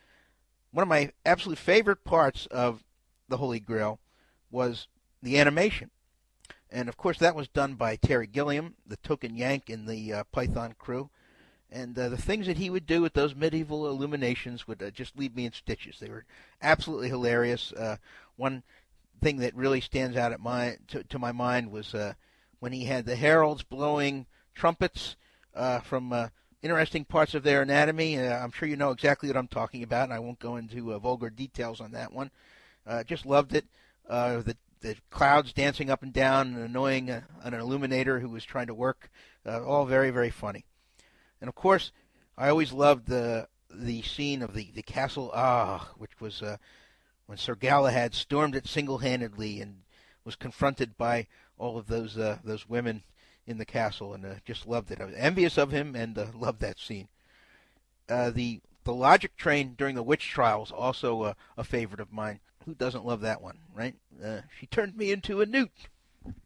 One 0.72 0.82
of 0.82 0.90
my 0.90 1.12
absolute 1.26 1.60
favorite 1.60 2.04
parts 2.04 2.48
of 2.48 2.84
the 3.30 3.38
Holy 3.38 3.60
Grail 3.60 4.00
was 4.52 4.88
the 5.22 5.38
animation. 5.40 5.90
And 6.72 6.90
of 6.90 6.98
course, 6.98 7.18
that 7.20 7.36
was 7.36 7.48
done 7.48 7.76
by 7.76 7.96
Terry 7.96 8.28
Gilliam, 8.28 8.76
the 8.86 8.98
token 8.98 9.36
Yank 9.36 9.70
in 9.70 9.86
the 9.86 10.14
uh, 10.14 10.24
Python 10.32 10.76
crew. 10.78 11.10
And 11.72 11.98
uh, 11.98 12.10
the 12.10 12.18
things 12.18 12.48
that 12.48 12.58
he 12.58 12.70
would 12.70 12.86
do 12.86 13.02
with 13.02 13.14
those 13.14 13.36
medieval 13.36 13.88
illuminations 13.88 14.68
would 14.68 14.82
uh, 14.82 14.92
just 14.92 15.18
leave 15.18 15.36
me 15.36 15.46
in 15.46 15.52
stitches. 15.52 16.00
They 16.00 16.10
were 16.10 16.26
absolutely 16.62 17.10
hilarious. 17.10 17.74
Uh, 17.74 17.98
one 18.36 18.64
thing 19.22 19.38
that 19.38 19.56
really 19.56 19.82
stands 19.82 20.16
out 20.16 20.32
at 20.32 20.40
my 20.40 20.78
to, 20.90 21.04
to 21.06 21.20
my 21.20 21.32
mind 21.32 21.72
was 21.72 21.94
uh, 21.94 22.14
when 22.60 22.72
he 22.72 22.86
had 22.86 23.06
the 23.06 23.16
heralds 23.16 23.64
blowing 23.64 24.26
trumpets 24.54 25.16
uh, 25.56 25.80
from 25.80 26.30
interesting 26.62 27.06
parts 27.06 27.34
of 27.34 27.44
their 27.44 27.62
anatomy. 27.62 28.20
I'm 28.20 28.52
sure 28.52 28.68
you 28.68 28.76
know 28.76 28.92
exactly 28.92 29.30
what 29.30 29.38
I'm 29.38 29.48
talking 29.48 29.84
about, 29.84 30.06
and 30.06 30.14
I 30.14 30.20
won't 30.20 30.40
go 30.40 30.56
into 30.56 30.98
vulgar 31.00 31.30
details 31.30 31.82
on 31.82 31.92
that 31.92 32.14
one. 32.14 32.32
Just 33.06 33.26
loved 33.26 33.56
it. 33.56 33.66
Uh, 34.10 34.42
the 34.42 34.58
the 34.82 34.96
clouds 35.10 35.52
dancing 35.52 35.90
up 35.90 36.04
and 36.04 36.14
down 36.14 36.54
and 36.54 36.64
annoying 36.64 37.10
uh, 37.10 37.22
an 37.44 37.54
illuminator 37.54 38.20
who 38.20 38.30
was 38.30 38.46
trying 38.46 38.68
to 38.68 38.74
work. 38.74 39.10
Uh, 39.46 39.64
all 39.64 39.86
very 39.86 40.12
very 40.12 40.30
funny. 40.30 40.66
And 41.42 41.48
of 41.48 41.56
course, 41.56 41.92
I 42.38 42.50
always 42.50 42.72
loved 42.72 43.08
the 43.08 43.48
the 43.74 44.02
scene 44.04 44.42
of 44.42 44.54
the 44.54 44.72
the 44.74 44.84
castle 44.84 45.32
Ah, 45.34 45.90
which 45.98 46.20
was 46.20 46.42
uh, 46.42 46.58
when 47.26 47.38
Sir 47.38 47.56
Galahad 47.56 48.14
stormed 48.14 48.56
it 48.56 48.68
single-handedly 48.68 49.62
and 49.62 49.82
was 50.24 50.36
confronted 50.36 50.98
by 50.98 51.28
all 51.58 51.78
of 51.78 51.88
those 51.88 52.18
uh, 52.18 52.38
those 52.44 52.68
women 52.68 53.04
in 53.48 53.58
the 53.58 53.66
castle, 53.66 54.14
and 54.14 54.26
uh, 54.26 54.36
just 54.44 54.68
loved 54.68 54.92
it. 54.92 55.00
I 55.00 55.06
was 55.06 55.16
envious 55.16 55.58
of 55.58 55.72
him 55.72 55.96
and 55.96 56.18
uh, 56.18 56.28
loved 56.36 56.62
that 56.62 56.80
scene. 56.80 57.08
Uh, 58.10 58.30
the 58.30 58.62
the 58.84 58.94
logic 58.94 59.36
train 59.36 59.74
during 59.78 59.96
the 59.96 60.04
witch 60.04 60.30
trials 60.30 60.72
also 60.72 61.22
uh, 61.24 61.34
a 61.58 61.64
favorite 61.64 62.00
of 62.00 62.14
mine. 62.14 62.40
Who 62.66 62.74
doesn't 62.74 63.06
love 63.06 63.22
that 63.22 63.42
one, 63.42 63.58
right? 63.74 63.96
Uh, 64.24 64.42
she 64.60 64.66
turned 64.66 64.98
me 64.98 65.12
into 65.12 65.42
a 65.42 65.46
newt. 65.46 65.88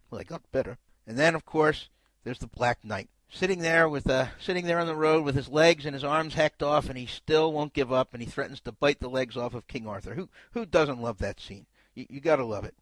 Well, 0.10 0.20
I 0.20 0.24
got 0.24 0.52
better. 0.52 0.78
And 1.08 1.18
then, 1.18 1.36
of 1.36 1.46
course, 1.46 1.90
there's 2.24 2.40
the 2.40 2.48
Black 2.48 2.84
Knight 2.84 3.10
sitting 3.32 3.60
there 3.60 3.88
with 3.88 4.10
uh, 4.10 4.28
sitting 4.40 4.66
there 4.66 4.80
on 4.80 4.88
the 4.88 4.96
road 4.96 5.24
with 5.24 5.36
his 5.36 5.50
legs 5.50 5.86
and 5.86 5.94
his 5.94 6.04
arms 6.04 6.34
hacked 6.34 6.64
off, 6.64 6.90
and 6.90 6.98
he 6.98 7.06
still 7.06 7.54
won't 7.54 7.74
give 7.74 7.92
up, 7.92 8.14
and 8.14 8.22
he 8.22 8.30
threatens 8.30 8.60
to 8.62 8.72
bite 8.72 9.00
the 9.00 9.10
legs 9.10 9.38
off 9.38 9.54
of 9.54 9.68
King 9.68 9.88
Arthur. 9.88 10.16
Who 10.16 10.30
who 10.52 10.66
doesn't 10.66 11.02
love 11.02 11.20
that 11.20 11.40
scene? 11.40 11.66
You, 11.96 12.06
you 12.10 12.20
got 12.20 12.38
to 12.38 12.46
love 12.46 12.66
it. 12.66 12.76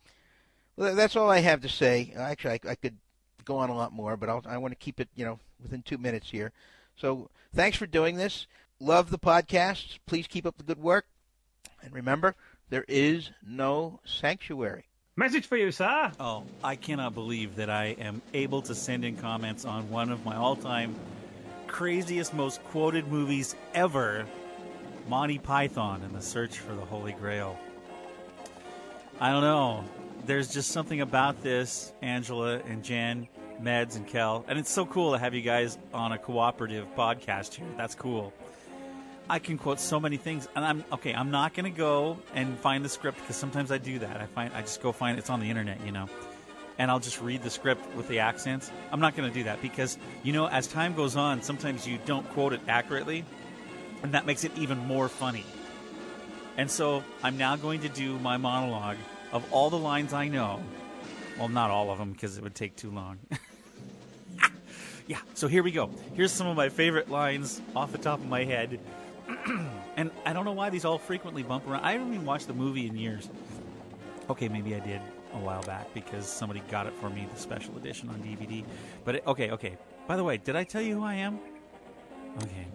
Well, 0.75 0.95
that's 0.95 1.15
all 1.15 1.29
I 1.29 1.39
have 1.39 1.61
to 1.61 1.69
say. 1.69 2.13
Actually, 2.15 2.59
I, 2.65 2.71
I 2.71 2.75
could 2.75 2.97
go 3.45 3.57
on 3.57 3.69
a 3.69 3.75
lot 3.75 3.93
more, 3.93 4.17
but 4.17 4.29
I'll, 4.29 4.43
I 4.47 4.57
want 4.57 4.71
to 4.71 4.83
keep 4.83 4.99
it, 4.99 5.09
you 5.15 5.25
know, 5.25 5.39
within 5.61 5.81
two 5.81 5.97
minutes 5.97 6.29
here. 6.29 6.51
So 6.95 7.29
thanks 7.53 7.77
for 7.77 7.87
doing 7.87 8.17
this. 8.17 8.47
Love 8.79 9.09
the 9.09 9.19
podcast. 9.19 9.99
Please 10.05 10.27
keep 10.27 10.45
up 10.45 10.57
the 10.57 10.63
good 10.63 10.79
work. 10.79 11.05
And 11.81 11.93
remember, 11.93 12.35
there 12.69 12.85
is 12.87 13.29
no 13.45 13.99
sanctuary. 14.05 14.85
Message 15.15 15.47
for 15.47 15.57
you, 15.57 15.71
sir. 15.71 16.11
Oh, 16.19 16.43
I 16.63 16.75
cannot 16.75 17.13
believe 17.13 17.55
that 17.55 17.69
I 17.69 17.95
am 17.99 18.21
able 18.33 18.61
to 18.63 18.75
send 18.75 19.03
in 19.03 19.17
comments 19.17 19.65
on 19.65 19.89
one 19.89 20.11
of 20.11 20.23
my 20.25 20.35
all 20.35 20.55
time 20.55 20.95
craziest, 21.65 22.33
most 22.33 22.63
quoted 22.65 23.07
movies 23.07 23.55
ever 23.73 24.25
Monty 25.07 25.37
Python 25.37 26.01
and 26.03 26.13
the 26.13 26.21
Search 26.21 26.59
for 26.59 26.73
the 26.73 26.85
Holy 26.85 27.13
Grail. 27.13 27.57
I 29.19 29.31
don't 29.31 29.41
know. 29.41 29.83
There's 30.25 30.53
just 30.53 30.71
something 30.71 31.01
about 31.01 31.41
this, 31.41 31.93
Angela 32.01 32.59
and 32.67 32.83
Jen, 32.83 33.27
Meds 33.61 33.95
and 33.95 34.05
Kel, 34.05 34.45
and 34.47 34.59
it's 34.59 34.69
so 34.69 34.85
cool 34.85 35.13
to 35.13 35.17
have 35.17 35.33
you 35.33 35.41
guys 35.41 35.77
on 35.93 36.11
a 36.11 36.17
cooperative 36.17 36.85
podcast 36.95 37.53
here. 37.53 37.67
That's 37.77 37.95
cool. 37.95 38.33
I 39.29 39.39
can 39.39 39.57
quote 39.57 39.79
so 39.79 39.99
many 39.99 40.17
things, 40.17 40.47
and 40.55 40.63
I'm 40.63 40.83
okay. 40.93 41.13
I'm 41.13 41.31
not 41.31 41.53
to 41.65 41.77
go 41.77 42.17
and 42.33 42.57
find 42.59 42.83
the 42.83 42.89
script 42.89 43.19
because 43.19 43.35
sometimes 43.35 43.71
I 43.71 43.77
do 43.77 43.99
that. 43.99 44.21
I 44.21 44.25
find 44.25 44.53
I 44.53 44.61
just 44.61 44.81
go 44.81 44.91
find 44.91 45.19
it's 45.19 45.29
on 45.29 45.39
the 45.39 45.49
internet, 45.49 45.81
you 45.85 45.91
know, 45.91 46.07
and 46.77 46.89
I'll 46.89 46.99
just 46.99 47.21
read 47.21 47.43
the 47.43 47.49
script 47.49 47.95
with 47.95 48.07
the 48.07 48.19
accents. 48.19 48.71
I'm 48.91 49.01
not 49.01 49.15
to 49.17 49.29
do 49.29 49.43
that 49.43 49.61
because 49.61 49.97
you 50.23 50.31
know, 50.31 50.47
as 50.47 50.67
time 50.67 50.95
goes 50.95 51.15
on, 51.15 51.41
sometimes 51.41 51.85
you 51.87 51.99
don't 52.05 52.27
quote 52.29 52.53
it 52.53 52.61
accurately, 52.67 53.25
and 54.01 54.13
that 54.13 54.25
makes 54.25 54.43
it 54.43 54.51
even 54.57 54.77
more 54.79 55.09
funny. 55.09 55.43
And 56.55 56.71
so 56.71 57.03
I'm 57.21 57.37
now 57.37 57.55
going 57.55 57.81
to 57.81 57.89
do 57.89 58.17
my 58.19 58.37
monologue 58.37 58.97
of 59.31 59.51
all 59.51 59.69
the 59.69 59.77
lines 59.77 60.13
I 60.13 60.27
know. 60.27 60.63
Well, 61.37 61.49
not 61.49 61.69
all 61.69 61.91
of 61.91 61.99
them 61.99 62.13
because 62.13 62.37
it 62.37 62.43
would 62.43 62.55
take 62.55 62.75
too 62.75 62.89
long. 62.89 63.19
yeah, 65.07 65.19
so 65.35 65.47
here 65.47 65.61
we 65.61 65.71
go. 65.71 65.91
Here's 66.15 66.31
some 66.31 66.47
of 66.47 66.57
my 66.57 66.69
favorite 66.69 67.11
lines 67.11 67.61
off 67.75 67.91
the 67.91 67.99
top 67.99 68.19
of 68.19 68.27
my 68.27 68.43
head. 68.43 68.79
and 69.97 70.11
I 70.25 70.33
don't 70.33 70.45
know 70.45 70.53
why 70.53 70.69
these 70.69 70.85
all 70.85 70.97
frequently 70.97 71.43
bump 71.43 71.67
around. 71.67 71.83
I 71.83 71.93
haven't 71.93 72.13
even 72.13 72.25
watched 72.25 72.47
the 72.47 72.53
movie 72.53 72.87
in 72.87 72.95
years. 72.95 73.29
Okay, 74.29 74.47
maybe 74.47 74.75
I 74.75 74.79
did 74.79 75.01
a 75.33 75.37
while 75.37 75.61
back 75.63 75.93
because 75.93 76.27
somebody 76.27 76.61
got 76.69 76.87
it 76.87 76.93
for 76.93 77.09
me, 77.09 77.27
the 77.33 77.39
special 77.39 77.75
edition 77.77 78.09
on 78.09 78.15
DVD. 78.15 78.63
But 79.05 79.15
it, 79.15 79.27
okay, 79.27 79.51
okay. 79.51 79.77
By 80.07 80.15
the 80.15 80.23
way, 80.23 80.37
did 80.37 80.55
I 80.55 80.63
tell 80.63 80.81
you 80.81 80.95
who 80.95 81.03
I 81.03 81.15
am? 81.15 81.39
Okay. 82.43 82.67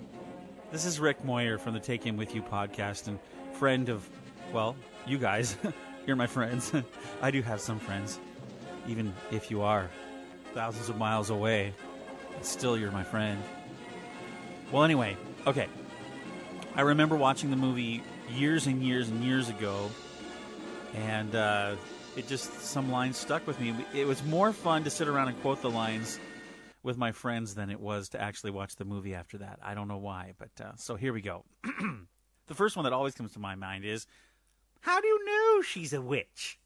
This 0.70 0.84
is 0.84 0.98
Rick 0.98 1.24
Moyer 1.24 1.58
from 1.58 1.74
the 1.74 1.80
Take 1.80 2.02
Him 2.02 2.16
With 2.16 2.34
You 2.34 2.42
podcast 2.42 3.08
and 3.08 3.18
friend 3.52 3.88
of, 3.88 4.08
well, 4.52 4.76
you 5.06 5.18
guys. 5.18 5.56
You're 6.06 6.16
my 6.16 6.26
friends. 6.26 6.72
I 7.22 7.30
do 7.30 7.42
have 7.42 7.60
some 7.60 7.78
friends. 7.78 8.18
Even 8.88 9.12
if 9.30 9.50
you 9.50 9.62
are 9.62 9.88
thousands 10.54 10.88
of 10.88 10.98
miles 10.98 11.30
away, 11.30 11.72
still 12.40 12.76
you're 12.76 12.90
my 12.90 13.04
friend. 13.04 13.40
Well, 14.72 14.82
anyway, 14.82 15.16
okay. 15.46 15.68
I 16.74 16.80
remember 16.80 17.16
watching 17.16 17.50
the 17.50 17.56
movie 17.56 18.02
years 18.30 18.66
and 18.66 18.82
years 18.82 19.10
and 19.10 19.22
years 19.22 19.50
ago, 19.50 19.90
and 20.94 21.34
uh, 21.34 21.76
it 22.16 22.26
just 22.26 22.62
some 22.62 22.90
lines 22.90 23.18
stuck 23.18 23.46
with 23.46 23.60
me. 23.60 23.74
It 23.92 24.06
was 24.06 24.24
more 24.24 24.54
fun 24.54 24.84
to 24.84 24.90
sit 24.90 25.06
around 25.06 25.28
and 25.28 25.40
quote 25.42 25.60
the 25.60 25.68
lines 25.68 26.18
with 26.82 26.96
my 26.96 27.12
friends 27.12 27.54
than 27.54 27.68
it 27.68 27.78
was 27.78 28.08
to 28.10 28.20
actually 28.20 28.52
watch 28.52 28.76
the 28.76 28.86
movie 28.86 29.14
after 29.14 29.36
that. 29.38 29.58
I 29.62 29.74
don't 29.74 29.86
know 29.86 29.98
why, 29.98 30.32
but 30.38 30.64
uh, 30.64 30.72
so 30.76 30.96
here 30.96 31.12
we 31.12 31.20
go. 31.20 31.44
the 32.46 32.54
first 32.54 32.74
one 32.74 32.84
that 32.84 32.94
always 32.94 33.14
comes 33.14 33.32
to 33.32 33.38
my 33.38 33.54
mind 33.54 33.84
is, 33.84 34.06
"How 34.80 34.98
do 34.98 35.06
you 35.06 35.24
know 35.26 35.60
she's 35.60 35.92
a 35.92 36.00
witch?" 36.00 36.58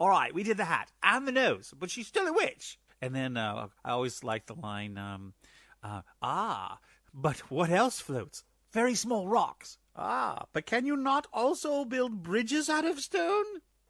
All 0.00 0.08
right, 0.08 0.34
we 0.34 0.42
did 0.42 0.56
the 0.56 0.64
hat 0.64 0.90
and 1.00 1.28
the 1.28 1.32
nose, 1.32 1.72
but 1.78 1.92
she's 1.92 2.08
still 2.08 2.26
a 2.26 2.32
witch. 2.32 2.80
And 3.00 3.14
then 3.14 3.36
uh, 3.36 3.68
I 3.84 3.92
always 3.92 4.24
like 4.24 4.46
the 4.46 4.56
line, 4.56 4.98
um, 4.98 5.34
uh, 5.80 6.02
"Ah, 6.20 6.80
but 7.14 7.38
what 7.52 7.70
else 7.70 8.00
floats?" 8.00 8.42
Very 8.74 8.96
small 8.96 9.28
rocks. 9.28 9.78
Ah, 9.96 10.46
but 10.52 10.66
can 10.66 10.84
you 10.84 10.96
not 10.96 11.28
also 11.32 11.84
build 11.84 12.24
bridges 12.24 12.68
out 12.68 12.84
of 12.84 12.98
stone? 12.98 13.44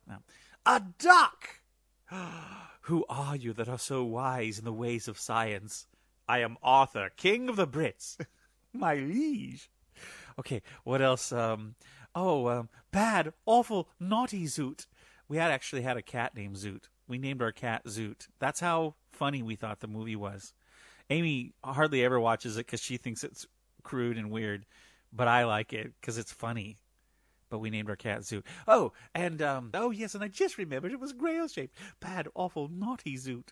No. 0.06 0.16
A 0.66 0.82
duck! 0.98 1.60
Who 2.82 3.06
are 3.08 3.34
you 3.34 3.54
that 3.54 3.68
are 3.68 3.78
so 3.78 4.04
wise 4.04 4.58
in 4.58 4.66
the 4.66 4.72
ways 4.72 5.08
of 5.08 5.18
science? 5.18 5.86
I 6.28 6.40
am 6.40 6.58
Arthur, 6.62 7.10
king 7.16 7.48
of 7.48 7.56
the 7.56 7.66
Brits. 7.66 8.18
My 8.74 8.96
liege. 8.96 9.70
Okay, 10.38 10.60
what 10.84 11.00
else? 11.00 11.32
Um, 11.32 11.76
oh, 12.14 12.48
um, 12.48 12.68
bad, 12.92 13.32
awful, 13.46 13.88
naughty 13.98 14.44
Zoot. 14.44 14.86
We 15.28 15.38
had 15.38 15.50
actually 15.50 15.82
had 15.82 15.96
a 15.96 16.02
cat 16.02 16.36
named 16.36 16.56
Zoot. 16.56 16.90
We 17.08 17.16
named 17.16 17.40
our 17.40 17.52
cat 17.52 17.84
Zoot. 17.86 18.28
That's 18.38 18.60
how 18.60 18.96
funny 19.12 19.42
we 19.42 19.56
thought 19.56 19.80
the 19.80 19.88
movie 19.88 20.16
was. 20.16 20.52
Amy 21.08 21.54
hardly 21.62 22.04
ever 22.04 22.20
watches 22.20 22.56
it 22.56 22.66
because 22.66 22.80
she 22.80 22.96
thinks 22.98 23.24
it's 23.24 23.46
crude 23.84 24.18
and 24.18 24.30
weird, 24.30 24.66
but 25.12 25.28
I 25.28 25.44
like 25.44 25.72
it 25.72 25.92
because 26.00 26.18
it's 26.18 26.32
funny. 26.32 26.78
But 27.50 27.60
we 27.60 27.70
named 27.70 27.88
our 27.88 27.96
cat 27.96 28.22
Zoot. 28.22 28.42
Oh, 28.66 28.92
and 29.14 29.40
um, 29.40 29.70
oh 29.74 29.90
yes, 29.90 30.14
and 30.14 30.24
I 30.24 30.28
just 30.28 30.58
remembered 30.58 30.90
it 30.90 30.98
was 30.98 31.12
grail 31.12 31.46
shaped. 31.46 31.76
Bad, 32.00 32.26
awful, 32.34 32.68
naughty 32.68 33.16
Zoot. 33.16 33.48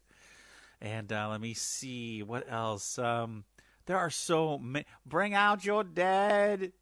And 0.81 1.13
uh, 1.13 1.29
let 1.31 1.41
me 1.41 1.55
see 1.55 2.25
what 2.25 2.51
else. 2.51 2.99
Um, 2.99 3.45
there 3.87 3.99
are 3.99 4.11
so 4.11 4.59
many. 4.59 4.87
Bring 5.07 5.35
out 5.35 5.65
your 5.65 5.85
dead. 5.85 6.73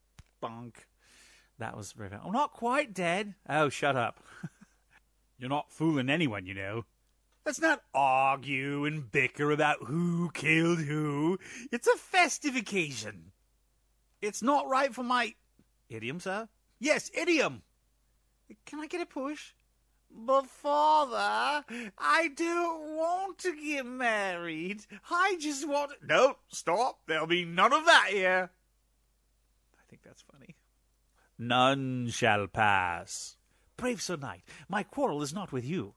Bonk. 0.42 0.72
That 1.58 1.76
was 1.76 1.92
very. 1.92 2.10
I'm 2.12 2.32
not 2.32 2.54
quite 2.54 2.94
dead. 2.94 3.34
Oh, 3.46 3.68
shut 3.68 3.96
up. 3.96 4.24
You're 5.38 5.50
not 5.50 5.70
fooling 5.70 6.08
anyone, 6.08 6.46
you 6.46 6.54
know. 6.54 6.84
Let's 7.44 7.60
not 7.60 7.82
argue 7.94 8.84
and 8.84 9.10
bicker 9.10 9.50
about 9.50 9.84
who 9.84 10.30
killed 10.32 10.80
who. 10.80 11.38
It's 11.72 11.86
a 11.86 11.96
festive 11.96 12.56
occasion. 12.56 13.32
It's 14.20 14.42
not 14.42 14.68
right 14.68 14.94
for 14.94 15.02
my 15.02 15.34
idiom, 15.88 16.20
sir. 16.20 16.48
Yes, 16.78 17.10
idiom. 17.14 17.62
Can 18.66 18.80
I 18.80 18.86
get 18.86 19.00
a 19.00 19.06
push? 19.06 19.52
But 20.12 20.46
father, 20.46 21.64
I 21.96 22.28
don't 22.34 22.96
want 22.96 23.38
to 23.38 23.54
get 23.54 23.86
married. 23.86 24.84
I 25.10 25.36
just 25.38 25.68
want. 25.68 25.92
No, 26.04 26.36
stop. 26.48 27.00
There'll 27.06 27.26
be 27.26 27.44
none 27.44 27.72
of 27.72 27.86
that 27.86 28.08
here. 28.10 28.50
I 29.78 29.82
think 29.88 30.02
that's 30.02 30.22
funny. 30.22 30.56
None 31.38 32.08
shall 32.10 32.48
pass. 32.48 33.36
Brave 33.76 34.02
Sir 34.02 34.16
Knight, 34.16 34.42
my 34.68 34.82
quarrel 34.82 35.22
is 35.22 35.32
not 35.32 35.52
with 35.52 35.64
you. 35.64 35.94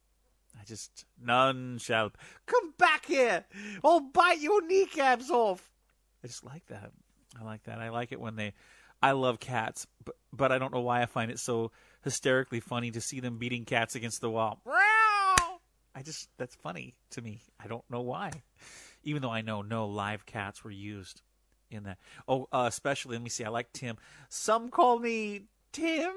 I 0.59 0.63
just. 0.63 1.05
None 1.21 1.80
shall. 1.80 2.11
Come 2.45 2.74
back 2.78 3.07
here! 3.07 3.45
I'll 3.84 3.99
bite 3.99 4.39
your 4.39 4.65
kneecaps 4.65 5.30
off! 5.30 5.71
I 6.24 6.28
just 6.28 6.45
like 6.45 6.67
that. 6.67 6.91
I 7.39 7.43
like 7.43 7.63
that. 7.63 7.79
I 7.79 7.89
like 7.89 8.11
it 8.11 8.19
when 8.19 8.36
they. 8.36 8.53
I 9.01 9.11
love 9.11 9.39
cats, 9.39 9.86
but 10.05 10.15
but 10.31 10.51
I 10.51 10.59
don't 10.59 10.73
know 10.73 10.81
why 10.81 11.01
I 11.01 11.05
find 11.07 11.29
it 11.29 11.39
so 11.39 11.71
hysterically 12.03 12.59
funny 12.59 12.91
to 12.91 13.01
see 13.01 13.19
them 13.19 13.38
beating 13.38 13.65
cats 13.65 13.95
against 13.95 14.21
the 14.21 14.29
wall. 14.29 14.61
I 15.95 16.01
just 16.01 16.29
that's 16.38 16.55
funny 16.55 16.95
to 17.11 17.21
me. 17.21 17.41
I 17.59 17.67
don't 17.67 17.84
know 17.89 18.01
why, 18.01 18.31
even 19.03 19.21
though 19.21 19.31
I 19.31 19.41
know 19.41 19.61
no 19.61 19.88
live 19.88 20.25
cats 20.25 20.63
were 20.63 20.71
used 20.71 21.21
in 21.69 21.84
that. 21.84 21.97
Oh, 22.27 22.47
uh, 22.51 22.65
especially 22.67 23.15
let 23.15 23.23
me 23.23 23.29
see. 23.29 23.43
I 23.43 23.49
like 23.49 23.73
Tim. 23.73 23.97
Some 24.29 24.69
call 24.69 24.99
me 24.99 25.45
Tim. 25.71 26.13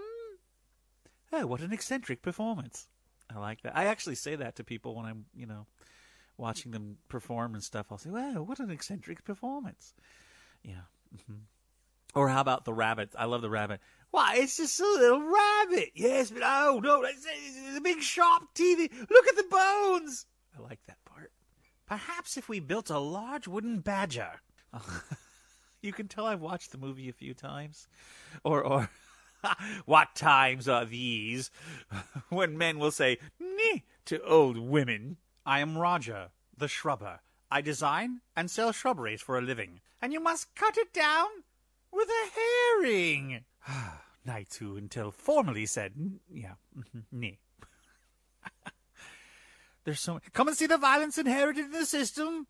Oh, 1.33 1.47
what 1.47 1.61
an 1.61 1.73
eccentric 1.73 2.23
performance! 2.23 2.89
I 3.35 3.39
like 3.39 3.63
that. 3.63 3.77
I 3.77 3.87
actually 3.87 4.15
say 4.15 4.37
that 4.37 4.57
to 4.57 4.65
people 4.65 4.95
when 4.95 5.07
I'm, 5.07 5.25
you 5.35 5.47
know, 5.47 5.67
watching 6.37 6.71
them 6.71 6.99
perform 7.09 7.55
and 7.55 7.63
stuff. 7.63 7.87
I'll 7.91 7.99
say, 7.99 8.11
"Wow, 8.11 8.43
what 8.43 8.61
an 8.61 8.71
eccentric 8.71 9.25
performance!" 9.25 9.93
Yeah. 10.63 10.83
Mm-hmm. 11.17 12.19
Or 12.19 12.29
how 12.29 12.41
about 12.41 12.65
the 12.65 12.73
rabbit? 12.73 13.11
I 13.19 13.27
love 13.27 13.43
the 13.43 13.51
rabbit. 13.51 13.81
Why, 14.11 14.37
it's 14.37 14.57
just 14.57 14.81
a 14.81 14.85
little 14.85 15.21
rabbit. 15.21 15.91
Yes, 15.95 16.31
but 16.31 16.43
oh 16.43 16.81
no, 16.83 17.03
it's, 17.03 17.27
it's 17.27 17.77
a 17.77 17.81
big 17.81 18.01
sharp 18.01 18.45
teeth. 18.55 18.91
Look 19.11 19.27
at 19.29 19.37
the 19.37 19.45
bones. 19.51 20.27
I 20.57 20.63
like 20.63 20.81
that 20.87 21.05
part. 21.05 21.33
Perhaps 21.87 22.37
if 22.37 22.49
we 22.49 22.61
built 22.61 22.89
a 22.89 22.99
large 22.99 23.47
wooden 23.47 23.81
badger. 23.81 24.41
you 25.83 25.93
can 25.93 26.09
tell 26.09 26.27
I've 26.27 26.41
watched 26.41 26.73
the 26.73 26.79
movie 26.79 27.09
a 27.09 27.13
few 27.13 27.35
times. 27.35 27.87
Or, 28.43 28.63
or, 28.63 28.91
what 29.85 30.15
times 30.15 30.69
are 30.69 30.85
these 30.85 31.51
when 32.29 32.59
men 32.59 32.79
will 32.79 32.91
say 32.91 33.19
"Ni" 33.39 33.85
to 34.07 34.23
old 34.23 34.57
women? 34.57 35.19
I 35.45 35.61
am 35.61 35.79
Roger, 35.79 36.31
the 36.57 36.69
shrubber. 36.69 37.21
I 37.51 37.61
design 37.61 38.21
and 38.35 38.51
sell 38.51 38.73
shrubberies 38.73 39.23
for 39.23 39.39
a 39.39 39.43
living, 39.43 39.81
and 40.03 40.13
you 40.13 40.21
must 40.21 40.55
cut 40.55 40.77
it 40.77 40.93
down 40.93 41.27
with 41.93 42.09
a 42.09 42.31
herring. 42.35 43.45
Knights 44.25 44.57
who 44.57 44.77
until 44.77 45.11
formerly 45.13 45.67
said, 45.67 45.93
yeah, 46.33 46.55
mhm, 46.77 47.05
Ni. 47.13 47.39
There's 49.85 50.01
so 50.01 50.21
Come 50.33 50.49
and 50.49 50.57
see 50.57 50.67
the 50.67 50.79
violence 50.79 51.17
inherited 51.17 51.67
in 51.67 51.73
the 51.73 51.87
system. 51.87 52.49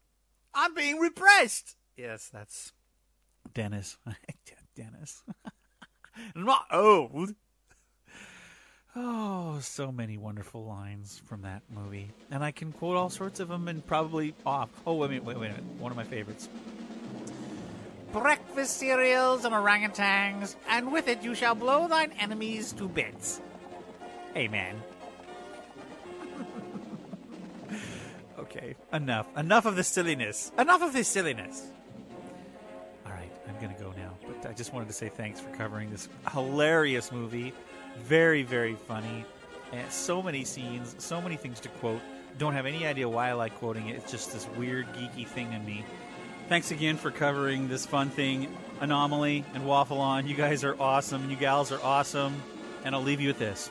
I'm 0.55 0.73
being 0.74 0.98
repressed. 0.98 1.77
Yes, 1.97 2.31
that's 2.32 2.73
Dennis. 3.52 3.98
Dennis. 4.74 5.23
I'm 6.35 6.44
not 6.44 6.66
old. 6.73 7.35
Oh, 8.98 9.59
so 9.60 9.93
many 9.93 10.16
wonderful 10.16 10.64
lines 10.64 11.20
from 11.27 11.43
that 11.43 11.62
movie. 11.70 12.10
And 12.31 12.43
I 12.43 12.51
can 12.51 12.73
quote 12.73 12.97
all 12.97 13.10
sorts 13.10 13.40
of 13.40 13.48
them 13.48 13.68
and 13.68 13.86
probably 13.86 14.35
off. 14.47 14.70
Oh, 14.86 14.94
wait 14.94 15.06
a 15.06 15.09
minute, 15.10 15.24
wait, 15.24 15.39
wait 15.39 15.47
a 15.48 15.51
minute. 15.51 15.64
One 15.78 15.93
of 15.93 15.98
my 15.98 16.05
favorites. 16.05 16.48
Breakfast 18.10 18.78
cereals 18.78 19.44
and 19.44 19.55
orangutans, 19.55 20.56
and 20.70 20.90
with 20.90 21.09
it 21.09 21.23
you 21.23 21.35
shall 21.35 21.55
blow 21.55 21.86
thine 21.89 22.10
enemies 22.18 22.73
to 22.73 22.89
bits. 22.89 23.43
Amen. 24.35 24.82
okay, 28.39 28.77
enough. 28.94 29.27
Enough 29.36 29.66
of 29.66 29.77
the 29.77 29.85
silliness. 29.85 30.52
Enough 30.59 30.81
of 30.81 30.93
this 30.94 31.09
silliness. 31.09 31.66
All 33.05 33.12
right, 33.12 33.31
I'm 33.47 33.60
going 33.60 33.74
to 33.74 33.82
go 33.82 33.93
now. 33.94 34.14
But 34.27 34.48
I 34.48 34.55
just 34.55 34.73
wanted 34.73 34.89
to 34.89 34.94
say 34.94 35.10
thanks 35.10 35.39
for 35.39 35.51
covering 35.51 35.90
this 35.90 36.09
hilarious 36.32 37.12
movie. 37.12 37.52
Very, 38.05 38.43
very 38.43 38.74
funny. 38.74 39.24
And 39.73 39.90
so 39.90 40.23
many 40.23 40.44
scenes, 40.44 40.94
so 40.98 41.20
many 41.20 41.36
things 41.36 41.60
to 41.60 41.68
quote. 41.68 42.01
don't 42.39 42.52
have 42.52 42.66
any 42.66 42.86
idea 42.86 43.09
why 43.09 43.31
I 43.31 43.32
like 43.32 43.55
quoting 43.56 43.89
it. 43.89 43.97
It's 43.97 44.10
just 44.10 44.32
this 44.32 44.47
weird 44.56 44.86
geeky 44.94 45.27
thing 45.27 45.52
in 45.52 45.64
me. 45.64 45.85
Thanks 46.48 46.70
again 46.70 46.97
for 46.97 47.10
covering 47.10 47.66
this 47.68 47.85
fun 47.86 48.10
thing, 48.10 48.55
Anomaly 48.81 49.44
and 49.55 49.66
Waffle 49.66 50.01
On. 50.01 50.27
You 50.27 50.36
guys 50.36 50.62
are 50.62 50.77
awesome. 50.81 51.28
You 51.31 51.36
gals 51.36 51.73
are 51.73 51.81
awesome. 51.82 52.40
And 52.85 52.94
I'll 52.94 53.02
leave 53.02 53.20
you 53.20 53.28
with 53.28 53.39
this: 53.39 53.70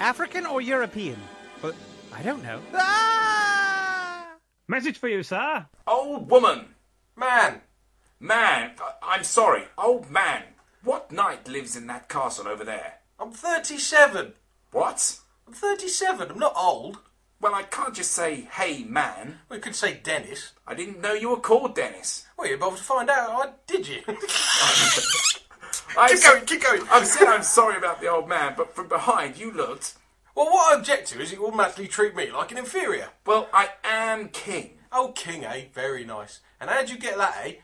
African 0.00 0.46
or 0.46 0.60
European? 0.60 1.20
But 1.60 1.74
I 2.12 2.22
don't 2.22 2.42
know. 2.42 2.60
Ah! 2.74 4.34
Message 4.66 4.98
for 4.98 5.08
you, 5.08 5.22
sir. 5.22 5.66
Old 5.86 6.28
woman. 6.30 6.74
Man. 7.14 7.60
Man. 8.18 8.72
I- 8.80 8.94
I'm 9.16 9.24
sorry. 9.24 9.64
Old 9.78 10.10
man. 10.10 10.42
What 10.82 11.12
knight 11.12 11.46
lives 11.46 11.76
in 11.76 11.86
that 11.88 12.08
castle 12.08 12.48
over 12.48 12.64
there? 12.64 12.94
I'm 13.18 13.32
37. 13.32 14.32
What? 14.72 15.18
I'm 15.46 15.52
37. 15.54 16.30
I'm 16.30 16.38
not 16.38 16.54
old. 16.56 16.98
Well, 17.40 17.54
I 17.54 17.62
can't 17.64 17.94
just 17.94 18.12
say, 18.12 18.48
hey, 18.52 18.84
man. 18.84 19.40
We 19.48 19.58
could 19.58 19.74
say 19.74 19.94
Dennis. 20.02 20.52
I 20.66 20.74
didn't 20.74 21.00
know 21.00 21.12
you 21.12 21.30
were 21.30 21.36
called 21.40 21.74
Dennis. 21.74 22.26
Well, 22.38 22.48
you 22.48 22.56
bothered 22.56 22.78
to 22.78 22.84
find 22.84 23.10
out, 23.10 23.30
I- 23.30 23.52
did 23.66 23.88
you? 23.88 24.02
I 25.98 26.08
keep 26.08 26.22
going, 26.22 26.44
keep 26.46 26.62
going. 26.62 26.82
I've 26.90 27.06
said 27.06 27.28
I'm 27.28 27.42
sorry 27.42 27.76
about 27.76 28.00
the 28.00 28.08
old 28.08 28.28
man, 28.28 28.54
but 28.56 28.74
from 28.74 28.88
behind 28.88 29.38
you 29.38 29.50
looked. 29.52 29.94
Well, 30.34 30.46
what 30.46 30.74
I 30.74 30.78
object 30.78 31.08
to 31.08 31.20
is 31.20 31.32
you 31.32 31.44
automatically 31.46 31.88
treat 31.88 32.16
me 32.16 32.30
like 32.30 32.50
an 32.52 32.58
inferior. 32.58 33.08
Well, 33.26 33.48
I 33.52 33.70
am 33.84 34.28
king. 34.28 34.78
Oh, 34.90 35.12
king, 35.14 35.44
eh? 35.44 35.64
Very 35.74 36.04
nice. 36.04 36.40
And 36.60 36.70
how'd 36.70 36.88
you 36.88 36.98
get 36.98 37.18
that, 37.18 37.36
eh? 37.44 37.54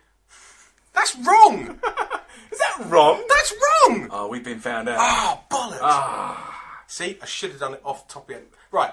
That's 0.99 1.17
wrong! 1.19 1.79
Is 2.53 2.59
that 2.59 2.87
wrong? 2.87 3.25
That's 3.29 3.53
wrong! 3.53 4.09
Oh, 4.11 4.27
we've 4.27 4.43
been 4.43 4.59
found 4.59 4.89
out. 4.89 4.97
Oh, 4.99 5.41
bollocks! 5.49 5.79
Ah. 5.81 6.83
See, 6.89 7.17
I 7.23 7.27
should 7.27 7.53
have 7.53 7.61
done 7.61 7.75
it 7.75 7.81
off 7.85 8.09
the 8.09 8.15
top 8.15 8.29
of 8.29 8.35
head. 8.35 8.47
Right, 8.73 8.93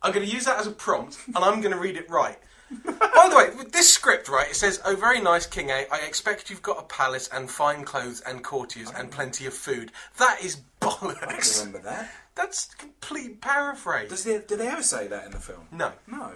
I'm 0.00 0.12
going 0.12 0.24
to 0.24 0.32
use 0.32 0.44
that 0.44 0.60
as 0.60 0.68
a 0.68 0.70
prompt, 0.70 1.18
and 1.26 1.38
I'm 1.38 1.60
going 1.60 1.72
to 1.72 1.80
read 1.80 1.96
it 1.96 2.08
right. 2.08 2.38
By 2.84 3.28
the 3.28 3.36
way, 3.36 3.50
with 3.58 3.72
this 3.72 3.90
script, 3.90 4.28
right, 4.28 4.48
it 4.48 4.54
says, 4.54 4.80
Oh, 4.84 4.94
very 4.94 5.20
nice, 5.20 5.44
King 5.44 5.70
A. 5.70 5.86
I 5.90 5.98
expect 6.06 6.50
you've 6.50 6.62
got 6.62 6.78
a 6.78 6.84
palace 6.84 7.28
and 7.32 7.50
fine 7.50 7.82
clothes 7.82 8.20
and 8.20 8.44
courtiers 8.44 8.92
and 8.96 9.10
plenty 9.10 9.46
of 9.46 9.52
food. 9.52 9.90
That 10.18 10.38
is 10.44 10.60
bollocks. 10.80 11.56
I 11.56 11.64
remember 11.64 11.88
that. 11.88 12.12
That's 12.36 12.72
complete 12.76 13.40
paraphrase. 13.40 14.08
Does 14.08 14.22
they, 14.22 14.38
did 14.38 14.60
they 14.60 14.68
ever 14.68 14.84
say 14.84 15.08
that 15.08 15.24
in 15.26 15.32
the 15.32 15.38
film? 15.38 15.66
No. 15.72 15.90
No. 16.06 16.30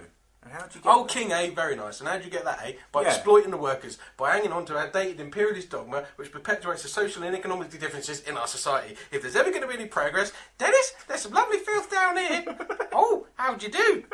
And 0.45 0.53
how'd 0.53 0.73
you 0.75 0.79
get 0.81 0.89
Oh, 0.89 1.03
that? 1.03 1.09
King 1.11 1.31
A, 1.31 1.49
very 1.49 1.75
nice. 1.75 1.99
And 1.99 2.07
how'd 2.07 2.23
you 2.23 2.29
get 2.29 2.45
that, 2.45 2.59
A? 2.63 2.77
By 2.91 3.01
Yeah. 3.01 3.09
exploiting 3.15 3.49
the 3.49 3.57
workers, 3.57 3.97
by 4.15 4.31
hanging 4.31 4.51
on 4.53 4.63
to 4.67 4.77
outdated 4.77 5.19
imperialist 5.19 5.71
dogma 5.71 6.05
which 6.17 6.31
perpetuates 6.31 6.83
the 6.83 6.87
social 6.87 7.23
and 7.23 7.35
economic 7.35 7.71
differences 7.71 8.21
in 8.21 8.37
our 8.37 8.47
society. 8.47 8.95
If 9.11 9.23
there's 9.23 9.35
ever 9.35 9.49
going 9.49 9.63
to 9.63 9.67
be 9.67 9.73
any 9.73 9.87
progress, 9.87 10.31
Dennis, 10.59 10.93
there's 11.07 11.21
some 11.21 11.33
lovely 11.33 11.57
filth 11.57 11.89
down 11.89 12.15
here. 12.17 12.45
oh, 12.93 13.25
how'd 13.35 13.63
you 13.63 13.69
do? 13.69 14.03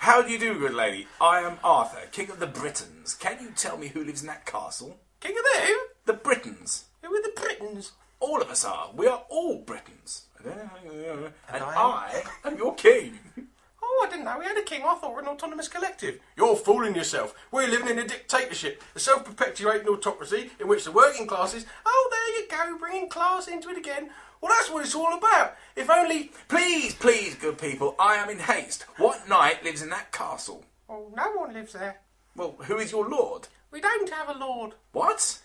How 0.00 0.22
do 0.22 0.30
you 0.30 0.38
do, 0.38 0.58
good 0.58 0.74
lady? 0.74 1.06
I 1.20 1.40
am 1.40 1.58
Arthur, 1.62 2.06
King 2.12 2.30
of 2.30 2.38
the 2.40 2.46
Britons. 2.46 3.14
Can 3.14 3.40
you 3.40 3.50
tell 3.50 3.76
me 3.76 3.88
who 3.88 4.04
lives 4.04 4.20
in 4.22 4.26
that 4.28 4.44
castle? 4.46 4.98
King 5.20 5.36
of 5.36 5.44
the 5.54 5.60
who? 5.66 5.80
The 6.04 6.12
Britons. 6.14 6.84
Who 7.02 7.14
are 7.14 7.22
the 7.22 7.32
Britons? 7.40 7.92
All 8.20 8.40
of 8.40 8.48
us 8.50 8.64
are. 8.64 8.90
We 8.94 9.06
are 9.06 9.24
all 9.28 9.58
Britons. 9.58 10.26
And, 10.44 10.52
I 11.50 11.74
I 11.74 12.22
am 12.44 12.56
your 12.58 12.74
king. 12.74 13.18
Oh, 14.00 14.06
I 14.06 14.10
didn't 14.10 14.26
know 14.26 14.38
we 14.38 14.44
had 14.44 14.56
a 14.56 14.62
king. 14.62 14.82
I 14.84 14.94
thought 14.94 15.10
we 15.10 15.14
were 15.16 15.22
an 15.22 15.28
autonomous 15.28 15.66
collective. 15.66 16.20
You're 16.36 16.54
fooling 16.54 16.94
yourself. 16.94 17.34
We're 17.50 17.66
living 17.66 17.88
in 17.88 17.98
a 17.98 18.06
dictatorship, 18.06 18.80
a 18.94 19.00
self-perpetuating 19.00 19.88
autocracy 19.88 20.50
in 20.60 20.68
which 20.68 20.84
the 20.84 20.92
working 20.92 21.26
classes. 21.26 21.66
Oh, 21.84 22.08
there 22.10 22.40
you 22.40 22.48
go, 22.48 22.78
bringing 22.78 23.08
class 23.08 23.48
into 23.48 23.70
it 23.70 23.76
again. 23.76 24.10
Well, 24.40 24.52
that's 24.56 24.70
what 24.70 24.84
it's 24.84 24.94
all 24.94 25.18
about. 25.18 25.56
If 25.74 25.90
only. 25.90 26.30
Please, 26.46 26.94
please, 26.94 27.34
good 27.34 27.58
people, 27.58 27.96
I 27.98 28.14
am 28.14 28.30
in 28.30 28.38
haste. 28.38 28.84
What 28.98 29.28
knight 29.28 29.64
lives 29.64 29.82
in 29.82 29.90
that 29.90 30.12
castle? 30.12 30.64
Oh, 30.88 31.12
no 31.16 31.32
one 31.32 31.52
lives 31.52 31.72
there. 31.72 31.96
Well, 32.36 32.54
who 32.60 32.78
is 32.78 32.92
your 32.92 33.08
lord? 33.08 33.48
We 33.72 33.80
don't 33.80 34.08
have 34.10 34.28
a 34.28 34.38
lord. 34.38 34.74
What? 34.92 35.40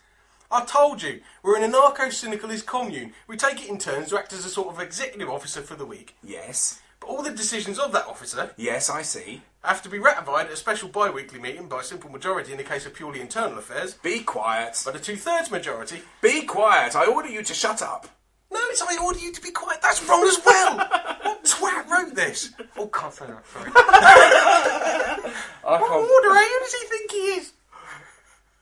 I 0.52 0.64
told 0.64 1.02
you, 1.02 1.22
we're 1.42 1.58
in 1.58 1.64
an 1.64 1.72
anarcho-syndicalist 1.72 2.68
commune. 2.68 3.14
We 3.26 3.36
take 3.36 3.64
it 3.64 3.70
in 3.70 3.80
turns 3.80 4.10
to 4.10 4.20
act 4.20 4.32
as 4.32 4.46
a 4.46 4.50
sort 4.50 4.68
of 4.68 4.80
executive 4.80 5.28
officer 5.28 5.62
for 5.62 5.74
the 5.74 5.88
week. 5.88 6.16
Yes. 6.22 6.80
But 7.06 7.10
all 7.12 7.22
the 7.22 7.32
decisions 7.32 7.80
of 7.80 7.92
that 7.92 8.08
officer 8.08 8.52
Yes, 8.56 8.90
I 8.90 9.02
see. 9.02 9.42
have 9.62 9.82
to 9.82 9.90
be 9.90 10.00
ratified 10.00 10.46
at 10.46 10.54
a 10.54 10.56
special 10.56 10.88
bi-weekly 10.88 11.38
meeting 11.40 11.68
by 11.68 11.82
a 11.82 11.84
simple 11.84 12.10
majority 12.10 12.54
in 12.54 12.58
the 12.58 12.64
case 12.64 12.86
of 12.86 12.94
purely 12.94 13.20
internal 13.20 13.58
affairs, 13.58 13.96
Be 13.96 14.22
quiet. 14.22 14.82
but 14.86 14.96
a 14.96 15.00
two-thirds 15.00 15.52
majority. 15.52 16.02
Be 16.22 16.44
quiet. 16.44 16.96
I 16.96 17.06
order 17.06 17.28
you 17.28 17.44
to 17.44 17.54
shut 17.54 17.82
up. 17.82 18.08
No, 18.50 18.60
it's 18.70 18.82
I 18.82 18.96
order 19.04 19.20
you 19.20 19.34
to 19.34 19.42
be 19.42 19.52
quiet. 19.52 19.82
That's 19.82 20.02
wrong 20.08 20.24
as 20.26 20.40
well. 20.46 20.78
what 20.78 21.44
twat 21.44 21.90
wrote 21.90 22.16
this? 22.16 22.52
Oh, 22.78 22.88
can't 22.94 23.14
say 23.14 23.26
that. 23.26 23.46
Sorry. 23.48 23.70
I 23.76 25.32
what 25.66 25.80
can't- 25.80 26.10
order? 26.10 26.30
eh? 26.38 26.48
Who 26.48 26.60
does 26.60 26.74
he 26.74 26.88
think 26.88 27.12
he 27.12 27.18
is? 27.18 27.52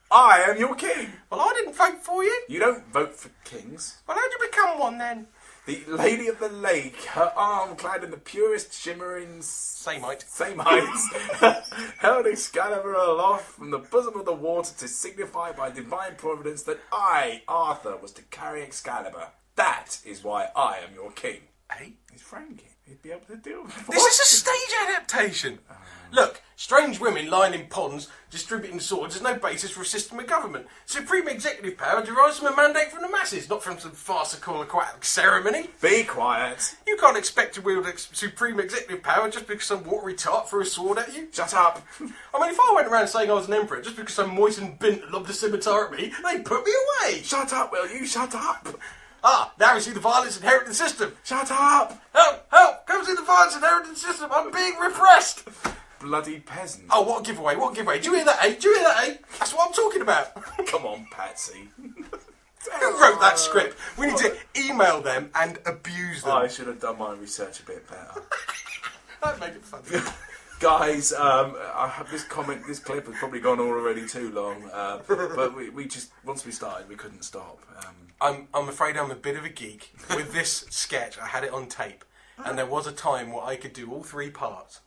I 0.10 0.40
am 0.48 0.58
your 0.58 0.74
king. 0.76 1.10
Well, 1.30 1.42
I 1.42 1.54
didn't 1.54 1.76
vote 1.76 2.00
for 2.04 2.24
you. 2.24 2.42
You 2.50 2.60
don't 2.60 2.88
vote 2.92 3.14
for 3.16 3.30
kings. 3.46 4.02
Well, 4.08 4.18
how'd 4.18 4.32
you 4.32 4.48
become 4.50 4.80
one 4.80 4.98
then? 4.98 5.28
The 5.72 5.86
Lady 5.88 6.28
of 6.28 6.38
the 6.38 6.50
Lake, 6.50 7.02
her 7.06 7.32
arm 7.34 7.78
clad 7.78 8.04
in 8.04 8.12
the 8.12 8.18
purest 8.18 8.74
shimmering 8.74 9.42
Samite. 9.42 10.26
Samites, 10.28 11.96
held 12.00 12.28
Excalibur 12.28 12.94
aloft 12.94 13.46
from 13.46 13.72
the 13.72 13.78
bosom 13.78 14.18
of 14.18 14.26
the 14.26 14.34
water 14.34 14.74
to 14.80 14.88
signify 14.90 15.54
by 15.54 15.70
divine 15.70 16.16
providence 16.18 16.64
that 16.64 16.82
I, 16.92 17.44
Arthur, 17.48 17.96
was 17.96 18.12
to 18.14 18.22
carry 18.24 18.64
Excalibur. 18.64 19.28
That 19.56 20.00
is 20.04 20.26
why 20.26 20.50
I 20.58 20.80
am 20.80 20.94
your 20.94 21.12
king. 21.12 21.40
Eh? 21.70 21.92
He's 22.12 22.22
Frankie. 22.22 22.71
He'd 22.92 23.02
be 23.02 23.12
able 23.12 23.22
to 23.22 23.64
with 23.64 23.88
This 23.88 24.04
is 24.04 24.20
a 24.20 24.36
stage 24.36 24.76
adaptation. 24.90 25.60
Look, 26.12 26.42
strange 26.58 27.00
women 27.00 27.30
lying 27.30 27.54
in 27.54 27.68
ponds 27.68 28.10
distributing 28.30 28.82
swords 28.82 29.16
is 29.16 29.22
no 29.22 29.36
basis 29.36 29.72
for 29.72 29.82
a 29.82 29.86
system 29.86 30.20
of 30.20 30.28
government. 30.28 30.68
Supreme 30.86 31.30
executive 31.30 31.78
power 31.78 32.04
derives 32.04 32.40
from 32.40 32.52
a 32.52 32.56
mandate 32.58 32.92
from 32.92 33.02
the 33.02 33.10
masses, 33.10 33.50
not 33.50 33.64
from 33.64 33.80
some 33.80 33.92
farcical 33.92 34.62
aquatic 34.62 35.06
ceremony. 35.06 35.70
Be 35.82 36.04
quiet. 36.04 36.76
You 36.86 36.98
can't 36.98 37.16
expect 37.16 37.56
to 37.56 37.62
wield 37.62 37.88
ex- 37.88 38.10
supreme 38.12 38.60
executive 38.60 39.02
power 39.02 39.30
just 39.30 39.48
because 39.48 39.68
some 39.68 39.86
watery 39.86 40.16
tart 40.16 40.50
threw 40.50 40.64
a 40.64 40.66
sword 40.66 40.98
at 40.98 41.16
you. 41.16 41.30
Shut 41.32 41.54
up. 41.54 41.82
I 42.02 42.42
mean, 42.42 42.52
if 42.52 42.60
I 42.60 42.74
went 42.76 42.90
around 42.90 43.08
saying 43.08 43.32
I 43.32 43.36
was 43.36 43.48
an 43.48 43.54
emperor 43.54 43.82
just 43.82 43.96
because 43.96 44.16
some 44.16 44.36
moistened 44.36 44.80
bint 44.80 45.10
lobbed 45.14 45.30
a 45.30 45.34
scimitar 45.34 45.86
at 45.86 45.98
me, 45.98 46.12
they'd 46.26 46.44
put 46.44 46.66
me 46.66 46.74
away. 47.06 47.22
Shut 47.22 47.54
up, 47.54 47.72
will 47.72 47.90
you? 47.90 48.06
Shut 48.06 48.36
up. 48.36 48.68
Ah, 49.24 49.54
now 49.60 49.76
we 49.76 49.82
see 49.82 49.92
the 49.92 50.00
violence 50.00 50.38
inherent 50.38 50.64
in 50.64 50.70
the 50.70 50.76
system. 50.76 51.14
Shut 51.24 51.52
up. 51.52 52.02
Help! 52.14 52.48
Help! 52.52 52.88
Come 52.88 53.06
see 53.06 53.14
the 53.14 53.22
violence 53.22 53.56
inherent 53.56 53.86
in 53.86 53.94
the 53.94 54.00
system. 54.00 54.30
I'm 54.32 54.52
being 54.52 54.76
repressed. 54.78 55.48
Bloody 56.00 56.40
peasant. 56.40 56.86
Oh, 56.90 57.04
what 57.04 57.22
a 57.22 57.24
giveaway! 57.24 57.56
What 57.56 57.74
a 57.74 57.76
giveaway! 57.76 58.00
Do 58.00 58.10
you 58.10 58.16
hear 58.16 58.26
that, 58.26 58.44
eh? 58.44 58.56
Do 58.60 58.70
you 58.70 58.76
hear 58.76 58.84
that, 58.86 59.10
eh? 59.10 59.18
That's 59.38 59.54
what 59.54 59.68
I'm 59.68 59.74
talking 59.74 60.02
about. 60.02 60.34
Come 60.68 60.86
on, 60.86 61.06
Patsy. 61.12 61.70
Who 61.78 63.02
wrote 63.02 63.20
that 63.20 63.38
script? 63.38 63.78
We 63.98 64.08
need 64.08 64.18
to 64.18 64.36
email 64.56 65.02
them 65.02 65.30
and 65.36 65.60
abuse 65.66 66.24
them. 66.24 66.34
I 66.34 66.48
should 66.48 66.68
have 66.68 66.80
done 66.80 66.98
my 66.98 67.14
research 67.14 67.60
a 67.60 67.64
bit 67.64 67.88
better. 67.88 68.22
That 69.22 69.40
made 69.40 69.50
it 69.54 69.64
fun. 69.64 69.82
Guys, 70.62 71.12
um, 71.12 71.56
I 71.74 71.88
have 71.88 72.12
this 72.12 72.24
comment, 72.24 72.62
this 72.68 72.78
clip 72.78 73.08
has 73.08 73.16
probably 73.16 73.40
gone 73.40 73.60
on 73.60 73.66
already 73.66 74.08
too 74.08 74.32
long, 74.32 74.70
uh, 74.72 75.00
but 75.08 75.56
we, 75.56 75.72
we 75.72 75.88
just, 75.88 76.12
once 76.24 76.46
we 76.46 76.52
started, 76.52 76.88
we 76.88 76.94
couldn't 76.94 77.24
stop. 77.24 77.58
Um, 77.84 77.96
I'm, 78.22 78.48
I'm 78.54 78.70
afraid 78.70 78.96
I'm 78.96 79.10
a 79.10 79.16
bit 79.16 79.36
of 79.36 79.44
a 79.44 79.50
geek. 79.50 79.92
With 80.16 80.34
this 80.34 80.68
sketch, 80.70 81.18
I 81.18 81.26
had 81.26 81.44
it 81.44 81.52
on 81.52 81.68
tape, 81.68 82.06
and 82.46 82.60
there 82.60 82.68
was 82.68 82.86
a 82.86 82.92
time 82.92 83.32
where 83.32 83.44
I 83.44 83.56
could 83.56 83.74
do 83.74 83.92
all 83.92 84.04
three 84.04 84.30
parts 84.30 84.82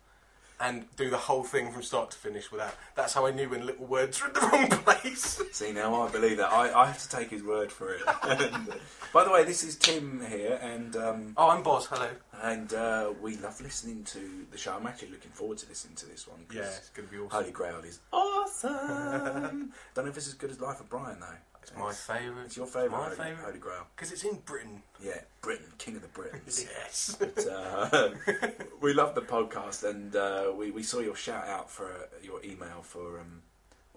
and 0.64 0.84
do 0.96 1.10
the 1.10 1.18
whole 1.18 1.44
thing 1.44 1.70
from 1.70 1.82
start 1.82 2.10
to 2.12 2.16
finish 2.16 2.50
without. 2.50 2.74
That's 2.94 3.12
how 3.12 3.26
I 3.26 3.30
knew 3.32 3.48
when 3.50 3.66
little 3.66 3.86
words 3.86 4.20
were 4.22 4.28
in 4.28 4.34
the 4.34 4.40
wrong 4.40 4.68
place. 4.68 5.40
see, 5.52 5.72
now 5.72 6.02
I 6.02 6.10
believe 6.10 6.38
that. 6.38 6.50
I, 6.52 6.72
I 6.72 6.86
have 6.86 6.98
to 7.02 7.08
take 7.08 7.30
his 7.30 7.42
word 7.42 7.70
for 7.70 7.92
it. 7.92 8.00
And, 8.22 8.40
uh, 8.70 8.74
by 9.12 9.24
the 9.24 9.30
way, 9.30 9.44
this 9.44 9.62
is 9.62 9.76
Tim 9.76 10.24
here, 10.26 10.58
and 10.62 10.96
um, 10.96 11.34
Oh, 11.36 11.50
I'm 11.50 11.62
Boz. 11.62 11.86
Hello. 11.86 12.08
and 12.42 12.72
uh, 12.72 13.12
we 13.20 13.36
love 13.36 13.60
listening 13.60 14.04
to 14.04 14.46
the 14.50 14.58
show. 14.58 14.72
I'm 14.74 14.86
actually 14.86 15.10
looking 15.10 15.30
forward 15.32 15.58
to 15.58 15.68
listening 15.68 15.96
to 15.96 16.06
this 16.06 16.26
one. 16.26 16.40
Yeah, 16.52 16.62
it's 16.62 16.88
going 16.90 17.08
to 17.08 17.12
be 17.12 17.18
awesome. 17.20 17.30
Holy 17.42 17.52
Grail 17.52 17.80
is 17.84 18.00
awesome. 18.12 19.72
Don't 19.94 20.04
know 20.04 20.10
if 20.10 20.16
it's 20.16 20.28
as 20.28 20.34
good 20.34 20.50
as 20.50 20.60
Life 20.60 20.80
of 20.80 20.88
Brian, 20.88 21.20
though. 21.20 21.26
It's 21.64 21.78
my 21.78 21.92
favourite. 21.92 22.44
It's 22.44 22.56
your 22.58 22.66
favourite, 22.66 22.90
My 22.90 23.08
favourite. 23.08 23.42
Holy 23.46 23.58
Grail. 23.58 23.86
Because 23.96 24.12
it's 24.12 24.22
in 24.22 24.36
Britain. 24.44 24.82
Yeah, 25.02 25.20
Britain, 25.40 25.66
King 25.78 25.96
of 25.96 26.02
the 26.02 26.08
Britons. 26.08 26.66
Yes. 26.78 27.16
But, 27.18 27.46
uh, 27.46 28.10
we 28.82 28.92
love 28.92 29.14
the 29.14 29.22
podcast, 29.22 29.88
and 29.88 30.14
uh, 30.14 30.52
we, 30.54 30.70
we 30.70 30.82
saw 30.82 31.00
your 31.00 31.16
shout 31.16 31.46
out 31.48 31.70
for 31.70 31.86
uh, 31.86 32.06
your 32.22 32.44
email 32.44 32.82
for 32.82 33.18
um, 33.18 33.40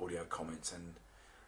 audio 0.02 0.23
comments. 0.23 0.72
And 0.72 0.94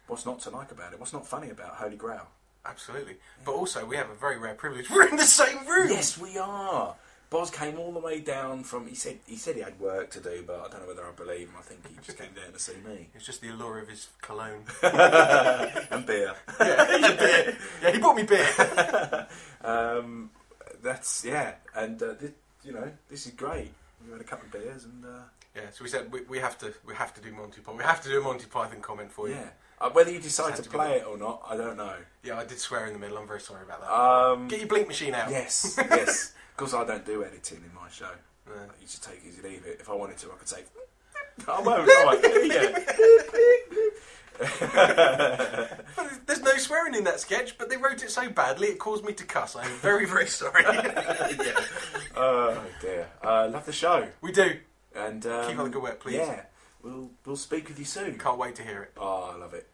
what's 0.08 0.26
not 0.26 0.42
to 0.42 0.50
like 0.50 0.72
about 0.72 0.92
it? 0.92 1.00
What's 1.00 1.14
not 1.14 1.26
funny 1.26 1.50
about 1.52 1.76
Holy 1.76 1.96
Grail? 1.96 2.28
Absolutely. 2.66 3.16
But 3.46 3.54
also, 3.54 3.86
we 3.86 3.96
have 3.96 4.10
a 4.10 4.16
very 4.16 4.38
rare 4.38 4.56
privilege. 4.56 4.90
We're 4.92 5.08
in 5.08 5.16
the 5.16 5.24
same 5.24 5.66
room. 5.66 5.90
Yes, 5.90 6.18
we 6.18 6.38
are. 6.38 6.96
Boz 7.30 7.52
came 7.52 7.78
all 7.78 7.92
the 7.92 8.00
way 8.00 8.20
down 8.20 8.64
from. 8.64 8.88
He 8.88 8.96
said 8.96 9.20
he 9.28 9.36
said 9.36 9.56
he 9.56 9.62
had 9.62 9.80
work 9.80 10.10
to 10.12 10.20
do, 10.20 10.44
but 10.48 10.60
I 10.66 10.68
don't 10.70 10.82
know 10.82 10.88
whether 10.88 11.06
I 11.06 11.12
believe 11.12 11.50
him. 11.50 11.56
I 11.60 11.62
think 11.62 11.88
he 11.88 11.96
just 12.04 12.18
came 12.18 12.34
down 12.34 12.52
to 12.54 12.60
see 12.60 12.74
me 12.88 13.10
It's 13.14 13.26
just 13.26 13.42
the 13.42 13.50
allure 13.50 13.80
of 13.80 13.88
his 13.88 14.08
cologne. 14.22 14.64
and 14.84 16.06
beer. 16.06 16.34
yeah, 16.60 17.16
beer. 17.20 17.58
Yeah, 17.84 17.92
he 17.92 18.00
bought 18.00 18.16
me 18.16 18.24
beer. 18.24 19.28
um, 19.64 20.32
that's 20.82 21.24
yeah, 21.26 21.54
and 21.76 22.02
uh, 22.02 22.14
thi- 22.16 22.34
you 22.64 22.74
know 22.74 22.92
this 23.10 23.26
is 23.28 23.34
great. 23.34 23.72
We 24.06 24.12
had 24.12 24.22
a 24.22 24.24
couple 24.24 24.46
of 24.48 24.52
beers 24.52 24.86
and. 24.86 25.06
Uh, 25.06 25.10
Yeah, 25.56 25.70
so 25.72 25.84
we 25.84 25.90
said 25.90 26.12
we, 26.12 26.22
we 26.30 26.40
have 26.40 26.58
to 26.60 26.74
we 26.86 26.94
have 26.96 27.14
to 27.16 27.22
do 27.22 27.32
Monty 27.32 27.60
Python. 27.62 27.78
We 27.78 27.84
have 27.84 28.02
to 28.02 28.10
do 28.10 28.20
a 28.22 28.24
Monty 28.24 28.46
Python 28.46 28.82
comment 28.82 29.12
for 29.12 29.28
you. 29.28 29.36
Yeah. 29.36 29.50
Uh, 29.82 29.90
whether 29.92 30.12
you 30.12 30.20
decide 30.20 30.52
Just 30.56 30.64
to 30.66 30.70
play 30.70 30.98
it 31.00 31.06
or 31.08 31.18
not, 31.18 31.42
I 31.50 31.56
don't 31.58 31.78
know. 31.78 31.96
Yeah, 32.24 32.38
I 32.38 32.46
did 32.46 32.60
swear 32.60 32.86
in 32.88 32.94
the 32.94 33.00
middle. 33.00 33.18
I'm 33.18 33.28
very 33.28 33.40
sorry 33.42 33.64
about 33.64 33.80
that. 33.82 33.92
Um, 33.92 34.48
Get 34.48 34.60
your 34.60 34.68
blink 34.68 34.88
machine 34.88 35.14
out. 35.16 35.30
Yes, 35.32 35.80
yes. 35.90 36.34
Because 36.60 36.74
I 36.74 36.84
don't 36.84 37.06
do 37.06 37.24
editing 37.24 37.64
in 37.64 37.72
my 37.74 37.88
show. 37.90 38.10
You 38.46 38.54
just 38.82 39.02
take 39.02 39.22
easy 39.26 39.42
leave 39.42 39.66
it. 39.66 39.78
If 39.80 39.90
I 39.90 39.94
wanted 39.94 40.18
to, 40.18 40.28
I 40.28 40.36
could 40.36 40.50
say. 40.50 40.64
I 41.48 41.62
won't. 41.62 41.90
I 41.90 42.06
won't. 42.06 42.22
Yeah. 42.52 42.80
But 45.96 46.28
There's 46.28 46.42
no 46.42 46.58
swearing 46.58 46.96
in 46.96 47.06
that 47.06 47.22
sketch, 47.22 47.58
but 47.58 47.70
they 47.70 47.78
wrote 47.78 48.04
it 48.04 48.12
so 48.12 48.28
badly 48.30 48.68
it 48.68 48.78
caused 48.78 49.06
me 49.06 49.14
to 49.14 49.24
cuss. 49.24 49.56
I'm 49.56 49.72
very, 49.78 50.06
very 50.06 50.28
sorry. 50.28 50.64
yeah. 50.66 51.64
Oh 52.18 52.62
dear. 52.82 53.08
Uh, 53.24 53.48
love 53.54 53.66
the 53.66 53.72
show. 53.72 54.10
We 54.22 54.34
do. 54.34 54.58
And 54.94 55.26
um, 55.28 55.48
Keep 55.48 55.60
on 55.60 55.64
the 55.64 55.70
good 55.70 55.84
work, 55.84 56.02
please. 56.02 56.16
Yeah. 56.16 56.42
We'll 56.84 57.10
we'll 57.26 57.38
speak 57.38 57.70
with 57.70 57.80
you 57.80 57.86
soon. 57.86 58.18
Can't 58.18 58.38
wait 58.38 58.56
to 58.56 58.64
hear 58.64 58.82
it. 58.84 58.92
Oh, 58.98 59.32
I 59.34 59.38
love 59.38 59.54
it. 59.54 59.66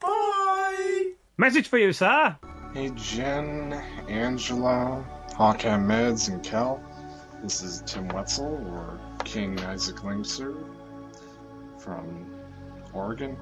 Bye. 0.00 1.10
Message 1.36 1.68
for 1.68 1.76
you, 1.76 1.92
sir. 1.92 2.36
Hey 2.72 2.90
Jen, 2.96 3.74
Angela, 4.08 5.04
Hawkeye 5.34 5.76
Meds, 5.76 6.28
and 6.28 6.40
Kel. 6.44 6.80
This 7.42 7.60
is 7.60 7.82
Tim 7.86 8.06
Wetzel, 8.06 8.46
or 8.46 9.00
King 9.24 9.58
Isaac 9.64 9.96
Linkser, 9.96 10.64
from 11.76 12.30
Oregon. 12.92 13.36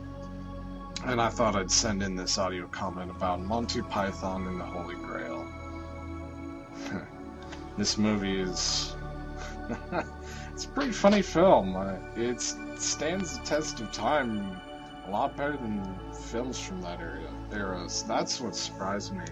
And 1.05 1.20
I 1.20 1.28
thought 1.28 1.55
I'd 1.55 1.70
send 1.70 2.02
in 2.02 2.16
this 2.16 2.39
audio 2.39 2.66
comment 2.69 3.10
about 3.10 3.43
Monty 3.43 3.82
Python 3.82 4.47
and 4.47 4.59
the 4.59 4.64
Holy 4.64 4.94
Grail. 4.94 5.47
this 7.77 7.98
movie 7.98 8.40
is. 8.40 8.97
it's 10.55 10.64
a 10.64 10.69
pretty 10.69 10.93
funny 10.93 11.20
film. 11.20 11.77
Uh, 11.77 11.97
it 12.16 12.40
stands 12.40 13.36
the 13.36 13.44
test 13.44 13.81
of 13.81 13.93
time 13.93 14.56
a 15.06 15.10
lot 15.10 15.36
better 15.36 15.59
than 15.59 15.94
films 16.10 16.59
from 16.59 16.81
that 16.81 17.01
area 17.01 17.28
era. 17.52 17.86
So 17.90 18.09
that's 18.09 18.40
what 18.40 18.56
surprised 18.56 19.14
me. 19.14 19.27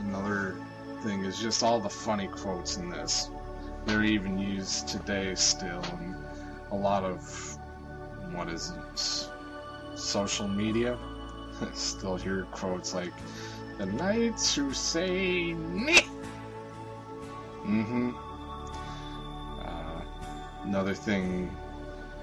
Another 0.00 0.56
thing 1.02 1.24
is 1.24 1.38
just 1.38 1.62
all 1.62 1.80
the 1.80 1.90
funny 1.90 2.28
quotes 2.28 2.76
in 2.76 2.88
this. 2.88 3.28
They're 3.86 4.04
even 4.04 4.38
used 4.38 4.88
today 4.88 5.34
still 5.34 5.82
in 5.94 6.14
a 6.70 6.76
lot 6.76 7.02
of 7.02 7.58
what 8.32 8.48
is 8.48 8.70
it? 8.70 9.28
Social 9.98 10.48
media. 10.48 10.96
still 11.74 12.16
hear 12.16 12.44
quotes 12.52 12.94
like 12.94 13.12
the 13.78 13.86
knights 13.86 14.54
who 14.54 14.72
say 14.72 15.54
meh. 15.54 16.00
Mm-hmm. 17.64 18.12
Uh, 19.60 20.02
another 20.64 20.94
thing. 20.94 21.54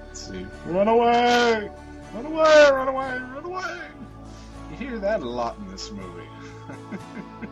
Let's 0.06 0.26
see. 0.28 0.46
Run 0.66 0.88
away! 0.88 1.70
Run 2.14 2.26
away! 2.26 2.70
Run 2.72 2.88
away! 2.88 3.18
Run 3.34 3.44
away! 3.44 3.80
You 4.70 4.76
hear 4.76 4.98
that 4.98 5.20
a 5.20 5.28
lot 5.28 5.56
in 5.58 5.70
this 5.70 5.90
movie. 5.90 6.28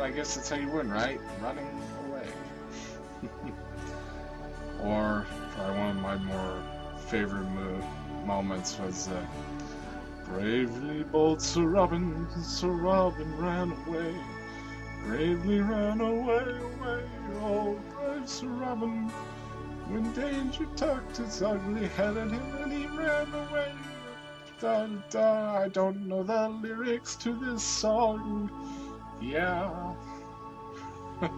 but 0.00 0.06
I 0.06 0.10
guess 0.12 0.34
that's 0.34 0.48
how 0.48 0.56
you 0.56 0.70
win, 0.70 0.90
right? 0.90 1.20
Running 1.42 1.66
away. 2.08 2.26
or 4.82 5.26
probably 5.54 5.78
one 5.78 5.90
of 5.90 5.96
my 5.96 6.16
more 6.16 6.62
favorite 7.08 7.44
mo- 7.50 7.84
moments 8.24 8.78
was 8.78 9.08
uh, 9.08 9.26
Bravely 10.24 11.02
bold 11.02 11.42
Sir 11.42 11.64
Robin, 11.64 12.26
Sir 12.42 12.68
Robin 12.68 13.36
ran 13.36 13.72
away. 13.86 14.14
Bravely 15.04 15.60
ran 15.60 16.00
away, 16.00 16.46
away, 16.78 17.04
oh 17.42 17.78
brave 17.92 18.26
Sir 18.26 18.46
Robin. 18.46 19.10
When 19.88 20.10
danger 20.14 20.66
tucked 20.76 21.18
his 21.18 21.42
ugly 21.42 21.88
head 21.88 22.16
at 22.16 22.30
him 22.30 22.56
and 22.62 22.72
he 22.72 22.86
ran 22.86 23.26
away. 23.34 23.72
Da, 24.60 24.86
da, 25.10 25.58
I 25.58 25.68
don't 25.68 26.06
know 26.06 26.22
the 26.22 26.48
lyrics 26.48 27.16
to 27.16 27.38
this 27.38 27.62
song. 27.62 28.50
Yeah. 29.20 29.94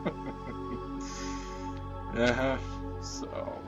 uh-huh. 2.17 2.59
So. 3.03 3.63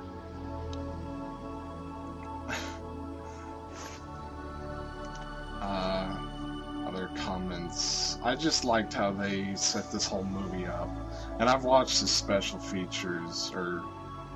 uh, 5.61 6.17
other 6.87 7.11
comments. 7.17 8.19
I 8.23 8.35
just 8.37 8.65
liked 8.65 8.95
how 8.95 9.13
they 9.13 9.55
set 9.55 9.91
this 9.91 10.07
whole 10.07 10.25
movie 10.25 10.67
up. 10.67 10.89
And 11.41 11.49
I've 11.49 11.65
watched 11.65 12.01
the 12.01 12.07
special 12.07 12.59
features, 12.59 13.51
or 13.55 13.83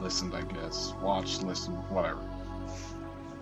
listened, 0.00 0.34
I 0.34 0.42
guess. 0.42 0.92
Watched, 1.00 1.42
listened, 1.42 1.76
whatever. 1.90 2.20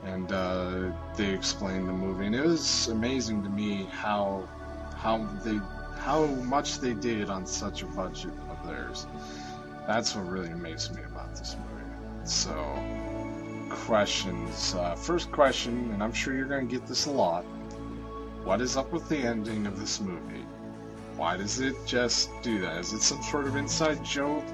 And 0.05 0.31
uh, 0.33 0.93
they 1.17 1.31
explained 1.33 1.89
the 1.89 1.93
movie, 1.93 2.27
and 2.27 2.35
it 2.35 2.45
was 2.45 2.89
amazing 2.89 3.43
to 3.43 3.49
me 3.49 3.89
how 3.91 4.49
how 4.97 5.19
they 5.45 5.59
how 6.07 6.25
much 6.25 6.79
they 6.79 6.95
did 6.95 7.29
on 7.31 7.45
such 7.45 7.83
a 7.83 7.87
budget 7.87 8.31
of 8.49 8.65
theirs. 8.65 9.09
That's 9.89 10.15
what 10.15 10.29
really 10.29 10.51
amazed 10.51 10.95
me 10.95 11.03
about 11.03 11.35
this 11.35 11.57
movie. 11.57 11.83
So, 12.23 12.55
questions. 13.69 14.73
Uh, 14.77 14.95
first 14.95 15.33
question, 15.33 15.91
and 15.93 16.05
I'm 16.05 16.13
sure 16.13 16.33
you're 16.33 16.47
going 16.47 16.69
to 16.69 16.73
get 16.73 16.87
this 16.87 17.07
a 17.07 17.11
lot. 17.11 17.43
What 18.45 18.61
is 18.61 18.77
up 18.77 18.93
with 18.93 19.09
the 19.09 19.17
ending 19.17 19.67
of 19.67 19.81
this 19.81 20.01
movie? 20.01 20.47
Why 21.17 21.37
does 21.37 21.59
it 21.59 21.75
just 21.87 22.31
do 22.41 22.61
that? 22.61 22.79
Is 22.79 22.93
it 22.93 23.03
some 23.03 23.21
sort 23.25 23.49
of 23.49 23.57
inside 23.57 24.05
joke? 24.05 24.45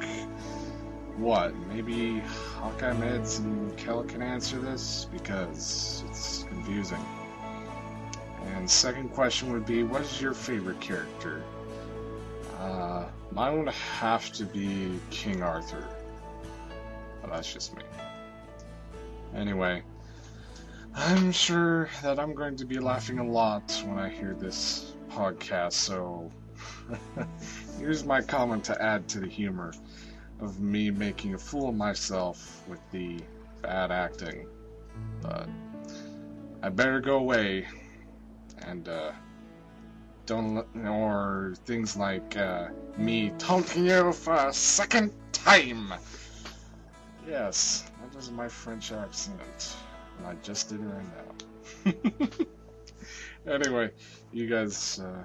What? 1.18 1.54
Maybe 1.68 2.20
Hawkeye 2.56 2.94
Meds 2.94 3.40
and 3.40 3.76
Kel 3.76 4.04
can 4.04 4.22
answer 4.22 4.58
this 4.58 5.06
because 5.12 6.02
it's 6.08 6.44
confusing. 6.44 7.04
And 8.62 8.70
second 8.70 9.08
question 9.08 9.52
would 9.52 9.66
be, 9.66 9.82
what 9.82 10.02
is 10.02 10.22
your 10.22 10.34
favorite 10.34 10.78
character? 10.78 11.42
Uh, 12.60 13.06
mine 13.32 13.58
would 13.58 13.74
have 13.74 14.30
to 14.34 14.44
be 14.44 15.00
King 15.10 15.42
Arthur. 15.42 15.84
But 17.20 17.32
that's 17.32 17.52
just 17.52 17.76
me. 17.76 17.82
Anyway, 19.34 19.82
I'm 20.94 21.32
sure 21.32 21.88
that 22.04 22.20
I'm 22.20 22.34
going 22.34 22.54
to 22.54 22.64
be 22.64 22.78
laughing 22.78 23.18
a 23.18 23.26
lot 23.26 23.82
when 23.84 23.98
I 23.98 24.08
hear 24.08 24.36
this 24.38 24.94
podcast, 25.10 25.72
so 25.72 26.30
here's 27.80 28.04
my 28.04 28.22
comment 28.22 28.62
to 28.66 28.80
add 28.80 29.08
to 29.08 29.18
the 29.18 29.26
humor 29.26 29.74
of 30.38 30.60
me 30.60 30.88
making 30.92 31.34
a 31.34 31.38
fool 31.38 31.70
of 31.70 31.74
myself 31.74 32.62
with 32.68 32.78
the 32.92 33.18
bad 33.60 33.90
acting. 33.90 34.46
But 35.20 35.48
I 36.62 36.68
better 36.68 37.00
go 37.00 37.16
away 37.16 37.66
and 38.66 38.88
uh, 38.88 39.12
don't 40.26 40.54
let, 40.54 40.66
or 40.86 41.54
things 41.66 41.96
like 41.96 42.36
uh, 42.36 42.68
me 42.96 43.32
taunting 43.38 43.86
you 43.86 44.12
for 44.12 44.34
a 44.34 44.52
second 44.52 45.12
time. 45.32 45.92
Yes, 47.28 47.84
that 48.00 48.18
is 48.18 48.30
my 48.30 48.48
French 48.48 48.92
accent, 48.92 49.76
and 50.18 50.26
I 50.26 50.34
just 50.42 50.68
did 50.68 50.80
it 50.80 50.84
right 50.84 51.04
now. 53.46 53.52
anyway, 53.54 53.90
you 54.32 54.46
guys 54.48 55.00
uh, 55.00 55.24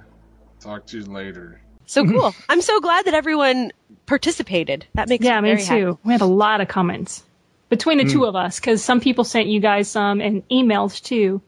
talk 0.59 0.85
to 0.87 0.99
you 0.99 1.05
later. 1.05 1.61
So 1.85 2.05
cool. 2.07 2.35
I'm 2.49 2.61
so 2.61 2.79
glad 2.79 3.05
that 3.05 3.13
everyone 3.13 3.71
participated. 4.05 4.85
That 4.95 5.09
makes 5.09 5.25
yeah, 5.25 5.39
me 5.41 5.49
me 5.49 5.55
very 5.55 5.63
too. 5.63 5.85
happy. 5.87 5.99
We 6.05 6.11
had 6.13 6.21
a 6.21 6.25
lot 6.25 6.61
of 6.61 6.67
comments 6.67 7.23
between 7.69 7.97
the 7.97 8.03
Hmm. 8.03 8.09
two 8.11 8.25
of 8.25 8.35
us 8.35 8.59
because 8.59 8.83
some 8.83 8.99
people 8.99 9.23
sent 9.23 9.47
you 9.47 9.59
guys 9.59 9.87
some 9.89 10.21
and 10.21 10.47
emails 10.49 11.01
too, 11.01 11.41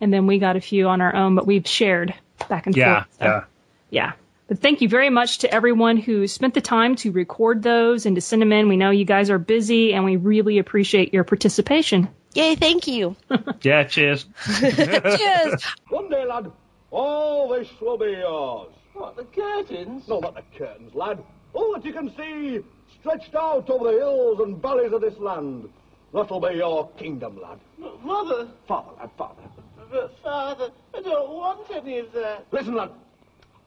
and 0.00 0.12
then 0.12 0.26
we 0.26 0.38
got 0.38 0.56
a 0.56 0.60
few 0.60 0.88
on 0.88 1.00
our 1.00 1.14
own, 1.14 1.34
but 1.34 1.46
we've 1.46 1.66
shared 1.66 2.14
back 2.48 2.66
and 2.66 2.76
Yeah, 2.76 3.04
forth. 3.04 3.16
so, 3.18 3.24
yeah. 3.24 3.44
yeah. 3.90 4.12
But 4.48 4.60
thank 4.60 4.80
you 4.80 4.88
very 4.88 5.10
much 5.10 5.38
to 5.38 5.52
everyone 5.52 5.96
who 5.96 6.26
spent 6.28 6.54
the 6.54 6.60
time 6.60 6.94
to 6.96 7.10
record 7.10 7.62
those 7.64 8.06
and 8.06 8.14
to 8.14 8.20
send 8.20 8.40
them 8.42 8.52
in. 8.52 8.68
We 8.68 8.76
know 8.76 8.90
you 8.90 9.04
guys 9.04 9.28
are 9.28 9.38
busy, 9.38 9.92
and 9.92 10.04
we 10.04 10.14
really 10.16 10.58
appreciate 10.58 11.12
your 11.12 11.24
participation. 11.24 12.08
Yay! 12.34 12.54
Thank 12.54 12.86
you. 12.86 13.16
Yeah, 13.62 13.82
cheers. 13.84 14.26
Cheers. 14.60 15.64
One 15.88 16.08
day, 16.10 16.24
lad, 16.24 16.52
all 16.92 17.48
this 17.48 17.68
will 17.80 17.98
be 17.98 18.12
yours. 18.12 18.68
What, 18.92 19.16
the 19.16 19.24
curtains? 19.24 20.06
No, 20.06 20.20
not 20.20 20.34
the 20.36 20.42
curtains, 20.56 20.94
lad. 20.94 21.18
Oh, 21.54 21.58
all 21.64 21.72
that 21.74 21.84
you 21.84 21.92
can 21.92 22.14
see 22.16 22.60
stretched 23.00 23.34
out 23.34 23.68
over 23.70 23.90
the 23.92 23.98
hills 23.98 24.40
and 24.40 24.60
valleys 24.62 24.92
of 24.92 25.00
this 25.00 25.18
land. 25.18 25.68
That'll 26.14 26.40
be 26.40 26.54
your 26.56 26.88
kingdom, 26.98 27.40
lad. 27.40 27.58
Mother, 28.04 28.48
Father, 28.68 28.92
lad, 29.00 29.10
father. 29.18 29.42
But 29.90 30.16
father, 30.22 30.70
I 30.94 31.00
don't 31.00 31.30
want 31.30 31.70
any 31.70 31.98
of 31.98 32.12
that. 32.12 32.46
Listen, 32.50 32.74
lad. 32.74 32.90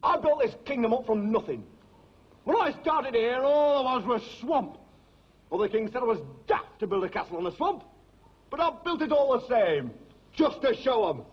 I 0.03 0.17
built 0.17 0.41
this 0.41 0.55
kingdom 0.65 0.93
up 0.93 1.05
from 1.05 1.31
nothing. 1.31 1.63
When 2.45 2.55
I 2.57 2.71
started 2.81 3.15
here, 3.15 3.41
all 3.43 3.83
there 3.83 4.07
was 4.09 4.21
was 4.21 4.39
swamp. 4.39 4.77
Well, 5.49 5.59
the 5.59 5.69
king 5.69 5.89
said 5.91 6.01
I 6.01 6.05
was 6.05 6.19
daft 6.47 6.79
to 6.79 6.87
build 6.87 7.03
a 7.03 7.09
castle 7.09 7.37
on 7.37 7.45
a 7.45 7.55
swamp. 7.55 7.83
But 8.49 8.59
I 8.59 8.71
built 8.83 9.01
it 9.01 9.11
all 9.11 9.37
the 9.37 9.47
same, 9.47 9.91
just 10.33 10.61
to 10.61 10.75
show 10.75 11.09
'em. 11.09 11.23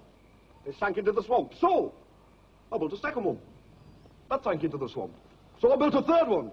They 0.65 0.73
sank 0.73 0.99
into 0.99 1.13
the 1.13 1.23
swamp. 1.23 1.55
So, 1.61 1.95
I 2.73 2.79
built 2.79 2.93
a 2.93 2.99
second 2.99 3.25
one. 3.25 3.39
That 4.29 4.43
sank 4.43 4.65
into 4.65 4.77
the 4.77 4.89
swamp. 4.89 5.13
So 5.61 5.73
I 5.73 5.77
built 5.77 5.95
a 5.95 6.03
third 6.03 6.29
one. 6.29 6.51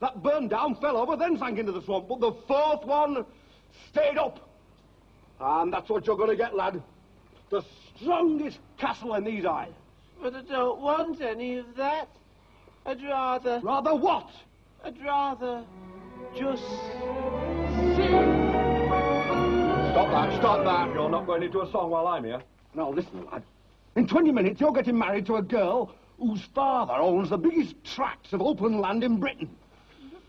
That 0.00 0.22
burned 0.22 0.50
down, 0.50 0.74
fell 0.76 0.96
over, 0.96 1.16
then 1.16 1.38
sank 1.38 1.58
into 1.58 1.72
the 1.72 1.82
swamp. 1.82 2.08
But 2.08 2.20
the 2.20 2.32
fourth 2.48 2.84
one 2.84 3.24
stayed 3.90 4.18
up. 4.18 4.50
And 5.40 5.72
that's 5.72 5.88
what 5.88 6.06
you're 6.06 6.16
going 6.16 6.30
to 6.30 6.36
get, 6.36 6.54
lad. 6.54 6.82
The 7.52 7.62
strongest 8.00 8.60
castle 8.78 9.14
in 9.14 9.24
these 9.24 9.44
isles. 9.44 9.74
But 10.22 10.34
I 10.34 10.40
don't 10.40 10.80
want 10.80 11.20
any 11.20 11.58
of 11.58 11.66
that. 11.76 12.08
I'd 12.86 13.02
rather. 13.02 13.60
Rather 13.62 13.94
what? 13.94 14.30
I'd 14.82 14.98
rather 15.04 15.62
just 16.34 16.62
Stop 19.92 20.10
that, 20.10 20.38
stop 20.38 20.64
that. 20.64 20.94
You're 20.94 21.10
not 21.10 21.26
going 21.26 21.42
into 21.42 21.60
a 21.60 21.70
song 21.70 21.90
while 21.90 22.06
I'm 22.06 22.24
here. 22.24 22.42
Now, 22.74 22.90
listen, 22.90 23.26
lad. 23.30 23.42
In 23.96 24.06
20 24.06 24.32
minutes, 24.32 24.58
you're 24.58 24.72
getting 24.72 24.96
married 24.96 25.26
to 25.26 25.36
a 25.36 25.42
girl 25.42 25.94
whose 26.18 26.40
father 26.54 26.94
owns 26.94 27.28
the 27.28 27.36
biggest 27.36 27.74
tracts 27.84 28.32
of 28.32 28.40
open 28.40 28.80
land 28.80 29.04
in 29.04 29.20
Britain. 29.20 29.50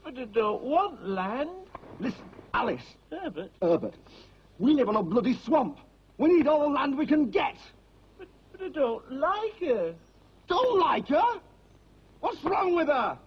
But 0.04 0.20
I 0.20 0.26
don't 0.26 0.62
want 0.62 1.08
land. 1.08 1.52
Listen, 2.02 2.26
Alice. 2.54 2.84
Herbert. 3.10 3.52
Herbert. 3.62 3.94
We 4.60 4.74
live 4.74 4.90
on 4.90 4.98
a 4.98 5.04
bloody 5.04 5.40
swamp. 5.46 5.78
We 6.18 6.30
need 6.30 6.48
all 6.48 6.62
the 6.62 6.68
land 6.68 6.98
we 6.98 7.06
can 7.06 7.30
get. 7.30 7.56
But 8.18 8.28
I 8.64 8.70
don't 8.70 9.12
like 9.12 9.60
her. 9.62 9.94
Don't 10.48 10.80
like 10.80 11.08
her? 11.08 11.40
What's 12.20 12.44
wrong 12.44 12.76
with 12.76 12.88
her? 12.88 13.18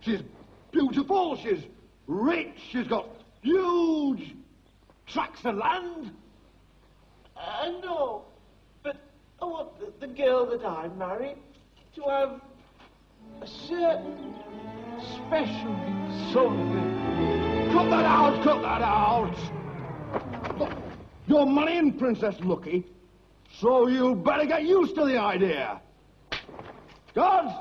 She's 0.00 0.22
beautiful, 0.70 1.36
she's 1.36 1.64
rich, 2.06 2.54
she's 2.70 2.86
got 2.86 3.06
huge 3.42 4.34
tracts 5.06 5.44
of 5.44 5.56
land. 5.56 6.12
I 7.36 7.68
know. 7.82 8.24
But 8.82 8.96
I 9.40 9.44
want 9.44 9.78
the, 9.78 10.06
the 10.06 10.12
girl 10.12 10.46
that 10.46 10.64
I 10.64 10.88
marry 10.96 11.34
to 11.96 12.02
have 12.02 12.40
a 13.42 13.46
certain 13.46 14.34
special 15.14 15.76
something. 16.32 17.70
Cut 17.72 17.90
that 17.90 18.04
out, 18.04 18.42
cut 18.42 18.62
that 18.62 18.82
out. 18.82 19.34
Look, 21.28 21.38
you're 21.38 21.46
marrying 21.46 21.92
Princess 21.98 22.36
Lucky, 22.40 22.84
so 23.60 23.86
you 23.88 24.14
better 24.14 24.46
get 24.46 24.64
used 24.64 24.94
to 24.96 25.04
the 25.04 25.18
idea. 25.18 25.80
Guards, 27.14 27.52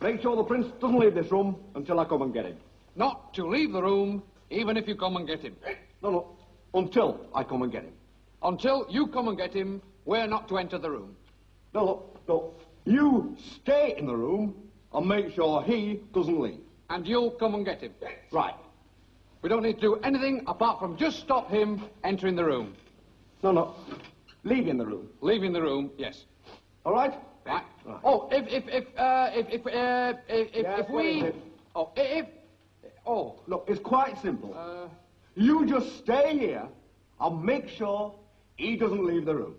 make 0.00 0.20
sure 0.20 0.36
the 0.36 0.44
prince 0.44 0.66
doesn't 0.80 0.98
leave 0.98 1.14
this 1.14 1.30
room 1.30 1.56
until 1.74 2.00
I 2.00 2.04
come 2.04 2.22
and 2.22 2.32
get 2.32 2.46
him. 2.46 2.56
Not 2.96 3.32
to 3.34 3.46
leave 3.46 3.72
the 3.72 3.82
room, 3.82 4.22
even 4.50 4.76
if 4.76 4.86
you 4.86 4.94
come 4.96 5.16
and 5.16 5.26
get 5.26 5.40
him. 5.40 5.56
Eh, 5.66 5.74
no, 6.02 6.10
no, 6.10 6.36
until 6.74 7.20
I 7.34 7.44
come 7.44 7.62
and 7.62 7.72
get 7.72 7.84
him. 7.84 7.94
Until 8.42 8.86
you 8.88 9.06
come 9.08 9.28
and 9.28 9.36
get 9.36 9.52
him, 9.52 9.82
we're 10.04 10.26
not 10.26 10.48
to 10.48 10.58
enter 10.58 10.78
the 10.78 10.90
room. 10.90 11.16
No, 11.74 11.84
no, 11.84 12.02
no. 12.28 12.54
You 12.84 13.36
stay 13.62 13.94
in 13.96 14.06
the 14.06 14.16
room 14.16 14.54
and 14.92 15.06
make 15.06 15.34
sure 15.34 15.62
he 15.62 16.00
doesn't 16.12 16.40
leave. 16.40 16.60
And 16.88 17.06
you'll 17.06 17.30
come 17.32 17.54
and 17.54 17.64
get 17.64 17.80
him. 17.80 17.92
Eh, 18.02 18.08
right. 18.32 18.54
We 19.42 19.48
don't 19.48 19.62
need 19.62 19.76
to 19.76 19.80
do 19.80 19.94
anything 19.96 20.42
apart 20.46 20.78
from 20.80 20.96
just 20.96 21.20
stop 21.20 21.50
him 21.50 21.82
entering 22.04 22.36
the 22.36 22.44
room. 22.44 22.74
No, 23.42 23.52
no. 23.52 23.74
Leaving 24.44 24.76
the 24.76 24.84
room. 24.86 25.08
Leaving 25.22 25.52
the 25.52 25.62
room, 25.62 25.90
yes. 25.96 26.24
All 26.84 26.92
right? 26.92 27.14
Right. 27.46 27.64
Oh, 28.04 28.28
if 28.30 28.46
if 28.48 28.68
if 28.68 28.98
uh, 28.98 29.30
if 29.32 29.48
if 29.48 29.66
uh, 29.66 30.18
if, 30.28 30.48
if, 30.54 30.62
Yes, 30.62 30.80
if 30.80 30.90
we 30.90 31.32
oh 31.74 31.90
if 31.96 32.26
oh 33.06 33.40
Look, 33.46 33.64
it's 33.66 33.80
quite 33.80 34.20
simple. 34.20 34.54
uh, 34.54 34.88
You 35.34 35.66
just 35.66 35.98
stay 35.98 36.38
here 36.38 36.68
and 37.18 37.42
make 37.42 37.68
sure 37.68 38.14
he 38.56 38.76
doesn't 38.76 39.04
leave 39.04 39.24
the 39.24 39.34
room. 39.34 39.54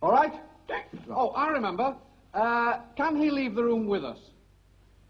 All 0.00 0.12
right? 0.12 0.32
oh 1.10 1.30
I 1.30 1.48
remember. 1.48 1.96
Uh, 2.32 2.78
can 2.96 3.16
he 3.16 3.30
leave 3.30 3.56
the 3.56 3.64
room 3.64 3.86
with 3.88 4.04
us? 4.04 4.18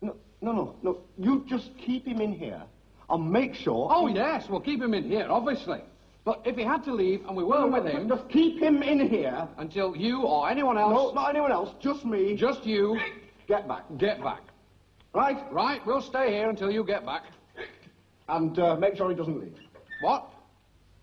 No, 0.01 0.17
no, 0.41 0.53
no, 0.53 0.77
no. 0.83 0.99
You 1.19 1.45
just 1.47 1.77
keep 1.77 2.07
him 2.07 2.23
in 2.23 2.33
here 2.33 2.63
and 3.11 3.31
make 3.31 3.55
sure. 3.55 3.89
Oh 3.93 4.07
yes, 4.07 4.49
we'll 4.49 4.61
keep 4.61 4.81
him 4.81 4.95
in 4.95 5.05
here, 5.05 5.27
obviously. 5.29 5.81
But 6.25 6.43
if 6.45 6.57
he 6.57 6.63
had 6.63 6.85
to 6.85 6.93
leave 6.93 7.25
and 7.27 7.37
we 7.37 7.43
weren't 7.45 7.71
no, 7.71 7.81
with 7.81 7.91
him 7.91 8.07
Just 8.09 8.29
keep 8.29 8.61
him 8.63 8.83
in 8.83 9.09
here. 9.09 9.49
until 9.57 9.97
you 9.97 10.23
or 10.23 10.51
anyone 10.51 10.77
else, 10.77 10.93
No, 10.93 11.13
not 11.13 11.31
anyone 11.31 11.51
else. 11.51 11.71
Just 11.81 12.05
me. 12.05 12.37
just 12.37 12.65
you, 12.67 13.01
Get 13.49 13.67
back. 13.67 13.85
get 13.97 14.23
back. 14.23 14.43
Right? 15.15 15.39
Right, 15.51 15.85
we'll 15.87 16.03
stay 16.03 16.31
here 16.33 16.49
until 16.51 16.71
you 16.71 16.85
get 16.85 17.05
back. 17.07 17.25
And 18.29 18.57
uh, 18.59 18.77
make 18.77 18.97
sure 18.97 19.09
he 19.11 19.17
doesn't 19.17 19.41
leave. 19.41 19.57
What? 20.03 20.27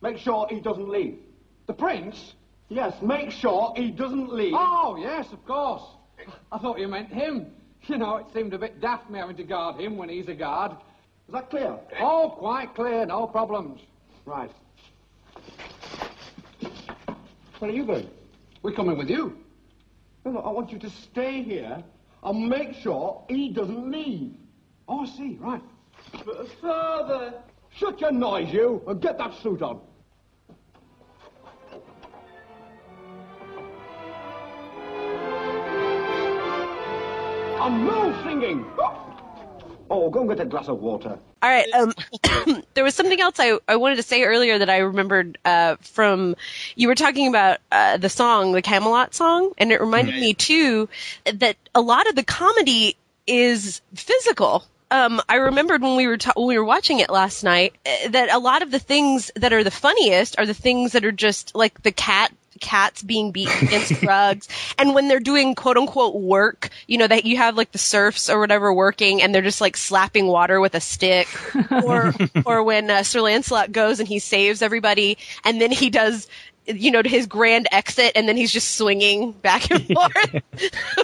Make 0.01 0.17
sure 0.17 0.47
he 0.49 0.59
doesn't 0.61 0.87
leave. 0.87 1.17
The 1.65 1.73
prince? 1.73 2.33
Yes, 2.69 2.93
make 3.01 3.31
sure 3.31 3.73
he 3.75 3.91
doesn't 3.91 4.31
leave. 4.31 4.53
Oh 4.55 4.97
yes, 4.99 5.31
of 5.33 5.43
course. 5.45 5.81
I 6.51 6.57
thought 6.59 6.79
you 6.79 6.87
meant 6.87 7.09
him. 7.09 7.47
You 7.83 7.97
know, 7.97 8.17
it 8.17 8.25
seemed 8.33 8.53
a 8.53 8.57
bit 8.59 8.79
daft 8.81 9.09
me 9.09 9.19
having 9.19 9.37
to 9.37 9.43
guard 9.43 9.79
him 9.79 9.97
when 9.97 10.09
he's 10.09 10.27
a 10.27 10.33
guard. 10.33 10.73
Is 11.27 11.33
that 11.33 11.49
clear? 11.49 11.77
Oh, 11.99 12.35
quite 12.37 12.73
clear, 12.73 13.05
no 13.05 13.27
problems. 13.27 13.81
Right. 14.25 14.51
Where 17.59 17.69
are 17.69 17.73
you 17.73 17.85
going? 17.85 18.09
We're 18.61 18.71
coming 18.71 18.97
with 18.97 19.09
you. 19.09 19.37
No, 20.23 20.31
no, 20.31 20.39
I 20.39 20.51
want 20.51 20.71
you 20.71 20.79
to 20.79 20.89
stay 20.89 21.43
here 21.43 21.83
and 22.23 22.49
make 22.49 22.75
sure 22.75 23.23
he 23.27 23.49
doesn't 23.49 23.91
leave. 23.91 24.35
Oh, 24.87 25.01
I 25.01 25.05
see, 25.05 25.37
right. 25.41 25.61
But, 26.25 26.47
Father! 26.61 27.33
Shut 27.75 27.99
your 27.99 28.11
noise, 28.11 28.53
you, 28.53 28.81
and 28.87 29.01
get 29.01 29.17
that 29.17 29.33
suit 29.43 29.61
on. 29.61 29.81
And 37.59 37.85
no 37.85 38.23
singing! 38.23 38.65
Oh! 38.79 39.06
Oh, 39.89 40.09
go 40.09 40.21
and 40.21 40.29
get 40.29 40.39
a 40.39 40.45
glass 40.45 40.67
of 40.67 40.79
water. 40.81 41.17
All 41.41 41.49
right. 41.49 41.67
Um, 41.73 41.93
there 42.73 42.83
was 42.83 42.95
something 42.95 43.19
else 43.19 43.39
I, 43.39 43.57
I 43.67 43.75
wanted 43.75 43.97
to 43.97 44.03
say 44.03 44.23
earlier 44.23 44.57
that 44.57 44.69
I 44.69 44.79
remembered 44.79 45.37
uh, 45.45 45.75
from 45.81 46.35
you 46.75 46.87
were 46.87 46.95
talking 46.95 47.27
about 47.27 47.59
uh, 47.71 47.97
the 47.97 48.09
song, 48.09 48.51
the 48.53 48.61
Camelot 48.61 49.13
song, 49.13 49.53
and 49.57 49.71
it 49.71 49.79
reminded 49.79 50.15
me 50.15 50.33
too 50.33 50.89
that 51.25 51.55
a 51.75 51.81
lot 51.81 52.07
of 52.07 52.15
the 52.15 52.23
comedy 52.23 52.97
is 53.27 53.81
physical. 53.93 54.63
Um, 54.89 55.21
I 55.27 55.35
remembered 55.35 55.81
when 55.81 55.97
we 55.97 56.07
were 56.07 56.17
ta- 56.17 56.33
when 56.35 56.47
we 56.47 56.57
were 56.57 56.65
watching 56.65 56.99
it 56.99 57.09
last 57.09 57.43
night 57.43 57.75
uh, 57.85 58.09
that 58.09 58.29
a 58.31 58.39
lot 58.39 58.61
of 58.61 58.71
the 58.71 58.79
things 58.79 59.31
that 59.35 59.51
are 59.51 59.63
the 59.63 59.71
funniest 59.71 60.39
are 60.39 60.45
the 60.45 60.53
things 60.53 60.93
that 60.93 61.03
are 61.03 61.11
just 61.11 61.55
like 61.55 61.83
the 61.83 61.91
cat 61.91 62.31
cats 62.57 63.03
being 63.03 63.31
beaten 63.31 63.67
against 63.67 64.01
rugs 64.03 64.47
and 64.77 64.93
when 64.93 65.07
they're 65.07 65.19
doing 65.19 65.55
quote 65.55 65.77
unquote 65.77 66.15
work 66.15 66.69
you 66.87 66.97
know 66.97 67.07
that 67.07 67.25
you 67.25 67.37
have 67.37 67.55
like 67.57 67.71
the 67.71 67.77
serfs 67.77 68.29
or 68.29 68.39
whatever 68.39 68.73
working 68.73 69.21
and 69.21 69.33
they're 69.33 69.41
just 69.41 69.61
like 69.61 69.77
slapping 69.77 70.27
water 70.27 70.59
with 70.59 70.75
a 70.75 70.81
stick. 70.81 71.27
Or 71.83 72.13
or 72.45 72.63
when 72.63 72.89
uh, 72.89 73.03
Sir 73.03 73.21
Lancelot 73.21 73.71
goes 73.71 73.99
and 73.99 74.07
he 74.07 74.19
saves 74.19 74.61
everybody 74.61 75.17
and 75.43 75.61
then 75.61 75.71
he 75.71 75.89
does 75.89 76.27
you 76.65 76.91
know 76.91 77.01
to 77.01 77.09
his 77.09 77.27
grand 77.27 77.67
exit 77.71 78.13
and 78.15 78.27
then 78.27 78.35
he's 78.37 78.51
just 78.51 78.75
swinging 78.75 79.31
back 79.31 79.69
and 79.69 79.85
forth. 79.85 80.41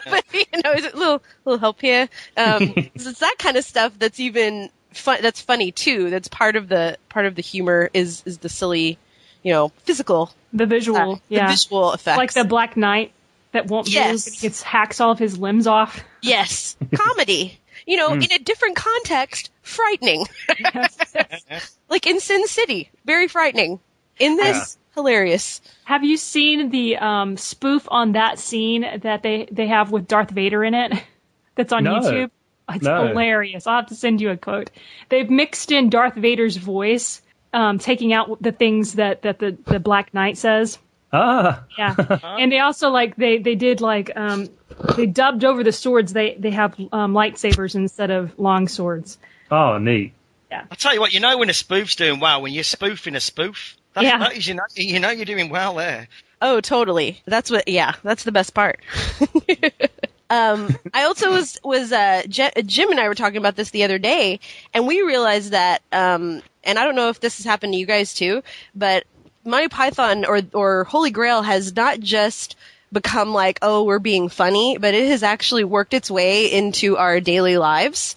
But 0.10 0.26
you 0.34 0.46
know 0.64 0.72
is 0.72 0.86
it 0.86 0.94
a 0.94 0.98
little 0.98 1.24
little 1.46 1.60
help 1.60 1.82
here? 1.82 2.10
Um 2.38 2.74
so 2.98 3.10
it's 3.10 3.20
that 3.20 3.36
kind 3.40 3.58
of 3.58 3.64
stuff 3.64 3.94
that's 4.00 4.20
even 4.20 4.70
fun 4.94 5.20
that's 5.22 5.42
funny 5.42 5.72
too. 5.72 6.10
That's 6.10 6.28
part 6.28 6.56
of 6.56 6.70
the 6.70 6.98
part 7.10 7.26
of 7.26 7.36
the 7.36 7.42
humor 7.42 7.90
is 7.94 8.24
is 8.26 8.40
the 8.40 8.50
silly 8.50 8.98
you 9.44 9.52
know 9.52 9.70
physical 9.84 10.32
The 10.54 10.66
visual, 10.66 11.14
uh, 11.14 11.18
yeah. 11.30 11.48
the 11.48 11.52
visual 11.54 11.94
effects 11.94 12.18
Like 12.18 12.34
the 12.34 12.44
Black 12.46 12.76
Knight 12.78 13.12
that 13.52 13.68
won't 13.68 13.88
Yes. 13.90 14.12
move 14.12 14.26
and 14.28 14.36
he 14.36 14.42
gets 14.48 14.62
hacks 14.64 15.00
all 15.00 15.12
of 15.12 15.20
his 15.20 15.38
limbs 15.38 15.68
off. 15.68 16.00
Yes, 16.22 16.76
comedy. 16.96 17.60
You 17.86 17.98
know, 17.98 18.10
Mm. 18.12 18.24
in 18.26 18.32
a 18.32 18.40
different 18.40 18.76
context, 18.78 19.52
frightening. 19.62 20.26
like 21.90 22.08
in 22.08 22.20
Sin 22.20 22.48
City, 22.48 22.90
very 23.06 23.28
frightening. 23.28 23.80
In 24.20 24.36
this, 24.38 24.78
hilarious. 24.96 25.60
Have 25.86 26.04
you 26.04 26.18
seen 26.18 26.70
the 26.70 26.98
um, 26.98 27.36
spoof 27.38 27.88
on 27.90 28.14
that 28.14 28.40
scene 28.40 28.86
that 29.02 29.24
they, 29.24 29.48
they 29.52 29.68
have 29.68 29.92
with 29.92 30.08
Darth 30.08 30.30
Vader 30.30 30.64
in 30.64 30.74
it? 30.74 30.94
That's 31.56 31.74
on 31.74 31.84
No. 31.84 31.96
YouTube. 32.00 32.32
It's 32.70 32.86
No. 32.86 33.08
hilarious. 33.08 33.68
I'll 33.68 33.78
have 33.78 33.88
to 33.88 33.96
send 33.96 34.22
you 34.22 34.30
a 34.30 34.38
quote. 34.38 34.70
They've 35.10 35.30
mixed 35.30 35.72
in 35.72 35.90
Darth 35.90 36.16
Vader's 36.16 36.58
voice, 36.58 37.22
um, 37.54 37.80
taking 37.80 38.14
out 38.14 38.42
the 38.42 38.52
things 38.52 38.94
that, 38.94 39.22
that 39.22 39.40
the, 39.40 39.58
the 39.66 39.80
Black 39.80 40.14
Knight 40.14 40.38
says. 40.38 40.80
Ah. 41.12 41.64
Yeah, 41.78 41.96
and 42.24 42.52
they 42.52 42.60
also 42.60 42.90
like 42.90 43.16
they 43.16 43.38
they 43.38 43.54
did 43.54 43.82
like 43.82 44.10
um 44.16 44.50
they 44.96 45.06
dubbed 45.06 45.46
over 45.46 45.64
the 45.64 45.72
swords. 45.72 46.12
They 46.12 46.34
they 46.34 46.50
have 46.50 46.74
um, 46.92 47.14
lightsabers 47.14 47.76
instead 47.76 48.10
of 48.10 48.38
long 48.40 48.68
swords. 48.68 49.20
Oh, 49.52 49.78
neat. 49.78 50.14
Yeah. 50.50 50.66
I 50.72 50.76
tell 50.76 50.94
you 50.94 51.00
what, 51.00 51.14
you 51.14 51.20
know 51.20 51.38
when 51.38 51.50
a 51.52 51.54
spoof's 51.54 51.96
doing 51.96 52.20
well 52.20 52.42
when 52.42 52.52
you're 52.52 52.64
spoofing 52.64 53.16
a 53.16 53.20
spoof. 53.20 53.78
That's, 53.94 54.06
Yeah. 54.06 54.18
that 54.18 54.36
is, 54.36 54.48
you 54.48 54.56
know, 54.56 54.64
you 54.76 55.00
know 55.00 55.12
you're 55.12 55.26
doing 55.26 55.50
well 55.50 55.76
there. 55.76 56.08
Oh, 56.42 56.60
totally. 56.62 57.22
That's 57.26 57.52
what. 57.52 57.68
Yeah, 57.68 57.94
that's 58.04 58.24
the 58.24 58.32
best 58.32 58.56
part. 58.56 58.80
um, 60.30 60.76
I 60.94 61.04
also 61.04 61.32
was 61.32 61.60
was 61.64 61.92
uh, 61.92 62.24
Je- 62.28 62.52
Jim 62.66 62.90
and 62.90 63.00
I 63.00 63.08
were 63.08 63.16
talking 63.16 63.38
about 63.38 63.56
this 63.56 63.70
the 63.70 63.84
other 63.84 64.00
day, 64.00 64.40
and 64.74 64.88
we 64.88 65.02
realized 65.02 65.52
that. 65.52 65.82
Um, 65.92 66.42
and 66.64 66.80
I 66.80 66.84
don't 66.84 66.96
know 66.96 67.10
if 67.10 67.20
this 67.20 67.38
has 67.38 67.46
happened 67.46 67.74
to 67.74 67.80
you 67.80 67.86
guys 67.86 68.14
too, 68.14 68.44
but 68.76 69.06
Monty 69.46 69.68
Python 69.68 70.26
or 70.26 70.42
or 70.54 70.86
Holy 70.86 71.12
Grail 71.12 71.42
has 71.42 71.76
not 71.76 72.00
just 72.00 72.56
become 72.92 73.34
like, 73.34 73.60
oh, 73.62 73.84
we're 73.84 74.00
being 74.00 74.30
funny, 74.30 74.78
but 74.78 74.94
it 74.94 75.10
has 75.10 75.24
actually 75.24 75.64
worked 75.64 75.94
its 75.94 76.12
way 76.12 76.52
into 76.52 76.96
our 76.96 77.20
daily 77.20 77.58
lives. 77.58 78.16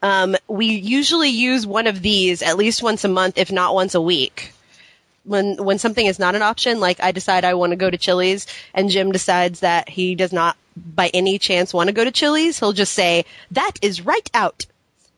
Um, 0.00 0.36
we 0.48 0.66
usually 0.66 1.28
use 1.28 1.66
one 1.66 1.86
of 1.86 2.02
these 2.02 2.42
at 2.42 2.56
least 2.56 2.82
once 2.82 3.04
a 3.04 3.08
month, 3.08 3.38
if 3.38 3.52
not 3.52 3.74
once 3.74 3.94
a 3.94 4.00
week. 4.00 4.52
When 5.24 5.56
when 5.62 5.78
something 5.78 6.04
is 6.04 6.18
not 6.18 6.34
an 6.34 6.42
option, 6.42 6.80
like 6.80 7.00
I 7.00 7.12
decide 7.12 7.44
I 7.44 7.54
want 7.54 7.70
to 7.70 7.76
go 7.76 7.90
to 7.90 7.98
Chili's, 7.98 8.46
and 8.74 8.90
Jim 8.90 9.12
decides 9.12 9.60
that 9.60 9.88
he 9.88 10.16
does 10.16 10.32
not, 10.32 10.56
by 10.76 11.08
any 11.14 11.38
chance, 11.38 11.72
want 11.72 11.88
to 11.88 11.92
go 11.92 12.04
to 12.04 12.10
Chili's, 12.10 12.58
he'll 12.58 12.72
just 12.72 12.92
say 12.94 13.24
that 13.52 13.72
is 13.82 14.04
right 14.04 14.28
out. 14.34 14.66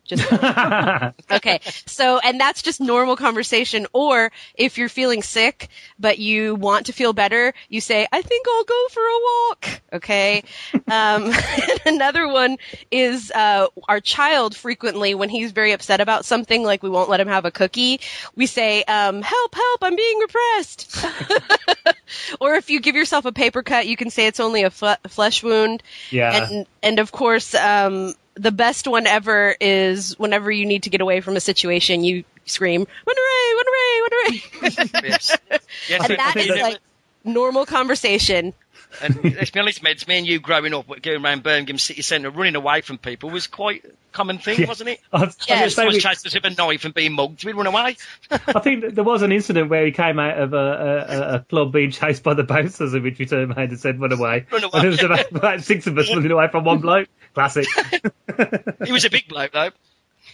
Just 0.05 0.31
okay. 1.31 1.61
So, 1.87 2.19
and 2.19 2.39
that's 2.39 2.63
just 2.63 2.81
normal 2.81 3.17
conversation. 3.17 3.87
Or 3.93 4.31
if 4.55 4.77
you're 4.77 4.89
feeling 4.89 5.23
sick, 5.23 5.69
but 5.99 6.19
you 6.19 6.55
want 6.55 6.87
to 6.87 6.93
feel 6.93 7.13
better, 7.13 7.55
you 7.69 7.81
say, 7.81 8.07
I 8.13 8.23
think 8.23 8.47
I'll 8.49 8.65
go 8.65 8.87
for 8.91 9.01
a 9.01 9.21
walk. 9.25 9.81
Okay. 9.95 10.45
Um, 10.91 11.33
another 11.87 12.29
one 12.29 12.59
is, 12.91 13.31
uh, 13.31 13.69
our 13.89 14.01
child 14.01 14.55
frequently, 14.55 15.15
when 15.15 15.31
he's 15.31 15.53
very 15.53 15.73
upset 15.73 16.01
about 16.01 16.25
something, 16.25 16.63
like 16.63 16.83
we 16.83 16.91
won't 16.91 17.09
let 17.09 17.21
him 17.21 17.29
have 17.29 17.47
a 17.47 17.51
cookie, 17.51 18.01
we 18.37 18.47
say, 18.47 18.83
um, 18.85 19.23
help, 19.23 19.55
help, 19.55 19.83
I'm 19.83 19.97
being 19.97 20.19
repressed. 20.19 21.07
or 22.41 22.55
if 22.55 22.69
you 22.69 22.81
give 22.81 22.95
yourself 22.95 23.25
a 23.25 23.33
paper 23.33 23.63
cut, 23.63 23.87
you 23.87 23.97
can 23.97 24.11
say 24.11 24.27
it's 24.27 24.41
only 24.41 24.65
a 24.65 24.71
fle- 24.71 25.01
flesh 25.09 25.43
wound. 25.43 25.83
Yeah. 26.11 26.45
And, 26.45 26.67
and 26.83 26.99
of 26.99 27.11
course, 27.11 27.55
um, 27.55 28.15
the 28.35 28.53
best 28.53 28.87
one 28.87 29.07
ever 29.07 29.57
is 29.61 30.19
whenever 30.19 30.51
you 30.51 30.67
need 30.67 30.83
to 30.85 30.91
get 30.91 31.01
away 31.01 31.21
from 31.21 31.37
a 31.37 31.41
situation, 31.41 32.05
you 32.05 32.25
scream, 32.47 32.87
run 33.07 33.17
away, 33.17 33.55
run 33.57 33.67
away, 33.69 34.01
run 34.01 34.73
away. 34.73 35.09
Yes. 35.09 35.37
Yes, 35.89 36.09
and 36.09 36.19
that 36.19 36.37
is 36.37 36.49
like 36.63 36.79
normal 37.25 37.67
conversation. 37.67 38.55
And 39.03 39.35
let's 39.37 39.51
be 39.51 39.61
honest, 39.61 39.83
Meds, 39.83 40.07
me 40.09 40.19
and 40.19 40.27
you 40.27 40.39
growing 40.41 40.73
up, 40.75 40.87
going 41.03 41.25
around 41.25 41.43
Birmingham 41.43 41.79
City 41.79 42.03
Centre, 42.03 42.31
running 42.31 42.57
away 42.57 42.81
from 42.81 42.99
people 42.99 43.31
was 43.31 43.47
quite 43.47 43.85
a 43.85 43.89
common 44.13 44.39
thing, 44.39 44.61
Yeah. 44.61 44.67
wasn't 44.69 44.91
it? 44.91 45.01
I 45.13 45.25
was- 45.25 45.37
I 45.51 45.65
was 45.65 45.77
Yeah, 45.77 45.85
gonna 45.85 45.95
we- 45.97 46.01
chased 46.01 46.27
us 46.27 46.35
with 46.35 46.45
a 46.45 46.51
knife 46.51 46.85
and 46.85 46.95
being 46.95 47.13
mugged, 47.13 47.45
we'd 47.45 47.55
run 47.57 47.67
away. 47.67 47.97
I 48.31 48.61
think 48.61 48.83
that 48.83 48.95
there 48.95 49.05
was 49.05 49.23
an 49.23 49.33
incident 49.33 49.69
where 49.71 49.85
he 49.85 49.93
came 49.93 50.19
out 50.19 50.39
of 50.39 50.53
a, 50.55 50.57
a, 50.57 51.35
a 51.37 51.41
club 51.41 51.73
being 51.73 51.91
chased 51.91 52.23
by 52.23 52.35
the 52.35 52.45
bouncers, 52.45 52.95
in 52.95 53.03
which 53.03 53.19
we 53.19 53.27
turned 53.27 53.53
around 53.53 53.71
and 53.71 53.81
said, 53.81 54.01
"Run 54.01 54.13
away!" 54.13 54.47
Run 54.51 54.65
away. 54.65 54.71
And 54.75 54.83
there 54.83 54.91
was 54.91 55.03
about, 55.03 55.31
about 55.33 55.61
six 55.63 55.87
of 55.87 55.99
us 55.99 56.09
running 56.15 56.31
away 56.31 56.49
from 56.49 56.65
one 56.65 56.79
bloke. 56.79 57.09
Classic. 57.35 57.67
He 58.85 58.93
was 58.93 59.05
a 59.05 59.11
big 59.11 59.29
bloke, 59.29 59.53
though. 59.53 59.71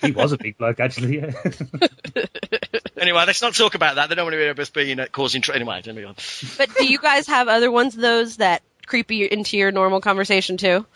He 0.03 0.13
was 0.13 0.33
a 0.33 0.39
big 0.39 0.57
bloke, 0.59 0.81
actually. 0.81 1.19
Yeah. 1.19 1.33
Anyway, 3.01 3.25
let's 3.27 3.43
not 3.43 3.55
talk 3.55 3.75
about 3.75 3.97
that. 3.97 4.09
They 4.11 4.15
don't 4.15 4.27
want 4.27 4.35
to 4.35 4.39
hear 4.39 4.55
us 4.57 4.71
being 4.71 5.01
uh, 5.01 5.07
causing 5.11 5.41
trouble. 5.41 5.57
Anyway, 5.61 5.83
let 5.87 5.97
me 5.97 6.03
go. 6.03 6.15
But 6.59 6.75
do 6.77 6.85
you 6.85 6.99
guys 6.99 7.27
have 7.27 7.49
other 7.49 7.71
ones 7.71 7.95
of 7.95 8.03
those 8.03 8.37
that 8.37 8.63
creep 8.87 9.11
you 9.11 9.27
into 9.31 9.57
your 9.57 9.73
normal 9.73 10.01
conversation 10.01 10.59
too? 10.59 10.87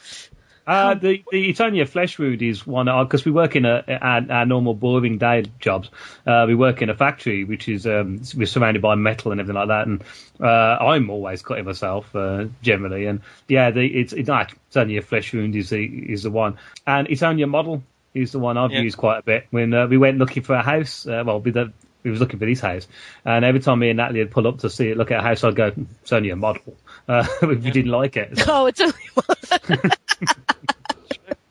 Uh, 0.67 0.95
the 0.95 1.23
the 1.31 1.51
it's 1.51 1.61
only 1.61 1.81
a 1.81 1.87
flesh 1.87 2.19
wound 2.19 2.41
is 2.41 2.67
one 2.67 2.87
because 3.05 3.25
we 3.25 3.31
work 3.31 3.55
in 3.55 3.67
a 3.67 3.85
our, 4.01 4.23
our 4.31 4.47
normal 4.47 4.75
boring 4.75 5.19
day 5.19 5.45
jobs. 5.61 5.91
Uh, 6.27 6.45
we 6.47 6.55
work 6.55 6.81
in 6.81 6.89
a 6.89 6.95
factory 6.95 7.45
which 7.45 7.69
is 7.69 7.87
um, 7.87 8.21
we're 8.35 8.47
surrounded 8.47 8.81
by 8.81 8.95
metal 8.95 9.31
and 9.33 9.41
everything 9.41 9.59
like 9.59 9.69
that, 9.69 9.87
and 9.87 10.03
uh, 10.41 10.79
I'm 10.81 11.11
always 11.11 11.43
cutting 11.43 11.67
myself 11.67 12.15
uh, 12.17 12.47
generally. 12.63 13.05
And 13.05 13.21
yeah, 13.47 13.71
the, 13.73 13.85
it's 13.85 14.15
it's, 14.15 14.29
not, 14.29 14.53
it's 14.69 14.77
only 14.77 14.97
a 14.97 15.03
flesh 15.03 15.35
wound 15.35 15.55
is 15.55 15.69
the 15.69 15.85
is 15.85 16.23
the 16.23 16.31
one, 16.31 16.57
and 16.87 17.09
it's 17.09 17.23
only 17.23 17.43
a 17.43 17.47
model 17.47 17.83
is 18.15 18.33
the 18.33 18.39
one 18.39 18.57
I've 18.57 18.73
Yeah. 18.73 18.81
used 18.81 18.97
quite 18.97 19.19
a 19.19 19.23
bit 19.23 19.47
when 19.51 19.75
uh, 19.75 19.87
we 19.87 19.99
went 19.99 20.17
looking 20.17 20.45
for 20.45 20.55
a 20.55 20.63
house. 20.63 21.07
Uh, 21.07 21.25
well, 21.27 21.41
we 21.41 21.51
the, 21.51 21.73
we 22.05 22.11
was 22.11 22.21
looking 22.21 22.39
for 22.39 22.47
this 22.47 22.61
house, 22.61 22.87
and 23.25 23.45
every 23.45 23.61
time 23.61 23.81
me 23.81 23.89
and 23.91 23.97
Natalie 23.97 24.21
would 24.21 24.31
pull 24.31 24.47
up 24.47 24.59
to 24.59 24.71
see 24.71 24.91
it, 24.91 24.97
look 24.97 25.11
at 25.11 25.21
a 25.21 25.23
house, 25.23 25.43
I'd 25.43 25.57
go, 25.57 25.71
"Hmm, 25.71 25.85
"It's 26.03 26.13
only 26.13 26.31
a 26.31 26.37
model." 26.37 26.77
Uh, 27.09 27.27
if 27.43 27.65
we 27.65 27.71
didn't 27.71 27.91
like 27.91 28.17
it. 28.17 28.45
Oh, 28.49 28.67
it's 28.67 28.81
only 28.81 28.95
one 29.15 29.81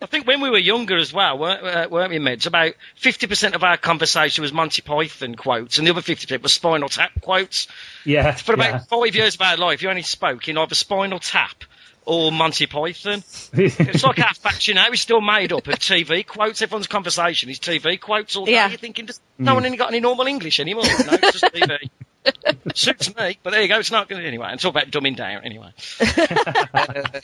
I 0.01 0.05
think 0.05 0.27
when 0.27 0.41
we 0.41 0.49
were 0.49 0.59
younger 0.59 0.97
as 0.97 1.11
well, 1.11 1.37
weren't, 1.37 1.63
uh, 1.63 1.87
weren't 1.89 2.11
we, 2.11 2.19
Meds? 2.19 2.45
About 2.45 2.73
50% 3.01 3.55
of 3.55 3.63
our 3.63 3.77
conversation 3.77 4.41
was 4.41 4.53
Monty 4.53 4.81
Python 4.81 5.35
quotes, 5.35 5.77
and 5.77 5.87
the 5.87 5.91
other 5.91 6.01
50% 6.01 6.41
was 6.43 6.53
Spinal 6.53 6.89
Tap 6.89 7.11
quotes. 7.21 7.67
Yeah. 8.05 8.33
For 8.33 8.53
about 8.53 8.71
yeah. 8.71 8.79
five 8.79 9.15
years 9.15 9.35
of 9.35 9.41
our 9.41 9.57
life, 9.57 9.81
you 9.81 9.89
only 9.89 10.01
spoke 10.03 10.47
in 10.49 10.57
either 10.57 10.75
Spinal 10.75 11.19
Tap 11.19 11.63
or 12.05 12.31
Monty 12.31 12.65
Python. 12.65 13.23
it's 13.53 14.03
like 14.03 14.19
our 14.19 14.33
faction 14.33 14.75
now 14.75 14.89
is 14.91 15.01
still 15.01 15.21
made 15.21 15.53
up 15.53 15.67
of 15.67 15.75
TV 15.75 16.25
quotes. 16.25 16.61
Everyone's 16.61 16.87
conversation 16.87 17.49
is 17.49 17.59
TV 17.59 17.99
quotes 17.99 18.35
all 18.35 18.45
day. 18.45 18.53
Yeah. 18.53 18.69
You're 18.69 18.77
thinking, 18.77 19.05
does 19.05 19.19
no 19.37 19.53
one 19.53 19.63
hmm. 19.63 19.67
any 19.67 19.77
got 19.77 19.89
any 19.89 19.99
normal 19.99 20.27
English 20.27 20.59
anymore? 20.59 20.83
No, 20.83 21.13
it's 21.13 21.39
just 21.39 21.53
TV. 21.53 21.89
Suits 22.75 23.15
me, 23.15 23.37
but 23.43 23.51
there 23.51 23.61
you 23.61 23.67
go. 23.67 23.79
It's 23.79 23.91
not 23.91 24.07
going 24.09 24.21
to 24.21 24.27
anyway. 24.27 24.47
And 24.49 24.59
talk 24.59 24.71
about 24.71 24.87
dumbing 24.91 25.15
down 25.15 25.43
anyway. 25.43 25.71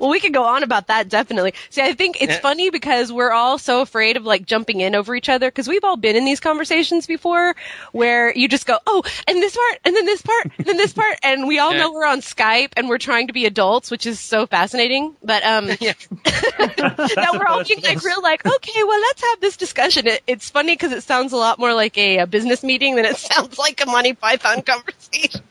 Well, 0.00 0.08
we 0.08 0.18
could 0.18 0.32
go 0.32 0.44
on 0.44 0.62
about 0.62 0.86
that 0.86 1.10
definitely. 1.10 1.52
See, 1.68 1.82
I 1.82 1.92
think 1.92 2.16
it's 2.22 2.32
Yeah. 2.32 2.40
funny 2.40 2.70
because 2.70 3.12
we're 3.12 3.32
all 3.32 3.58
so 3.58 3.82
afraid 3.82 4.16
of 4.16 4.24
like 4.24 4.46
jumping 4.46 4.80
in 4.80 4.94
over 4.94 5.14
each 5.14 5.28
other 5.28 5.48
because 5.48 5.68
we've 5.68 5.84
all 5.84 5.98
been 5.98 6.16
in 6.16 6.24
these 6.24 6.40
conversations 6.40 7.06
before 7.06 7.54
where 7.92 8.34
you 8.34 8.48
just 8.48 8.66
go, 8.66 8.78
oh, 8.86 9.02
and 9.28 9.42
this 9.42 9.54
part, 9.54 9.80
and 9.84 9.94
then 9.94 10.06
this 10.06 10.22
part, 10.22 10.46
and 10.56 10.66
then 10.66 10.78
this 10.78 10.92
part, 10.94 11.18
and 11.22 11.46
we 11.46 11.58
all 11.58 11.72
Yeah. 11.72 11.80
know 11.80 11.92
we're 11.92 12.06
on 12.06 12.20
Skype 12.22 12.72
and 12.78 12.88
we're 12.88 12.96
trying 12.96 13.26
to 13.26 13.34
be 13.34 13.44
adults, 13.44 13.90
which 13.90 14.06
is 14.06 14.18
so 14.20 14.46
fascinating. 14.46 15.14
But 15.22 15.44
um, 15.44 15.66
now 15.66 17.32
we're 17.34 17.46
all 17.46 17.62
being 17.64 17.82
like 17.82 18.02
real, 18.02 18.22
like, 18.22 18.44
okay, 18.46 18.84
well, 18.84 19.00
let's 19.00 19.22
have 19.22 19.40
this 19.42 19.58
discussion. 19.58 20.06
It, 20.06 20.22
it's 20.26 20.48
funny 20.48 20.72
because 20.72 20.92
it 20.92 21.02
sounds 21.02 21.34
a 21.34 21.36
lot 21.36 21.58
more 21.58 21.74
like 21.74 21.98
a, 21.98 22.18
a 22.20 22.26
business 22.26 22.62
meeting 22.62 22.96
than 22.96 23.04
it 23.04 23.16
sounds 23.18 23.58
like 23.58 23.82
a 23.82 23.86
Monty 23.86 24.14
Python 24.36 24.62
conversation. 24.66 25.42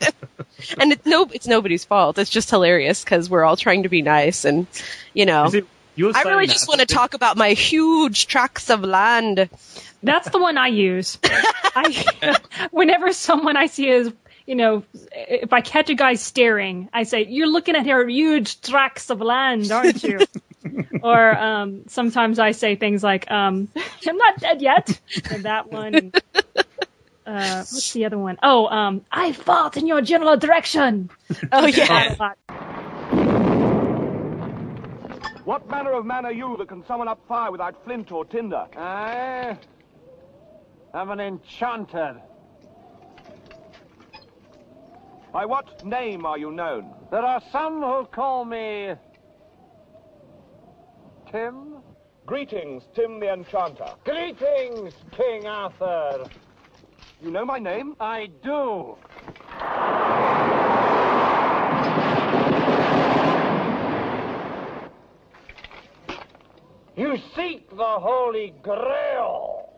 and 0.80 0.92
it's 0.92 1.06
no, 1.06 1.28
it's 1.34 1.48
nobody's 1.48 1.86
fault. 1.86 2.18
It's 2.18 2.30
just 2.30 2.50
hilarious 2.50 3.04
because 3.04 3.30
we're 3.30 3.44
all 3.44 3.58
trying 3.58 3.84
to 3.84 3.90
be 3.90 4.02
nice, 4.02 4.46
and 4.46 4.68
you 5.14 5.26
know, 5.26 5.46
it- 5.54 5.66
I 6.16 6.24
really 6.24 6.48
just 6.48 6.68
want 6.68 6.80
to 6.80 6.88
talk 6.88 7.14
about 7.14 7.38
my 7.38 7.50
huge 7.50 8.26
tracts 8.26 8.72
of 8.72 8.82
land. 8.84 9.48
That's 10.02 10.28
the 10.30 10.40
one 10.40 10.58
I 10.58 10.68
use. 10.68 11.20
I, 11.24 12.36
whenever 12.72 13.14
someone 13.14 13.56
I 13.58 13.68
see 13.68 13.90
is, 13.90 14.12
you 14.48 14.56
know, 14.56 14.84
if 15.12 15.54
I 15.54 15.62
catch 15.62 15.90
a 15.92 15.94
guy 15.96 16.16
staring, 16.16 16.90
I 16.94 17.04
say, 17.04 17.26
"You're 17.26 17.48
looking 17.48 17.76
at 17.76 17.86
her 17.86 18.08
huge 18.10 18.60
tracts 18.62 19.10
of 19.12 19.22
land, 19.22 19.72
aren't 19.72 20.04
you?" 20.04 20.20
or 21.04 21.38
um, 21.38 21.84
sometimes 21.88 22.40
I 22.40 22.52
say 22.54 22.76
things 22.76 23.04
like, 23.04 23.30
um, 23.30 23.68
"I'm 24.08 24.18
not 24.18 24.40
dead 24.40 24.62
yet." 24.64 25.00
And 25.30 25.44
that 25.44 25.72
one. 25.72 26.12
Uh, 27.26 27.58
what's 27.58 27.94
the 27.94 28.06
other 28.06 28.18
one? 28.18 28.38
Oh, 28.44 28.68
um, 28.68 29.06
I 29.12 29.32
fought 29.32 29.78
in 29.78 29.88
your 29.88 30.02
general 30.02 30.38
direction. 30.38 31.10
Oh 31.52 31.66
yeah. 31.68 32.34
What 35.46 35.70
manner 35.70 35.92
of 35.92 36.06
man 36.06 36.26
are 36.26 36.32
you 36.32 36.56
that 36.58 36.70
can 36.70 36.86
summon 36.86 37.08
up 37.08 37.20
fire 37.28 37.52
without 37.52 37.84
flint 37.84 38.12
or 38.12 38.24
tinder? 38.26 38.66
I 38.78 39.58
am 40.94 41.12
an 41.12 41.20
enchanter. 41.20 42.22
By 45.34 45.46
what 45.46 45.86
name 45.86 46.26
are 46.26 46.38
you 46.38 46.52
known? 46.52 46.94
There 47.12 47.22
are 47.26 47.42
some 47.52 47.82
who 47.82 48.06
call 48.06 48.46
me 48.46 48.94
Tim. 51.30 51.78
Greetings, 52.26 52.84
Tim 52.96 53.20
the 53.20 53.34
Enchanter. 53.34 53.96
Greetings, 54.06 54.94
King 55.12 55.46
Arthur. 55.46 56.26
You 57.24 57.32
know 57.32 57.46
my 57.46 57.58
name? 57.58 57.96
I 58.02 58.28
do. 58.44 58.98
You 66.98 67.18
seek 67.34 67.70
the 67.70 67.78
Holy 67.78 68.54
Grail. 68.62 69.70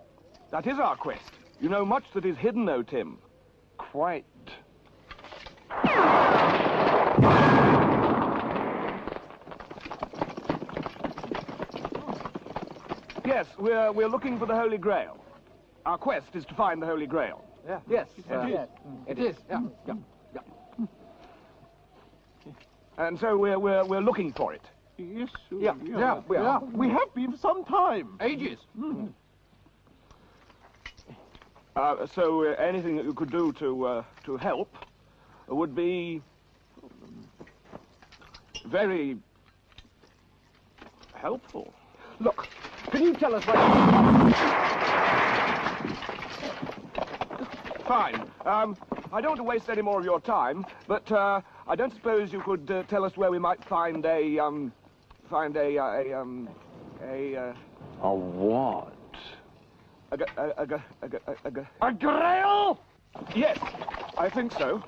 That 0.49 0.65
is 0.65 0.79
our 0.79 0.95
quest. 0.95 1.21
You 1.61 1.69
know 1.69 1.85
much 1.85 2.05
that 2.15 2.25
is 2.25 2.35
hidden, 2.35 2.67
O 2.67 2.81
Tim. 2.81 3.19
Quite. 3.77 4.25
Yes, 13.23 13.45
we're, 13.59 13.91
we're 13.91 14.07
looking 14.07 14.39
for 14.39 14.47
the 14.47 14.55
Holy 14.55 14.79
Grail. 14.79 15.24
Our 15.85 15.97
quest 15.97 16.35
is 16.35 16.45
to 16.45 16.55
find 16.55 16.81
the 16.81 16.87
Holy 16.87 17.05
Grail. 17.05 17.43
Yeah. 17.67 17.79
Yes, 17.87 18.07
uh, 18.31 18.39
it 18.41 18.49
is. 18.49 18.67
It 19.07 19.19
is. 19.19 19.35
Yeah. 19.49 19.61
Yeah, 19.87 19.93
yeah. 20.33 20.85
And 22.97 23.19
so 23.19 23.37
we're, 23.37 23.59
we're, 23.59 23.85
we're 23.85 24.01
looking 24.01 24.33
for 24.33 24.53
it. 24.53 24.63
Yes. 24.97 25.29
Yeah, 25.51 25.73
yeah, 25.83 26.21
we 26.27 26.37
are. 26.37 26.63
We 26.63 26.89
have 26.89 27.13
been 27.13 27.31
for 27.33 27.37
some 27.37 27.65
time. 27.65 28.17
Ages. 28.21 28.59
Uh, 31.75 32.07
so 32.15 32.45
uh, 32.45 32.53
anything 32.53 32.95
that 32.95 33.05
you 33.05 33.13
could 33.13 33.29
do 33.29 33.51
to, 33.53 33.85
uh, 33.85 34.03
to 34.23 34.37
help 34.37 34.73
would 35.47 35.75
be 35.75 36.21
very 38.65 39.17
helpful. 41.13 41.73
Look, 42.19 42.47
can 42.91 43.03
you 43.03 43.13
tell 43.13 43.35
us 43.35 43.45
where... 43.45 43.55
Fine. 47.87 48.31
Um, 48.45 48.77
I 49.11 49.21
don't 49.21 49.31
want 49.31 49.39
to 49.39 49.43
waste 49.43 49.69
any 49.69 49.81
more 49.81 49.99
of 49.99 50.05
your 50.05 50.19
time, 50.19 50.65
but 50.87 51.09
uh, 51.11 51.41
I 51.67 51.75
don't 51.75 51.93
suppose 51.93 52.33
you 52.33 52.41
could 52.41 52.69
uh, 52.71 52.83
tell 52.83 53.03
us 53.05 53.15
where 53.15 53.29
we 53.31 53.39
might 53.39 53.63
find 53.69 54.05
a 54.05 54.39
um, 54.39 54.73
find 55.29 55.55
a 55.55 55.77
uh, 55.77 56.01
a 56.01 56.13
um, 56.19 56.49
a 57.03 57.35
uh, 57.35 57.53
A 58.01 58.13
what? 58.13 58.93
A, 60.11 60.17
g- 60.17 60.23
a, 60.37 60.49
a, 60.57 60.67
g- 60.67 60.75
a, 61.01 61.09
g- 61.09 61.17
a, 61.45 61.51
g- 61.51 61.67
A 61.81 61.93
grail? 61.93 62.81
Yes, 63.35 63.57
I 64.17 64.29
think 64.29 64.51
so. 64.57 64.83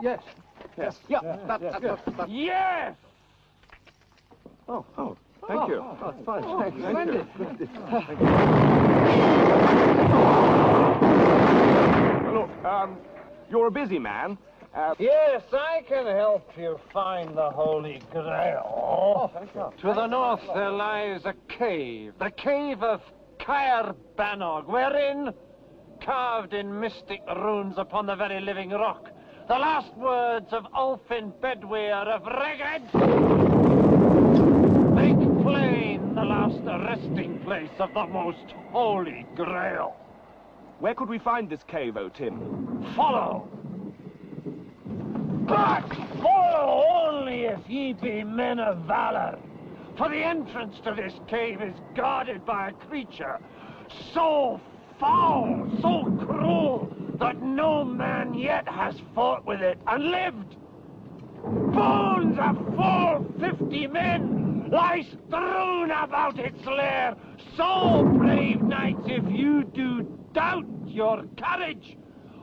Yes. 0.00 0.22
Yes. 0.76 0.94
Yeah, 1.08 1.20
Yeah, 1.22 1.46
that, 1.46 1.60
yes, 1.62 1.72
that, 1.72 1.82
yes. 1.82 1.98
that- 2.16 2.28
yes! 2.28 2.96
Oh, 4.68 4.84
oh, 4.98 5.16
thank 5.46 5.68
you. 5.68 5.76
Oh, 5.76 5.96
that's 6.00 6.26
fine. 6.26 6.42
Oh, 6.44 6.60
Thank 6.60 6.74
you. 6.74 6.82
splendid. 6.82 7.26
Thank 7.38 8.20
Look, 12.36 12.64
um, 12.66 12.98
you're 13.48 13.68
a 13.68 13.70
busy 13.70 13.98
man. 13.98 14.36
Uh, 14.74 14.94
Yes, 14.98 15.42
I 15.54 15.80
can 15.88 16.04
help 16.04 16.50
you 16.58 16.78
find 16.92 17.34
the 17.34 17.48
Holy 17.48 18.02
Grail. 18.12 19.30
Oh. 19.32 19.70
To 19.80 19.94
the 19.94 20.06
north 20.06 20.42
there 20.54 20.70
lies 20.70 21.22
a 21.24 21.32
cave, 21.48 22.12
the 22.18 22.30
cave 22.30 22.82
of 22.82 23.00
Caer 23.38 23.94
Banog, 24.18 24.66
wherein, 24.66 25.32
carved 26.02 26.52
in 26.52 26.78
mystic 26.78 27.22
runes 27.26 27.78
upon 27.78 28.04
the 28.04 28.16
very 28.16 28.42
living 28.42 28.68
rock, 28.68 29.08
the 29.48 29.58
last 29.58 29.94
words 29.96 30.52
of 30.52 30.64
Ulfin 30.74 31.32
Bedwyr 31.40 32.06
of 32.06 32.22
Rheged 32.24 32.92
make 34.94 35.42
plain 35.42 36.14
the 36.14 36.24
last 36.24 36.60
resting 36.84 37.38
place 37.44 37.70
of 37.78 37.94
the 37.94 38.06
most 38.06 38.52
Holy 38.72 39.24
Grail. 39.34 39.96
Where 40.78 40.94
could 40.94 41.08
we 41.08 41.18
find 41.18 41.48
this 41.48 41.62
cave, 41.66 41.96
O 41.96 42.08
Tim? 42.08 42.92
Follow! 42.94 43.48
But 45.46 45.88
follow 46.22 46.84
only 47.00 47.44
if 47.44 47.60
ye 47.68 47.94
be 47.94 48.24
men 48.24 48.58
of 48.58 48.78
valor. 48.78 49.38
For 49.96 50.10
the 50.10 50.22
entrance 50.22 50.76
to 50.84 50.92
this 50.94 51.14
cave 51.28 51.62
is 51.62 51.74
guarded 51.94 52.44
by 52.44 52.68
a 52.68 52.72
creature 52.72 53.38
so 54.12 54.60
foul, 55.00 55.70
so 55.80 56.04
cruel, 56.26 56.94
that 57.18 57.40
no 57.40 57.84
man 57.84 58.34
yet 58.34 58.68
has 58.68 58.94
fought 59.14 59.46
with 59.46 59.62
it 59.62 59.78
and 59.86 60.10
lived. 60.10 60.56
Bones 61.42 62.38
of 62.38 62.56
full 62.76 63.32
fifty 63.40 63.86
men 63.86 64.68
lie 64.70 65.02
strewn 65.02 65.90
about 65.90 66.38
its 66.38 66.64
lair. 66.66 67.14
So, 67.56 68.04
brave 68.18 68.60
knights, 68.62 69.06
if 69.06 69.24
you 69.30 69.64
do 69.64 70.18
doubt 70.36 70.66
your 70.86 71.24
courage 71.38 71.96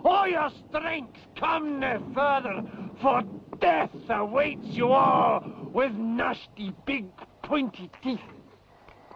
or 0.03 0.27
your 0.27 0.49
strength, 0.67 1.15
come 1.39 1.79
no 1.79 2.03
further, 2.15 2.63
for 2.99 3.21
death 3.61 3.91
awaits 4.09 4.65
you 4.65 4.91
all 4.91 5.43
with 5.71 5.93
nasty 5.93 6.73
big 6.87 7.05
pointy 7.43 7.91
teeth. 8.01 8.19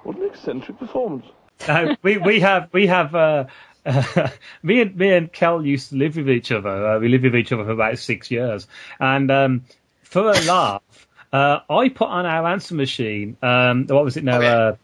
What 0.04 0.18
an 0.18 0.26
eccentric 0.26 0.78
performance. 0.78 1.26
No, 1.68 1.96
we 2.04 2.20
we 2.20 2.40
have 2.40 2.70
we 2.72 2.86
have 2.86 3.16
uh, 3.16 3.46
me 4.62 4.82
and 4.82 4.96
me 4.96 5.12
and 5.12 5.34
Kel 5.34 5.66
used 5.66 5.90
to 5.90 5.96
live 5.96 6.16
with 6.16 6.30
each 6.30 6.52
other. 6.52 6.70
Uh, 6.70 7.00
we 7.00 7.10
lived 7.10 7.24
with 7.24 7.36
each 7.36 7.52
other 7.52 7.66
for 7.66 7.72
about 7.72 7.98
six 7.98 8.30
years, 8.30 8.68
and 9.00 9.32
um, 9.32 9.66
for 10.04 10.30
a 10.30 10.40
laugh, 10.42 11.08
uh, 11.34 11.62
I 11.68 11.90
put 11.90 12.10
on 12.10 12.28
our 12.28 12.48
answer 12.48 12.76
machine. 12.76 13.38
Um, 13.42 13.88
what 13.88 14.06
was 14.06 14.18
it 14.18 14.24
now? 14.24 14.40
Uh, 14.40 14.76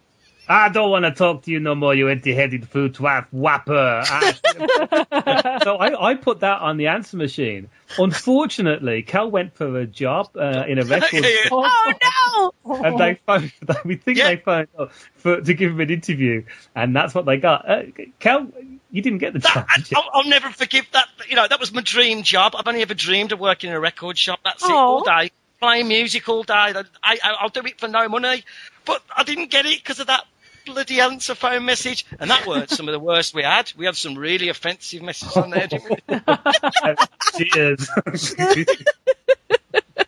I 0.48 0.70
don't 0.70 0.90
want 0.90 1.06
to 1.06 1.12
talk 1.12 1.44
to 1.44 1.52
you 1.52 1.60
no 1.60 1.74
more, 1.74 1.96
you 1.96 2.10
empty-headed 2.10 2.68
food 2.68 2.96
twat 2.96 3.28
whapper. 3.32 4.04
So 5.64 5.78
I, 5.78 6.12
I 6.12 6.16
put 6.16 6.42
that 6.42 6.62
on 6.62 6.78
the 6.78 6.88
answer 6.88 7.16
machine. 7.18 7.70
Unfortunately, 7.98 9.04
Kel 9.04 9.32
went 9.32 9.56
for 9.56 9.80
a 9.80 9.86
job 9.86 10.30
uh, 10.36 10.66
in 10.68 10.80
a 10.80 10.86
record 10.86 11.26
store. 11.46 11.66
Oh 11.66 12.54
no! 12.66 12.84
and 12.84 13.00
they 13.00 13.20
phoned. 13.26 13.52
We 13.86 13.96
think 13.96 14.18
they 14.18 14.38
phoned 14.38 14.68
up 14.78 14.92
for, 15.16 15.42
to 15.42 15.54
give 15.54 15.72
him 15.72 15.80
an 15.80 15.90
interview, 15.90 16.44
and 16.76 16.96
that's 16.96 17.16
what 17.16 17.26
they 17.26 17.38
got. 17.38 17.70
Uh, 17.70 17.84
Kel, 18.20 18.48
you 18.92 19.02
didn't 19.02 19.20
get 19.20 19.34
the 19.34 19.40
job. 19.40 19.66
I'll, 19.96 20.10
I'll 20.14 20.30
never 20.30 20.50
forgive 20.50 20.86
that. 20.92 21.08
You 21.28 21.36
know, 21.36 21.48
that 21.48 21.60
was 21.60 21.74
my 21.74 21.82
dream 21.82 22.24
job. 22.24 22.56
I've 22.58 22.68
only 22.68 22.82
ever 22.82 22.94
dreamed 22.94 23.32
of 23.32 23.40
working 23.40 23.70
in 23.70 23.76
a 23.76 23.80
record 23.80 24.18
shop. 24.18 24.40
That's 24.44 24.64
it, 24.64 24.72
all 24.72 25.04
day. 25.04 25.32
Playing 25.60 25.88
music 25.88 26.28
all 26.28 26.44
day. 26.44 26.54
I, 26.54 26.84
I, 27.04 27.20
I'll 27.40 27.50
do 27.50 27.62
it 27.62 27.80
for 27.80 27.88
no 27.88 28.10
money. 28.10 28.44
But 28.86 29.02
I 29.16 29.24
didn't 29.24 29.50
get 29.50 29.66
it 29.66 29.78
because 29.78 30.00
of 30.00 30.08
that 30.08 30.26
bloody 30.66 31.00
answer 31.00 31.36
phone 31.36 31.66
message. 31.66 32.06
And 32.20 32.30
that 32.30 32.46
weren't 32.46 32.70
some 32.70 32.88
of 32.88 32.94
the 32.94 33.00
worst 33.00 33.34
we 33.34 33.44
had. 33.44 33.72
We 33.78 33.86
had 33.86 33.96
some 33.96 34.16
really 34.16 34.50
offensive 34.50 35.02
messages 35.02 35.36
on 35.38 35.50
there, 35.50 35.68
didn't 35.68 35.90
we? 35.90 35.98
Cheers. 37.52 37.90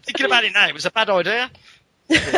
Thinking 0.03 0.25
about 0.25 0.43
it 0.43 0.53
now, 0.53 0.67
it 0.67 0.73
was 0.73 0.85
a 0.85 0.91
bad 0.91 1.09
idea. 1.09 1.49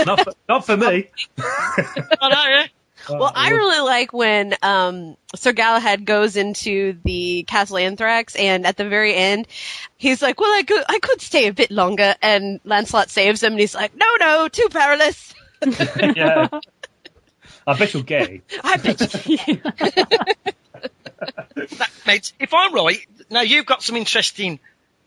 not, 0.06 0.24
for, 0.24 0.34
not 0.48 0.66
for 0.66 0.78
me. 0.78 1.10
I 1.40 2.30
know, 2.30 2.46
yeah. 2.50 2.68
Well, 3.10 3.32
I 3.34 3.52
really 3.52 3.80
like 3.86 4.12
when 4.12 4.56
um, 4.62 5.16
Sir 5.36 5.54
Galahad 5.54 6.06
goes 6.06 6.36
into 6.36 6.98
the 7.04 7.44
Castle 7.44 7.78
Anthrax, 7.78 8.36
and 8.36 8.66
at 8.66 8.76
the 8.76 8.88
very 8.88 9.16
end, 9.16 9.48
he's 9.98 10.22
like, 10.22 10.40
"Well, 10.40 10.54
I 10.54 10.64
could, 10.64 10.84
I 10.90 11.00
could 11.00 11.22
stay 11.22 11.48
a 11.48 11.54
bit 11.54 11.72
longer," 11.72 12.16
and 12.22 12.60
Lancelot 12.66 13.10
saves 13.10 13.42
him, 13.42 13.54
and 13.54 13.60
he's 13.60 13.76
like, 13.76 13.96
"No, 13.96 14.08
no, 14.20 14.48
too 14.50 14.68
perilous." 14.70 15.34
yeah. 16.16 16.48
I 17.68 17.78
bet 17.78 17.94
you're 17.94 18.04
gay. 18.04 18.42
I 18.64 18.78
bet 18.78 19.28
you. 19.28 19.62
That, 21.56 21.90
mate, 22.06 22.34
if 22.40 22.54
I'm 22.54 22.74
right, 22.74 23.00
now 23.32 23.42
you've 23.42 23.66
got 23.66 23.82
some 23.82 23.96
interesting 23.96 24.60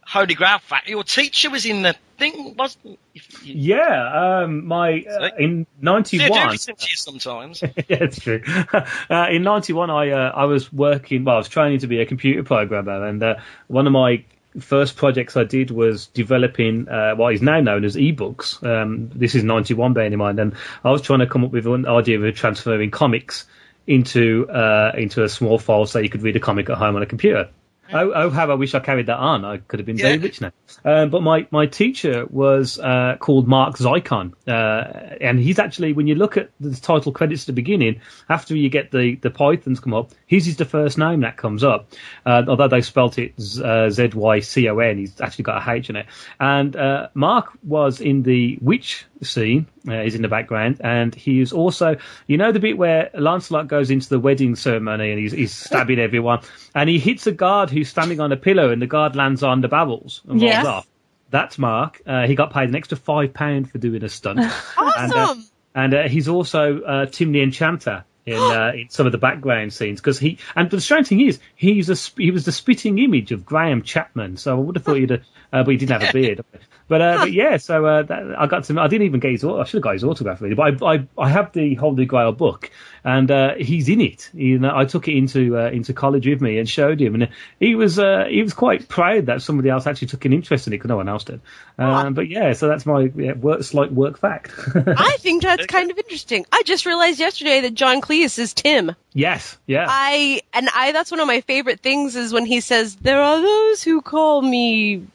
Holy 0.04 0.34
Grail 0.34 0.58
fact. 0.58 0.88
Your 0.88 1.04
teacher 1.04 1.48
was 1.48 1.64
in 1.64 1.82
the 1.82 1.94
thing, 2.18 2.56
wasn't 2.56 2.98
Yeah, 3.44 4.42
um, 4.42 4.66
my 4.66 5.04
uh, 5.08 5.30
in 5.38 5.66
ninety 5.80 6.16
Yeah, 6.16 6.30
I 6.32 6.50
do 6.50 6.58
to 6.58 6.72
you 6.72 6.96
sometimes. 6.96 7.62
yeah, 7.62 7.70
it's 7.88 8.18
true. 8.18 8.42
Uh, 8.72 9.26
in 9.30 9.44
'91, 9.44 9.90
I 9.90 10.10
uh, 10.10 10.32
I 10.34 10.44
was 10.46 10.72
working. 10.72 11.24
Well, 11.24 11.36
I 11.36 11.38
was 11.38 11.48
training 11.48 11.78
to 11.80 11.86
be 11.86 12.00
a 12.00 12.06
computer 12.06 12.42
programmer, 12.42 13.06
and 13.06 13.22
uh, 13.22 13.36
one 13.68 13.86
of 13.86 13.92
my 13.92 14.24
first 14.59 14.97
projects 14.97 15.36
I 15.36 15.44
did 15.44 15.70
was 15.70 16.06
developing 16.09 16.89
uh, 16.89 17.14
what 17.14 17.35
is 17.35 17.43
now 17.43 17.60
known 17.60 17.85
as 17.85 17.97
ebooks. 17.97 18.62
Um, 18.64 19.10
this 19.14 19.35
is 19.35 19.44
'91, 19.44 19.93
bearing 19.93 20.12
in 20.12 20.18
mind, 20.18 20.40
and 20.40 20.55
I 20.85 20.90
was 20.90 21.02
trying 21.02 21.20
to 21.20 21.27
come 21.27 21.44
up 21.44 21.52
with 21.52 21.66
an 21.66 21.86
idea 21.86 22.20
of 22.20 22.35
transferring 22.35 22.90
comics 22.90 23.47
into 23.86 24.48
uh, 24.48 24.93
into 24.97 25.22
a 25.24 25.28
small 25.28 25.59
file 25.59 25.86
so 25.86 25.98
you 25.98 26.09
could 26.09 26.22
read 26.22 26.36
a 26.36 26.40
comic 26.40 26.68
at 26.70 26.78
home 26.78 26.97
on 26.97 27.02
a 27.02 27.06
computer. 27.06 27.51
Oh, 27.92 28.12
oh, 28.14 28.30
how 28.30 28.50
I 28.50 28.54
wish 28.54 28.74
I 28.74 28.80
carried 28.80 29.06
that 29.06 29.18
on. 29.18 29.44
I 29.44 29.58
could 29.58 29.78
have 29.78 29.86
been 29.86 29.96
very 29.96 30.18
rich 30.18 30.40
now. 30.40 30.52
Um, 30.84 31.10
but 31.10 31.22
my, 31.22 31.46
my 31.50 31.66
teacher 31.66 32.26
was 32.28 32.78
uh, 32.78 33.16
called 33.18 33.48
Mark 33.48 33.76
Zykon. 33.76 34.32
Uh, 34.46 35.16
and 35.20 35.38
he's 35.38 35.58
actually, 35.58 35.92
when 35.92 36.06
you 36.06 36.14
look 36.14 36.36
at 36.36 36.50
the 36.60 36.74
title 36.74 37.12
credits 37.12 37.42
at 37.42 37.46
the 37.46 37.52
beginning, 37.52 38.00
after 38.28 38.56
you 38.56 38.68
get 38.68 38.90
the, 38.90 39.16
the 39.16 39.30
Pythons 39.30 39.80
come 39.80 39.94
up, 39.94 40.12
his 40.26 40.46
is 40.46 40.56
the 40.56 40.64
first 40.64 40.98
name 40.98 41.20
that 41.20 41.36
comes 41.36 41.64
up. 41.64 41.92
Uh, 42.24 42.44
although 42.48 42.68
they 42.68 42.80
spelt 42.80 43.18
it 43.18 43.34
uh, 43.62 43.90
Z-Y-C-O-N, 43.90 44.98
he's 44.98 45.20
actually 45.20 45.44
got 45.44 45.66
a 45.66 45.72
H 45.72 45.90
in 45.90 45.96
it. 45.96 46.06
And 46.38 46.76
uh, 46.76 47.08
Mark 47.14 47.50
was 47.62 48.00
in 48.00 48.22
the 48.22 48.58
Witch 48.60 49.04
scene. 49.22 49.66
Uh, 49.88 50.01
he's 50.02 50.14
in 50.14 50.22
the 50.22 50.28
background, 50.28 50.80
and 50.82 51.14
he 51.14 51.40
is 51.40 51.52
also, 51.52 51.97
you 52.26 52.36
know, 52.36 52.52
the 52.52 52.60
bit 52.60 52.76
where 52.78 53.10
Lancelot 53.14 53.68
goes 53.68 53.90
into 53.90 54.09
the 54.09 54.18
wedding 54.18 54.56
ceremony 54.56 55.10
and 55.10 55.18
he's, 55.20 55.32
he's 55.32 55.55
stabbing 55.55 55.98
everyone, 55.98 56.40
and 56.74 56.88
he 56.88 56.98
hits 56.98 57.26
a 57.26 57.32
guard 57.32 57.70
who's 57.70 57.88
standing 57.88 58.20
on 58.20 58.32
a 58.32 58.36
pillow, 58.36 58.70
and 58.70 58.80
the 58.80 58.86
guard 58.86 59.16
lands 59.16 59.42
on 59.42 59.60
the 59.60 59.68
barrels 59.68 60.20
and 60.24 60.40
rolls 60.40 60.42
Yes. 60.42 60.66
off. 60.66 60.86
That's 61.30 61.59
Mark. 61.59 62.01
Uh, 62.06 62.26
he 62.26 62.34
got 62.34 62.52
paid 62.52 62.68
an 62.68 62.74
extra 62.74 62.97
five 62.97 63.32
pound 63.32 63.70
for 63.70 63.78
doing 63.78 64.02
a 64.02 64.09
stunt. 64.09 64.40
And, 64.78 65.12
uh, 65.12 65.16
Awesome. 65.18 65.44
and 65.74 65.94
uh, 65.94 66.09
he's 66.09 66.28
also 66.28 66.80
uh, 66.82 67.06
Tim 67.06 67.30
the 67.32 67.42
Enchanter 67.42 68.05
in, 68.31 68.39
uh, 68.39 68.73
in 68.74 68.89
some 68.90 69.07
of 69.07 69.12
the 69.12 69.19
background 69.19 69.73
scenes 69.73 70.01
because 70.01 70.19
he. 70.19 70.39
And 70.57 70.70
the 70.70 70.81
strange 70.81 71.09
thing 71.09 71.20
is, 71.20 71.39
he's 71.57 71.90
a 71.90 72.20
he 72.20 72.31
was 72.31 72.44
the 72.44 72.52
spitting 72.52 72.98
image 72.98 73.32
of 73.32 73.44
Graham 73.44 73.82
Chapman. 73.82 74.36
So 74.36 74.57
I 74.57 74.61
would 74.61 74.77
have 74.77 74.85
thought 74.85 74.97
he'd, 74.97 75.11
have, 75.11 75.23
uh, 75.52 75.62
but 75.65 75.70
he 75.73 75.77
didn't 75.77 76.01
have 76.01 76.11
a 76.11 76.12
beard. 76.12 76.44
But, 76.90 77.02
uh, 77.02 77.19
but 77.19 77.32
yeah, 77.32 77.57
so 77.59 77.86
uh, 77.86 78.02
that, 78.02 78.35
I 78.36 78.48
got 78.48 78.65
to. 78.65 78.81
I 78.81 78.89
didn't 78.89 79.07
even 79.07 79.20
get 79.20 79.31
his. 79.31 79.44
au- 79.44 79.61
I 79.61 79.65
should 79.65 79.78
have 79.78 79.85
got 79.85 79.93
his 79.93 80.02
autograph 80.02 80.40
really, 80.40 80.57
but 80.57 80.82
I 80.82 80.94
I, 80.94 81.07
I 81.16 81.28
have 81.28 81.52
the 81.52 81.77
Holy 81.77 82.05
Grail 82.05 82.32
book, 82.32 82.69
and 83.05 83.31
uh, 83.31 83.55
he's 83.55 83.89
in 83.89 84.01
it. 84.01 84.28
You 84.35 84.59
know, 84.59 84.73
I 84.74 84.86
took 84.86 85.07
it 85.07 85.16
into 85.16 85.57
uh, 85.57 85.70
into 85.70 85.93
college 85.93 86.27
with 86.27 86.40
me 86.40 86.59
and 86.59 86.69
showed 86.69 87.01
him, 87.01 87.15
and 87.15 87.28
he 87.61 87.77
was 87.77 88.01
uh, 88.01 88.24
he 88.28 88.43
was 88.43 88.55
quite 88.55 88.89
proud 88.89 89.27
that 89.27 89.40
somebody 89.40 89.69
else 89.69 89.86
actually 89.86 90.09
took 90.09 90.24
an 90.24 90.32
interest 90.32 90.66
in 90.66 90.73
it 90.73 90.78
because 90.78 90.89
no 90.89 90.97
one 90.97 91.09
else 91.09 91.23
did. 91.23 91.40
Um, 91.78 92.15
but 92.15 92.28
yeah, 92.28 92.52
so 92.55 92.66
that's 92.66 92.85
my 92.85 93.11
yeah, 93.15 93.35
work, 93.35 93.62
slight 93.62 93.93
work 93.93 94.19
fact. 94.19 94.52
I 94.74 95.16
think 95.20 95.44
that's 95.44 95.66
kind 95.66 95.93
of 95.93 95.97
interesting. 95.97 96.44
I 96.51 96.65
just 96.65 96.86
realized 96.86 97.20
yesterday 97.20 97.61
that 97.61 97.74
John 97.74 98.01
Cleese 98.01 98.19
is 98.20 98.55
Tim. 98.55 98.94
yes, 99.12 99.56
yeah. 99.66 99.86
I 99.88 100.42
and 100.52 100.68
I 100.74 100.92
that's 100.92 101.10
one 101.10 101.20
of 101.20 101.26
my 101.26 101.40
favorite 101.42 101.80
things 101.80 102.16
is 102.16 102.32
when 102.32 102.47
he 102.47 102.60
says 102.60 102.97
there 102.97 103.20
are 103.20 103.40
those 103.40 103.82
who 103.82 104.01
call 104.02 104.42
me 104.42 105.06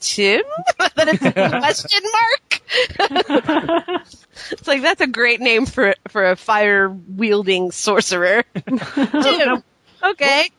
Tim. 0.00 0.42
that 0.78 1.08
it's 1.08 1.24
a 1.24 1.32
question 1.58 2.02
mark. 2.12 4.02
it's 4.50 4.66
like 4.66 4.82
that's 4.82 5.00
a 5.00 5.06
great 5.06 5.40
name 5.40 5.66
for 5.66 5.94
for 6.08 6.30
a 6.30 6.36
fire 6.36 6.88
wielding 6.88 7.70
sorcerer. 7.70 8.44
Tim. 8.66 9.62
Okay. 10.02 10.50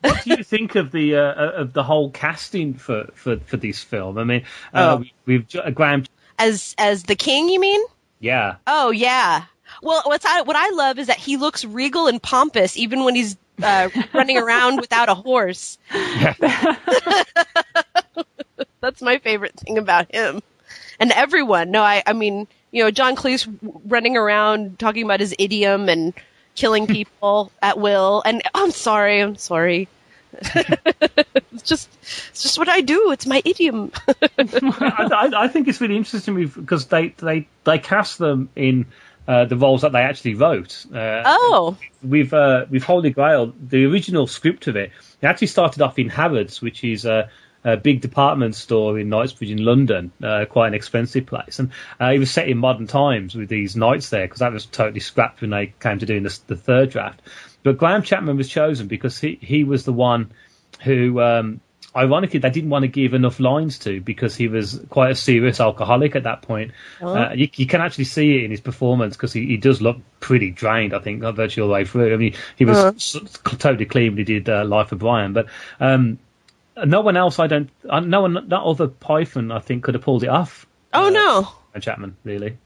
what 0.00 0.24
do 0.24 0.30
you 0.30 0.42
think 0.42 0.74
of 0.74 0.90
the 0.90 1.14
uh, 1.16 1.32
of 1.52 1.72
the 1.72 1.82
whole 1.84 2.10
casting 2.10 2.74
for, 2.74 3.08
for, 3.14 3.38
for 3.38 3.56
this 3.56 3.80
film? 3.82 4.18
I 4.18 4.24
mean, 4.24 4.42
uh, 4.74 4.98
Oh. 5.00 5.04
we've 5.26 5.46
uh, 5.54 5.70
Graham. 5.70 6.04
As 6.40 6.74
as 6.76 7.04
the 7.04 7.14
king, 7.14 7.48
you 7.48 7.60
mean? 7.60 7.80
Yeah, 8.18 8.56
Oh 8.66 8.90
yeah. 8.90 9.44
Well, 9.82 10.02
what's 10.04 10.26
I, 10.26 10.42
what 10.42 10.56
I 10.56 10.70
love 10.70 10.98
is 10.98 11.06
that 11.06 11.18
he 11.18 11.36
looks 11.36 11.64
regal 11.64 12.06
and 12.06 12.22
pompous 12.22 12.76
even 12.76 13.04
when 13.04 13.14
he's 13.14 13.36
uh, 13.62 13.88
running 14.12 14.38
around 14.38 14.80
without 14.80 15.08
a 15.08 15.14
horse. 15.14 15.78
That's 18.80 19.02
my 19.02 19.18
favorite 19.18 19.58
thing 19.58 19.78
about 19.78 20.14
him. 20.14 20.42
And 20.98 21.12
everyone. 21.12 21.70
No, 21.70 21.82
I, 21.82 22.02
I 22.06 22.12
mean, 22.12 22.46
you 22.72 22.82
know, 22.82 22.90
John 22.90 23.16
Cleese 23.16 23.48
running 23.84 24.16
around 24.16 24.78
talking 24.78 25.04
about 25.04 25.20
his 25.20 25.34
idiom 25.38 25.88
and 25.88 26.12
killing 26.54 26.86
people 26.88 27.52
at 27.62 27.78
will. 27.78 28.22
And 28.24 28.42
oh, 28.54 28.64
I'm 28.64 28.70
sorry, 28.70 29.20
I'm 29.20 29.36
sorry. 29.36 29.88
it's 30.32 31.62
just, 31.64 31.90
it's 32.30 32.42
just 32.42 32.58
what 32.58 32.68
I 32.68 32.80
do. 32.82 33.10
It's 33.10 33.26
my 33.26 33.42
idiom. 33.44 33.90
I, 34.06 34.24
I, 34.38 35.30
I 35.44 35.48
think 35.48 35.66
it's 35.68 35.80
really 35.80 35.96
interesting 35.96 36.46
because 36.46 36.86
they, 36.86 37.08
they, 37.18 37.48
they 37.64 37.78
cast 37.78 38.18
them 38.18 38.48
in 38.54 38.86
uh, 39.30 39.44
the 39.44 39.56
roles 39.56 39.82
that 39.82 39.92
they 39.92 40.00
actually 40.00 40.34
wrote. 40.34 40.84
Uh, 40.92 41.22
oh. 41.24 41.76
With, 42.02 42.34
uh, 42.34 42.66
with 42.68 42.82
Holy 42.82 43.10
Grail, 43.10 43.54
the 43.60 43.84
original 43.84 44.26
script 44.26 44.66
of 44.66 44.74
it, 44.74 44.90
it 45.22 45.26
actually 45.26 45.46
started 45.46 45.82
off 45.82 46.00
in 46.00 46.08
Harrods, 46.08 46.60
which 46.60 46.82
is 46.82 47.04
a, 47.04 47.30
a 47.62 47.76
big 47.76 48.00
department 48.00 48.56
store 48.56 48.98
in 48.98 49.08
Knightsbridge 49.08 49.52
in 49.52 49.64
London, 49.64 50.10
uh, 50.20 50.46
quite 50.46 50.66
an 50.66 50.74
expensive 50.74 51.26
place. 51.26 51.60
And 51.60 51.70
uh, 52.00 52.06
it 52.06 52.18
was 52.18 52.32
set 52.32 52.48
in 52.48 52.58
modern 52.58 52.88
times 52.88 53.36
with 53.36 53.48
these 53.48 53.76
knights 53.76 54.10
there 54.10 54.24
because 54.24 54.40
that 54.40 54.52
was 54.52 54.66
totally 54.66 54.98
scrapped 54.98 55.42
when 55.42 55.50
they 55.50 55.74
came 55.78 56.00
to 56.00 56.06
doing 56.06 56.24
the, 56.24 56.36
the 56.48 56.56
third 56.56 56.90
draft. 56.90 57.22
But 57.62 57.78
Graham 57.78 58.02
Chapman 58.02 58.36
was 58.36 58.48
chosen 58.48 58.88
because 58.88 59.20
he, 59.20 59.38
he 59.40 59.62
was 59.62 59.84
the 59.84 59.92
one 59.92 60.32
who, 60.82 61.20
um, 61.20 61.60
ironically, 61.94 62.38
they 62.40 62.50
didn't 62.50 62.70
want 62.70 62.82
to 62.82 62.88
give 62.88 63.14
enough 63.14 63.40
lines 63.40 63.78
to 63.80 64.00
because 64.00 64.36
he 64.36 64.48
was 64.48 64.80
quite 64.90 65.10
a 65.10 65.14
serious 65.14 65.60
alcoholic 65.60 66.14
at 66.16 66.22
that 66.24 66.42
point. 66.42 66.72
Oh. 67.00 67.14
Uh, 67.14 67.32
you, 67.32 67.48
you 67.56 67.66
can 67.66 67.80
actually 67.80 68.04
see 68.04 68.38
it 68.38 68.44
in 68.44 68.50
his 68.50 68.60
performance 68.60 69.16
because 69.16 69.32
he, 69.32 69.46
he 69.46 69.56
does 69.56 69.80
look 69.82 69.98
pretty 70.20 70.50
drained, 70.50 70.94
I 70.94 70.98
think, 71.00 71.22
virtually 71.22 71.62
all 71.62 71.68
the 71.68 71.74
way 71.74 71.84
through. 71.84 72.12
I 72.14 72.16
mean, 72.16 72.34
he 72.56 72.64
was 72.64 72.78
s- 72.78 73.16
totally 73.42 73.86
clean 73.86 74.12
when 74.12 74.18
he 74.18 74.24
did 74.24 74.48
uh, 74.48 74.64
Life 74.64 74.92
of 74.92 74.98
Brian, 75.00 75.32
but 75.32 75.46
um, 75.80 76.18
no 76.84 77.00
one 77.00 77.16
else, 77.16 77.38
I 77.38 77.46
don't, 77.46 77.68
uh, 77.88 78.00
no 78.00 78.22
one, 78.22 78.34
that 78.48 78.60
other 78.60 78.88
Python, 78.88 79.50
I 79.50 79.58
think, 79.58 79.82
could 79.84 79.94
have 79.94 80.04
pulled 80.04 80.22
it 80.22 80.28
off. 80.28 80.66
Oh 80.94 81.08
no, 81.08 81.48
uh, 81.74 81.80
Chapman, 81.80 82.16
really. 82.24 82.56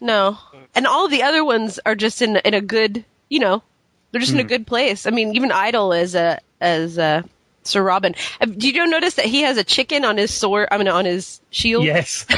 no. 0.00 0.38
And 0.74 0.86
all 0.86 1.08
the 1.08 1.22
other 1.24 1.44
ones 1.44 1.78
are 1.84 1.94
just 1.94 2.22
in 2.22 2.36
in 2.38 2.54
a 2.54 2.60
good, 2.60 3.04
you 3.28 3.40
know, 3.40 3.62
they're 4.10 4.20
just 4.20 4.32
in 4.32 4.38
a 4.38 4.42
Hmm. 4.42 4.48
good 4.48 4.66
place. 4.66 5.06
I 5.06 5.10
mean, 5.10 5.34
even 5.34 5.50
Idle 5.52 5.92
as 5.92 6.14
a 6.14 6.38
as 6.60 6.98
a 6.98 7.24
Sir 7.64 7.82
Robin. 7.82 8.14
Did 8.40 8.74
you 8.74 8.86
notice 8.86 9.14
that 9.14 9.26
he 9.26 9.42
has 9.42 9.56
a 9.58 9.64
chicken 9.64 10.04
on 10.04 10.16
his 10.16 10.32
sword? 10.32 10.68
I 10.70 10.78
mean, 10.78 10.88
on 10.88 11.04
his 11.04 11.40
shield. 11.50 11.84
Yes. 11.84 12.24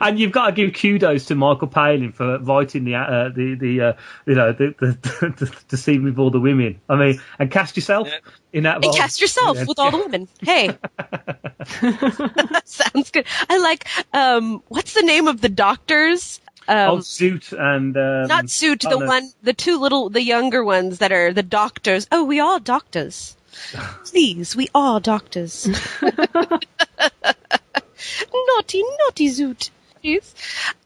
and 0.00 0.18
you've 0.18 0.32
got 0.32 0.46
to 0.46 0.52
give 0.52 0.74
kudos 0.74 1.26
to 1.26 1.34
Michael 1.34 1.68
Palin 1.68 2.12
for 2.12 2.38
writing 2.38 2.84
the 2.84 2.94
uh, 2.94 3.28
the 3.34 3.54
the 3.54 3.80
uh, 3.80 3.92
you 4.26 4.34
know 4.34 4.52
the 4.52 4.74
the, 4.78 4.98
the 5.38 5.56
the 5.68 5.76
scene 5.76 6.04
with 6.04 6.18
all 6.18 6.30
the 6.30 6.40
women. 6.40 6.80
I 6.88 6.96
mean, 6.96 7.20
and 7.38 7.50
cast 7.50 7.76
yourself 7.76 8.08
in 8.52 8.64
that. 8.64 8.76
And 8.76 8.84
role. 8.84 8.94
cast 8.94 9.20
yourself 9.20 9.56
Yeah. 9.56 9.64
with 9.66 9.78
all 9.78 9.90
the 9.90 9.98
women. 9.98 10.28
Hey, 10.40 10.76
sounds 12.64 13.10
good. 13.10 13.26
I 13.48 13.58
like. 13.58 13.86
Um, 14.12 14.62
what's 14.68 14.94
the 14.94 15.02
name 15.02 15.28
of 15.28 15.40
the 15.40 15.48
doctors? 15.48 16.40
Um, 16.68 16.90
oh, 16.90 16.98
Zoot 16.98 17.52
and 17.52 17.96
um, 17.96 18.28
not 18.28 18.46
Zoot. 18.46 18.84
oh, 18.86 18.90
The 18.90 18.98
no. 18.98 19.06
one, 19.06 19.30
the 19.42 19.52
two 19.52 19.78
little, 19.80 20.08
the 20.10 20.22
younger 20.22 20.62
ones 20.62 20.98
that 20.98 21.10
are 21.12 21.32
the 21.32 21.42
doctors. 21.42 22.06
Oh, 22.12 22.24
we 22.24 22.38
are 22.40 22.60
doctors. 22.60 23.36
Please, 24.04 24.54
we 24.54 24.68
are 24.74 25.00
doctors. 25.00 25.66
naughty, 28.32 28.82
naughty 29.04 29.28
Zoot. 29.28 29.70
Please. 30.00 30.34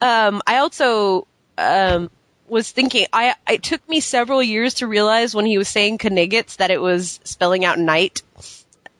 Um, 0.00 0.42
I 0.46 0.56
also 0.56 1.26
um, 1.58 2.10
was 2.48 2.70
thinking. 2.70 3.06
I 3.12 3.34
it 3.48 3.62
took 3.62 3.86
me 3.88 4.00
several 4.00 4.42
years 4.42 4.74
to 4.74 4.86
realize 4.86 5.34
when 5.34 5.46
he 5.46 5.58
was 5.58 5.68
saying 5.68 5.98
Knigget's 5.98 6.56
that 6.56 6.70
it 6.70 6.80
was 6.80 7.20
spelling 7.24 7.64
out 7.64 7.78
night. 7.78 8.22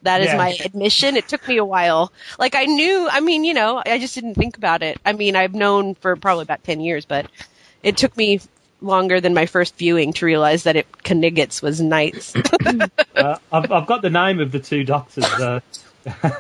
That 0.05 0.21
is 0.21 0.29
Yeah. 0.29 0.37
my 0.37 0.57
admission. 0.65 1.17
It 1.17 1.29
took 1.29 1.47
me 1.49 1.57
a 1.57 1.65
while. 1.65 2.13
Like 2.39 2.55
I 2.55 2.65
knew. 2.67 3.09
I 3.11 3.21
mean, 3.21 3.43
you 3.45 3.53
know, 3.55 3.83
I 3.85 3.99
just 3.99 4.15
didn't 4.15 4.37
think 4.37 4.57
about 4.57 4.83
it. 4.83 4.99
I 5.05 5.13
mean, 5.13 5.35
I've 5.37 5.55
known 5.55 5.95
for 5.97 6.15
probably 6.17 6.43
about 6.43 6.63
ten 6.63 6.81
years, 6.81 7.05
but 7.05 7.27
it 7.83 7.97
took 7.97 8.17
me 8.17 8.41
longer 8.81 9.21
than 9.21 9.33
my 9.35 9.47
first 9.47 9.77
viewing 9.77 10.13
to 10.13 10.27
realize 10.27 10.65
that 10.65 10.77
it 10.77 10.87
Knigget's 11.05 11.63
was 11.63 11.81
Knights. 11.81 12.35
uh, 13.17 13.39
I've, 13.51 13.73
I've 13.73 13.87
got 13.87 14.03
the 14.03 14.11
name 14.11 14.41
of 14.41 14.53
the 14.53 14.61
two 14.61 14.85
doctors. 14.85 15.25
Uh, 15.25 15.61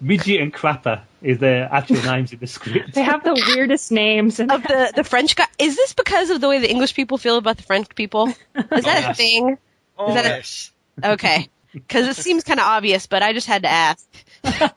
Midget 0.00 0.42
and 0.42 0.52
Crapper 0.52 1.00
is 1.22 1.38
their 1.38 1.72
actual 1.72 2.02
names 2.02 2.30
in 2.32 2.38
the 2.38 2.46
script. 2.46 2.92
They 2.92 3.02
have 3.02 3.24
the 3.24 3.32
weirdest 3.48 3.90
names. 3.90 4.38
Of 4.38 4.48
the 4.48 4.92
the 4.94 5.04
French 5.04 5.36
guy. 5.36 5.46
Is 5.58 5.74
this 5.74 5.94
because 5.94 6.28
of 6.28 6.40
the 6.42 6.48
way 6.48 6.58
the 6.58 6.70
English 6.70 6.94
people 6.94 7.16
feel 7.16 7.38
about 7.38 7.56
the 7.56 7.62
French 7.62 7.88
people? 7.94 8.28
Is 8.28 8.34
that 8.54 8.84
a 8.84 9.06
Yes. 9.08 9.16
thing? 9.16 9.56
Oh, 9.98 10.08
Is 10.08 10.14
that 10.14 10.26
a- 10.26 10.28
yes. 10.28 10.70
okay? 11.02 11.48
Because 11.76 12.06
it 12.06 12.16
seems 12.22 12.42
kind 12.42 12.58
of 12.58 12.64
obvious, 12.66 13.06
but 13.06 13.22
I 13.22 13.34
just 13.34 13.46
had 13.46 13.64
to 13.64 13.68
ask. 13.68 14.08
Uh, 14.42 14.68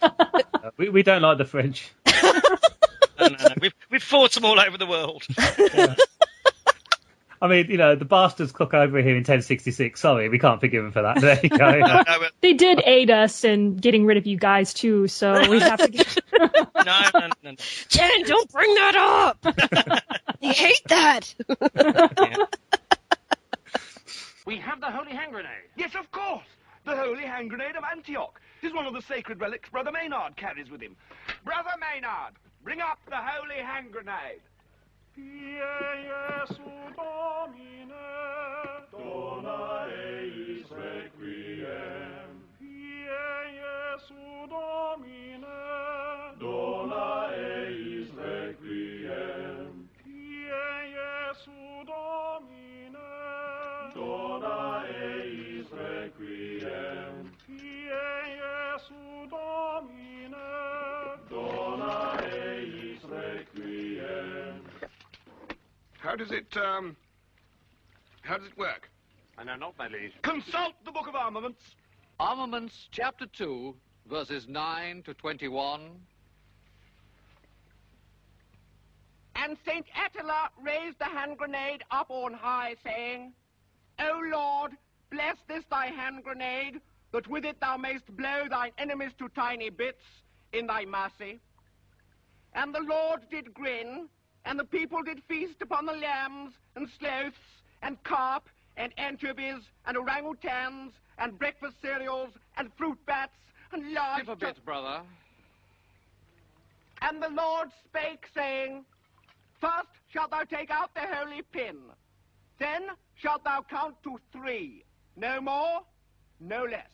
we, 0.77 0.89
we 0.89 1.01
don't 1.01 1.21
like 1.21 1.37
the 1.37 1.45
French. 1.45 1.89
No, 2.05 3.27
no, 3.27 3.27
no. 3.29 3.47
We've, 3.61 3.73
we've 3.89 4.03
fought 4.03 4.33
them 4.33 4.43
all 4.43 4.59
over 4.59 4.77
the 4.77 4.85
world. 4.85 5.25
I 7.41 7.47
mean, 7.47 7.67
you 7.69 7.77
know, 7.77 7.95
the 7.95 8.03
bastards 8.03 8.51
cook 8.51 8.73
over 8.73 8.97
here 8.97 9.11
in 9.11 9.19
1066. 9.19 9.97
Sorry, 9.97 10.27
we 10.27 10.39
can't 10.39 10.59
forgive 10.59 10.83
them 10.83 10.91
for 10.91 11.03
that. 11.03 11.21
There 11.21 11.39
you 11.41 11.49
go. 11.49 11.69
you 11.73 11.79
know. 11.79 12.03
They 12.41 12.51
did 12.51 12.81
aid 12.85 13.09
us 13.09 13.45
in 13.45 13.77
getting 13.77 14.05
rid 14.05 14.17
of 14.17 14.27
you 14.27 14.35
guys 14.35 14.73
too, 14.73 15.07
so 15.07 15.49
we 15.49 15.61
have 15.61 15.79
to 15.79 15.87
get. 15.87 16.17
No, 16.33 16.47
no, 16.85 17.01
no, 17.13 17.29
no. 17.43 17.55
Jen, 17.87 18.23
don't 18.23 18.51
bring 18.51 18.75
that 18.75 18.95
up. 18.97 19.37
I 20.41 20.47
hate 20.47 20.81
that. 20.87 21.33
We 24.45 24.57
have 24.57 24.81
the 24.81 24.91
holy 24.91 25.11
hand 25.11 25.31
grenade. 25.31 25.69
Yes, 25.77 25.95
of 25.95 26.11
course. 26.11 26.43
The 26.85 26.95
holy 26.95 27.23
hand 27.23 27.49
grenade 27.49 27.75
of 27.75 27.83
Antioch. 27.83 28.39
Tis 28.61 28.73
one 28.73 28.85
of 28.85 28.93
the 28.93 29.01
sacred 29.01 29.39
relics 29.39 29.69
Brother 29.69 29.91
Maynard 29.91 30.35
carries 30.37 30.69
with 30.69 30.81
him. 30.81 30.95
Brother 31.43 31.71
Maynard, 31.79 32.33
bring 32.63 32.81
up 32.81 32.99
the 33.07 33.15
holy 33.15 33.61
hand 33.61 33.91
grenade. 33.91 34.41
Dona 53.91 54.83
eis 54.85 55.48
requiem. 55.71 57.31
Pie 57.47 58.37
Jesu 58.39 59.29
Domine. 59.29 60.35
Dona 61.29 62.19
eis 62.23 62.23
requiem. 62.23 62.23
Pie 62.23 62.23
Jesu 62.23 62.23
Domine. 62.23 62.23
Dona 62.23 62.23
eis 62.23 63.03
requiem. 63.03 63.09
Pie 63.09 63.15
Jesu 63.15 63.15
Domine. 63.69 63.99
Dona 63.99 64.03
eis 64.03 64.03
requiem. 64.03 64.89
How 65.99 66.15
does 66.15 66.31
it, 66.31 66.57
um, 66.57 66.95
how 68.21 68.37
does 68.37 68.47
it 68.47 68.57
work? 68.57 68.89
I 69.37 69.43
know 69.43 69.55
not, 69.55 69.77
my 69.77 69.87
liege. 69.87 70.13
Consult 70.21 70.73
the 70.85 70.91
Book 70.91 71.07
of 71.07 71.15
Armaments. 71.15 71.61
Armaments, 72.19 72.87
chapter 72.91 73.25
2, 73.25 73.75
verses 74.09 74.47
9 74.47 75.03
to 75.03 75.13
21. 75.13 75.81
And 79.35 79.57
Saint 79.65 79.85
Attila 80.05 80.49
raised 80.61 80.99
the 80.99 81.05
hand 81.05 81.37
grenade 81.37 81.83
up 81.91 82.09
on 82.09 82.33
high, 82.33 82.75
saying, 82.83 83.33
O 83.99 84.21
Lord, 84.31 84.71
bless 85.09 85.37
this 85.47 85.63
thy 85.69 85.87
hand 85.87 86.23
grenade, 86.23 86.81
that 87.11 87.27
with 87.27 87.45
it 87.45 87.59
thou 87.59 87.77
mayst 87.77 88.05
blow 88.15 88.47
thine 88.49 88.71
enemies 88.77 89.11
to 89.17 89.29
tiny 89.29 89.69
bits 89.69 90.03
in 90.53 90.67
thy 90.67 90.85
mercy. 90.85 91.39
And 92.53 92.73
the 92.73 92.81
Lord 92.81 93.21
did 93.29 93.53
grin, 93.53 94.07
and 94.45 94.59
the 94.59 94.65
people 94.65 95.03
did 95.03 95.21
feast 95.27 95.61
upon 95.61 95.85
the 95.85 95.93
lambs, 95.93 96.53
and 96.75 96.87
sloths, 96.99 97.37
and 97.81 98.01
carp, 98.03 98.47
and 98.77 98.93
anchovies, 98.97 99.61
and 99.85 99.97
orangutans, 99.97 100.91
and 101.17 101.37
breakfast 101.37 101.75
cereals, 101.81 102.29
and 102.57 102.69
fruit 102.77 102.97
bats, 103.05 103.33
and 103.71 103.93
large... 103.93 104.21
Give 104.21 104.29
a 104.29 104.35
bit, 104.35 104.65
brother. 104.65 105.01
And 107.01 107.21
the 107.21 107.29
Lord 107.29 107.69
spake, 107.85 108.25
saying, 108.33 108.83
First 109.61 109.89
shalt 110.11 110.31
thou 110.31 110.43
take 110.43 110.71
out 110.71 110.93
the 110.93 111.01
holy 111.01 111.41
pin. 111.51 111.77
Then 112.59 112.83
shalt 113.15 113.43
thou 113.43 113.65
count 113.69 113.95
to 114.03 114.19
three. 114.31 114.83
No 115.19 115.41
more, 115.41 115.81
no 116.39 116.63
less. 116.63 116.87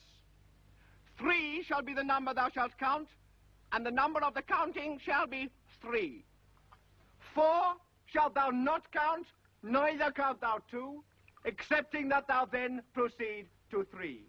Three 1.19 1.61
shall 1.61 1.83
be 1.83 1.93
the 1.93 2.03
number 2.03 2.33
thou 2.33 2.49
shalt 2.49 2.75
count, 2.79 3.07
and 3.71 3.85
the 3.85 3.91
number 3.91 4.23
of 4.23 4.33
the 4.33 4.41
counting 4.41 4.99
shall 4.99 5.27
be 5.27 5.51
three. 5.79 6.25
Four 7.35 7.75
shalt 8.07 8.33
thou 8.33 8.49
not 8.49 8.91
count, 8.91 9.27
neither 9.61 10.09
count 10.11 10.41
thou 10.41 10.59
two, 10.71 11.03
excepting 11.45 12.09
that 12.09 12.27
thou 12.27 12.45
then 12.45 12.81
proceed 12.93 13.45
to 13.69 13.85
three. 13.91 14.23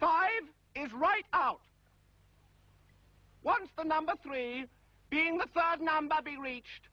Five 0.00 0.42
is 0.74 0.92
right 0.92 1.26
out. 1.32 1.60
Once 3.44 3.68
the 3.78 3.84
number 3.84 4.14
three, 4.20 4.64
being 5.10 5.38
the 5.38 5.46
third 5.54 5.80
number, 5.80 6.16
be 6.24 6.36
reached, 6.36 6.88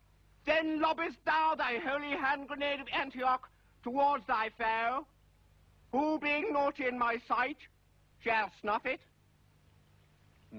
Then 0.45 0.79
lobbest 0.79 1.17
thou 1.25 1.55
thy 1.55 1.79
holy 1.83 2.11
hand 2.11 2.47
grenade 2.47 2.79
of 2.79 2.87
Antioch 2.93 3.49
towards 3.83 4.25
thy 4.27 4.49
foe, 4.57 5.07
who 5.91 6.19
being 6.19 6.53
naughty 6.53 6.87
in 6.87 6.97
my 6.97 7.19
sight 7.27 7.57
shall 8.23 8.51
snuff 8.61 8.85
it. 8.85 8.99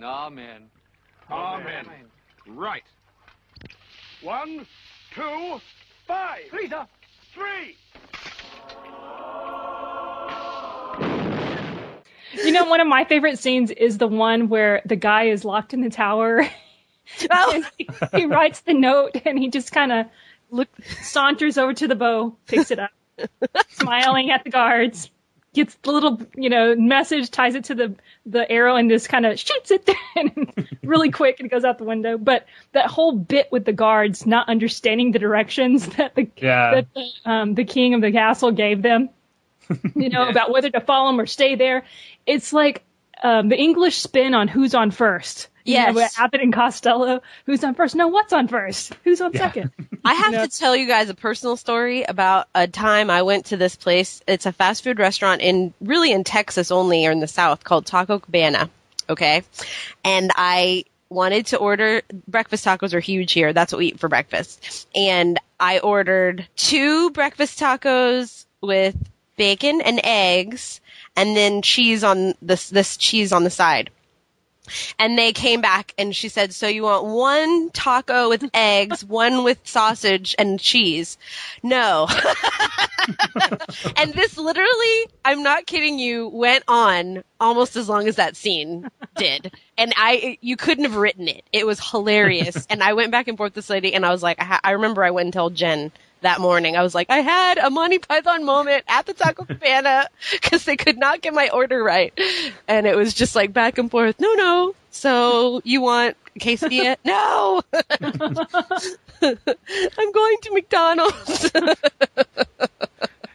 Amen. 0.02 0.70
Amen. 1.30 1.86
Right. 2.46 2.84
One, 4.22 4.66
two, 5.14 5.60
five. 6.06 6.42
Lisa, 6.52 6.88
three. 7.34 7.76
You 12.34 12.52
know, 12.52 12.64
one 12.64 12.80
of 12.80 12.86
my 12.86 13.04
favorite 13.04 13.38
scenes 13.38 13.70
is 13.70 13.98
the 13.98 14.08
one 14.08 14.48
where 14.48 14.82
the 14.86 14.96
guy 14.96 15.24
is 15.24 15.44
locked 15.44 15.74
in 15.74 15.80
the 15.80 15.90
tower. 15.90 16.46
Oh. 17.30 17.52
And 17.52 17.64
he, 17.76 17.88
he 18.14 18.26
writes 18.26 18.60
the 18.60 18.72
note 18.72 19.20
and 19.26 19.36
he 19.38 19.48
just 19.48 19.72
kind 19.72 19.92
of 19.92 20.06
look 20.50 20.68
saunters 21.02 21.58
over 21.58 21.74
to 21.74 21.88
the 21.88 21.96
bow, 21.96 22.36
picks 22.46 22.70
it 22.70 22.78
up, 22.78 22.90
smiling 23.70 24.30
at 24.30 24.44
the 24.44 24.50
guards, 24.50 25.10
gets 25.54 25.74
the 25.82 25.92
little 25.92 26.20
you 26.34 26.48
know 26.48 26.74
message, 26.76 27.30
ties 27.30 27.54
it 27.54 27.64
to 27.64 27.74
the 27.74 27.94
the 28.26 28.50
arrow, 28.50 28.76
and 28.76 28.90
just 28.90 29.08
kind 29.08 29.26
of 29.26 29.38
shoots 29.38 29.70
it 29.70 29.88
really 30.82 31.10
quick 31.10 31.40
and 31.40 31.50
goes 31.50 31.64
out 31.64 31.78
the 31.78 31.84
window. 31.84 32.16
But 32.18 32.46
that 32.72 32.86
whole 32.86 33.12
bit 33.12 33.50
with 33.52 33.64
the 33.64 33.72
guards 33.72 34.26
not 34.26 34.48
understanding 34.48 35.12
the 35.12 35.18
directions 35.18 35.86
that 35.96 36.14
the 36.14 36.28
Yeah. 36.36 36.74
that 36.74 36.86
the, 36.94 37.30
um, 37.30 37.54
the 37.54 37.64
king 37.64 37.94
of 37.94 38.00
the 38.00 38.12
castle 38.12 38.52
gave 38.52 38.82
them, 38.82 39.10
you 39.94 40.08
know, 40.08 40.28
about 40.28 40.50
whether 40.50 40.70
to 40.70 40.80
follow 40.80 41.10
him 41.10 41.20
or 41.20 41.26
stay 41.26 41.54
there. 41.56 41.84
It's 42.26 42.52
like 42.52 42.82
um, 43.22 43.48
the 43.48 43.58
English 43.58 43.96
spin 43.98 44.34
on 44.34 44.48
who's 44.48 44.74
on 44.74 44.90
first. 44.90 45.48
You 45.64 45.76
know, 45.76 45.80
Yes. 45.84 45.94
with 45.94 46.12
Abbott 46.18 46.40
and 46.40 46.52
Costello. 46.52 47.20
Who's 47.46 47.62
on 47.62 47.74
first? 47.74 47.94
No, 47.94 48.08
what's 48.08 48.32
on 48.32 48.48
first? 48.48 48.94
Who's 49.04 49.20
on 49.20 49.32
second? 49.32 49.70
I 50.04 50.14
have 50.14 50.32
to 50.32 50.58
tell 50.58 50.74
you 50.74 50.88
guys 50.88 51.08
a 51.08 51.14
personal 51.14 51.56
story 51.56 52.02
about 52.02 52.48
a 52.52 52.66
time 52.66 53.10
I 53.10 53.22
went 53.22 53.46
to 53.46 53.56
this 53.56 53.76
place. 53.76 54.20
It's 54.26 54.44
a 54.44 54.50
fast 54.52 54.82
food 54.82 54.98
restaurant 54.98 55.40
in 55.40 55.72
really 55.80 56.10
in 56.10 56.24
Texas 56.24 56.72
only 56.72 57.06
or 57.06 57.12
in 57.12 57.20
the 57.20 57.28
South 57.28 57.62
called 57.62 57.86
Taco 57.86 58.18
Cabana. 58.18 58.68
Okay. 59.08 59.42
And 60.04 60.32
I 60.34 60.84
wanted 61.08 61.46
to 61.46 61.58
order 61.58 62.02
breakfast 62.26 62.64
tacos 62.64 62.92
are 62.94 63.00
huge 63.00 63.30
here. 63.32 63.52
That's 63.52 63.72
what 63.72 63.78
we 63.78 63.86
eat 63.88 64.00
for 64.00 64.08
breakfast. 64.08 64.88
And 64.96 65.38
I 65.60 65.78
ordered 65.78 66.48
two 66.56 67.10
breakfast 67.10 67.60
tacos 67.60 68.46
with 68.60 68.96
bacon 69.36 69.80
and 69.80 70.00
eggs 70.02 70.80
and 71.16 71.36
then 71.36 71.62
cheese 71.62 72.04
on 72.04 72.34
this 72.42 72.70
this 72.70 72.96
cheese 72.96 73.32
on 73.32 73.44
the 73.44 73.50
side. 73.50 73.90
And 74.98 75.18
they 75.18 75.32
came 75.32 75.60
back 75.60 75.92
and 75.98 76.14
she 76.14 76.28
said, 76.28 76.54
so 76.54 76.68
you 76.68 76.84
want 76.84 77.04
one 77.04 77.70
taco 77.70 78.28
with 78.28 78.48
eggs, 78.54 79.04
one 79.08 79.42
with 79.42 79.58
sausage 79.64 80.36
and 80.38 80.60
cheese? 80.60 81.18
No. 81.64 82.06
and 83.96 84.14
this 84.14 84.38
literally, 84.38 85.06
I'm 85.24 85.42
not 85.42 85.66
kidding 85.66 85.98
you, 85.98 86.28
went 86.28 86.62
on 86.68 87.24
almost 87.40 87.74
as 87.74 87.88
long 87.88 88.06
as 88.06 88.16
that 88.16 88.36
scene 88.36 88.88
did. 89.16 89.52
And 89.76 89.92
I, 89.96 90.38
you 90.40 90.56
couldn't 90.56 90.84
have 90.84 90.96
written 90.96 91.26
it. 91.26 91.42
It 91.52 91.66
was 91.66 91.80
hilarious. 91.90 92.64
and 92.70 92.84
I 92.84 92.92
went 92.92 93.10
back 93.10 93.26
and 93.26 93.36
forth 93.36 93.48
with 93.48 93.66
this 93.66 93.70
lady 93.70 93.94
and 93.94 94.06
I 94.06 94.12
was 94.12 94.22
like, 94.22 94.40
I, 94.40 94.60
I 94.62 94.70
remember 94.72 95.02
I 95.02 95.10
went 95.10 95.26
and 95.26 95.32
told 95.32 95.56
Jen 95.56 95.90
that 96.22 96.40
morning. 96.40 96.76
I 96.76 96.82
was 96.82 96.94
like, 96.94 97.10
I 97.10 97.18
had 97.18 97.58
a 97.58 97.70
Monty 97.70 97.98
Python 97.98 98.44
moment 98.44 98.84
at 98.88 99.06
the 99.06 99.12
Taco 99.12 99.44
Cabana 99.48 100.08
because 100.32 100.64
they 100.64 100.76
could 100.76 100.98
not 100.98 101.20
get 101.20 101.34
my 101.34 101.50
order 101.50 101.82
right. 101.82 102.18
And 102.66 102.86
it 102.86 102.96
was 102.96 103.14
just 103.14 103.36
like 103.36 103.52
back 103.52 103.78
and 103.78 103.90
forth. 103.90 104.18
No, 104.18 104.32
no. 104.34 104.74
So 104.90 105.60
you 105.64 105.80
want 105.80 106.16
quesadilla? 106.38 106.96
no. 107.04 107.62
I'm 109.22 110.12
going 110.12 110.36
to 110.42 110.50
McDonald's. 110.52 111.50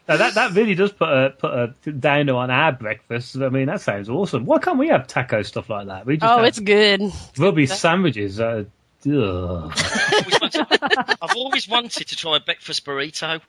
Now 0.08 0.16
that 0.16 0.36
that 0.36 0.54
really 0.54 0.76
does 0.76 0.94
put 0.94 1.10
a 1.10 1.30
put 1.32 1.52
a 1.52 1.92
downer 1.92 2.36
on 2.36 2.50
our 2.50 2.72
breakfast. 2.72 3.36
I 3.36 3.50
mean, 3.50 3.66
that 3.66 3.82
sounds 3.82 4.10
awesome. 4.10 4.46
Why 4.46 4.60
can't 4.60 4.78
we 4.78 4.88
have 4.88 5.06
taco 5.08 5.42
stuff 5.42 5.70
like 5.70 5.88
that? 5.88 6.06
We 6.06 6.18
just 6.18 6.32
oh, 6.32 6.44
it's 6.44 6.60
good. 6.60 7.02
rubby 7.38 7.66
sandwiches. 7.66 8.40
Uh. 8.40 8.66
I've 11.22 11.36
always 11.36 11.68
wanted 11.68 12.08
to 12.08 12.16
try 12.16 12.38
a 12.38 12.40
breakfast 12.40 12.86
burrito. 12.86 13.42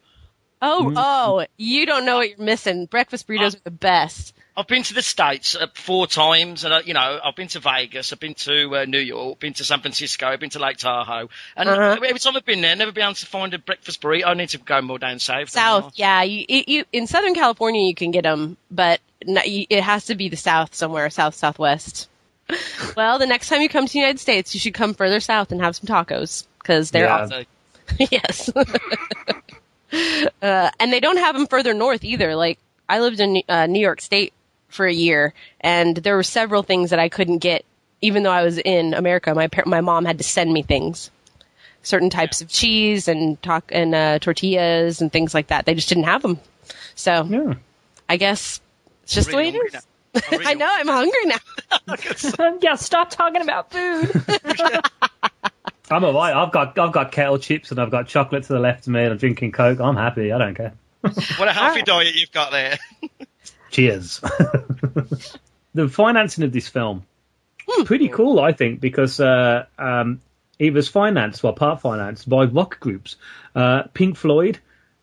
Oh, 0.60 0.86
Mm. 0.90 0.94
oh, 0.96 1.46
you 1.56 1.86
don't 1.86 2.04
know 2.04 2.16
what 2.16 2.30
you're 2.30 2.38
missing. 2.38 2.86
Breakfast 2.86 3.28
burritos 3.28 3.54
are 3.56 3.60
the 3.64 3.70
best. 3.70 4.34
I've 4.56 4.66
been 4.66 4.82
to 4.82 4.94
the 4.94 5.02
States 5.02 5.54
uh, 5.54 5.68
four 5.72 6.08
times, 6.08 6.64
and 6.64 6.74
uh, 6.74 6.80
you 6.84 6.92
know, 6.92 7.20
I've 7.24 7.36
been 7.36 7.46
to 7.48 7.60
Vegas, 7.60 8.12
I've 8.12 8.18
been 8.18 8.34
to 8.34 8.78
uh, 8.78 8.84
New 8.86 8.98
York, 8.98 9.38
been 9.38 9.52
to 9.54 9.64
San 9.64 9.80
Francisco, 9.80 10.26
I've 10.26 10.40
been 10.40 10.50
to 10.50 10.58
Lake 10.58 10.78
Tahoe, 10.78 11.28
and 11.56 11.68
Uh-huh. 11.68 11.96
every 12.04 12.18
time 12.18 12.34
I've 12.36 12.44
been 12.44 12.60
there, 12.60 12.72
I've 12.72 12.78
never 12.78 12.90
been 12.90 13.04
able 13.04 13.14
to 13.14 13.26
find 13.26 13.54
a 13.54 13.58
breakfast 13.60 14.02
burrito. 14.02 14.26
I 14.26 14.34
need 14.34 14.48
to 14.48 14.58
go 14.58 14.82
more 14.82 14.98
down 14.98 15.20
south. 15.20 15.50
South, 15.50 15.92
yeah. 15.94 16.22
You, 16.24 16.44
you 16.48 16.84
in 16.92 17.06
Southern 17.06 17.34
California 17.34 17.82
you 17.86 17.94
can 17.94 18.10
get 18.10 18.24
them, 18.24 18.56
but 18.68 18.98
no, 19.24 19.42
you, 19.44 19.66
it 19.70 19.84
has 19.84 20.06
to 20.06 20.16
be 20.16 20.28
the 20.28 20.36
South 20.36 20.74
somewhere, 20.74 21.08
South 21.10 21.36
Southwest. 21.36 22.08
well, 22.96 23.18
the 23.18 23.26
next 23.26 23.48
time 23.48 23.60
you 23.60 23.68
come 23.68 23.86
to 23.86 23.92
the 23.92 23.98
United 23.98 24.20
States, 24.20 24.54
you 24.54 24.60
should 24.60 24.74
come 24.74 24.94
further 24.94 25.20
south 25.20 25.52
and 25.52 25.60
have 25.60 25.76
some 25.76 25.86
tacos 25.86 26.44
because 26.58 26.90
they're 26.90 27.04
Yeah. 27.04 27.22
awesome. 27.22 27.44
yes. 28.10 28.50
uh, 30.42 30.70
and 30.78 30.92
they 30.92 31.00
don't 31.00 31.16
have 31.18 31.34
them 31.34 31.46
further 31.46 31.74
north 31.74 32.04
either. 32.04 32.34
Like 32.36 32.58
I 32.88 33.00
lived 33.00 33.20
in 33.20 33.42
uh, 33.48 33.66
New 33.66 33.80
York 33.80 34.00
State 34.00 34.32
for 34.68 34.86
a 34.86 34.92
year, 34.92 35.32
and 35.60 35.96
there 35.96 36.16
were 36.16 36.22
several 36.22 36.62
things 36.62 36.90
that 36.90 36.98
I 36.98 37.08
couldn't 37.08 37.38
get, 37.38 37.64
even 38.02 38.22
though 38.22 38.30
I 38.32 38.42
was 38.44 38.58
in 38.58 38.94
America. 38.94 39.34
My 39.34 39.48
par- 39.48 39.64
my 39.66 39.80
mom 39.80 40.04
had 40.04 40.18
to 40.18 40.24
send 40.24 40.52
me 40.52 40.62
things, 40.62 41.10
certain 41.82 42.10
types 42.10 42.42
of 42.42 42.48
cheese 42.48 43.08
and 43.08 43.40
talk 43.42 43.64
and 43.70 43.94
uh, 43.94 44.18
tortillas 44.18 45.00
and 45.00 45.10
things 45.12 45.32
like 45.34 45.46
that. 45.48 45.64
They 45.64 45.74
just 45.74 45.88
didn't 45.88 46.04
have 46.04 46.22
them. 46.22 46.38
So 46.94 47.24
yeah. 47.24 47.54
I 48.08 48.16
guess 48.18 48.60
it's 49.04 49.14
just 49.14 49.30
the 49.30 49.36
way 49.36 49.48
it 49.48 49.54
is. 49.54 49.86
I 50.14 50.54
know 50.54 50.68
I'm 50.70 50.88
hungry 50.88 51.26
now. 51.26 52.56
yeah, 52.62 52.74
stop 52.76 53.10
talking 53.10 53.42
about 53.42 53.70
food. 53.70 54.10
I'm 55.90 56.04
alright. 56.04 56.34
I've 56.34 56.52
got 56.52 56.78
I've 56.78 56.92
got 56.92 57.12
kettle 57.12 57.38
chips 57.38 57.70
and 57.70 57.80
I've 57.80 57.90
got 57.90 58.08
chocolate 58.08 58.44
to 58.44 58.52
the 58.52 58.58
left 58.58 58.86
of 58.86 58.92
me 58.92 59.02
and 59.02 59.12
I'm 59.12 59.18
drinking 59.18 59.52
Coke. 59.52 59.80
I'm 59.80 59.96
happy. 59.96 60.32
I 60.32 60.38
don't 60.38 60.54
care. 60.54 60.74
What 61.00 61.48
a 61.48 61.52
healthy 61.52 61.82
diet 61.82 62.14
you've 62.14 62.32
got 62.32 62.50
there. 62.50 62.78
Cheers. 63.70 64.20
the 65.74 65.88
financing 65.88 66.44
of 66.44 66.52
this 66.52 66.68
film, 66.68 67.04
pretty 67.84 68.08
cool, 68.08 68.40
I 68.40 68.52
think, 68.52 68.80
because 68.80 69.20
uh, 69.20 69.66
um, 69.78 70.20
it 70.58 70.72
was 70.72 70.88
financed, 70.88 71.42
well, 71.42 71.52
part 71.52 71.80
financed 71.80 72.28
by 72.28 72.44
rock 72.44 72.80
groups. 72.80 73.16
Uh, 73.54 73.84
Pink 73.94 74.16
Floyd, 74.16 74.58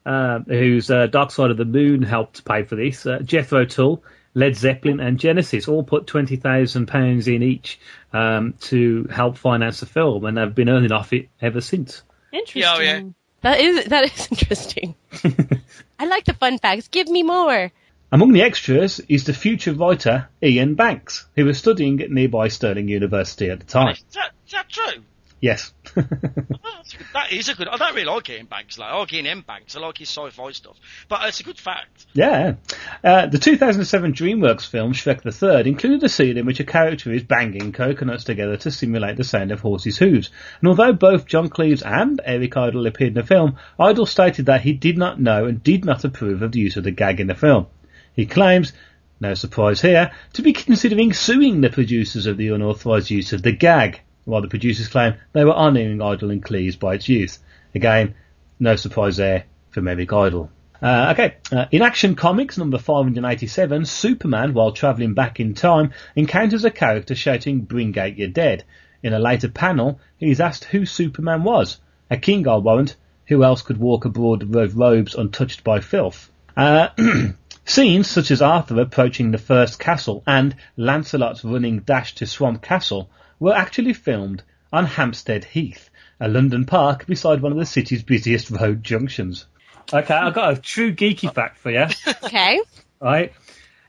uh, 0.06 0.40
whose 0.40 0.92
uh, 0.92 1.08
Dark 1.08 1.32
Side 1.32 1.52
of 1.52 1.58
the 1.58 1.66
Moon 1.66 2.02
helped 2.02 2.46
pay 2.46 2.64
for 2.64 2.76
this. 2.76 3.06
Uh, 3.06 3.20
Jethro 3.20 3.66
Tull, 3.66 4.04
Led 4.36 4.56
Zeppelin, 4.56 5.00
and 5.00 5.18
Genesis 5.18 5.68
all 5.68 5.84
put 5.84 6.06
twenty 6.06 6.36
thousand 6.36 6.88
pounds 6.88 7.28
in 7.28 7.42
each 7.42 7.80
um, 8.14 8.54
to 8.62 9.06
help 9.06 9.38
finance 9.38 9.80
the 9.80 9.86
film, 9.86 10.26
and 10.26 10.38
they've 10.38 10.54
been 10.54 10.70
earning 10.70 10.92
off 10.92 11.14
it 11.14 11.30
ever 11.42 11.62
since. 11.62 12.04
Interesting. 12.32 12.62
Yeah, 12.62 12.76
oh, 12.78 12.82
yeah. 12.82 13.02
That 13.42 13.60
is 13.60 13.86
that 13.86 14.04
is 14.04 14.28
interesting. 14.32 14.96
I 16.00 16.06
like 16.06 16.26
the 16.26 16.34
fun 16.34 16.58
facts. 16.60 16.90
Give 16.90 17.08
me 17.08 17.24
more. 17.24 17.72
Among 18.12 18.34
the 18.34 18.44
extras 18.44 19.00
is 19.10 19.24
the 19.24 19.34
future 19.34 19.74
writer 19.74 20.30
Iain 20.44 20.76
Banks, 20.76 21.26
who 21.36 21.46
was 21.46 21.58
studying 21.58 22.02
at 22.02 22.12
nearby 22.12 22.50
Stirling 22.50 22.88
University 22.88 23.50
at 23.50 23.60
the 23.60 23.66
time. 23.66 23.94
Is 23.94 24.04
that, 24.14 24.32
is 24.46 24.52
that 24.52 24.70
true? 24.70 25.04
Yes. 25.42 25.74
That 27.14 27.32
is 27.32 27.50
a 27.50 27.56
good. 27.56 27.68
I 27.68 27.78
don't 27.78 27.96
really 27.96 28.06
like 28.06 28.30
Iain 28.30 28.46
Banks. 28.46 28.78
Like 28.78 28.92
I 28.92 28.98
like 28.98 29.14
Iain 29.14 29.26
M. 29.26 29.42
Banks. 29.42 29.76
I 29.76 29.80
like 29.80 29.98
his 29.98 30.10
sci-fi 30.10 30.52
stuff. 30.52 30.78
But 31.08 31.28
it's 31.28 31.40
a 31.40 31.44
good 31.44 31.58
fact. 31.58 32.06
Yeah. 32.14 32.56
Uh, 33.04 33.26
the 33.28 33.40
2007 33.40 34.14
DreamWorks 34.14 34.68
film 34.68 34.94
Shrek 34.94 35.22
the 35.24 35.32
Third 35.32 35.66
included 35.66 36.04
a 36.04 36.10
scene 36.10 36.38
in 36.38 36.46
which 36.46 36.60
a 36.60 36.64
character 36.64 37.12
is 37.12 37.24
banging 37.24 37.72
coconuts 37.72 38.24
together 38.24 38.58
to 38.58 38.72
simulate 38.72 39.18
the 39.18 39.24
sound 39.24 39.52
of 39.52 39.62
horses' 39.62 39.98
hooves. 39.98 40.30
And 40.60 40.68
although 40.68 40.94
both 40.94 41.26
John 41.26 41.50
Cleese 41.50 41.86
and 41.86 42.22
Eric 42.24 42.56
Idle 42.56 42.86
appeared 42.86 43.10
in 43.10 43.14
the 43.16 43.24
film, 43.24 43.58
Idle 43.80 44.06
stated 44.06 44.46
that 44.46 44.62
he 44.62 44.74
did 44.74 44.98
not 44.98 45.20
know 45.20 45.46
and 45.46 45.64
did 45.64 45.86
not 45.86 46.04
approve 46.04 46.42
of 46.42 46.52
the 46.52 46.60
use 46.60 46.78
of 46.78 46.84
the 46.84 46.92
gag 46.92 47.20
in 47.20 47.28
the 47.28 47.36
film. 47.36 47.68
He 48.14 48.26
claims, 48.26 48.74
no 49.20 49.34
surprise 49.34 49.82
here, 49.82 50.12
to 50.34 50.42
be 50.42 50.54
considering 50.54 51.14
suing 51.14 51.62
the 51.62 51.70
producers 51.70 52.28
of 52.28 52.38
the 52.38 52.50
unauthorised 52.50 53.10
use 53.10 53.34
of 53.34 53.42
the 53.42 53.52
gag, 53.52 54.02
while 54.26 54.42
the 54.42 54.48
producers 54.48 54.88
claim 54.88 55.16
they 55.34 55.46
were 55.46 55.54
honouring 55.54 56.02
Idle 56.02 56.32
and 56.32 56.44
Cleese 56.44 56.78
by 56.78 56.96
its 56.96 57.08
use. 57.08 57.40
Again, 57.74 58.16
no 58.60 58.76
surprise 58.76 59.18
there 59.18 59.46
from 59.70 59.88
Eric 59.88 60.12
Idle. 60.12 60.50
Uh, 60.82 61.14
okay, 61.14 61.36
uh, 61.52 61.66
in 61.72 61.82
Action 61.82 62.16
Comics 62.16 62.58
number 62.58 62.78
587, 62.78 63.86
Superman, 63.86 64.54
while 64.54 64.72
travelling 64.72 65.14
back 65.14 65.40
in 65.40 65.54
time, 65.54 65.92
encounters 66.16 66.66
a 66.66 66.72
character 66.72 67.16
shouting, 67.16 67.62
Bring 67.62 67.98
out 67.98 68.18
your 68.18 68.28
dead. 68.28 68.64
In 69.02 69.14
a 69.14 69.20
later 69.20 69.50
panel, 69.50 70.00
he 70.18 70.32
is 70.32 70.42
asked 70.42 70.66
who 70.66 70.86
Superman 70.86 71.44
was. 71.44 71.80
A 72.10 72.18
king, 72.18 72.48
I'll 72.48 72.62
warrant. 72.62 72.96
Who 73.28 73.44
else 73.44 73.62
could 73.62 73.78
walk 73.78 74.06
abroad 74.06 74.44
with 74.44 74.76
robes 74.76 75.16
untouched 75.16 75.64
by 75.64 75.80
filth? 75.80 76.30
Uh, 76.56 76.90
scenes 77.66 78.10
such 78.10 78.30
as 78.30 78.42
Arthur 78.42 78.80
approaching 78.80 79.32
the 79.32 79.38
first 79.38 79.80
castle 79.80 80.24
and 80.28 80.56
Lancelot's 80.78 81.44
running 81.44 81.80
dash 81.80 82.16
to 82.16 82.28
Swamp 82.28 82.62
Castle 82.62 83.10
were 83.40 83.54
actually 83.54 83.94
filmed 83.94 84.44
on 84.72 84.86
Hampstead 84.86 85.44
Heath, 85.44 85.90
a 86.20 86.28
London 86.28 86.66
park 86.66 87.06
beside 87.06 87.42
one 87.42 87.52
of 87.52 87.58
the 87.58 87.66
city's 87.66 88.04
busiest 88.04 88.50
road 88.52 88.84
junctions. 88.84 89.46
Okay, 89.94 90.14
I've 90.14 90.34
got 90.34 90.58
a 90.58 90.62
true 90.62 90.94
geeky 90.94 91.34
fact 91.34 91.58
for 91.58 91.72
you. 91.72 91.86
Okay. 92.24 92.60
right? 93.00 93.34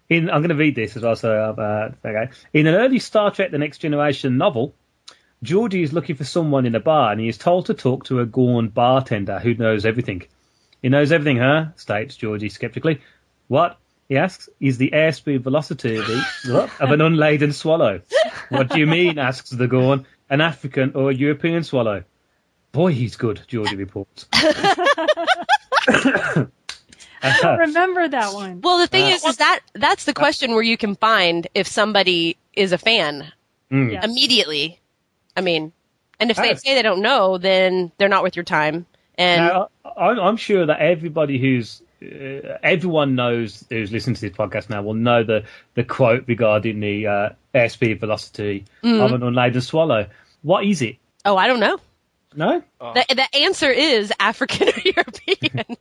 In, 0.08 0.30
I'm 0.30 0.40
going 0.40 0.50
to 0.50 0.56
read 0.56 0.76
this 0.76 0.96
as 0.96 1.02
well. 1.02 1.16
So, 1.16 1.32
uh, 1.32 1.92
okay. 2.04 2.32
In 2.52 2.66
an 2.66 2.74
early 2.74 2.98
Star 2.98 3.30
Trek: 3.30 3.50
The 3.50 3.58
Next 3.58 3.78
Generation 3.78 4.36
novel, 4.36 4.74
Geordi 5.44 5.82
is 5.82 5.92
looking 5.92 6.16
for 6.16 6.24
someone 6.24 6.66
in 6.66 6.74
a 6.74 6.80
bar, 6.80 7.12
and 7.12 7.20
he 7.20 7.28
is 7.28 7.38
told 7.38 7.66
to 7.66 7.74
talk 7.74 8.04
to 8.04 8.20
a 8.20 8.26
Gorn 8.26 8.68
bartender 8.68 9.38
who 9.38 9.54
knows 9.54 9.84
everything. 9.84 10.22
He 10.82 10.88
knows 10.88 11.12
everything, 11.12 11.38
huh? 11.38 11.66
states 11.76 12.16
Geordi 12.16 12.50
skeptically. 12.50 13.00
What? 13.48 13.78
He 14.08 14.16
asks. 14.16 14.48
Is 14.60 14.78
the 14.78 14.90
airspeed 14.90 15.40
velocity 15.40 15.96
of, 15.96 16.06
the, 16.06 16.70
of 16.80 16.90
an 16.90 17.00
unladen 17.00 17.52
swallow? 17.52 18.00
What 18.50 18.68
do 18.70 18.78
you 18.78 18.86
mean? 18.86 19.18
asks 19.18 19.50
the 19.50 19.66
Gorn. 19.66 20.06
An 20.28 20.40
African 20.40 20.92
or 20.94 21.10
a 21.10 21.14
European 21.14 21.62
swallow? 21.64 22.02
Boy, 22.72 22.92
he's 22.92 23.16
good, 23.16 23.40
Geordi 23.48 23.78
reports. 23.78 24.26
I 27.22 27.38
don't 27.40 27.58
remember 27.58 28.08
that 28.08 28.34
one. 28.34 28.60
Well, 28.60 28.78
the 28.78 28.86
thing 28.86 29.04
Uh, 29.04 29.14
is, 29.14 29.24
is 29.24 29.36
that 29.38 29.60
that's 29.74 30.04
the 30.04 30.12
question 30.14 30.52
where 30.52 30.62
you 30.62 30.76
can 30.76 30.94
find 30.96 31.46
if 31.54 31.66
somebody 31.66 32.36
is 32.54 32.72
a 32.72 32.78
fan 32.78 33.32
Mm. 33.70 33.92
Yes. 33.92 34.04
immediately. 34.04 34.78
I 35.36 35.40
mean, 35.40 35.72
and 36.20 36.30
if 36.30 36.36
they 36.36 36.54
say 36.54 36.74
they 36.74 36.82
don't 36.82 37.02
know, 37.02 37.36
then 37.36 37.90
they're 37.98 38.08
not 38.08 38.22
worth 38.22 38.36
your 38.36 38.44
time. 38.44 38.86
And 39.18 39.42
Now, 39.44 39.70
I, 39.84 40.10
I'm 40.10 40.36
sure 40.36 40.66
that 40.66 40.78
everybody 40.78 41.38
who's 41.38 41.82
uh, 41.82 41.85
everyone 42.62 43.14
knows 43.14 43.64
who's 43.70 43.90
listening 43.92 44.14
to 44.16 44.20
this 44.20 44.36
podcast 44.36 44.68
now 44.70 44.82
will 44.82 44.94
know 44.94 45.22
the 45.24 45.44
the 45.74 45.84
quote 45.84 46.24
regarding 46.26 46.80
the 46.80 47.06
uh, 47.06 47.28
airspeed 47.54 48.00
velocity 48.00 48.64
Mhm. 48.82 49.00
of 49.04 49.12
an 49.12 49.22
unladen 49.22 49.60
swallow. 49.60 50.06
What 50.42 50.64
is 50.64 50.82
it? 50.82 50.96
oh, 51.24 51.36
I 51.36 51.46
don't 51.48 51.60
know. 51.60 51.78
No, 52.34 52.62
The, 52.80 53.04
the 53.32 53.38
answer 53.38 53.70
is 53.70 54.12
African 54.20 54.68
or 54.68 54.72
European. 54.84 55.64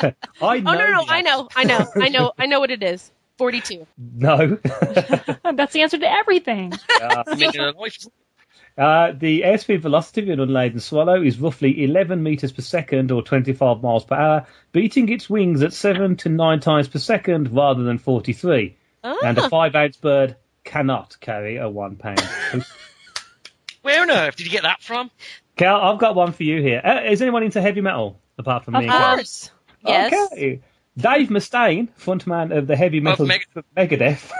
I 0.00 0.12
oh 0.42 0.54
know. 0.54 0.72
no, 0.72 0.78
no, 0.78 0.90
no, 0.90 1.04
I 1.08 1.22
know, 1.22 1.48
I 1.54 1.64
know, 1.64 1.86
I 1.94 2.08
know, 2.08 2.32
I 2.38 2.46
know 2.46 2.58
what 2.60 2.70
it 2.72 2.82
is. 2.82 3.10
Forty-two. 3.36 3.86
No. 4.16 4.58
That's 5.54 5.72
the 5.72 5.82
answer 5.82 5.98
to 5.98 6.10
everything. 6.10 6.72
Uh, 7.00 7.22
the 8.78 9.42
airspeed 9.42 9.80
velocity 9.80 10.22
of 10.22 10.28
an 10.28 10.40
unladen 10.40 10.80
swallow 10.80 11.20
is 11.20 11.40
roughly 11.40 11.82
11 11.82 12.22
meters 12.22 12.52
per 12.52 12.62
second 12.62 13.10
or 13.10 13.22
25 13.22 13.82
miles 13.82 14.04
per 14.04 14.14
hour, 14.14 14.46
beating 14.70 15.08
its 15.08 15.28
wings 15.28 15.62
at 15.62 15.72
7 15.72 16.16
to 16.18 16.28
9 16.28 16.60
times 16.60 16.86
per 16.86 17.00
second 17.00 17.52
rather 17.52 17.82
than 17.82 17.98
43. 17.98 18.76
And 19.02 19.38
a 19.38 19.48
5 19.48 19.74
ounce 19.74 19.96
bird 19.96 20.36
cannot 20.62 21.18
carry 21.20 21.56
a 21.56 21.68
1 21.68 21.96
pound. 21.96 22.20
Where 23.82 24.02
on 24.02 24.10
earth 24.10 24.36
did 24.36 24.46
you 24.46 24.52
get 24.52 24.62
that 24.62 24.80
from? 24.80 25.10
Kel, 25.56 25.74
I've 25.74 25.98
got 25.98 26.14
one 26.14 26.32
for 26.32 26.44
you 26.44 26.62
here. 26.62 26.80
Uh, 26.84 27.02
is 27.10 27.20
anyone 27.20 27.42
into 27.42 27.60
heavy 27.60 27.80
metal 27.80 28.20
apart 28.36 28.64
from 28.64 28.74
me? 28.74 28.80
and 28.80 28.90
Kel? 28.90 29.14
course. 29.16 29.50
Yes. 29.84 30.32
Okay. 30.32 30.60
Dave 30.98 31.28
Mustaine, 31.28 31.88
frontman 31.98 32.56
of 32.56 32.66
the 32.66 32.74
heavy 32.76 32.98
metal 33.00 33.24
Meg- 33.24 33.46
Megadeth. 33.76 34.30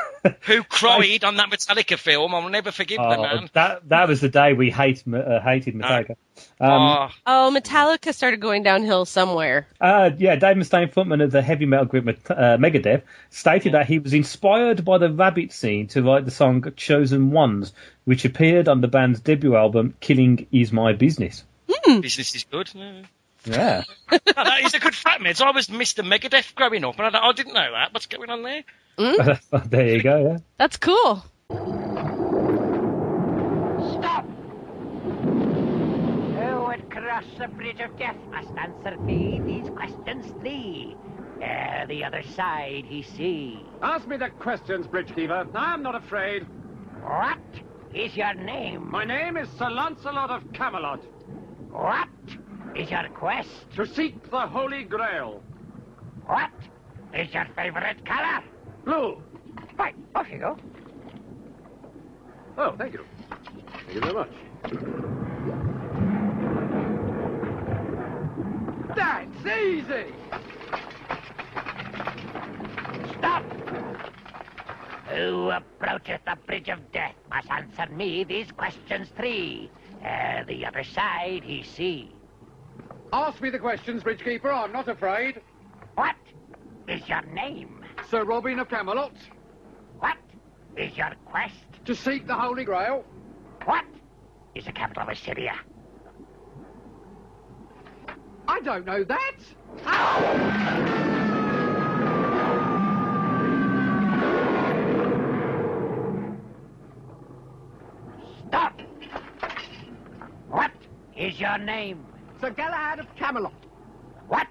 Who 0.42 0.62
cried 0.68 1.22
on 1.22 1.36
that 1.36 1.50
Metallica 1.50 1.96
film? 1.96 2.34
I'll 2.34 2.48
never 2.48 2.72
forgive 2.72 2.98
the 2.98 3.16
Oh, 3.16 3.22
man. 3.22 3.50
that 3.52 3.88
that 3.88 4.08
was 4.08 4.20
the 4.20 4.28
day 4.28 4.52
we 4.54 4.68
hate 4.70 5.04
uh, 5.06 5.40
hated 5.40 5.74
Metallica. 5.74 6.16
Um, 6.60 7.10
Oh, 7.26 7.52
Metallica 7.54 8.12
started 8.12 8.40
going 8.40 8.64
downhill 8.64 9.04
somewhere. 9.04 9.68
Uh, 9.80 10.10
yeah, 10.18 10.34
Dave 10.34 10.56
Mustaine, 10.56 10.92
frontman 10.92 11.22
of 11.22 11.30
the 11.30 11.42
heavy 11.42 11.66
metal 11.66 11.86
group 11.86 12.04
Met- 12.04 12.30
uh, 12.30 12.56
Megadeth, 12.58 13.02
stated 13.30 13.74
that 13.74 13.86
he 13.86 14.00
was 14.00 14.12
inspired 14.12 14.84
by 14.84 14.98
the 14.98 15.12
rabbit 15.12 15.52
scene 15.52 15.86
to 15.88 16.02
write 16.02 16.24
the 16.24 16.30
song 16.32 16.64
"Chosen 16.76 17.30
Ones," 17.30 17.72
which 18.04 18.24
appeared 18.24 18.66
on 18.68 18.80
the 18.80 18.88
band's 18.88 19.20
debut 19.20 19.54
album 19.54 19.94
"Killing 20.00 20.46
Is 20.50 20.72
My 20.72 20.92
Business." 20.92 21.44
business 22.00 22.34
is 22.34 22.44
good. 22.44 22.70
Yeah. 22.74 23.02
Yeah, 23.44 23.84
Oh, 24.10 24.18
that 24.34 24.64
is 24.64 24.74
a 24.74 24.80
good 24.80 24.94
fact, 24.94 25.22
So 25.36 25.46
I 25.46 25.52
was 25.52 25.68
Mr. 25.68 26.04
Megadeth 26.04 26.54
growing 26.54 26.84
up, 26.84 26.98
and 26.98 27.14
I, 27.16 27.20
oh, 27.20 27.28
I 27.30 27.32
didn't 27.32 27.54
know 27.54 27.72
that. 27.72 27.92
What's 27.94 28.06
going 28.06 28.30
on 28.30 28.42
there? 28.42 28.64
Mm. 28.98 29.70
there 29.70 29.88
you 29.88 30.02
go. 30.02 30.32
Yeah. 30.32 30.38
That's 30.58 30.76
cool. 30.76 31.24
Stop! 33.98 34.24
Who 36.34 36.64
would 36.66 36.90
cross 36.90 37.24
the 37.38 37.48
bridge 37.48 37.80
of 37.80 37.96
death 37.98 38.16
must 38.30 38.50
answer 38.56 38.98
me 38.98 39.40
these 39.44 39.70
questions 39.70 40.26
three. 40.40 40.96
Ere 41.40 41.86
the 41.88 42.04
other 42.04 42.22
side 42.34 42.84
he 42.86 43.02
see. 43.02 43.64
Ask 43.80 44.06
me 44.08 44.16
the 44.16 44.30
questions, 44.30 44.86
Bridgekeeper. 44.88 45.54
I'm 45.54 45.82
not 45.82 45.94
afraid. 45.94 46.44
What 47.02 47.38
is 47.94 48.16
your 48.16 48.34
name? 48.34 48.90
My 48.90 49.04
name 49.04 49.36
is 49.36 49.48
Sir 49.56 49.70
Lancelot 49.70 50.30
of 50.30 50.52
Camelot. 50.52 51.00
What 51.70 52.08
is 52.78 52.90
your 52.90 53.08
quest? 53.14 53.48
To 53.74 53.86
seek 53.86 54.30
the 54.30 54.40
Holy 54.40 54.84
Grail. 54.84 55.42
What 56.26 56.50
is 57.12 57.32
your 57.34 57.46
favorite 57.56 58.04
color? 58.04 58.42
Blue. 58.84 59.22
Right, 59.76 59.94
off 60.14 60.26
you 60.30 60.38
go. 60.38 60.56
Oh, 62.56 62.74
thank 62.78 62.92
you. 62.92 63.04
Thank 63.86 63.94
you 63.94 64.00
very 64.00 64.14
much. 64.14 64.30
That's 68.96 69.46
easy! 69.46 70.06
Stop! 73.18 73.44
Who 75.08 75.50
approacheth 75.50 76.20
the 76.24 76.36
bridge 76.46 76.68
of 76.68 76.92
death 76.92 77.14
must 77.30 77.50
answer 77.50 77.86
me 77.92 78.24
these 78.24 78.50
questions 78.52 79.08
three. 79.16 79.70
Ere 80.02 80.44
the 80.46 80.66
other 80.66 80.84
side 80.84 81.42
he 81.44 81.62
see. 81.62 82.12
Ask 83.12 83.40
me 83.40 83.48
the 83.50 83.58
questions, 83.58 84.02
Bridgekeeper. 84.02 84.52
I'm 84.52 84.72
not 84.72 84.88
afraid. 84.88 85.40
What 85.94 86.16
is 86.86 87.08
your 87.08 87.22
name? 87.22 87.82
Sir 88.10 88.24
Robin 88.24 88.58
of 88.58 88.68
Camelot. 88.68 89.14
What 89.98 90.18
is 90.76 90.96
your 90.96 91.12
quest? 91.24 91.54
To 91.86 91.94
seek 91.94 92.26
the 92.26 92.34
Holy 92.34 92.64
Grail. 92.64 93.04
What 93.64 93.86
is 94.54 94.66
the 94.66 94.72
capital 94.72 95.04
of 95.04 95.08
Assyria? 95.08 95.54
I 98.46 98.60
don't 98.60 98.84
know 98.84 99.04
that. 99.04 99.36
Stop! 108.48 108.80
What 110.48 110.72
is 111.16 111.40
your 111.40 111.58
name? 111.58 112.04
Sir 112.40 112.50
Galahad 112.50 113.00
of 113.00 113.14
Camelot. 113.16 113.52
What 114.28 114.46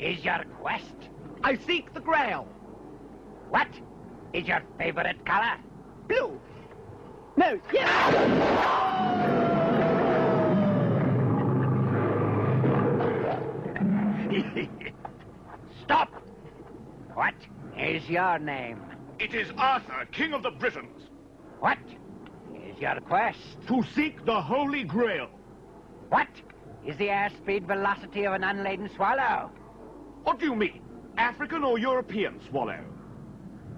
is 0.00 0.24
your 0.24 0.42
quest? 0.60 0.96
I 1.44 1.56
seek 1.56 1.94
the 1.94 2.00
Grail. 2.00 2.48
What 3.48 3.68
is 4.32 4.46
your 4.46 4.62
favorite 4.76 5.24
color? 5.24 5.56
Blue. 6.08 6.40
No, 7.36 7.60
yes. 7.72 7.88
Stop! 15.82 16.10
What 17.14 17.34
is 17.78 18.08
your 18.08 18.38
name? 18.38 18.80
It 19.18 19.34
is 19.34 19.48
Arthur, 19.56 20.06
King 20.10 20.32
of 20.32 20.42
the 20.42 20.50
Britons. 20.50 21.08
What 21.60 21.78
is 22.54 22.78
your 22.80 23.00
quest? 23.00 23.38
To 23.68 23.84
seek 23.94 24.24
the 24.24 24.40
Holy 24.40 24.82
Grail. 24.84 25.28
What 26.08 26.28
is 26.86 26.96
the 26.96 27.06
airspeed 27.06 27.66
velocity 27.66 28.24
of 28.24 28.32
an 28.32 28.42
unladen 28.42 28.90
swallow? 28.96 29.50
What 30.24 30.38
do 30.38 30.46
you 30.46 30.56
mean? 30.56 30.80
African 31.16 31.62
or 31.62 31.78
European 31.78 32.40
swallow? 32.48 32.80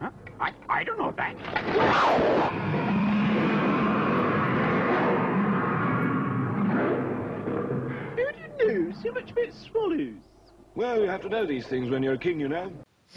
Huh? 0.01 0.11
I, 0.41 0.53
I 0.69 0.85
don't 0.85 0.99
know 0.99 1.13
that. 1.17 1.37
Who 8.17 8.33
do 8.33 8.39
you 8.65 8.89
know 8.89 8.93
so 9.03 9.13
much 9.13 9.31
about 9.31 9.53
swallows? 9.53 10.15
Well, 10.75 11.01
you 11.01 11.09
have 11.09 11.23
to 11.23 11.29
know 11.29 11.47
these 11.47 11.67
things 11.67 11.91
when 11.91 12.03
you're 12.03 12.15
a 12.15 12.19
king, 12.19 12.41
you 12.41 12.49
know. 12.49 12.73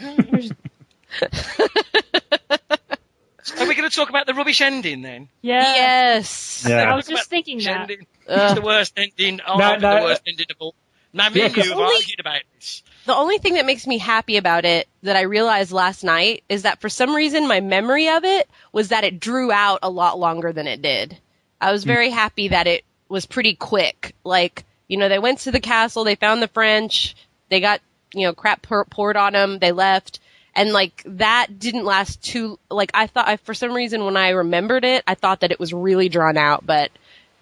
Are 3.58 3.66
we 3.66 3.74
going 3.74 3.88
to 3.88 3.96
talk 3.96 4.10
about 4.10 4.26
the 4.26 4.34
rubbish 4.34 4.60
ending 4.60 5.02
then? 5.02 5.28
Yeah. 5.42 5.62
Yes. 5.62 6.66
Yeah. 6.68 6.92
I 6.92 6.94
was 6.94 7.06
just 7.06 7.30
thinking 7.30 7.58
that. 7.60 7.80
Ending. 7.80 8.06
Ugh. 8.28 8.38
It's 8.38 8.54
the 8.54 8.64
worst 8.66 8.92
ending. 8.96 9.40
Oh, 9.46 9.56
No, 9.56 9.72
it's 9.74 9.82
no, 9.82 9.96
the 9.96 10.02
worst 10.02 10.22
ending 10.26 10.46
of 10.50 10.56
all. 10.60 10.74
Now, 11.12 11.30
me 11.30 11.40
Yeah, 11.40 11.46
and 11.46 11.56
you 11.56 11.62
'cause- 11.62 11.70
have 11.70 11.78
Only- 11.78 11.96
argued 11.96 12.20
about 12.20 12.40
this. 12.54 12.82
The 13.06 13.14
only 13.14 13.38
thing 13.38 13.54
that 13.54 13.64
makes 13.64 13.86
me 13.86 13.96
happy 13.96 14.36
about 14.36 14.66
it 14.66 14.86
that 15.02 15.16
I 15.16 15.22
realized 15.22 15.72
last 15.72 16.04
night 16.04 16.44
is 16.50 16.62
that 16.62 16.80
for 16.82 16.90
some 16.90 17.14
reason 17.14 17.48
my 17.48 17.60
memory 17.60 18.08
of 18.10 18.24
it 18.24 18.46
was 18.72 18.88
that 18.88 19.04
it 19.04 19.18
drew 19.18 19.50
out 19.50 19.78
a 19.82 19.88
lot 19.88 20.18
longer 20.18 20.52
than 20.52 20.66
it 20.66 20.82
did. 20.82 21.16
I 21.60 21.72
was 21.72 21.84
hmm. 21.84 21.88
very 21.88 22.10
happy 22.10 22.48
that 22.48 22.66
it 22.66 22.84
was 23.08 23.24
pretty 23.24 23.54
quick. 23.54 24.14
Like, 24.24 24.64
you 24.88 24.98
know, 24.98 25.08
they 25.08 25.18
went 25.18 25.38
to 25.40 25.50
the 25.50 25.60
castle, 25.60 26.04
they 26.04 26.16
found 26.16 26.42
the 26.42 26.48
French, 26.48 27.16
they 27.48 27.60
got, 27.60 27.80
you 28.12 28.26
know, 28.26 28.34
crap 28.34 28.60
pour- 28.60 28.84
poured 28.84 29.16
on 29.16 29.32
them, 29.32 29.58
they 29.58 29.72
left. 29.72 30.20
And 30.54 30.72
like 30.72 31.02
that 31.06 31.58
didn't 31.58 31.84
last 31.86 32.22
too, 32.22 32.58
like 32.70 32.90
I 32.92 33.06
thought, 33.06 33.28
I, 33.28 33.36
for 33.38 33.54
some 33.54 33.72
reason 33.72 34.04
when 34.04 34.18
I 34.18 34.30
remembered 34.30 34.84
it, 34.84 35.02
I 35.06 35.14
thought 35.14 35.40
that 35.40 35.52
it 35.52 35.60
was 35.60 35.72
really 35.72 36.10
drawn 36.10 36.36
out, 36.36 36.66
but 36.66 36.90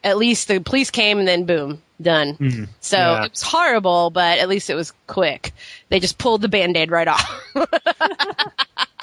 at 0.07 0.17
least 0.17 0.49
the 0.49 0.61
police 0.61 0.91
came 0.91 1.19
and 1.19 1.27
then 1.29 1.45
boom, 1.45 1.83
done. 2.01 2.37
Mhm. 2.37 2.69
So 2.81 2.97
Yeah. 2.97 3.25
it 3.25 3.33
was 3.33 3.43
horrible, 3.43 4.11
but 4.11 4.39
at 4.39 4.49
least 4.49 4.71
it 4.71 4.75
was 4.77 4.93
quick. 5.09 5.53
They 5.89 5.99
just 6.01 6.17
pulled 6.19 6.41
the 6.43 6.49
band-aid 6.49 6.91
right 6.91 7.09
off. 7.09 7.43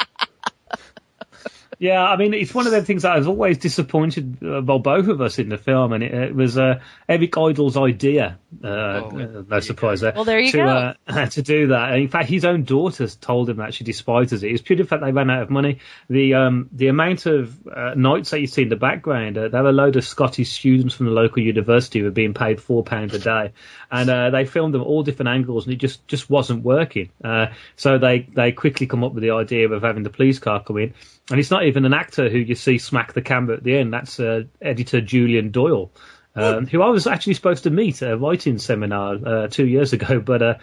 Yeah, 1.79 2.03
I 2.03 2.17
mean, 2.17 2.33
it's 2.33 2.53
one 2.53 2.65
of 2.65 2.71
the 2.71 2.83
things 2.83 3.03
that 3.03 3.13
I 3.13 3.17
was 3.17 3.27
always 3.27 3.57
disappointed 3.57 4.37
uh, 4.43 4.61
by 4.61 4.77
both 4.77 5.07
of 5.07 5.21
us 5.21 5.39
in 5.39 5.49
the 5.49 5.57
film, 5.57 5.93
and 5.93 6.03
it, 6.03 6.13
it 6.13 6.35
was 6.35 6.57
uh, 6.57 6.79
Eric 7.07 7.37
Idle's 7.37 7.77
idea. 7.77 8.39
Uh, 8.63 8.67
uh, 8.67 9.43
no 9.47 9.59
surprise 9.59 10.01
there. 10.01 10.13
Well, 10.13 10.25
there 10.25 10.39
you 10.39 10.51
to, 10.51 10.57
go. 10.57 10.93
Uh, 11.07 11.25
to 11.25 11.41
do 11.41 11.67
that, 11.67 11.91
and 11.91 12.01
in 12.01 12.07
fact, 12.09 12.29
his 12.29 12.45
own 12.45 12.63
daughters 12.63 13.15
told 13.15 13.49
him 13.49 13.57
that 13.57 13.73
she 13.73 13.83
despises 13.83 14.43
it. 14.43 14.51
It's 14.51 14.61
purely 14.61 14.83
the 14.83 14.89
fact 14.89 15.03
they 15.03 15.11
ran 15.11 15.29
out 15.29 15.41
of 15.41 15.49
money. 15.49 15.79
The 16.09 16.35
um, 16.35 16.69
the 16.71 16.87
amount 16.87 17.25
of 17.25 17.67
uh, 17.67 17.93
knights 17.95 18.29
that 18.31 18.41
you 18.41 18.47
see 18.47 18.63
in 18.63 18.69
the 18.69 18.75
background, 18.75 19.37
uh, 19.37 19.47
there 19.47 19.63
were 19.63 19.69
a 19.69 19.73
load 19.73 19.95
of 19.95 20.05
Scottish 20.05 20.51
students 20.51 20.93
from 20.93 21.07
the 21.07 21.11
local 21.11 21.41
university 21.41 21.99
who 21.99 22.05
were 22.05 22.11
being 22.11 22.33
paid 22.33 22.61
four 22.61 22.83
pounds 22.83 23.13
a 23.13 23.19
day, 23.19 23.53
and 23.91 24.09
uh, 24.09 24.29
they 24.29 24.45
filmed 24.45 24.73
them 24.73 24.83
all 24.83 25.03
different 25.03 25.29
angles, 25.29 25.65
and 25.65 25.73
it 25.73 25.77
just 25.77 26.07
just 26.07 26.29
wasn't 26.29 26.63
working. 26.63 27.09
Uh, 27.23 27.47
so 27.75 27.97
they 27.97 28.19
they 28.19 28.51
quickly 28.51 28.87
come 28.87 29.03
up 29.03 29.13
with 29.13 29.23
the 29.23 29.31
idea 29.31 29.67
of 29.69 29.81
having 29.81 30.03
the 30.03 30.09
police 30.09 30.39
car 30.39 30.63
come 30.63 30.77
in. 30.77 30.93
And 31.31 31.39
it's 31.39 31.51
not 31.51 31.63
even 31.63 31.72
an 31.77 31.93
actor 31.93 32.29
who 32.29 32.37
you 32.37 32.55
see 32.55 32.77
smack 32.77 33.13
the 33.13 33.21
camera 33.21 33.57
at 33.57 33.63
the 33.63 33.77
end. 33.77 33.93
That's 33.93 34.19
uh, 34.19 34.43
editor 34.61 35.01
Julian 35.01 35.51
Doyle, 35.51 35.91
um, 36.35 36.67
who 36.67 36.81
I 36.81 36.89
was 36.89 37.07
actually 37.07 37.33
supposed 37.33 37.63
to 37.63 37.69
meet 37.69 38.01
at 38.01 38.11
a 38.11 38.17
writing 38.17 38.59
seminar 38.59 39.15
uh, 39.25 39.47
two 39.47 39.65
years 39.65 39.93
ago, 39.93 40.19
but 40.25 40.41
uh, 40.41 40.53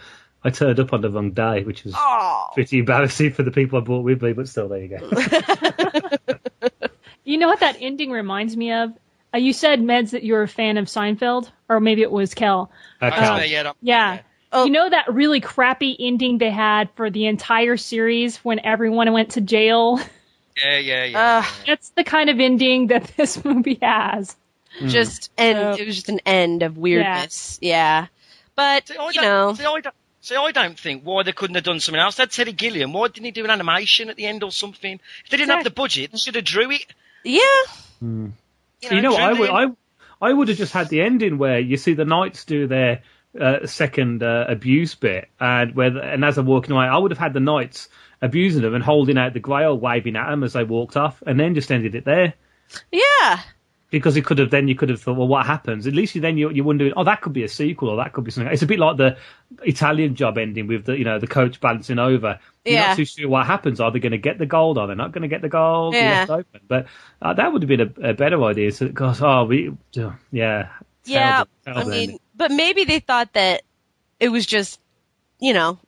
I 0.43 0.49
turned 0.49 0.79
up 0.79 0.93
on 0.93 1.01
the 1.01 1.09
wrong 1.09 1.31
day, 1.31 1.63
which 1.63 1.83
was 1.83 1.95
pretty 2.53 2.79
embarrassing 2.79 3.33
for 3.33 3.43
the 3.43 3.51
people 3.51 3.79
I 3.79 3.81
brought 3.81 4.03
with 4.03 4.21
me. 4.21 4.33
But 4.33 4.47
still, 4.47 4.69
there 4.69 4.81
you 4.81 4.97
go. 4.99 6.37
You 7.23 7.37
know 7.37 7.47
what 7.47 7.59
that 7.59 7.77
ending 7.79 8.11
reminds 8.11 8.57
me 8.57 8.73
of? 8.73 8.91
Uh, 9.33 9.37
you 9.37 9.53
said, 9.53 9.79
Meds, 9.79 10.11
that 10.11 10.23
you're 10.23 10.41
a 10.41 10.47
fan 10.47 10.77
of 10.77 10.87
Seinfeld, 10.87 11.49
or 11.69 11.79
maybe 11.79 12.01
it 12.01 12.11
was 12.11 12.33
Kel. 12.33 12.71
Uh, 12.99 13.11
Kel. 13.11 13.33
Uh, 13.35 13.43
yeah, 13.43 13.71
Yeah. 13.81 14.19
You 14.53 14.69
know 14.69 14.89
that 14.89 15.13
really 15.13 15.39
crappy 15.39 15.95
ending 15.97 16.37
they 16.37 16.49
had 16.49 16.89
for 16.95 17.09
the 17.09 17.27
entire 17.27 17.77
series 17.77 18.35
when 18.37 18.59
everyone 18.59 19.13
went 19.13 19.31
to 19.31 19.41
jail? 19.41 20.01
yeah, 20.57 20.77
yeah, 20.77 21.03
yeah. 21.05 21.45
That's 21.67 21.89
the 21.89 22.03
kind 22.03 22.29
of 22.29 22.39
ending 22.39 22.87
that 22.87 23.03
this 23.17 23.43
movie 23.43 23.79
has. 23.81 24.35
just 24.87 25.31
end. 25.37 25.79
it 25.79 25.85
was 25.85 25.95
just 25.95 26.09
an 26.09 26.21
end 26.25 26.63
of 26.63 26.77
weirdness. 26.77 27.59
Yeah, 27.61 28.07
but 28.55 28.89
you 28.89 29.21
know, 29.21 29.53
See, 29.53 29.65
I 29.65 29.79
don't, 29.81 29.95
see, 30.21 30.35
I 30.35 30.51
don't 30.51 30.79
think 30.79 31.03
why 31.03 31.23
they 31.23 31.31
couldn't 31.33 31.55
have 31.55 31.63
done 31.63 31.79
something 31.79 31.99
else. 32.01 32.15
They 32.15 32.23
had 32.23 32.31
Terry 32.31 32.53
Gilliam. 32.53 32.93
Why 32.93 33.07
didn't 33.09 33.25
he 33.25 33.31
do 33.31 33.43
an 33.43 33.49
animation 33.51 34.09
at 34.09 34.15
the 34.15 34.25
end 34.25 34.43
or 34.43 34.51
something? 34.51 34.99
If 35.25 35.29
they 35.29 35.37
didn't 35.37 35.51
have 35.55 35.63
the 35.63 35.71
budget, 35.71 36.11
they 36.11 36.17
should 36.17 36.35
have 36.35 36.45
drew 36.45 36.71
it. 36.71 36.85
yeah. 37.23 37.41
You 38.01 38.31
know, 38.91 39.01
know, 39.01 39.15
I 39.15 39.33
Julian- 39.33 39.39
would 39.39 39.49
I 39.49 39.65
I 40.29 40.33
would 40.33 40.47
have 40.49 40.57
just 40.57 40.73
had 40.73 40.89
the 40.89 41.01
ending 41.01 41.37
where 41.37 41.59
you 41.59 41.77
see 41.77 41.93
the 41.93 42.05
knights 42.05 42.45
do 42.45 42.67
their 42.67 43.01
uh, 43.39 43.65
second 43.65 44.23
uh, 44.23 44.45
abuse 44.47 44.95
bit, 44.95 45.29
and 45.39 45.75
where 45.75 45.89
the, 45.89 46.01
and 46.01 46.23
as 46.25 46.35
they're 46.35 46.43
walking 46.43 46.73
away, 46.73 46.85
I 46.85 46.97
would 46.97 47.11
have 47.11 47.17
had 47.17 47.33
the 47.33 47.39
knights 47.39 47.89
abusing 48.21 48.61
them 48.61 48.75
and 48.75 48.83
holding 48.83 49.17
out 49.17 49.33
the 49.33 49.39
grail, 49.39 49.77
waving 49.77 50.15
at 50.15 50.29
them 50.29 50.43
as 50.43 50.53
they 50.53 50.63
walked 50.63 50.97
off, 50.97 51.21
and 51.25 51.39
then 51.39 51.55
just 51.55 51.71
ended 51.71 51.95
it 51.95 52.05
there. 52.05 52.33
Yeah. 52.91 53.41
Because 53.89 54.15
it 54.15 54.23
could 54.23 54.37
have 54.37 54.49
then 54.49 54.69
you 54.69 54.75
could 54.75 54.87
have 54.87 55.01
thought, 55.01 55.17
well, 55.17 55.27
what 55.27 55.45
happens? 55.45 55.85
At 55.85 55.93
least 55.93 56.15
you 56.15 56.21
then 56.21 56.37
you 56.37 56.49
you're 56.49 56.63
wondering, 56.63 56.93
oh, 56.95 57.03
that 57.03 57.19
could 57.21 57.33
be 57.33 57.43
a 57.43 57.49
sequel 57.49 57.89
or 57.89 57.97
that 57.97 58.13
could 58.13 58.23
be 58.23 58.31
something. 58.31 58.53
It's 58.53 58.61
a 58.61 58.65
bit 58.65 58.79
like 58.79 58.95
the 58.95 59.17
Italian 59.63 60.15
job 60.15 60.37
ending 60.37 60.67
with 60.67 60.85
the 60.85 60.97
you 60.97 61.03
know 61.03 61.19
the 61.19 61.27
coach 61.27 61.59
balancing 61.59 61.99
over. 61.99 62.39
You're 62.63 62.75
Yeah. 62.75 62.87
not 62.87 62.95
too 62.95 63.03
sure 63.03 63.27
what 63.27 63.45
happens. 63.45 63.81
Are 63.81 63.91
they 63.91 63.99
going 63.99 64.13
to 64.13 64.17
get 64.17 64.37
the 64.37 64.45
gold? 64.45 64.77
Are 64.77 64.87
they 64.87 64.95
not 64.95 65.11
going 65.11 65.23
to 65.23 65.27
get 65.27 65.41
the 65.41 65.49
gold? 65.49 65.93
Yeah. 65.93 66.19
left 66.25 66.29
open. 66.31 66.61
But 66.69 66.85
uh, 67.21 67.33
that 67.33 67.51
would 67.51 67.63
have 67.63 67.67
been 67.67 67.81
a, 67.81 68.11
a 68.11 68.13
better 68.13 68.41
idea. 68.45 68.71
So, 68.71 68.87
gosh, 68.87 69.21
oh, 69.21 69.43
we, 69.43 69.73
yeah, 69.91 70.13
Yeah, 70.31 70.69
Terrible, 71.03 71.49
I 71.65 71.83
mean, 71.83 71.93
ending. 72.03 72.19
but 72.33 72.51
maybe 72.51 72.85
they 72.85 72.99
thought 72.99 73.33
that 73.33 73.63
it 74.21 74.29
was 74.29 74.45
just, 74.45 74.79
you 75.39 75.53
know, 75.53 75.79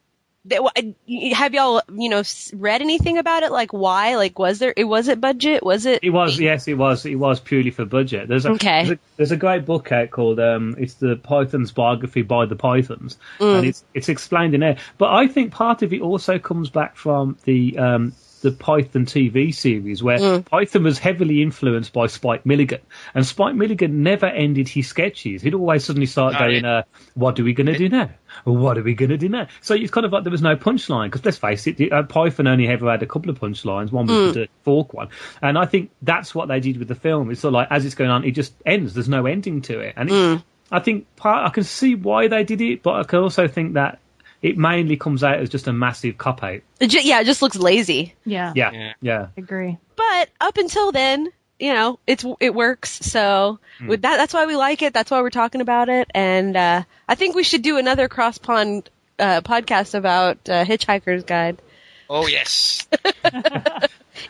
have 0.52 1.54
y'all, 1.54 1.82
you 1.96 2.10
know, 2.10 2.24
read 2.54 2.82
anything 2.82 3.18
about 3.18 3.44
it? 3.44 3.52
Like 3.52 3.72
why? 3.72 4.16
Like 4.18 4.38
was 4.38 4.60
there? 4.60 4.74
It 4.76 4.84
was 4.84 5.08
it 5.08 5.22
budget? 5.22 5.64
Was 5.64 5.86
it? 5.86 6.00
It 6.04 6.10
was, 6.10 6.40
yes, 6.40 6.68
it 6.68 6.74
was. 6.74 7.06
It 7.06 7.16
was 7.16 7.40
purely 7.40 7.72
for 7.72 7.86
budget. 7.86 8.28
There's 8.28 8.46
a, 8.46 8.52
Okay. 8.52 8.86
there's 8.86 8.98
a, 8.98 9.00
there's 9.18 9.32
a 9.32 9.38
great 9.38 9.66
book 9.66 9.92
out 9.92 10.12
called 10.12 10.40
um, 10.40 10.76
it's 10.78 10.96
the 10.96 11.16
Python's 11.16 11.72
biography 11.72 12.24
by 12.24 12.46
the 12.46 12.56
Pythons, 12.56 13.18
Mm. 13.40 13.58
and 13.58 13.68
it's 13.68 13.84
it's 13.94 14.10
explained 14.10 14.54
in 14.54 14.60
there. 14.60 14.78
But 14.98 15.14
I 15.14 15.28
think 15.28 15.52
part 15.54 15.82
of 15.82 15.94
it 15.94 16.02
also 16.02 16.40
comes 16.40 16.70
back 16.70 16.96
from 16.98 17.38
the 17.46 17.78
um, 17.78 18.14
the 18.44 18.52
Python 18.52 19.06
TV 19.06 19.54
series, 19.54 20.04
where 20.04 20.20
Mm. 20.20 20.46
Python 20.46 20.84
was 20.84 21.00
heavily 21.00 21.42
influenced 21.42 21.94
by 21.94 22.08
Spike 22.08 22.46
Milligan, 22.46 22.80
and 23.16 23.26
Spike 23.26 23.56
Milligan 23.56 24.04
never 24.04 24.26
ended 24.26 24.68
his 24.68 24.88
sketches. 24.88 25.42
He'd 25.42 25.54
always 25.54 25.86
suddenly 25.86 26.06
start 26.06 26.34
No, 26.34 26.40
going, 26.40 26.56
it- 26.58 26.66
uh, 26.66 26.84
"What 27.16 27.40
are 27.40 27.44
we 27.44 27.54
going 27.54 27.68
to 27.68 27.78
do 27.78 27.88
now? 27.90 28.10
What 28.44 28.78
are 28.78 28.84
we 28.84 28.94
going 28.96 29.10
to 29.12 29.18
do 29.18 29.30
now?" 29.30 29.48
So 29.62 29.74
it's 29.76 29.92
kind 29.92 30.06
of 30.06 30.12
like 30.12 30.24
there 30.24 30.32
was 30.32 30.42
no 30.42 30.56
punchline 30.58 31.06
because 31.06 31.24
let's 31.24 31.38
face 31.38 31.66
it, 31.68 31.92
uh, 31.92 32.04
Python 32.04 32.48
only 32.48 32.68
ever 32.68 32.92
had 32.92 33.02
a 33.02 33.06
couple 33.08 33.30
of 33.32 33.40
punchlines. 33.40 33.92
One 33.92 34.08
was 34.08 34.18
Mm. 34.18 34.34
the 34.34 34.48
fork 34.64 34.94
one, 34.94 35.08
and 35.42 35.58
I 35.58 35.66
think 35.66 35.90
that's 36.02 36.36
what 36.36 36.50
they 36.50 36.60
did 36.60 36.78
with 36.78 36.90
the 36.90 36.96
film. 36.96 37.32
It's 37.32 37.40
sort 37.42 37.52
of 37.52 37.56
like 37.56 37.68
as 37.72 37.86
it's 37.86 37.96
going 37.96 38.10
on, 38.12 38.26
it 38.26 38.32
just 38.32 38.54
ends. 38.66 38.94
There's 38.94 39.10
no 39.10 39.26
ending 39.26 39.62
to 39.64 39.80
it, 39.80 39.94
and 39.96 40.10
it, 40.10 40.14
Mm. 40.14 40.44
I 40.72 40.80
think 40.80 41.06
part 41.16 41.46
I 41.46 41.50
can 41.50 41.64
see 41.64 41.96
why 41.96 42.28
they 42.28 42.44
did 42.44 42.60
it, 42.60 42.84
but 42.84 42.96
I 42.96 43.04
can 43.04 43.20
also 43.20 43.48
think 43.48 43.74
that 43.76 44.00
it 44.44 44.58
mainly 44.58 44.98
comes 44.98 45.24
out 45.24 45.40
as 45.40 45.50
just 45.50 45.68
a 45.68 45.74
massive 45.74 46.18
cop 46.18 46.44
out. 46.44 46.62
It 46.80 47.04
yeah, 47.04 47.22
it 47.22 47.26
just 47.26 47.42
looks 47.42 47.56
lazy. 47.58 48.14
Yeah. 48.26 48.52
Yeah, 48.56 48.94
yeah. 49.02 49.28
Agree. 49.38 49.78
But 49.96 50.30
up 50.40 50.58
until 50.58 50.92
then, 50.92 51.32
you 51.60 51.74
know, 51.74 51.98
it's 52.06 52.26
it 52.40 52.54
works. 52.54 52.92
So 53.00 53.60
Hmm. 53.80 53.88
with 53.88 54.02
that, 54.04 54.18
that's 54.18 54.34
why 54.34 54.46
we 54.46 54.56
like 54.56 54.82
it. 54.84 54.94
That's 54.94 55.10
why 55.10 55.22
we're 55.22 55.30
talking 55.32 55.62
about 55.62 55.90
it. 55.90 56.12
And 56.14 56.56
uh, 56.56 56.84
I 57.08 57.16
think 57.16 57.36
we 57.36 57.44
should 57.44 57.64
do 57.64 57.78
another 57.78 58.08
cross 58.10 58.38
pond 58.38 58.90
uh, 59.18 59.42
podcast 59.42 59.96
about 59.96 60.38
uh, 60.50 60.66
Hitchhiker's 60.66 61.24
Guide. 61.24 61.62
Oh 62.10 62.28
yes. 62.28 62.88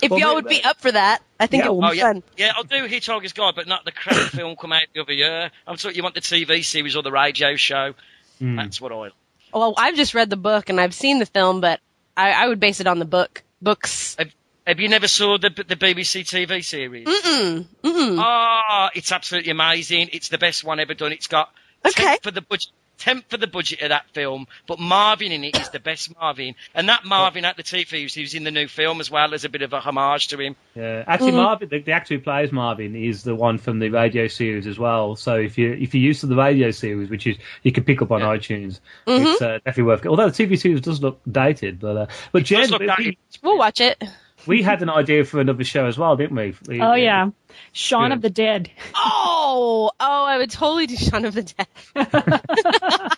If 0.01 0.11
Well, 0.11 0.19
y'all 0.19 0.35
would 0.35 0.47
be 0.47 0.63
up 0.63 0.79
for 0.79 0.91
that, 0.91 1.21
I 1.39 1.47
think 1.47 1.65
it 1.65 1.73
would 1.73 1.85
oh, 1.85 1.91
be 1.91 1.97
yeah. 1.97 2.03
fun. 2.03 2.23
Yeah, 2.37 2.53
I'll 2.55 2.63
do 2.63 2.87
Hitchhiker's 2.87 3.33
Guide, 3.33 3.53
but 3.55 3.67
not 3.67 3.83
the 3.83 3.91
crap 3.91 4.15
film 4.31 4.55
come 4.55 4.71
out 4.71 4.83
the 4.93 5.01
other 5.01 5.11
year. 5.11 5.51
I'm 5.67 5.75
talking 5.75 5.97
you 5.97 6.03
want 6.03 6.15
the 6.15 6.21
TV 6.21 6.63
series 6.63 6.95
or 6.95 7.03
the 7.03 7.11
radio 7.11 7.57
show. 7.57 7.93
Hmm. 8.39 8.55
That's 8.55 8.79
what 8.79 8.91
I. 8.93 9.09
Well, 9.53 9.73
I've 9.77 9.95
just 9.95 10.13
read 10.13 10.29
the 10.29 10.37
book 10.37 10.69
and 10.69 10.79
I've 10.79 10.93
seen 10.93 11.19
the 11.19 11.25
film, 11.25 11.61
but 11.61 11.79
I, 12.17 12.31
I 12.31 12.47
would 12.47 12.59
base 12.59 12.79
it 12.79 12.87
on 12.87 12.99
the 12.99 13.05
book. 13.05 13.43
Books. 13.61 14.15
Have, 14.17 14.33
have 14.67 14.79
you 14.79 14.89
never 14.89 15.07
saw 15.07 15.37
the 15.37 15.49
the 15.49 15.75
BBC 15.75 16.21
TV 16.23 16.63
series? 16.63 17.07
Mm-mm. 17.07 17.65
Mm-mm. 17.83 18.17
Ah, 18.19 18.89
it's 18.93 19.11
absolutely 19.11 19.51
amazing. 19.51 20.09
It's 20.11 20.29
the 20.29 20.37
best 20.37 20.63
one 20.63 20.79
ever 20.79 20.93
done. 20.93 21.11
It's 21.11 21.27
got 21.27 21.49
tenth 21.85 22.23
for 22.23 22.31
the 22.31 22.41
budget. 22.41 22.71
Tenth 22.97 23.25
for 23.29 23.37
the 23.37 23.47
budget 23.47 23.81
of 23.81 23.89
that 23.89 24.05
film, 24.13 24.47
but 24.67 24.79
Marvin 24.79 25.31
in 25.31 25.43
it 25.43 25.59
is 25.59 25.69
the 25.69 25.79
best 25.79 26.15
Marvin, 26.19 26.55
and 26.73 26.87
that 26.89 27.03
Marvin 27.05 27.43
at 27.43 27.57
the 27.57 27.63
TV 27.63 27.87
series, 27.89 28.13
he 28.13 28.21
was 28.21 28.33
in 28.33 28.43
the 28.43 28.51
new 28.51 28.67
film 28.67 29.01
as 29.01 29.11
well. 29.11 29.29
There's 29.29 29.45
a 29.45 29.49
bit 29.49 29.61
of 29.61 29.73
a 29.73 29.79
homage 29.79 30.27
to 30.29 30.37
him. 30.39 30.55
Yeah, 30.75 31.03
actually, 31.07 31.31
Mhm. 31.31 31.35
Marvin, 31.43 31.69
the, 31.69 31.79
the 31.79 31.91
actor 31.91 32.13
who 32.15 32.21
plays 32.21 32.51
Marvin, 32.51 32.95
is 32.95 33.23
the 33.23 33.35
one 33.35 33.57
from 33.57 33.79
the 33.79 33.89
radio 33.89 34.27
series 34.27 34.67
as 34.67 34.77
well. 34.79 35.15
So 35.15 35.35
if 35.35 35.57
you 35.57 35.73
if 35.73 35.93
you're 35.93 36.03
used 36.03 36.21
to 36.21 36.27
the 36.27 36.35
radio 36.35 36.71
series, 36.71 37.09
which 37.09 37.27
is 37.27 37.37
you 37.63 37.71
can 37.71 37.83
pick 37.83 38.01
up 38.01 38.11
on 38.11 38.21
iTunes, 38.21 38.79
Mhm. 39.07 39.33
it's 39.33 39.41
uh, 39.41 39.57
definitely 39.65 39.83
worth. 39.83 40.05
Although 40.05 40.29
the 40.29 40.43
TV 40.45 40.55
series 40.57 40.81
does 40.81 41.01
look 41.01 41.19
dated, 41.29 41.79
but 41.79 41.97
uh, 41.97 42.05
but 42.31 42.43
Jen, 42.43 42.69
look 42.69 42.81
we. 42.97 43.17
We'll 43.41 43.57
watch 43.57 43.81
it. 43.81 44.01
We 44.47 44.61
had 44.61 44.81
an 44.81 44.89
idea 44.89 45.25
for 45.25 45.39
another 45.39 45.63
show 45.63 45.85
as 45.85 45.97
well, 45.97 46.15
didn't 46.15 46.35
we? 46.35 46.55
We- 46.67 46.81
Oh 46.81 46.93
yeah, 46.95 47.29
Shaun 47.71 48.09
Good. 48.09 48.15
of 48.15 48.21
the 48.21 48.29
Dead. 48.29 48.69
Oh, 48.95 49.91
oh, 49.99 50.23
I 50.25 50.37
would 50.37 50.49
totally 50.51 50.87
do 50.87 50.95
Shaun 50.95 51.25
of 51.25 51.33
the 51.33 51.43
Dead. 51.43 53.11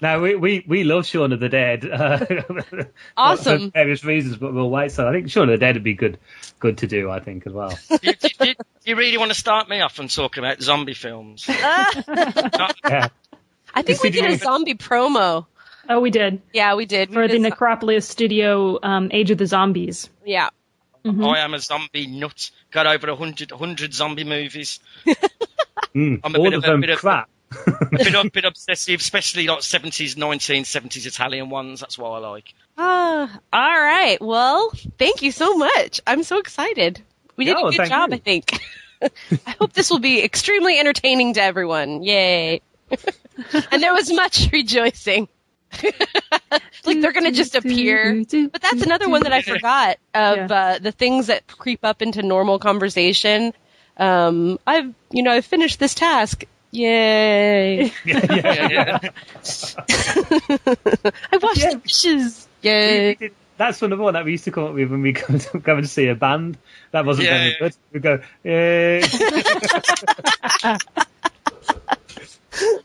No, 0.00 0.20
we, 0.20 0.36
we, 0.36 0.64
we 0.64 0.84
love 0.84 1.06
Shaun 1.06 1.32
of 1.32 1.40
the 1.40 1.48
Dead. 1.48 1.84
Uh, 1.84 2.24
Awesome. 3.16 3.70
For 3.72 3.72
various 3.72 4.04
reasons, 4.04 4.36
but 4.36 4.54
we'll 4.54 4.70
wait. 4.70 4.92
So 4.92 5.08
I 5.08 5.12
think 5.12 5.28
Shaun 5.28 5.48
of 5.48 5.58
the 5.58 5.64
Dead 5.64 5.74
would 5.74 5.82
be 5.82 5.94
good 5.94 6.18
good 6.60 6.78
to 6.78 6.86
do. 6.86 7.10
I 7.10 7.18
think 7.18 7.46
as 7.48 7.52
well. 7.52 7.76
do, 7.88 7.98
you, 8.02 8.12
do, 8.14 8.28
do 8.38 8.54
you 8.84 8.94
really 8.96 9.18
want 9.18 9.32
to 9.32 9.38
start 9.38 9.68
me 9.68 9.80
off 9.80 9.98
and 9.98 10.08
talking 10.08 10.44
about 10.44 10.62
zombie 10.62 10.94
films? 10.94 11.46
yeah. 11.48 13.08
I 13.74 13.82
think 13.82 14.00
we 14.04 14.10
did 14.10 14.24
a 14.30 14.36
zombie 14.38 14.74
promo. 14.74 15.46
Oh, 15.88 16.00
we 16.00 16.10
did. 16.10 16.42
Yeah, 16.52 16.74
we 16.74 16.84
did. 16.86 17.12
For 17.12 17.26
the 17.28 17.38
Necropolis 17.38 18.06
Studio 18.06 18.78
um, 18.82 19.08
Age 19.12 19.30
of 19.30 19.38
the 19.38 19.46
Zombies. 19.46 20.10
Yeah. 20.24 20.50
I 21.04 21.38
am 21.38 21.54
a 21.54 21.58
zombie 21.60 22.06
nut. 22.06 22.50
Got 22.70 22.86
over 22.86 23.08
a 23.08 23.16
hundred, 23.16 23.50
hundred 23.50 23.94
zombie 23.94 24.24
movies. 24.24 24.80
Mm, 25.94 26.20
I'm 26.22 26.34
a 26.34 26.38
all 26.38 26.44
bit 26.44 26.52
of 26.52 26.58
of 26.64 26.68
a 26.68 26.72
them 26.72 26.80
bit 26.82 26.90
of- 26.90 26.98
crap. 26.98 27.28
a 27.66 27.86
bit, 27.90 28.14
a 28.14 28.30
bit 28.32 28.44
obsessive, 28.44 29.00
especially 29.00 29.46
like 29.46 29.60
70s, 29.60 30.16
1970s 30.16 31.06
Italian 31.06 31.48
ones. 31.48 31.80
That's 31.80 31.96
what 31.96 32.10
I 32.10 32.18
like. 32.18 32.52
Ah, 32.76 33.38
all 33.52 33.80
right. 33.80 34.18
Well, 34.20 34.70
thank 34.98 35.22
you 35.22 35.32
so 35.32 35.56
much. 35.56 36.00
I'm 36.06 36.24
so 36.24 36.38
excited. 36.40 37.00
We 37.36 37.46
did 37.46 37.56
Yeah, 37.58 37.68
a 37.68 37.70
good 37.72 37.88
job, 37.88 38.10
you. 38.10 38.16
I 38.16 38.18
think. 38.18 38.60
I 39.46 39.50
hope 39.58 39.72
this 39.72 39.90
will 39.90 39.98
be 40.00 40.22
extremely 40.22 40.78
entertaining 40.78 41.34
to 41.34 41.42
everyone. 41.42 42.02
Yay. 42.02 42.60
and 42.90 43.82
there 43.82 43.94
was 43.94 44.12
much 44.12 44.50
rejoicing. 44.52 45.26
like 46.84 47.00
they're 47.00 47.12
gonna 47.12 47.32
just 47.32 47.54
appear. 47.54 48.24
But 48.24 48.62
that's 48.62 48.82
another 48.82 49.08
one 49.08 49.22
that 49.24 49.32
I 49.32 49.42
forgot 49.42 49.98
of 50.14 50.50
uh, 50.50 50.78
the 50.80 50.92
things 50.92 51.26
that 51.28 51.46
creep 51.46 51.80
up 51.84 52.02
into 52.02 52.22
normal 52.22 52.58
conversation. 52.58 53.52
Um, 53.96 54.58
I've, 54.66 54.94
you 55.10 55.22
know, 55.22 55.32
I've 55.32 55.44
finished 55.44 55.78
this 55.80 55.94
task. 55.94 56.44
Yay! 56.70 57.84
yeah, 58.04 58.26
yeah, 58.30 58.68
yeah. 58.70 58.98
I 61.32 61.36
washed 61.40 61.62
the 61.62 61.80
dishes. 61.82 62.46
Yay! 62.62 63.30
That's 63.56 63.80
one 63.80 63.90
of 63.92 63.98
the 63.98 64.04
one 64.04 64.14
that 64.14 64.24
we 64.24 64.32
used 64.32 64.44
to 64.44 64.52
come 64.52 64.64
up 64.64 64.74
with 64.74 64.90
when 64.90 65.02
we 65.02 65.12
go 65.12 65.36
to, 65.36 65.58
go 65.58 65.76
and 65.76 65.88
see 65.88 66.06
a 66.08 66.14
band. 66.14 66.58
That 66.92 67.04
wasn't 67.04 67.26
Yeah, 67.26 67.38
very 67.38 67.50
yeah. 67.50 67.58
good. 67.58 67.76
We 67.92 68.00
go, 68.00 68.20
eh. 68.44 69.06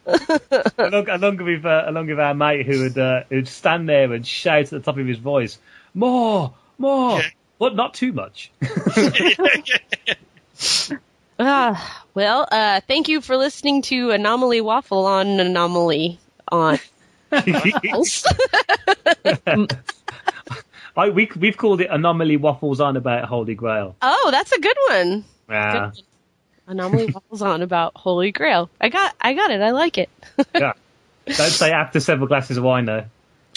along, 0.78 1.10
along 1.10 1.44
with 1.44 1.66
uh, 1.66 1.84
along 1.88 2.08
with 2.08 2.20
our 2.20 2.34
mate 2.34 2.66
who 2.66 2.84
would 2.84 2.98
uh, 2.98 3.24
who'd 3.30 3.48
stand 3.48 3.88
there 3.88 4.12
and 4.14 4.26
shout 4.26 4.64
at 4.64 4.70
the 4.70 4.80
top 4.80 4.98
of 4.98 5.08
his 5.08 5.18
voice, 5.18 5.58
"More, 5.94 6.54
more!" 6.78 7.22
But 7.60 7.76
not 7.76 7.94
too 7.94 8.14
much. 8.14 8.52
Ah, 11.40 12.06
well, 12.14 12.48
uh, 12.52 12.80
thank 12.88 13.10
you 13.10 13.20
for 13.20 13.36
listening 13.36 13.82
to 13.84 14.12
Anomaly 14.12 14.62
Waffle 14.62 15.08
on 15.08 15.40
Anomaly 15.40 16.20
on. 16.52 16.78
I, 20.96 21.10
we 21.10 21.30
we've 21.36 21.58
called 21.58 21.82
it 21.82 21.88
anomaly 21.90 22.38
waffles 22.38 22.80
on 22.80 22.98
about 22.98 23.26
Holy 23.26 23.56
Grail. 23.56 23.96
oh, 24.02 24.30
that's 24.32 24.52
a 24.52 24.62
good 24.62 24.78
one. 24.90 25.26
Yeah, 25.50 25.92
Anomaly 26.68 27.08
Waffles 27.14 27.42
on 27.42 27.62
about 27.62 27.94
Holy 27.96 28.32
Grail. 28.32 28.70
I 28.80 28.90
got, 28.90 29.16
I 29.20 29.34
got 29.34 29.52
it. 29.52 29.62
I 29.62 29.72
like 29.72 29.98
it. 29.98 30.10
yeah. 30.56 30.74
Don't 31.26 31.36
say 31.36 31.72
after 31.72 32.00
several 32.00 32.28
glasses 32.28 32.58
of 32.58 32.64
wine 32.64 32.86
though. 32.86 33.06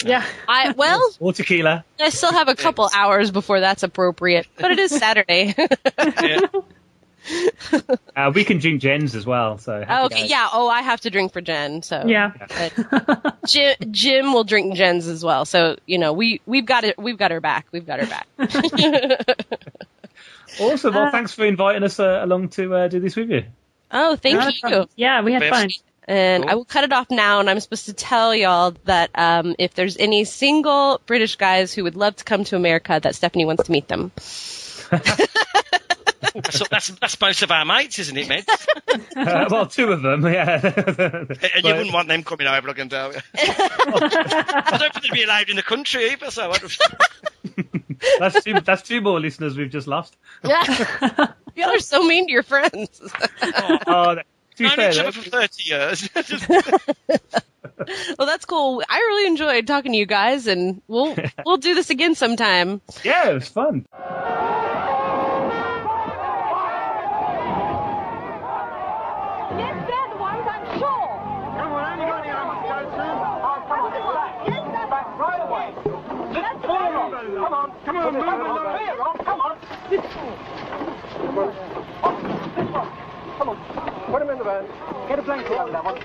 Yeah. 0.03 0.25
I 0.47 0.71
well, 0.71 1.01
Or 1.19 1.33
tequila. 1.33 1.83
I 1.99 2.09
still 2.09 2.31
have 2.31 2.47
a 2.47 2.55
couple 2.55 2.89
hours 2.93 3.31
before 3.31 3.59
that's 3.59 3.83
appropriate, 3.83 4.47
but 4.57 4.71
it 4.71 4.79
is 4.79 4.91
Saturday. 4.91 5.55
Uh, 8.15 8.31
we 8.33 8.45
can 8.45 8.57
drink 8.57 8.81
Jen's 8.81 9.13
as 9.15 9.25
well. 9.25 9.57
So 9.57 9.83
happy 9.83 10.05
okay, 10.05 10.21
days. 10.21 10.29
yeah. 10.29 10.47
Oh, 10.53 10.69
I 10.69 10.81
have 10.81 11.01
to 11.01 11.09
drink 11.09 11.33
for 11.33 11.41
Jen, 11.41 11.81
so 11.81 12.03
Yeah. 12.05 12.31
But 12.37 13.35
Jim, 13.45 13.75
Jim 13.91 14.33
will 14.33 14.45
drink 14.45 14.75
Jen's 14.75 15.07
as 15.07 15.25
well. 15.25 15.43
So 15.43 15.77
you 15.85 15.97
know, 15.97 16.13
we 16.13 16.39
we've 16.45 16.65
got 16.65 16.83
it. 16.85 16.97
We've 16.97 17.17
got 17.17 17.31
her 17.31 17.41
back. 17.41 17.67
We've 17.71 17.85
got 17.85 17.99
her 17.99 18.05
back. 18.05 18.27
Awesome. 20.59 20.93
Well, 20.93 21.11
thanks 21.11 21.33
for 21.33 21.45
inviting 21.45 21.83
us 21.83 21.99
uh, 21.99 22.19
along 22.23 22.49
to 22.49 22.73
uh, 22.73 22.87
do 22.87 22.99
this 22.99 23.15
with 23.15 23.29
you. 23.29 23.43
oh, 23.91 24.15
thank 24.15 24.35
Yeah, 24.35 24.69
you. 24.69 24.87
Yeah, 24.95 25.21
we 25.21 25.33
had 25.33 25.43
fun. 25.49 25.69
And 26.09 26.43
Cool. 26.43 26.51
I 26.51 26.55
will 26.55 26.65
cut 26.65 26.85
it 26.85 26.93
off 26.93 27.11
now, 27.11 27.41
and 27.41 27.49
I'm 27.49 27.59
supposed 27.59 27.87
to 27.87 27.93
tell 27.93 28.33
y'all 28.33 28.73
that 28.85 29.09
um, 29.13 29.55
if 29.59 29.73
there's 29.73 29.97
any 29.97 30.23
single 30.23 31.01
British 31.05 31.35
guys 31.35 31.73
who 31.73 31.83
would 31.83 31.97
love 31.97 32.15
to 32.15 32.23
come 32.23 32.45
to 32.45 32.55
America, 32.55 32.97
that 33.03 33.13
Stephanie 33.13 33.43
wants 33.45 33.63
to 33.65 33.71
meet 33.71 33.89
them. 33.89 34.11
That's, 36.21 36.69
that's, 36.69 36.87
that's 36.87 37.21
most 37.21 37.41
of 37.43 37.51
our 37.51 37.65
mates, 37.65 37.99
isn't 37.99 38.17
it, 38.17 38.27
mate? 38.27 38.45
Uh, 39.15 39.45
well, 39.49 39.65
two 39.67 39.91
of 39.91 40.01
them, 40.01 40.25
yeah. 40.25 40.59
And 40.63 41.63
you 41.63 41.73
wouldn't 41.73 41.93
want 41.93 42.07
them 42.07 42.23
coming 42.23 42.47
over, 42.47 42.69
I 42.69 42.73
can 42.73 42.89
tell 42.89 43.13
you. 43.13 43.19
I 43.37 44.77
don't 44.79 44.93
think 44.93 45.05
they'd 45.05 45.11
be 45.11 45.23
allowed 45.23 45.49
in 45.49 45.55
the 45.55 45.63
country 45.63 46.11
either, 46.11 46.31
so 46.31 46.51
I 46.51 46.57
don't... 46.57 46.77
that's 48.19 48.43
two. 48.43 48.59
That's 48.61 48.81
two 48.81 49.01
more 49.01 49.19
listeners 49.19 49.57
we've 49.57 49.69
just 49.69 49.87
lost. 49.87 50.15
Yeah, 50.43 51.27
y'all 51.55 51.69
are 51.69 51.79
so 51.79 52.03
mean 52.03 52.27
to 52.27 52.31
your 52.31 52.43
friends. 52.43 53.01
Oh, 53.87 54.15
to 54.15 54.23
be 54.57 54.63
Known 54.63 54.75
fair, 54.75 54.91
each 54.91 54.99
other 54.99 55.11
for 55.11 55.29
30 55.29 55.63
years. 55.63 56.09
well, 58.17 58.25
that's 58.25 58.45
cool. 58.45 58.83
I 58.89 58.97
really 58.97 59.27
enjoyed 59.27 59.67
talking 59.67 59.91
to 59.91 59.97
you 59.97 60.05
guys, 60.05 60.47
and 60.47 60.81
we'll 60.87 61.15
we'll 61.45 61.57
do 61.57 61.75
this 61.75 61.89
again 61.89 62.15
sometime. 62.15 62.81
yeah, 63.03 63.29
it 63.29 63.33
was 63.35 63.47
fun. 63.47 63.85
Yes, 69.57 69.87
they're 69.87 70.09
the 70.09 70.17
ones, 70.17 70.45
I'm 70.47 70.79
sure. 70.79 71.19
Come 71.57 71.71
on, 71.71 71.99
you 71.99 72.05
got 72.05 72.21
any 72.21 72.31
others 72.33 72.61
to 72.61 72.67
go 72.67 72.89
to? 72.89 73.01
I'll 73.01 73.61
come 73.67 73.91
this 73.93 74.05
way. 74.05 74.29
Yes, 74.47 74.63
that's 74.73 74.89
back 74.89 75.07
right 75.17 75.41
away. 75.41 75.73
Just 76.33 76.63
clear 76.63 76.97
off. 76.97 77.11
Come 77.27 77.53
on, 77.53 77.71
come 77.83 77.97
on, 77.97 78.13
move 78.13 78.23
along. 78.23 78.77
Clear 78.77 79.01
off, 79.01 79.17
come 79.25 79.41
on. 79.41 79.57
This 79.89 79.99
Come 81.19 81.37
on. 81.37 81.51
This 82.55 82.69
one. 82.71 82.87
Come 83.37 83.49
on. 83.49 83.57
Put 84.07 84.21
him 84.21 84.29
in 84.29 84.37
the 84.37 84.43
van. 84.45 84.65
Get 85.09 85.19
a 85.19 85.21
blanket 85.21 85.51
over 85.51 85.71
that 85.71 85.83
one. 85.83 85.99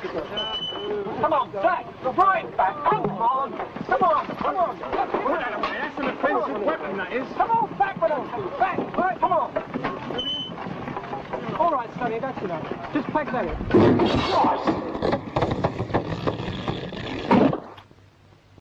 Come 1.23 1.33
on, 1.33 1.53
back. 1.53 1.87
Right 2.19 2.57
back. 2.57 2.75
Come 2.91 3.07
on. 3.07 3.53
Come 3.87 4.03
on, 4.03 4.27
come 4.37 4.57
on. 4.57 4.77
Put 4.79 5.39
that 5.39 5.55
away. 5.55 5.79
That's 5.79 5.99
an 6.01 6.07
offensive 6.07 6.63
weapon, 6.67 6.97
that 6.97 7.13
is. 7.13 7.29
Come 7.37 7.51
on, 7.53 7.79
back 7.79 8.03
with 8.03 8.11
two. 8.35 8.59
Back. 8.59 8.79
Right, 8.97 9.21
come 9.21 9.33
on. 9.33 9.55
All 11.61 11.71
right, 11.71 11.91
Sonny, 11.99 12.19
that's 12.19 12.43
enough. 12.43 12.67
Just 12.93 13.07
pack 13.09 13.31
that 13.31 13.47
in. 13.47 13.57
Christ! 13.71 14.83